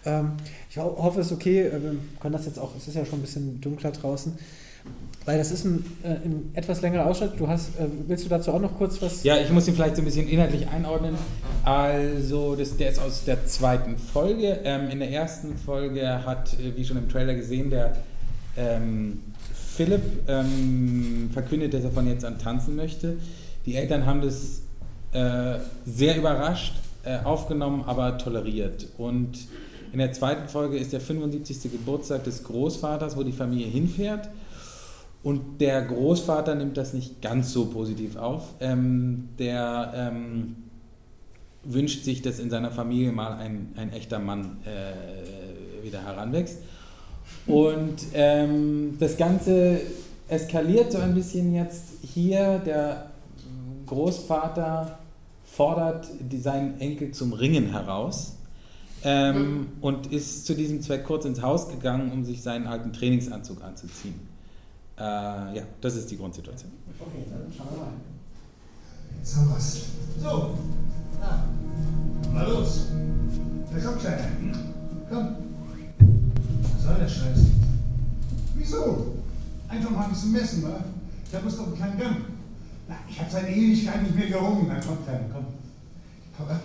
Ähm, 0.05 0.33
ich 0.70 0.77
hoffe, 0.79 1.20
es 1.20 1.27
ist 1.27 1.33
okay. 1.33 1.62
Äh, 1.62 1.83
wir 1.83 1.97
können 2.20 2.33
das 2.33 2.47
jetzt 2.47 2.59
auch, 2.59 2.70
es 2.77 2.87
ist 2.87 2.95
ja 2.95 3.05
schon 3.05 3.18
ein 3.18 3.22
bisschen 3.22 3.61
dunkler 3.61 3.91
draußen. 3.91 4.35
Weil 5.24 5.39
das 5.39 5.51
ist 5.51 5.64
ein, 5.64 5.85
äh, 6.03 6.09
ein 6.09 6.51
etwas 6.55 6.82
längerer 6.82 7.07
Ausschnitt. 7.07 7.32
Du 7.39 7.49
hast, 7.49 7.80
äh, 7.80 7.87
willst 8.07 8.26
du 8.26 8.28
dazu 8.28 8.53
auch 8.53 8.61
noch 8.61 8.76
kurz 8.76 9.01
was? 9.01 9.24
Ja, 9.24 9.39
ich 9.39 9.51
muss 9.51 9.66
ihn 9.66 9.74
vielleicht 9.74 9.97
so 9.97 10.03
ein 10.03 10.05
bisschen 10.05 10.28
inhaltlich 10.28 10.68
einordnen. 10.68 11.14
Also, 11.64 12.55
das, 12.57 12.76
der 12.76 12.91
ist 12.91 12.99
aus 12.99 13.24
der 13.24 13.47
zweiten 13.47 13.97
Folge. 13.97 14.61
Ähm, 14.64 14.91
in 14.91 14.99
der 14.99 15.11
ersten 15.11 15.57
Folge 15.57 16.26
hat, 16.26 16.53
äh, 16.55 16.76
wie 16.76 16.85
schon 16.85 16.99
im 16.99 17.09
Trailer 17.09 17.35
gesehen, 17.35 17.70
der 17.70 17.97
ähm, 18.59 19.22
Philipp 19.55 20.03
ähm, 20.28 21.30
verkündet, 21.32 21.72
dass 21.72 21.85
er 21.85 21.91
von 21.91 22.07
jetzt 22.07 22.24
an 22.24 22.39
tanzen 22.39 22.76
möchte. 22.76 23.16
Die 23.64 23.76
Eltern 23.76 24.05
haben 24.05 24.20
das 24.20 24.61
äh, 25.12 25.59
sehr 25.87 26.18
überrascht 26.18 26.74
äh, 27.05 27.18
aufgenommen, 27.24 27.85
aber 27.87 28.18
toleriert. 28.18 28.89
Und 28.99 29.39
in 29.93 30.01
der 30.01 30.12
zweiten 30.12 30.49
Folge 30.49 30.76
ist 30.76 30.93
der 30.93 31.01
75. 31.01 31.72
Geburtstag 31.72 32.24
des 32.24 32.45
Großvaters, 32.45 33.16
wo 33.16 33.22
die 33.22 33.32
Familie 33.32 33.68
hinfährt. 33.68 34.28
Und 35.25 35.61
der 35.62 35.81
Großvater 35.83 36.55
nimmt 36.55 36.77
das 36.77 36.93
nicht 36.93 37.22
ganz 37.22 37.51
so 37.51 37.66
positiv 37.66 38.16
auf. 38.16 38.55
Ähm, 38.61 39.31
der 39.39 39.93
ähm, 39.97 40.57
wünscht 41.64 42.05
sich, 42.05 42.20
dass 42.20 42.39
in 42.39 42.51
seiner 42.51 42.70
Familie 42.70 43.11
mal 43.11 43.39
ein, 43.39 43.72
ein 43.75 43.91
echter 43.91 44.18
Mann 44.18 44.59
äh, 44.66 45.83
wieder 45.83 46.03
heranwächst. 46.05 46.59
Und 47.47 47.97
ähm, 48.12 48.97
das 49.01 49.16
Ganze 49.16 49.81
eskaliert 50.29 50.93
so 50.93 50.99
ein 50.99 51.14
bisschen 51.14 51.55
jetzt 51.55 51.85
hier. 52.03 52.59
Der 52.59 53.11
Großvater 53.87 54.99
fordert 55.43 56.07
seinen 56.39 56.79
Enkel 56.81 57.12
zum 57.12 57.33
Ringen 57.33 57.70
heraus 57.70 58.37
ähm, 59.05 59.37
mhm. 59.37 59.66
und 59.81 60.12
ist 60.12 60.45
zu 60.45 60.55
diesem 60.55 60.83
Zweck 60.83 61.05
kurz 61.05 61.25
ins 61.25 61.41
Haus 61.41 61.68
gegangen, 61.68 62.12
um 62.12 62.25
sich 62.25 62.43
seinen 62.43 62.66
alten 62.66 62.93
Trainingsanzug 62.93 63.62
anzuziehen. 63.62 64.34
Äh, 64.97 65.57
ja, 65.57 65.62
das 65.80 65.97
ist 65.97 66.11
die 66.11 66.16
Grundsituation. 66.16 66.70
Okay, 67.01 67.24
dann 67.28 67.53
schauen 67.53 67.68
wir 67.72 67.78
mal. 67.78 67.92
Jetzt 69.18 69.36
haben 69.36 69.51
wir's. 69.51 69.86
So, 70.20 70.55
na, 71.20 71.45
mal 72.32 72.49
los. 72.49 72.86
Na 73.72 73.80
komm, 73.84 73.99
Kleiner. 73.99 74.24
Komm. 75.11 75.36
Was 76.62 76.82
soll 76.84 76.95
der 76.95 77.09
Scheiß? 77.09 77.38
Wieso? 78.55 79.14
Einfach 79.68 79.90
mal 79.90 80.05
ein 80.05 80.11
bisschen 80.11 80.32
messen, 80.32 80.62
wa? 80.62 80.84
Da 81.32 81.40
muss 81.40 81.57
doch 81.57 81.66
einen 81.66 81.76
kleinen 81.76 81.99
Gang. 81.99 82.16
Na, 82.88 82.95
ich 83.09 83.20
hab 83.20 83.30
seit 83.30 83.49
Ewigkeit 83.49 84.03
nicht 84.03 84.14
mehr 84.14 84.28
gerungen. 84.28 84.66
Na 84.68 84.78
komm, 84.86 85.05
Kleiner, 85.05 85.24
komm. 85.32 85.47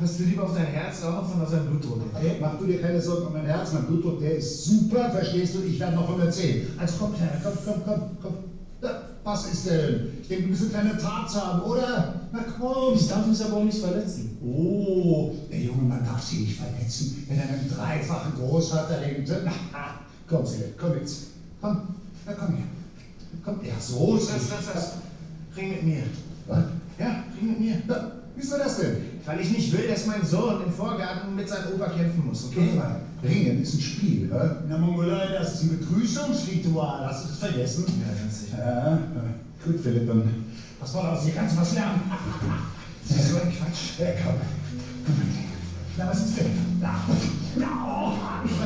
Hast 0.02 0.20
du 0.20 0.24
lieber 0.24 0.44
auf 0.44 0.56
dein 0.56 0.66
Herz 0.66 1.04
auf 1.04 1.34
und 1.34 1.42
auf 1.44 1.52
dein 1.52 1.68
Blutdruck? 1.68 2.02
Okay? 2.16 2.38
Mach 2.42 2.58
du 2.58 2.66
dir 2.66 2.82
keine 2.82 3.00
Sorgen 3.00 3.28
um 3.28 3.34
mein 3.34 3.46
Herz, 3.46 3.72
mein 3.74 3.86
Blutdruck, 3.86 4.20
der 4.20 4.38
ist 4.38 4.66
super, 4.66 5.12
verstehst 5.12 5.56
du? 5.56 5.62
Ich 5.62 5.80
werde 5.80 5.96
noch 5.96 6.10
110. 6.10 6.68
Also 6.78 6.96
komm, 7.00 7.14
Kleiner, 7.14 7.40
komm, 7.44 7.54
komm, 7.64 7.84
komm, 7.86 8.18
komm. 8.22 8.34
Ja, 8.82 9.02
was 9.24 9.52
ist 9.52 9.70
denn? 9.70 10.08
Ich 10.22 10.28
denke, 10.28 10.44
du 10.46 10.50
bist 10.50 10.64
eine 10.64 10.72
kleine 10.72 10.98
Tarzan, 10.98 11.62
oder? 11.62 12.16
Na 12.32 12.46
komm. 12.58 12.96
Ich 12.96 13.08
darf 13.08 13.28
mich 13.28 13.46
aber 13.46 13.58
auch 13.58 13.64
nicht 13.64 13.78
verletzen. 13.78 14.38
Oh, 14.44 15.36
der 15.52 15.60
junge 15.60 15.84
Mann 15.84 16.04
darf 16.04 16.24
sich 16.24 16.40
nicht 16.40 16.60
verletzen, 16.60 17.26
wenn 17.28 17.38
er 17.38 17.50
einen 17.50 17.70
dreifachen 17.70 18.34
Großvater 18.40 19.02
denkt. 19.02 19.32
Na, 19.46 19.52
komm, 20.28 20.48
Philipp, 20.48 20.80
komm 20.80 20.94
jetzt. 20.98 21.28
Komm, 21.62 21.82
na 22.26 22.34
komm 22.34 22.56
her. 22.56 22.66
Komm, 23.46 23.60
ja, 23.64 23.74
so. 23.80 24.16
Das, 24.16 24.50
das, 24.50 24.74
das. 24.74 24.94
Ring 25.56 25.70
mit 25.70 25.84
mir. 25.84 26.04
Was? 26.48 26.64
Ja, 26.98 27.24
ring 27.40 27.50
mit 27.50 27.60
mir. 27.60 27.82
Ja. 27.88 28.12
Wieso 28.36 28.58
das 28.58 28.78
denn? 28.78 28.98
Weil 29.26 29.40
ich 29.42 29.52
nicht 29.52 29.72
will, 29.72 29.88
dass 29.88 30.06
mein 30.06 30.26
Sohn 30.26 30.64
im 30.66 30.72
Vorgarten 30.72 31.36
mit 31.36 31.48
seinem 31.48 31.74
Opa 31.74 31.90
kämpfen 31.90 32.26
muss, 32.26 32.46
okay? 32.46 32.74
Mal, 32.76 33.02
Ringen 33.24 33.62
ist 33.62 33.76
ein 33.76 33.82
Spiel, 33.82 34.30
hä? 34.32 34.64
In 34.64 34.70
der 34.70 34.78
Mongolei, 34.78 35.28
das 35.38 35.56
ist 35.56 35.64
ein 35.64 35.80
Begrüßungsritual, 35.80 37.06
hast 37.06 37.26
du 37.26 37.30
das 37.30 37.38
vergessen? 37.40 37.86
Ja, 37.88 38.22
ganz 38.22 38.40
sicher. 38.42 38.58
Ja, 38.58 39.00
gut, 39.66 39.80
Philipp, 39.82 40.08
dann 40.08 40.46
pass 40.80 40.94
mal 40.94 41.12
auf, 41.12 41.24
hier 41.24 41.34
kannst 41.34 41.56
du 41.56 41.62
was 41.62 41.74
lernen. 41.74 42.02
Das 43.08 43.18
ist 43.18 43.30
so 43.32 43.38
ein 43.38 43.52
Quatsch. 43.52 44.00
Ja, 44.00 44.08
komm. 44.24 44.36
Na, 45.98 46.10
was 46.10 46.20
ist 46.26 46.38
denn? 46.38 46.52
Na, 46.80 46.96
na, 47.56 48.14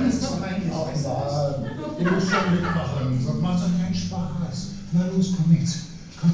das 0.04 0.14
ist 0.16 0.24
doch 0.24 0.42
eigentlich 0.42 0.74
Ach, 0.74 1.54
Du 1.98 2.12
musst 2.12 2.30
schon 2.30 2.52
mitmachen, 2.54 3.26
sonst 3.26 3.42
macht 3.42 3.64
doch 3.64 3.82
keinen 3.82 3.96
Spaß. 3.96 4.68
Na 4.92 5.08
los, 5.08 5.34
komm 5.38 5.58
jetzt. 5.58 5.78
Komm. 6.20 6.32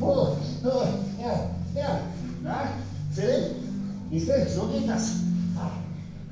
Oh, 0.00 0.06
oh, 0.06 0.36
ja, 0.64 1.50
ja. 1.74 2.00
Na, 2.42 2.68
Philipp, 3.12 3.56
siehst 4.10 4.28
du, 4.28 4.48
so 4.48 4.66
geht 4.68 4.88
das. 4.88 5.12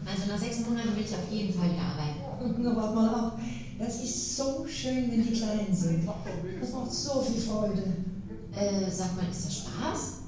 Also 0.07 0.33
nach 0.33 0.39
sechs 0.39 0.61
Monaten 0.67 0.97
will 0.97 1.05
ich 1.05 1.15
auf 1.15 1.31
jeden 1.31 1.53
Fall 1.53 1.71
wieder 1.71 1.83
arbeiten. 1.83 2.63
Na, 2.63 2.77
warte 2.77 2.95
mal 2.95 3.15
ab. 3.15 3.39
Das 3.79 4.03
ist 4.03 4.37
so 4.37 4.67
schön, 4.67 5.11
wenn 5.11 5.23
die 5.23 5.33
klein 5.33 5.69
sind. 5.71 6.09
Das 6.61 6.73
macht 6.73 6.93
so 6.93 7.23
viel 7.23 7.41
Freude. 7.41 7.83
Äh, 8.53 8.91
sag 8.91 9.17
mal, 9.17 9.31
ist 9.31 9.47
das 9.47 9.57
Spaß? 9.59 10.21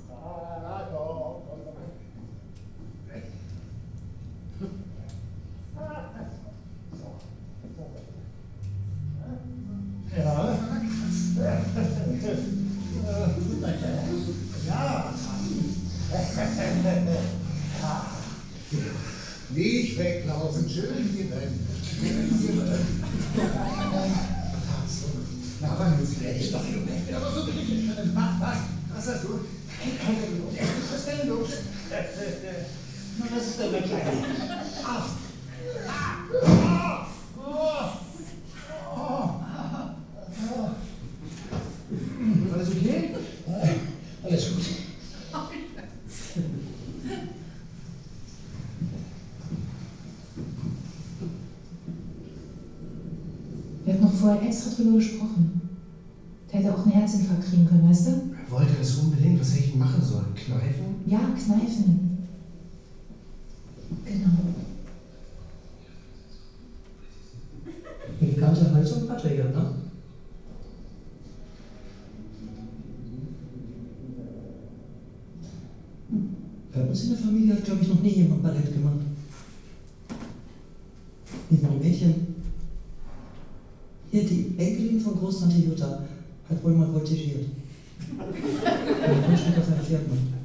Schön 20.73 21.11
hier 21.15 21.27
drin. 21.27 21.53
Na, 25.61 25.69
wann 25.79 26.03
ist 26.03 26.15
fertig? 26.15 26.51
Doch, 26.51 26.65
Junge. 26.65 27.17
Aber 27.17 27.31
so 27.31 27.45
bin 27.45 27.59
ich 27.61 27.69
nicht. 27.69 28.15
Mach, 28.15 28.41
was? 28.41 28.57
Was 28.95 29.07
hast 29.15 29.25
du? 29.25 29.41
Was 30.91 30.99
ist 30.99 31.09
denn 31.09 31.29
los? 31.29 31.49
Na, 33.19 33.27
was 33.35 33.47
ist 33.47 33.59
denn 33.59 33.73
mit 33.73 33.85
Kleine? 33.85 34.27
Ah. 34.85 35.07
Ah. 35.89 37.07
Ah. 38.95 39.37
Alles 42.55 42.69
okay? 42.69 43.11
Alles 44.25 44.45
gut. 44.49 44.65
Wir 53.85 53.95
hatten 53.95 54.05
noch 54.05 54.15
vorher 54.15 54.43
extra 54.43 54.71
drüber 54.71 54.97
gesprochen. 54.97 55.61
Der 56.53 56.61
hätte 56.61 56.73
auch 56.75 56.85
einen 56.85 56.93
Herzinfarkt 56.93 57.49
kriegen 57.49 57.67
können, 57.67 57.89
weißt 57.89 58.07
du? 58.07 58.11
Er 58.11 58.51
wollte 58.51 58.75
das 58.79 58.95
unbedingt. 58.97 59.41
Was 59.41 59.55
hätte 59.55 59.65
ich 59.65 59.75
machen 59.75 60.03
sollen? 60.03 60.35
Kneifen? 60.53 61.03
Ja, 61.07 61.19
kneifen. 61.19 62.19
Genau. 64.05 64.31
Elegante 68.21 68.73
Haltung 68.73 69.09
hat 69.09 69.25
er 69.25 69.35
ja, 69.35 69.45
ne? 69.45 69.75
Bei 76.73 76.83
uns 76.83 77.05
in 77.05 77.11
der 77.11 77.19
Familie 77.19 77.55
hat, 77.55 77.65
glaube 77.65 77.83
ich, 77.83 77.89
noch 77.89 78.01
nie 78.01 78.11
jemand 78.11 78.43
Ballett 78.43 78.73
gemacht. 78.73 79.01
Nicht 81.51 81.63
mal 81.63 81.73
ein 81.73 81.79
Mädchen. 81.79 82.15
Hier, 84.11 84.25
die 84.25 84.55
Enkelin 84.59 85.01
von 85.01 85.17
Großtante 85.17 85.57
Jutta 85.57 86.03
hat 86.49 86.65
wohl 86.65 86.73
mal 86.73 86.89
voltigiert. 86.89 87.47
Ein 88.19 89.23
Grundstück 89.25 89.59
auf 89.59 89.69
ein 89.69 89.85
Pferd 89.85 90.09
macht. 90.09 90.42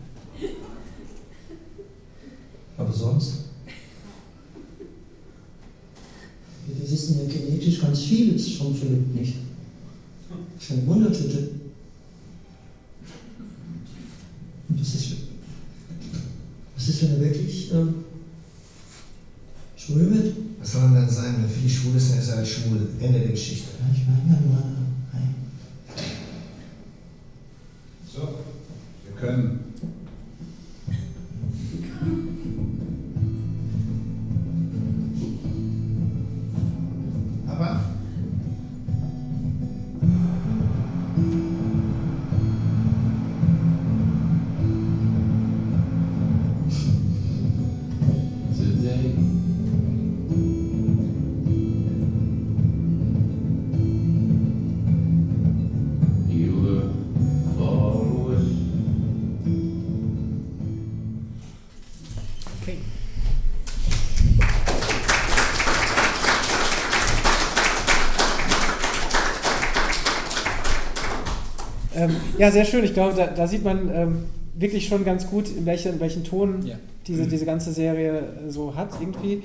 Ähm, 71.98 72.16
ja, 72.38 72.52
sehr 72.52 72.66
schön. 72.66 72.84
Ich 72.84 72.94
glaube, 72.94 73.16
da, 73.16 73.28
da 73.28 73.48
sieht 73.48 73.64
man 73.64 73.90
ähm, 73.94 74.24
wirklich 74.56 74.88
schon 74.88 75.04
ganz 75.04 75.28
gut, 75.28 75.50
in 75.50 75.66
welchen, 75.66 75.94
in 75.94 76.00
welchen 76.00 76.24
Ton 76.24 76.66
Ja. 76.66 76.76
diese, 77.08 77.28
diese 77.28 77.46
ganze 77.46 77.72
Serie 77.72 78.20
äh, 78.48 78.50
so 78.50 78.76
hat 78.76 78.92
irgendwie. 79.00 79.44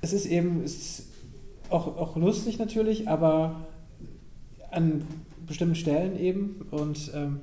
Es 0.00 0.12
ist 0.12 0.26
eben 0.26 0.62
es 0.64 0.74
ist 0.76 1.02
auch, 1.70 1.96
auch 1.96 2.16
lustig 2.16 2.58
natürlich, 2.58 3.08
aber 3.08 3.60
an 4.70 5.02
bestimmten 5.46 5.74
Stellen 5.74 6.18
eben 6.18 6.66
und 6.70 7.10
ähm, 7.14 7.40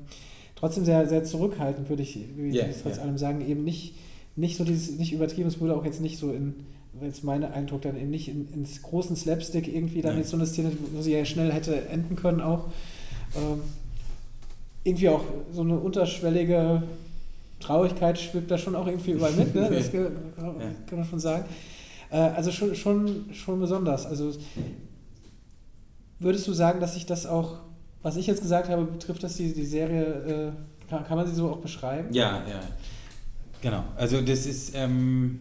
trotzdem 0.56 0.86
sehr, 0.86 1.08
sehr 1.08 1.24
zurückhaltend, 1.24 1.90
würde 1.90 2.04
ich, 2.04 2.18
würde 2.36 2.50
ich 2.50 2.56
Ja, 2.56 2.66
trotz 2.82 2.98
ja. 2.98 3.04
allem 3.04 3.18
sagen. 3.18 3.48
Eben 3.48 3.64
nicht, 3.64 3.96
nicht 4.36 4.58
so 4.58 4.64
dieses, 4.64 4.98
nicht 4.98 5.14
übertrieben, 5.14 5.48
es 5.48 5.60
wurde 5.60 5.76
auch 5.76 5.86
jetzt 5.86 6.02
nicht 6.02 6.18
so 6.18 6.32
in, 6.32 6.56
jetzt 7.02 7.24
mein 7.24 7.44
Eindruck, 7.44 7.82
dann 7.84 7.96
eben 7.98 8.10
nicht 8.12 8.28
in, 8.30 8.48
ins 8.54 8.82
großen 8.82 9.16
Slapstick 9.16 9.68
irgendwie 9.74 10.02
dann 10.02 10.14
Nein. 10.14 10.22
jetzt 10.22 10.32
so 10.32 10.38
eine 10.38 10.46
Szene, 10.46 10.72
wo 10.94 11.02
sie 11.02 11.14
ja 11.14 11.26
schnell 11.26 11.52
hätte 11.52 11.88
enden 11.90 12.16
können 12.16 12.42
auch. 12.42 12.66
Ähm, 13.36 13.62
irgendwie 14.84 15.10
auch 15.10 15.24
so 15.52 15.62
eine 15.62 15.78
unterschwellige 15.78 16.84
Traurigkeit 17.60 18.20
schwimmt 18.20 18.50
da 18.50 18.58
schon 18.58 18.76
auch 18.76 18.88
irgendwie 18.88 19.12
überall 19.12 19.34
mit, 19.34 19.54
ne? 19.54 19.70
das 19.70 19.92
kann, 19.92 20.12
kann 20.88 21.00
man 21.00 21.06
schon 21.06 21.20
sagen. 21.20 21.46
Äh, 22.10 22.18
also 22.18 22.52
schon, 22.52 22.76
schon, 22.76 23.34
schon 23.34 23.60
besonders. 23.60 24.06
Also 24.06 24.34
würdest 26.20 26.48
du 26.48 26.54
sagen, 26.54 26.80
dass 26.80 26.96
sich 26.96 27.06
das 27.06 27.26
auch, 27.26 27.60
was 28.02 28.18
ich 28.18 28.28
jetzt 28.28 28.42
gesagt 28.42 28.70
habe, 28.70 28.86
betrifft 28.86 29.24
das 29.24 29.36
die, 29.38 29.54
die 29.54 29.66
Serie, 29.66 30.04
äh, 30.04 30.90
kann, 30.90 31.06
kann 31.06 31.18
man 31.18 31.28
sie 31.28 31.36
so 31.36 31.50
auch 31.50 31.60
beschreiben? 31.60 32.14
Ja, 32.14 32.44
ja. 32.48 32.60
Genau. 33.62 33.84
Also 33.96 34.22
das 34.22 34.48
ist, 34.48 34.76
ähm, 34.76 35.40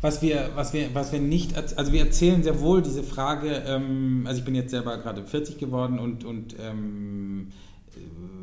was 0.00 0.22
wir, 0.22 0.50
was 0.54 0.72
wir, 0.72 0.94
was 0.94 1.12
wir 1.12 1.20
nicht, 1.20 1.56
also 1.56 1.92
wir 1.92 2.00
erzählen 2.00 2.42
sehr 2.42 2.60
wohl 2.60 2.80
diese 2.80 3.02
Frage, 3.02 3.64
ähm, 3.66 4.24
also 4.26 4.38
ich 4.38 4.44
bin 4.44 4.54
jetzt 4.54 4.70
selber 4.70 4.96
gerade 4.98 5.24
40 5.24 5.58
geworden 5.58 5.98
und, 5.98 6.24
und 6.24 6.54
ähm, 6.60 7.48
äh, 7.48 7.65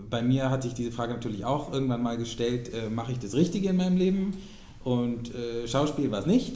bei 0.09 0.21
mir 0.21 0.49
hatte 0.49 0.67
ich 0.67 0.73
diese 0.73 0.91
Frage 0.91 1.13
natürlich 1.13 1.43
auch 1.43 1.73
irgendwann 1.73 2.03
mal 2.03 2.17
gestellt, 2.17 2.71
äh, 2.73 2.89
mache 2.89 3.11
ich 3.11 3.19
das 3.19 3.33
Richtige 3.33 3.69
in 3.69 3.77
meinem 3.77 3.97
Leben? 3.97 4.33
Und 4.83 5.33
äh, 5.33 5.67
Schauspiel 5.67 6.11
war 6.11 6.19
es 6.19 6.25
nicht. 6.25 6.55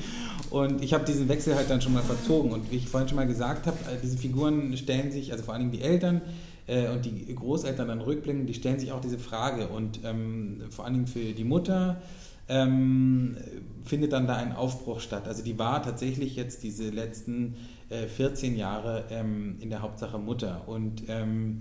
und 0.50 0.82
ich 0.82 0.92
habe 0.94 1.04
diesen 1.04 1.28
Wechsel 1.28 1.54
halt 1.54 1.70
dann 1.70 1.80
schon 1.80 1.94
mal 1.94 2.02
verzogen. 2.02 2.50
Und 2.50 2.70
wie 2.70 2.76
ich 2.76 2.88
vorhin 2.88 3.08
schon 3.08 3.16
mal 3.16 3.26
gesagt 3.26 3.66
habe, 3.66 3.76
äh, 3.90 3.96
diese 4.02 4.18
Figuren 4.18 4.76
stellen 4.76 5.12
sich, 5.12 5.32
also 5.32 5.44
vor 5.44 5.54
allen 5.54 5.70
Dingen 5.70 5.72
die 5.72 5.82
Eltern 5.82 6.20
äh, 6.66 6.88
und 6.88 7.04
die 7.04 7.34
Großeltern 7.34 7.88
dann 7.88 8.00
rückblicken, 8.00 8.46
die 8.46 8.54
stellen 8.54 8.78
sich 8.78 8.92
auch 8.92 9.00
diese 9.00 9.18
Frage. 9.18 9.68
Und 9.68 10.00
ähm, 10.04 10.62
vor 10.70 10.84
allen 10.84 10.94
Dingen 10.94 11.06
für 11.06 11.32
die 11.32 11.44
Mutter 11.44 12.02
ähm, 12.48 13.36
findet 13.84 14.12
dann 14.12 14.26
da 14.26 14.36
ein 14.36 14.52
Aufbruch 14.52 15.00
statt. 15.00 15.28
Also 15.28 15.42
die 15.42 15.58
war 15.58 15.82
tatsächlich 15.82 16.36
jetzt 16.36 16.62
diese 16.62 16.90
letzten 16.90 17.56
äh, 17.90 18.06
14 18.06 18.56
Jahre 18.56 19.04
ähm, 19.10 19.56
in 19.60 19.70
der 19.70 19.82
Hauptsache 19.82 20.18
Mutter. 20.18 20.62
Und 20.66 21.04
ähm, 21.08 21.60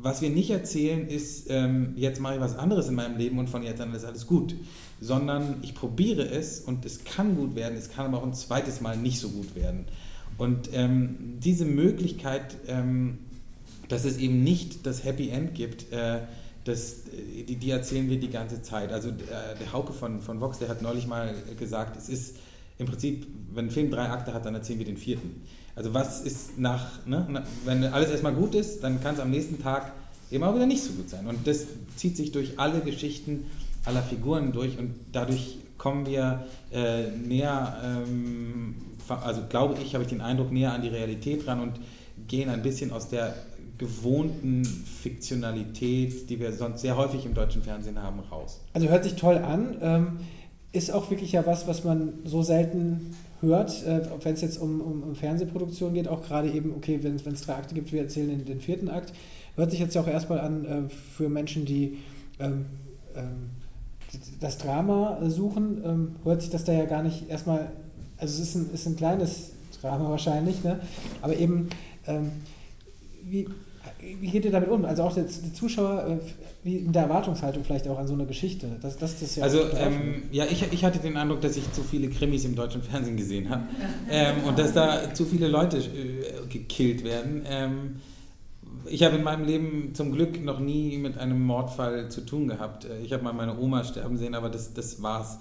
was 0.00 0.22
wir 0.22 0.30
nicht 0.30 0.50
erzählen, 0.50 1.06
ist, 1.06 1.46
ähm, 1.48 1.92
jetzt 1.96 2.20
mache 2.20 2.34
ich 2.34 2.40
was 2.40 2.56
anderes 2.56 2.88
in 2.88 2.94
meinem 2.94 3.16
Leben 3.16 3.38
und 3.38 3.48
von 3.48 3.62
jetzt 3.62 3.80
an 3.80 3.94
ist 3.94 4.04
alles 4.04 4.26
gut. 4.26 4.54
Sondern 5.00 5.56
ich 5.62 5.74
probiere 5.74 6.28
es 6.28 6.60
und 6.60 6.84
es 6.84 7.04
kann 7.04 7.36
gut 7.36 7.56
werden, 7.56 7.76
es 7.76 7.90
kann 7.90 8.06
aber 8.06 8.18
auch 8.18 8.26
ein 8.26 8.34
zweites 8.34 8.80
Mal 8.80 8.96
nicht 8.96 9.18
so 9.18 9.28
gut 9.30 9.56
werden. 9.56 9.86
Und 10.38 10.70
ähm, 10.72 11.38
diese 11.42 11.64
Möglichkeit, 11.64 12.56
ähm, 12.68 13.18
dass 13.88 14.04
es 14.04 14.16
eben 14.18 14.42
nicht 14.42 14.86
das 14.86 15.04
Happy 15.04 15.28
End 15.28 15.54
gibt, 15.54 15.92
äh, 15.92 16.20
das, 16.64 16.98
die, 17.48 17.56
die 17.56 17.70
erzählen 17.70 18.08
wir 18.08 18.18
die 18.18 18.30
ganze 18.30 18.62
Zeit. 18.62 18.92
Also 18.92 19.08
äh, 19.08 19.12
der 19.60 19.72
Hauke 19.72 19.92
von, 19.92 20.20
von 20.20 20.40
Vox, 20.40 20.58
der 20.58 20.68
hat 20.68 20.82
neulich 20.82 21.06
mal 21.06 21.34
gesagt, 21.58 21.96
es 21.96 22.08
ist 22.08 22.36
im 22.78 22.86
Prinzip, 22.86 23.26
wenn 23.52 23.66
ein 23.66 23.70
Film 23.70 23.90
drei 23.90 24.08
Akte 24.08 24.32
hat, 24.32 24.46
dann 24.46 24.54
erzählen 24.54 24.78
wir 24.78 24.86
den 24.86 24.96
vierten. 24.96 25.42
Also 25.74 25.94
was 25.94 26.20
ist 26.20 26.58
nach, 26.58 27.04
ne, 27.06 27.44
wenn 27.64 27.84
alles 27.84 28.10
erstmal 28.10 28.34
gut 28.34 28.54
ist, 28.54 28.82
dann 28.84 29.02
kann 29.02 29.14
es 29.14 29.20
am 29.20 29.30
nächsten 29.30 29.62
Tag 29.62 29.92
auch 30.40 30.54
wieder 30.54 30.66
nicht 30.66 30.82
so 30.82 30.92
gut 30.92 31.10
sein. 31.10 31.26
Und 31.26 31.46
das 31.46 31.66
zieht 31.96 32.16
sich 32.16 32.32
durch 32.32 32.58
alle 32.58 32.80
Geschichten 32.80 33.46
aller 33.84 34.02
Figuren 34.02 34.52
durch 34.52 34.78
und 34.78 34.94
dadurch 35.12 35.58
kommen 35.76 36.06
wir 36.06 36.46
äh, 36.72 37.10
näher, 37.10 37.76
ähm, 37.84 38.76
also 39.08 39.42
glaube 39.48 39.76
ich, 39.82 39.94
habe 39.94 40.04
ich 40.04 40.10
den 40.10 40.20
Eindruck, 40.20 40.52
näher 40.52 40.72
an 40.72 40.82
die 40.82 40.88
Realität 40.88 41.46
ran 41.46 41.60
und 41.60 41.72
gehen 42.28 42.48
ein 42.48 42.62
bisschen 42.62 42.92
aus 42.92 43.08
der 43.08 43.34
gewohnten 43.78 44.64
Fiktionalität, 44.64 46.30
die 46.30 46.38
wir 46.38 46.52
sonst 46.52 46.82
sehr 46.82 46.96
häufig 46.96 47.26
im 47.26 47.34
deutschen 47.34 47.62
Fernsehen 47.62 48.00
haben, 48.00 48.20
raus. 48.30 48.60
Also 48.72 48.88
hört 48.88 49.02
sich 49.02 49.16
toll 49.16 49.38
an. 49.38 49.76
Ähm, 49.80 50.18
ist 50.72 50.90
auch 50.90 51.10
wirklich 51.10 51.32
ja 51.32 51.46
was, 51.46 51.66
was 51.66 51.84
man 51.84 52.14
so 52.24 52.42
selten 52.42 53.14
hört, 53.40 53.84
äh, 53.86 54.00
wenn 54.22 54.34
es 54.34 54.40
jetzt 54.40 54.58
um, 54.58 54.80
um, 54.80 55.02
um, 55.02 55.14
Fernsehproduktion 55.14 55.94
geht, 55.94 56.08
auch 56.08 56.22
gerade 56.22 56.50
eben, 56.50 56.72
okay, 56.74 57.00
wenn 57.02 57.16
es 57.16 57.42
drei 57.42 57.54
Akte 57.54 57.74
gibt, 57.74 57.92
wir 57.92 58.02
erzählen 58.02 58.28
den, 58.28 58.44
den, 58.44 58.60
vierten 58.60 58.88
Akt, 58.88 59.12
hört 59.56 59.70
sich 59.70 59.80
jetzt 59.80 59.94
ja 59.94 60.00
auch 60.00 60.06
erstmal 60.06 60.40
an 60.40 60.64
äh, 60.64 60.88
für 60.88 61.28
Menschen, 61.28 61.64
die 61.66 61.98
ähm, 62.38 62.66
ähm, 63.14 63.50
das 64.40 64.58
Drama 64.58 65.18
suchen, 65.28 65.82
ähm, 65.84 66.16
hört 66.24 66.42
sich 66.42 66.50
das 66.50 66.64
da 66.64 66.72
ja 66.72 66.84
gar 66.84 67.02
nicht 67.02 67.28
erstmal, 67.28 67.72
also 68.18 68.42
es 68.42 68.48
ist 68.48 68.54
ein, 68.54 68.70
ist 68.72 68.86
ein 68.86 68.96
kleines 68.96 69.50
Drama 69.80 70.08
wahrscheinlich, 70.10 70.62
ne? 70.62 70.80
aber 71.20 71.36
eben, 71.36 71.68
ähm, 72.06 72.30
wie, 73.24 73.48
wie 74.20 74.30
geht 74.30 74.44
ihr 74.44 74.50
damit 74.50 74.68
um? 74.68 74.84
Also 74.84 75.04
auch 75.04 75.14
der, 75.14 75.24
die 75.24 75.52
Zuschauer, 75.52 76.06
äh, 76.06 76.18
wie 76.64 76.76
in 76.76 76.92
der 76.92 77.02
Erwartungshaltung 77.02 77.64
vielleicht 77.64 77.86
auch 77.88 77.98
an 77.98 78.06
so 78.06 78.14
eine 78.14 78.26
Geschichte. 78.26 78.66
Das, 78.80 78.96
das, 78.96 79.20
das 79.20 79.36
ja 79.36 79.44
also 79.44 79.60
ähm, 79.76 80.24
ja, 80.32 80.44
ich, 80.44 80.64
ich 80.72 80.84
hatte 80.84 80.98
den 80.98 81.16
Eindruck, 81.16 81.40
dass 81.40 81.56
ich 81.56 81.72
zu 81.72 81.82
viele 81.82 82.08
Krimis 82.08 82.44
im 82.44 82.54
deutschen 82.54 82.82
Fernsehen 82.82 83.16
gesehen 83.16 83.48
habe 83.48 83.62
ähm, 84.10 84.44
und 84.46 84.58
dass 84.58 84.72
da 84.72 85.14
zu 85.14 85.24
viele 85.24 85.48
Leute 85.48 85.78
äh, 85.78 86.46
gekillt 86.48 87.04
werden. 87.04 87.42
Ähm, 87.48 87.96
ich 88.86 89.04
habe 89.04 89.16
in 89.16 89.22
meinem 89.22 89.44
Leben 89.44 89.94
zum 89.94 90.12
Glück 90.12 90.42
noch 90.42 90.58
nie 90.58 90.96
mit 90.98 91.18
einem 91.18 91.40
Mordfall 91.44 92.10
zu 92.10 92.22
tun 92.22 92.48
gehabt. 92.48 92.84
Äh, 92.84 93.02
ich 93.04 93.12
habe 93.12 93.22
mal 93.22 93.32
meine 93.32 93.58
Oma 93.58 93.84
sterben 93.84 94.16
sehen, 94.16 94.34
aber 94.34 94.48
das, 94.48 94.74
das 94.74 95.02
war's. 95.02 95.38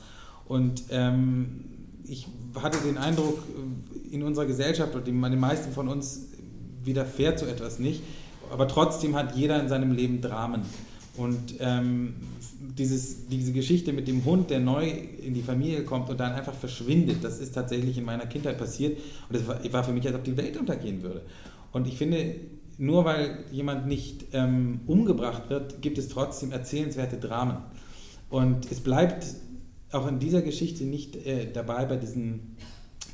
Und 0.48 0.84
ähm, 0.92 1.66
ich 2.08 2.28
hatte 2.62 2.78
den 2.86 2.98
Eindruck, 2.98 3.40
äh, 3.40 4.14
in 4.14 4.24
unserer 4.24 4.46
Gesellschaft 4.46 4.94
und 4.94 5.08
den 5.08 5.20
meisten 5.20 5.72
von 5.72 5.88
uns 5.88 6.28
widerfährt 6.84 7.40
so 7.40 7.46
etwas 7.46 7.80
nicht 7.80 8.02
aber 8.52 8.68
trotzdem 8.68 9.16
hat 9.16 9.36
jeder 9.36 9.60
in 9.60 9.70
seinem 9.70 9.92
Leben 9.92 10.22
Dramen. 10.22 10.62
Und 11.18 11.56
ähm, 11.60 12.14
dieses, 12.78 13.28
diese 13.28 13.52
Geschichte 13.52 13.92
mit 13.92 14.08
dem 14.08 14.24
Hund, 14.24 14.50
der 14.50 14.60
neu 14.60 14.90
in 14.90 15.34
die 15.34 15.42
Familie 15.42 15.84
kommt 15.84 16.10
und 16.10 16.20
dann 16.20 16.34
einfach 16.34 16.54
verschwindet, 16.54 17.24
das 17.24 17.40
ist 17.40 17.54
tatsächlich 17.54 17.98
in 17.98 18.06
meiner 18.06 18.26
Kindheit 18.26 18.58
passiert. 18.58 18.98
Und 19.30 19.36
es 19.36 19.48
war, 19.48 19.74
war, 19.74 19.84
für 19.84 19.92
mich, 19.92 20.06
als 20.08 20.16
ob 20.16 20.24
die 20.24 20.38
Welt 20.38 20.58
untergehen 20.58 21.02
würde. 21.02 21.22
Und 21.72 21.88
ich 21.88 21.98
finde, 21.98 22.36
nur 22.78 23.06
weil 23.06 23.44
jemand 23.52 23.88
nicht 23.88 24.28
ähm, 24.34 24.82
umgebracht 24.88 25.50
wird, 25.50 25.82
gibt 25.82 25.98
es 25.98 26.10
trotzdem 26.10 26.52
erzählenswerte 26.52 27.18
Dramen. 27.18 27.58
Und 28.30 28.72
es 28.72 28.80
bleibt 28.80 29.26
auch 29.92 30.08
in 30.08 30.20
dieser 30.20 30.42
Geschichte 30.42 30.86
nicht 30.86 31.16
äh, 31.16 31.52
dabei 31.52 31.86
bei 31.86 31.98
diesen 31.98 32.56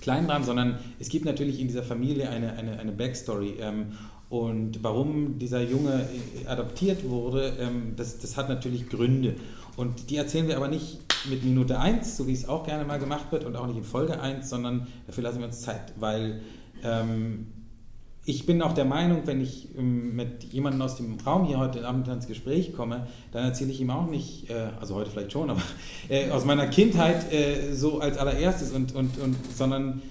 kleinen 0.01 0.27
Dramen, 0.27 0.45
sondern 0.45 0.79
es 0.99 1.09
gibt 1.09 1.25
natürlich 1.25 1.59
in 1.59 1.67
dieser 1.67 1.83
Familie 1.83 2.29
eine, 2.29 2.53
eine, 2.53 2.79
eine 2.79 2.91
Backstory. 2.91 3.55
Ähm, 3.59 3.87
und 4.29 4.83
warum 4.83 5.39
dieser 5.39 5.61
Junge 5.61 6.07
äh, 6.43 6.47
adoptiert 6.47 7.07
wurde, 7.07 7.53
ähm, 7.59 7.93
das, 7.95 8.19
das 8.19 8.35
hat 8.35 8.49
natürlich 8.49 8.89
Gründe. 8.89 9.35
Und 9.77 10.09
die 10.09 10.17
erzählen 10.17 10.47
wir 10.47 10.57
aber 10.57 10.67
nicht 10.67 10.99
mit 11.29 11.43
Minute 11.43 11.79
1, 11.79 12.17
so 12.17 12.27
wie 12.27 12.33
es 12.33 12.47
auch 12.47 12.65
gerne 12.65 12.83
mal 12.83 12.99
gemacht 12.99 13.31
wird, 13.31 13.45
und 13.45 13.55
auch 13.55 13.67
nicht 13.67 13.77
in 13.77 13.83
Folge 13.83 14.19
1, 14.19 14.49
sondern 14.49 14.87
dafür 15.05 15.23
lassen 15.23 15.39
wir 15.39 15.45
uns 15.45 15.61
Zeit, 15.61 15.93
weil 15.97 16.41
ähm, 16.83 17.47
ich 18.25 18.45
bin 18.45 18.61
auch 18.61 18.73
der 18.73 18.83
Meinung, 18.83 19.21
wenn 19.23 19.39
ich 19.39 19.69
ähm, 19.77 20.13
mit 20.13 20.43
jemandem 20.43 20.81
aus 20.81 20.97
dem 20.97 21.17
Raum 21.25 21.45
hier 21.45 21.59
heute 21.59 21.87
Abend 21.87 22.09
ins 22.09 22.27
Gespräch 22.27 22.73
komme, 22.73 23.07
dann 23.31 23.45
erzähle 23.45 23.71
ich 23.71 23.79
ihm 23.79 23.89
auch 23.89 24.09
nicht, 24.09 24.49
äh, 24.49 24.71
also 24.81 24.95
heute 24.95 25.09
vielleicht 25.09 25.31
schon, 25.31 25.49
aber 25.49 25.61
äh, 26.09 26.29
aus 26.31 26.43
meiner 26.43 26.67
Kindheit 26.67 27.31
äh, 27.31 27.73
so 27.73 28.01
als 28.01 28.17
allererstes, 28.17 28.71
und, 28.71 28.93
und, 28.93 29.17
und, 29.19 29.37
sondern 29.55 30.01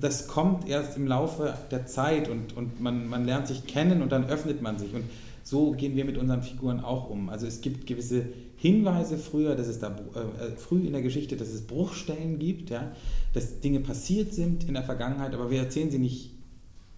das 0.00 0.28
kommt 0.28 0.68
erst 0.68 0.96
im 0.96 1.06
Laufe 1.06 1.54
der 1.70 1.86
Zeit 1.86 2.28
und, 2.28 2.56
und 2.56 2.80
man, 2.80 3.08
man 3.08 3.24
lernt 3.24 3.46
sich 3.46 3.66
kennen 3.66 4.02
und 4.02 4.12
dann 4.12 4.26
öffnet 4.26 4.62
man 4.62 4.78
sich. 4.78 4.94
Und 4.94 5.04
so 5.42 5.72
gehen 5.72 5.94
wir 5.94 6.04
mit 6.04 6.16
unseren 6.16 6.42
Figuren 6.42 6.80
auch 6.80 7.10
um. 7.10 7.28
Also 7.28 7.46
es 7.46 7.60
gibt 7.60 7.86
gewisse 7.86 8.24
Hinweise 8.56 9.18
früher, 9.18 9.54
dass 9.54 9.68
es 9.68 9.78
da 9.78 9.88
äh, 9.88 10.44
äh, 10.44 10.56
früh 10.56 10.86
in 10.86 10.92
der 10.92 11.02
Geschichte, 11.02 11.36
dass 11.36 11.48
es 11.48 11.66
Bruchstellen 11.66 12.38
gibt, 12.38 12.70
ja, 12.70 12.92
dass 13.32 13.60
Dinge 13.60 13.80
passiert 13.80 14.32
sind 14.32 14.64
in 14.64 14.74
der 14.74 14.82
Vergangenheit, 14.82 15.34
aber 15.34 15.50
wir 15.50 15.60
erzählen 15.60 15.90
sie 15.90 15.98
nicht 15.98 16.30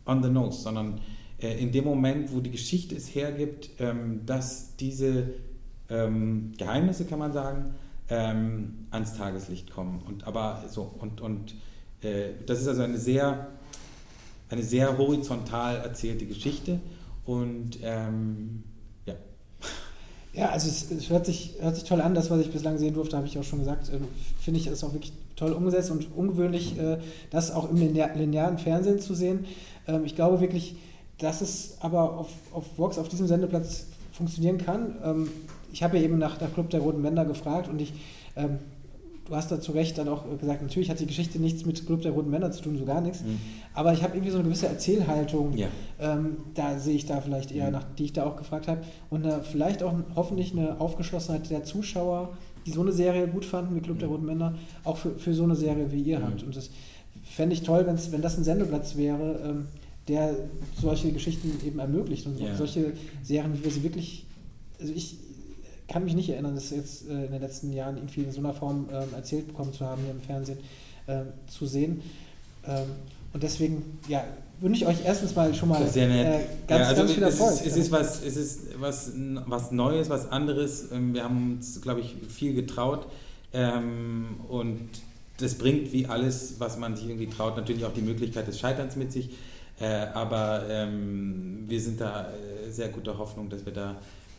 on 0.07 0.23
the 0.23 0.31
nose, 0.31 0.63
sondern 0.63 1.01
äh, 1.43 1.61
in 1.61 1.73
dem 1.73 1.85
Moment, 1.85 2.33
wo 2.33 2.41
die 2.41 2.51
Geschichte 2.51 2.95
es 2.95 3.15
hergibt, 3.15 3.71
ähm, 3.81 4.21
dass 4.25 4.77
diese 4.77 5.35
ähm, 5.91 6.53
Geheimnisse, 6.57 7.05
kann 7.05 7.19
man 7.19 7.33
sagen, 7.33 7.75
ähm, 8.09 8.87
ans 8.91 9.15
Tageslicht 9.15 9.71
kommen. 9.71 10.01
Und 10.07 10.27
aber 10.27 10.65
so 10.69 10.95
und 10.99 11.21
und 11.21 11.55
das 12.01 12.61
ist 12.61 12.69
also 12.69 12.83
eine 12.83 12.99
sehr, 12.99 13.49
eine 14.51 14.63
sehr 14.63 14.97
horizontal 14.97 15.77
erzählte 15.79 16.27
Geschichte 16.27 16.81
und 17.25 17.79
ähm, 17.83 18.63
ja. 19.07 19.15
Ja, 20.33 20.51
also 20.51 20.69
es, 20.69 20.91
es, 20.91 21.11
hört, 21.11 21.27
sich, 21.27 21.57
hört 21.61 21.75
sich 21.75 21.85
toll 21.85 22.01
an, 22.01 22.15
das, 22.15 22.31
was 22.31 22.41
ich 22.41 22.51
bislang 22.51 22.79
sehen 22.79 22.95
durfte, 22.95 23.17
habe 23.17 23.27
ich 23.27 23.39
auch 23.39 23.45
schon 23.45 23.59
gesagt, 23.59 23.89
äh, 23.89 23.99
finde 24.41 24.61
ich, 24.61 24.67
ist 24.67 24.85
auch 24.85 24.93
wirklich 24.93 25.13
toll 25.37 25.53
umgesetzt 25.53 25.91
und 25.91 26.07
ungewöhnlich, 26.17 26.79
äh, 26.79 26.99
das 27.31 27.51
auch 27.51 27.71
im 27.71 27.77
linearen 27.77 28.59
Fernsehen 28.59 29.01
zu 29.01 29.15
sehen. 29.15 29.47
Ähm, 29.87 30.05
ich 30.05 30.15
glaube 30.15 30.41
wirklich, 30.41 30.77
dass 31.19 31.41
es 31.41 31.77
aber 31.81 32.19
auf, 32.19 32.29
auf 32.53 32.65
Vox, 32.77 32.99
auf 32.99 33.09
diesem 33.09 33.27
Sendeplatz 33.27 33.87
funktionieren 34.13 34.59
kann. 34.59 34.97
Ähm, 35.05 35.29
ich 35.73 35.83
habe 35.83 35.99
ja 35.99 36.05
eben 36.05 36.19
nach 36.19 36.39
der 36.39 36.49
Club 36.49 36.71
der 36.71 36.81
Roten 36.81 37.03
Bänder 37.03 37.25
gefragt 37.25 37.69
und 37.69 37.81
ich 37.81 37.93
ähm, 38.37 38.59
du 39.29 39.37
hast 39.37 39.51
da 39.51 39.61
zu 39.61 39.73
Recht 39.73 39.99
dann 39.99 40.09
auch 40.09 40.25
gesagt, 40.39 40.63
natürlich 40.63 40.91
hat 40.91 41.01
die 41.01 41.07
Geschichte 41.07 41.39
nichts 41.39 41.65
mit 41.67 41.87
Club 41.87 42.03
der 42.03 42.13
Roten 42.13 42.31
Männer 42.31 42.51
zu 42.51 42.63
tun, 42.63 42.79
so 42.79 42.85
gar 42.85 43.01
nichts. 43.01 43.23
Mhm. 43.23 43.39
Aber 43.75 43.93
ich 43.93 44.03
habe 44.03 44.15
irgendwie 44.15 44.31
so 44.31 44.39
eine 44.39 44.45
gewisse 44.45 44.67
Erzählhaltung, 44.67 45.57
ja. 45.57 45.69
ähm, 46.01 46.39
da 46.55 46.79
sehe 46.79 46.95
ich 46.95 47.07
da 47.07 47.21
vielleicht 47.21 47.53
eher, 47.53 47.67
mhm. 47.67 47.73
nach 47.73 47.85
die 47.99 48.05
ich 48.05 48.13
da 48.13 48.25
auch 48.25 48.37
gefragt 48.37 48.69
habe. 48.69 48.81
Und 49.11 49.25
eine, 49.25 49.43
vielleicht 49.43 49.83
auch 49.83 49.95
hoffentlich 50.17 50.53
eine 50.53 50.81
Aufgeschlossenheit 50.81 51.51
der 51.51 51.65
Zuschauer, 51.65 52.37
die 52.67 52.73
so 52.73 52.81
eine 52.81 52.93
Serie 52.93 53.29
gut 53.29 53.45
fanden 53.45 53.77
wie 53.77 53.81
Club 53.81 53.97
mhm. 53.97 54.01
der 54.01 54.09
Roten 54.09 54.27
Männer, 54.27 54.55
auch 54.85 54.97
für, 54.97 55.11
für 55.19 55.35
so 55.35 55.45
eine 55.45 55.57
Serie 55.57 55.93
wie 55.93 56.03
ihr 56.03 56.21
mhm. 56.21 56.25
habt. 56.25 56.43
Und 56.43 56.57
das 56.57 56.71
fände 57.23 57.55
ich 57.55 57.63
toll, 57.63 57.87
wenn 57.87 58.23
das 58.23 58.39
ein 58.39 58.45
Sendeplatz 58.45 58.97
wäre, 58.97 59.41
ähm, 59.45 59.67
der 60.09 60.35
solche 60.81 61.13
Geschichten 61.13 61.53
eben 61.67 61.79
ermöglicht 61.79 62.27
und 62.27 62.41
ja. 62.41 62.57
solche 62.57 62.95
Serien, 63.23 63.53
wie 63.59 63.65
wir 63.65 63.71
sie 63.71 63.83
wirklich, 63.83 64.25
also 64.81 64.93
ich, 64.95 65.19
kann 65.89 66.05
mich 66.05 66.15
nicht 66.15 66.29
erinnern, 66.29 66.55
das 66.55 66.71
jetzt 66.71 67.09
äh, 67.09 67.25
in 67.25 67.33
den 67.33 67.41
letzten 67.41 67.73
Jahren 67.73 67.97
irgendwie 67.97 68.23
in 68.23 68.33
so 68.33 68.41
einer 68.41 68.53
Form 68.53 68.89
äh, 68.91 69.17
erzählt 69.17 69.49
bekommen 69.49 69.73
zu 69.73 69.85
haben, 69.85 70.03
hier 70.03 70.13
im 70.13 70.21
Fernsehen 70.21 70.59
äh, 71.07 71.23
zu 71.49 71.67
sehen. 71.67 72.03
Ähm, 72.67 72.87
und 73.33 73.43
deswegen, 73.43 73.99
ja, 74.09 74.25
wünsche 74.61 74.85
ich 74.85 74.89
euch 74.89 75.05
erstens 75.05 75.35
mal 75.35 75.55
schon 75.55 75.69
mal 75.69 75.87
Sehr 75.89 76.09
nett. 76.09 76.27
Äh, 76.27 76.45
ganz, 76.67 76.81
ja, 76.81 76.89
also 76.89 77.03
ganz 77.03 77.13
viel 77.13 77.23
Erfolg. 77.23 77.53
Es 77.53 77.61
ist, 77.61 77.67
es 77.67 77.77
ist, 77.77 77.93
was, 77.93 78.23
es 78.23 78.37
ist 78.37 78.61
was, 78.79 79.13
was 79.47 79.71
Neues, 79.71 80.11
was 80.11 80.31
anderes. 80.31 80.91
Ähm, 80.93 81.15
wir 81.15 81.25
haben 81.25 81.55
uns, 81.57 81.81
glaube 81.81 82.01
ich, 82.01 82.15
viel 82.29 82.55
getraut. 82.55 83.07
Ähm, 83.53 84.41
und 84.49 84.89
das 85.39 85.55
bringt 85.55 85.93
wie 85.93 86.07
alles, 86.07 86.57
was 86.59 86.79
man 86.79 86.97
sich 86.97 87.07
irgendwie 87.07 87.29
traut, 87.29 87.57
natürlich 87.57 87.85
auch 87.85 87.95
die 87.95 88.03
Möglichkeit 88.03 88.47
des 88.47 88.59
Scheiterns 88.59 88.97
mit 88.97 89.13
sich. 89.13 89.31
Äh, 89.81 89.87
aber 90.13 90.65
ähm, 90.69 91.65
wir 91.69 91.81
sind 91.81 92.01
da 92.01 92.27
äh, 92.27 92.71
sehr 92.71 92.89
guter 92.89 93.17
Hoffnung, 93.17 93.49
dass 93.49 93.65
wir 93.65 93.73
da 93.73 93.97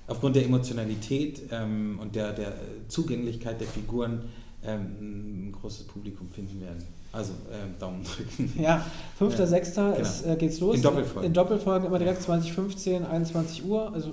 aufgrund 0.09 0.35
der 0.35 0.45
Emotionalität 0.45 1.43
ähm, 1.51 1.99
und 2.01 2.15
der, 2.15 2.33
der 2.33 2.53
Zugänglichkeit 2.87 3.59
der 3.61 3.67
Figuren 3.67 4.23
ähm, 4.63 5.49
ein 5.49 5.51
großes 5.51 5.87
Publikum 5.87 6.29
finden 6.29 6.59
werden. 6.61 6.83
Also 7.11 7.31
äh, 7.31 7.79
Daumen 7.79 8.03
drücken. 8.03 8.61
Ja, 8.61 8.85
5.6. 9.19 9.75
Ja, 9.75 9.91
genau. 9.91 10.33
äh, 10.33 10.35
geht's 10.37 10.59
los. 10.59 10.75
In 10.75 10.81
Doppelfolgen. 10.81 11.27
In 11.27 11.33
Doppelfolgen 11.33 11.87
immer 11.87 11.99
direkt 11.99 12.21
2015, 12.21 13.05
21 13.05 13.65
Uhr. 13.65 13.91
Also, 13.93 14.09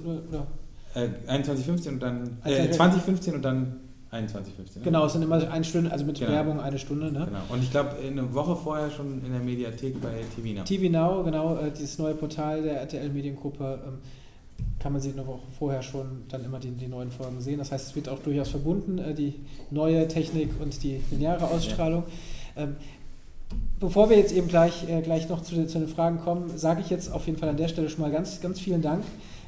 äh, 0.94 1.04
äh, 1.04 1.10
21.15 1.28 1.88
und 1.88 2.02
dann 2.02 2.38
äh, 2.44 2.70
2015 2.70 3.34
und 3.34 3.42
dann 3.42 3.80
21.15. 4.12 4.82
Genau, 4.84 5.06
es 5.06 5.12
sind 5.12 5.22
immer 5.22 5.50
eine 5.50 5.64
Stunde, 5.64 5.90
also 5.90 6.04
mit 6.04 6.18
genau. 6.18 6.30
Werbung 6.30 6.60
eine 6.60 6.78
Stunde. 6.78 7.12
Ne? 7.12 7.26
Genau. 7.26 7.40
Und 7.48 7.62
ich 7.62 7.70
glaube, 7.70 7.96
eine 7.96 8.32
Woche 8.34 8.56
vorher 8.56 8.90
schon 8.90 9.22
in 9.24 9.32
der 9.32 9.40
Mediathek 9.40 10.00
bei 10.00 10.22
TV 10.34 10.58
Now. 10.58 10.64
TV 10.64 10.90
Now, 10.90 11.22
genau, 11.24 11.56
äh, 11.56 11.70
dieses 11.70 11.98
neue 11.98 12.14
Portal 12.14 12.62
der 12.62 12.80
RTL 12.80 13.10
Mediengruppe. 13.10 13.80
Ähm, 13.86 13.98
kann 14.86 14.92
man 14.92 15.02
sie 15.02 15.10
eine 15.10 15.26
Woche 15.26 15.42
vorher 15.58 15.82
schon 15.82 16.22
dann 16.28 16.44
immer 16.44 16.60
die, 16.60 16.70
die 16.70 16.86
neuen 16.86 17.10
Folgen 17.10 17.40
sehen. 17.40 17.58
Das 17.58 17.72
heißt, 17.72 17.88
es 17.88 17.96
wird 17.96 18.08
auch 18.08 18.20
durchaus 18.20 18.50
verbunden, 18.50 18.98
äh, 18.98 19.14
die 19.14 19.34
neue 19.72 20.06
Technik 20.06 20.50
und 20.60 20.80
die 20.80 21.00
lineare 21.10 21.50
Ausstrahlung. 21.50 22.04
Ja. 22.54 22.62
Ähm, 22.62 22.76
bevor 23.80 24.10
wir 24.10 24.16
jetzt 24.16 24.32
eben 24.32 24.46
gleich, 24.46 24.88
äh, 24.88 25.02
gleich 25.02 25.28
noch 25.28 25.42
zu, 25.42 25.66
zu, 25.66 25.80
den 25.80 25.88
Fragen 25.88 26.20
kommen, 26.20 26.56
sage 26.56 26.82
ich 26.82 26.88
jetzt 26.88 27.10
auf 27.10 27.26
jeden 27.26 27.36
Fall 27.36 27.48
an 27.48 27.56
der 27.56 27.66
Stelle 27.66 27.90
schon 27.90 28.02
mal 28.02 28.12
ganz, 28.12 28.40
ganz 28.40 28.60
vielen 28.60 28.80
Dank, 28.80 29.02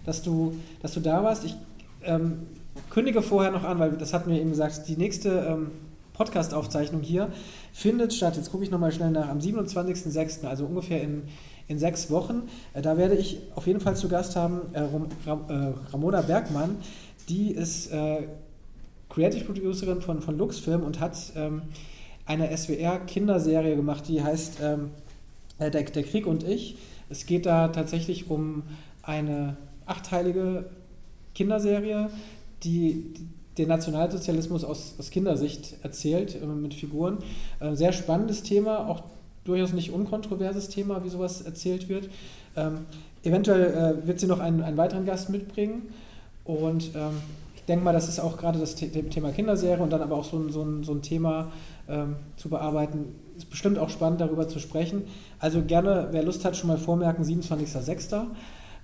dass 0.04 0.22
du, 0.22 0.56
dass 0.82 0.92
du 0.94 0.98
da 0.98 1.22
warst. 1.22 1.44
Ich 1.44 1.54
ähm, 2.02 2.48
kündige 2.90 3.22
vorher 3.22 3.52
noch 3.52 3.62
an, 3.62 3.78
weil 3.78 3.92
das 3.92 4.12
hatten 4.12 4.32
wir 4.32 4.40
eben 4.40 4.50
gesagt, 4.50 4.88
die 4.88 4.96
nächste 4.96 5.46
ähm, 5.48 5.70
Podcast-Aufzeichnung 6.14 7.02
hier 7.02 7.30
findet 7.72 8.12
statt, 8.12 8.36
jetzt 8.36 8.50
gucke 8.50 8.64
ich 8.64 8.72
nochmal 8.72 8.90
schnell 8.90 9.12
nach, 9.12 9.28
am 9.28 9.38
27.06., 9.38 10.44
also 10.46 10.64
ungefähr 10.64 11.00
in, 11.00 11.22
in 11.68 11.78
sechs 11.78 12.10
Wochen. 12.10 12.48
Äh, 12.72 12.82
da 12.82 12.96
werde 12.96 13.14
ich 13.14 13.38
auf 13.54 13.66
jeden 13.66 13.80
Fall 13.80 13.94
zu 13.96 14.08
Gast 14.08 14.34
haben 14.34 14.62
äh, 14.72 14.80
äh, 14.80 15.72
Ramona 15.92 16.22
Bergmann, 16.22 16.76
die 17.28 17.50
ist 17.50 17.90
Creative 19.10 19.44
Producerin 19.44 20.00
von, 20.00 20.22
von 20.22 20.38
Luxfilm 20.38 20.82
und 20.82 21.00
hat 21.00 21.16
ähm, 21.36 21.62
eine 22.24 22.54
SWR-Kinderserie 22.56 23.76
gemacht, 23.76 24.04
die 24.08 24.22
heißt 24.22 24.58
ähm, 24.62 24.90
äh, 25.58 25.70
der, 25.70 25.82
der 25.82 26.02
Krieg 26.04 26.26
und 26.26 26.42
ich. 26.42 26.76
Es 27.10 27.26
geht 27.26 27.46
da 27.46 27.68
tatsächlich 27.68 28.30
um 28.30 28.62
eine 29.02 29.56
achteilige 29.86 30.66
Kinderserie, 31.34 32.10
die 32.64 33.14
den 33.56 33.68
Nationalsozialismus 33.68 34.62
aus, 34.62 34.94
aus 34.98 35.10
Kindersicht 35.10 35.76
erzählt, 35.82 36.34
äh, 36.40 36.46
mit 36.46 36.74
Figuren. 36.74 37.18
Sehr 37.72 37.92
spannendes 37.92 38.42
Thema, 38.42 38.88
auch 38.88 39.02
durchaus 39.48 39.72
nicht 39.72 39.92
unkontroverses 39.92 40.68
Thema, 40.68 41.02
wie 41.04 41.08
sowas 41.08 41.40
erzählt 41.40 41.88
wird. 41.88 42.08
Ähm, 42.56 42.86
eventuell 43.22 43.96
äh, 44.02 44.06
wird 44.06 44.20
sie 44.20 44.26
noch 44.26 44.40
einen, 44.40 44.62
einen 44.62 44.76
weiteren 44.76 45.04
Gast 45.06 45.30
mitbringen. 45.30 45.82
Und 46.44 46.94
ähm, 46.94 47.20
ich 47.54 47.62
denke 47.64 47.84
mal, 47.84 47.92
das 47.92 48.08
ist 48.08 48.20
auch 48.20 48.36
gerade 48.36 48.58
das 48.58 48.76
The 48.76 48.88
Thema 48.88 49.30
Kinderserie 49.30 49.82
und 49.82 49.92
dann 49.92 50.02
aber 50.02 50.16
auch 50.16 50.24
so 50.24 50.38
ein, 50.38 50.50
so 50.50 50.62
ein, 50.62 50.84
so 50.84 50.92
ein 50.92 51.02
Thema 51.02 51.50
ähm, 51.88 52.16
zu 52.36 52.48
bearbeiten. 52.48 53.14
Ist 53.36 53.50
bestimmt 53.50 53.78
auch 53.78 53.90
spannend, 53.90 54.20
darüber 54.20 54.48
zu 54.48 54.58
sprechen. 54.58 55.04
Also 55.38 55.62
gerne, 55.62 56.08
wer 56.10 56.22
Lust 56.22 56.44
hat, 56.44 56.56
schon 56.56 56.68
mal 56.68 56.78
vormerken, 56.78 57.24
27.06. 57.24 58.26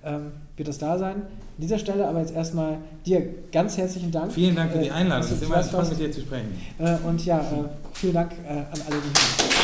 Ähm, 0.03 0.31
wird 0.55 0.67
das 0.67 0.77
da 0.77 0.99
sein. 0.99 1.15
An 1.15 1.61
dieser 1.61 1.79
Stelle 1.79 2.07
aber 2.07 2.19
jetzt 2.19 2.35
erstmal 2.35 2.77
dir 3.07 3.27
ganz 3.51 3.75
herzlichen 3.75 4.11
Dank. 4.11 4.31
Vielen 4.31 4.55
Dank 4.55 4.71
für 4.71 4.77
die 4.77 4.89
äh, 4.89 4.91
Einladung. 4.91 5.25
Es 5.25 5.31
ist 5.31 5.43
immer 5.43 5.63
spannend, 5.63 5.89
mit 5.89 5.99
dir 5.99 6.11
zu 6.11 6.21
sprechen. 6.21 6.55
Äh, 6.77 6.97
und 7.07 7.25
ja, 7.25 7.39
äh, 7.39 7.43
vielen 7.93 8.13
Dank 8.13 8.33
äh, 8.47 8.49
an 8.49 8.81
alle, 8.87 8.97
die 8.97 9.19
hier 9.19 9.47
sind. 9.47 9.54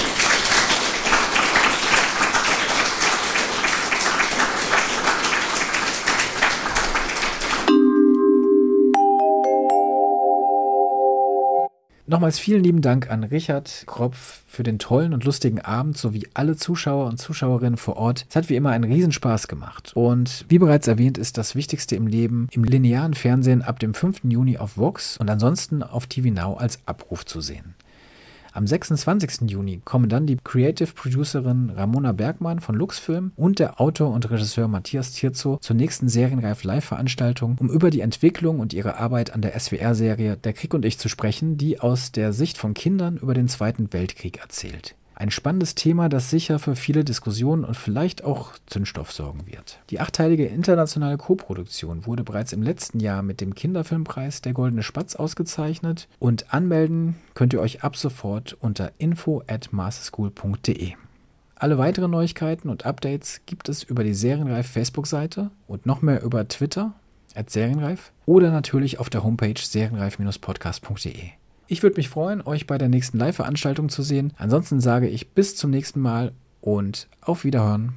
Nochmals 12.11 12.39
vielen 12.39 12.61
lieben 12.61 12.81
Dank 12.81 13.09
an 13.09 13.23
Richard 13.23 13.85
Kropf 13.87 14.43
für 14.45 14.63
den 14.63 14.79
tollen 14.79 15.13
und 15.13 15.23
lustigen 15.23 15.61
Abend 15.61 15.97
sowie 15.97 16.27
alle 16.33 16.57
Zuschauer 16.57 17.05
und 17.05 17.19
Zuschauerinnen 17.19 17.77
vor 17.77 17.95
Ort. 17.95 18.25
Es 18.29 18.35
hat 18.35 18.49
wie 18.49 18.57
immer 18.57 18.71
einen 18.71 18.83
Riesenspaß 18.83 19.47
gemacht. 19.47 19.93
Und 19.95 20.43
wie 20.49 20.59
bereits 20.59 20.89
erwähnt, 20.89 21.17
ist 21.17 21.37
das 21.37 21.55
Wichtigste 21.55 21.95
im 21.95 22.07
Leben 22.07 22.49
im 22.51 22.65
linearen 22.65 23.13
Fernsehen 23.13 23.61
ab 23.61 23.79
dem 23.79 23.93
5. 23.93 24.25
Juni 24.25 24.57
auf 24.57 24.75
Vox 24.75 25.15
und 25.19 25.29
ansonsten 25.29 25.83
auf 25.83 26.05
TV 26.05 26.31
Now 26.33 26.55
als 26.55 26.79
Abruf 26.85 27.25
zu 27.25 27.39
sehen. 27.39 27.75
Am 28.53 28.67
26. 28.67 29.49
Juni 29.49 29.81
kommen 29.85 30.09
dann 30.09 30.27
die 30.27 30.35
Creative 30.35 30.91
Producerin 30.93 31.69
Ramona 31.69 32.11
Bergmann 32.11 32.59
von 32.59 32.75
Luxfilm 32.75 33.31
und 33.37 33.59
der 33.59 33.79
Autor 33.79 34.11
und 34.11 34.29
Regisseur 34.29 34.67
Matthias 34.67 35.13
Tirzo 35.13 35.57
zur 35.61 35.77
nächsten 35.77 36.09
Serienreif 36.09 36.65
Live-Veranstaltung, 36.65 37.55
um 37.59 37.69
über 37.69 37.89
die 37.89 38.01
Entwicklung 38.01 38.59
und 38.59 38.73
ihre 38.73 38.97
Arbeit 38.97 39.33
an 39.33 39.41
der 39.41 39.57
SWR-Serie 39.57 40.35
Der 40.35 40.51
Krieg 40.51 40.73
und 40.73 40.83
ich 40.83 40.99
zu 40.99 41.07
sprechen, 41.07 41.57
die 41.57 41.79
aus 41.79 42.11
der 42.11 42.33
Sicht 42.33 42.57
von 42.57 42.73
Kindern 42.73 43.15
über 43.15 43.33
den 43.33 43.47
Zweiten 43.47 43.93
Weltkrieg 43.93 44.41
erzählt. 44.41 44.95
Ein 45.21 45.29
spannendes 45.29 45.75
Thema, 45.75 46.09
das 46.09 46.31
sicher 46.31 46.57
für 46.57 46.75
viele 46.75 47.03
Diskussionen 47.03 47.63
und 47.63 47.77
vielleicht 47.77 48.23
auch 48.23 48.53
Zündstoff 48.65 49.11
sorgen 49.11 49.45
wird. 49.45 49.77
Die 49.91 49.99
achteilige 49.99 50.47
internationale 50.47 51.17
Koproduktion 51.17 52.07
wurde 52.07 52.23
bereits 52.23 52.53
im 52.53 52.63
letzten 52.63 52.99
Jahr 52.99 53.21
mit 53.21 53.39
dem 53.39 53.53
Kinderfilmpreis 53.53 54.41
der 54.41 54.53
Goldene 54.53 54.81
Spatz 54.81 55.15
ausgezeichnet 55.15 56.07
und 56.17 56.51
anmelden 56.51 57.17
könnt 57.35 57.53
ihr 57.53 57.61
euch 57.61 57.83
ab 57.83 57.97
sofort 57.97 58.57
unter 58.61 58.93
info 58.97 59.43
at 59.45 59.71
masterschool.de. 59.71 60.93
Alle 61.53 61.77
weiteren 61.77 62.09
Neuigkeiten 62.09 62.67
und 62.67 62.87
Updates 62.87 63.41
gibt 63.45 63.69
es 63.69 63.83
über 63.83 64.03
die 64.03 64.15
Serienreif 64.15 64.65
Facebook-Seite 64.71 65.51
und 65.67 65.85
noch 65.85 66.01
mehr 66.01 66.23
über 66.23 66.47
Twitter 66.47 66.95
at 67.35 67.51
Serienreif 67.51 68.11
oder 68.25 68.49
natürlich 68.49 68.99
auf 68.99 69.11
der 69.11 69.23
Homepage 69.23 69.53
serienreif-podcast.de. 69.55 71.40
Ich 71.71 71.83
würde 71.83 71.95
mich 71.95 72.09
freuen, 72.09 72.45
euch 72.45 72.67
bei 72.67 72.77
der 72.77 72.89
nächsten 72.89 73.17
Live-Veranstaltung 73.17 73.87
zu 73.87 74.03
sehen. 74.03 74.33
Ansonsten 74.35 74.81
sage 74.81 75.07
ich 75.07 75.29
bis 75.29 75.55
zum 75.55 75.71
nächsten 75.71 76.01
Mal 76.01 76.33
und 76.59 77.07
auf 77.21 77.45
Wiederhören. 77.45 77.93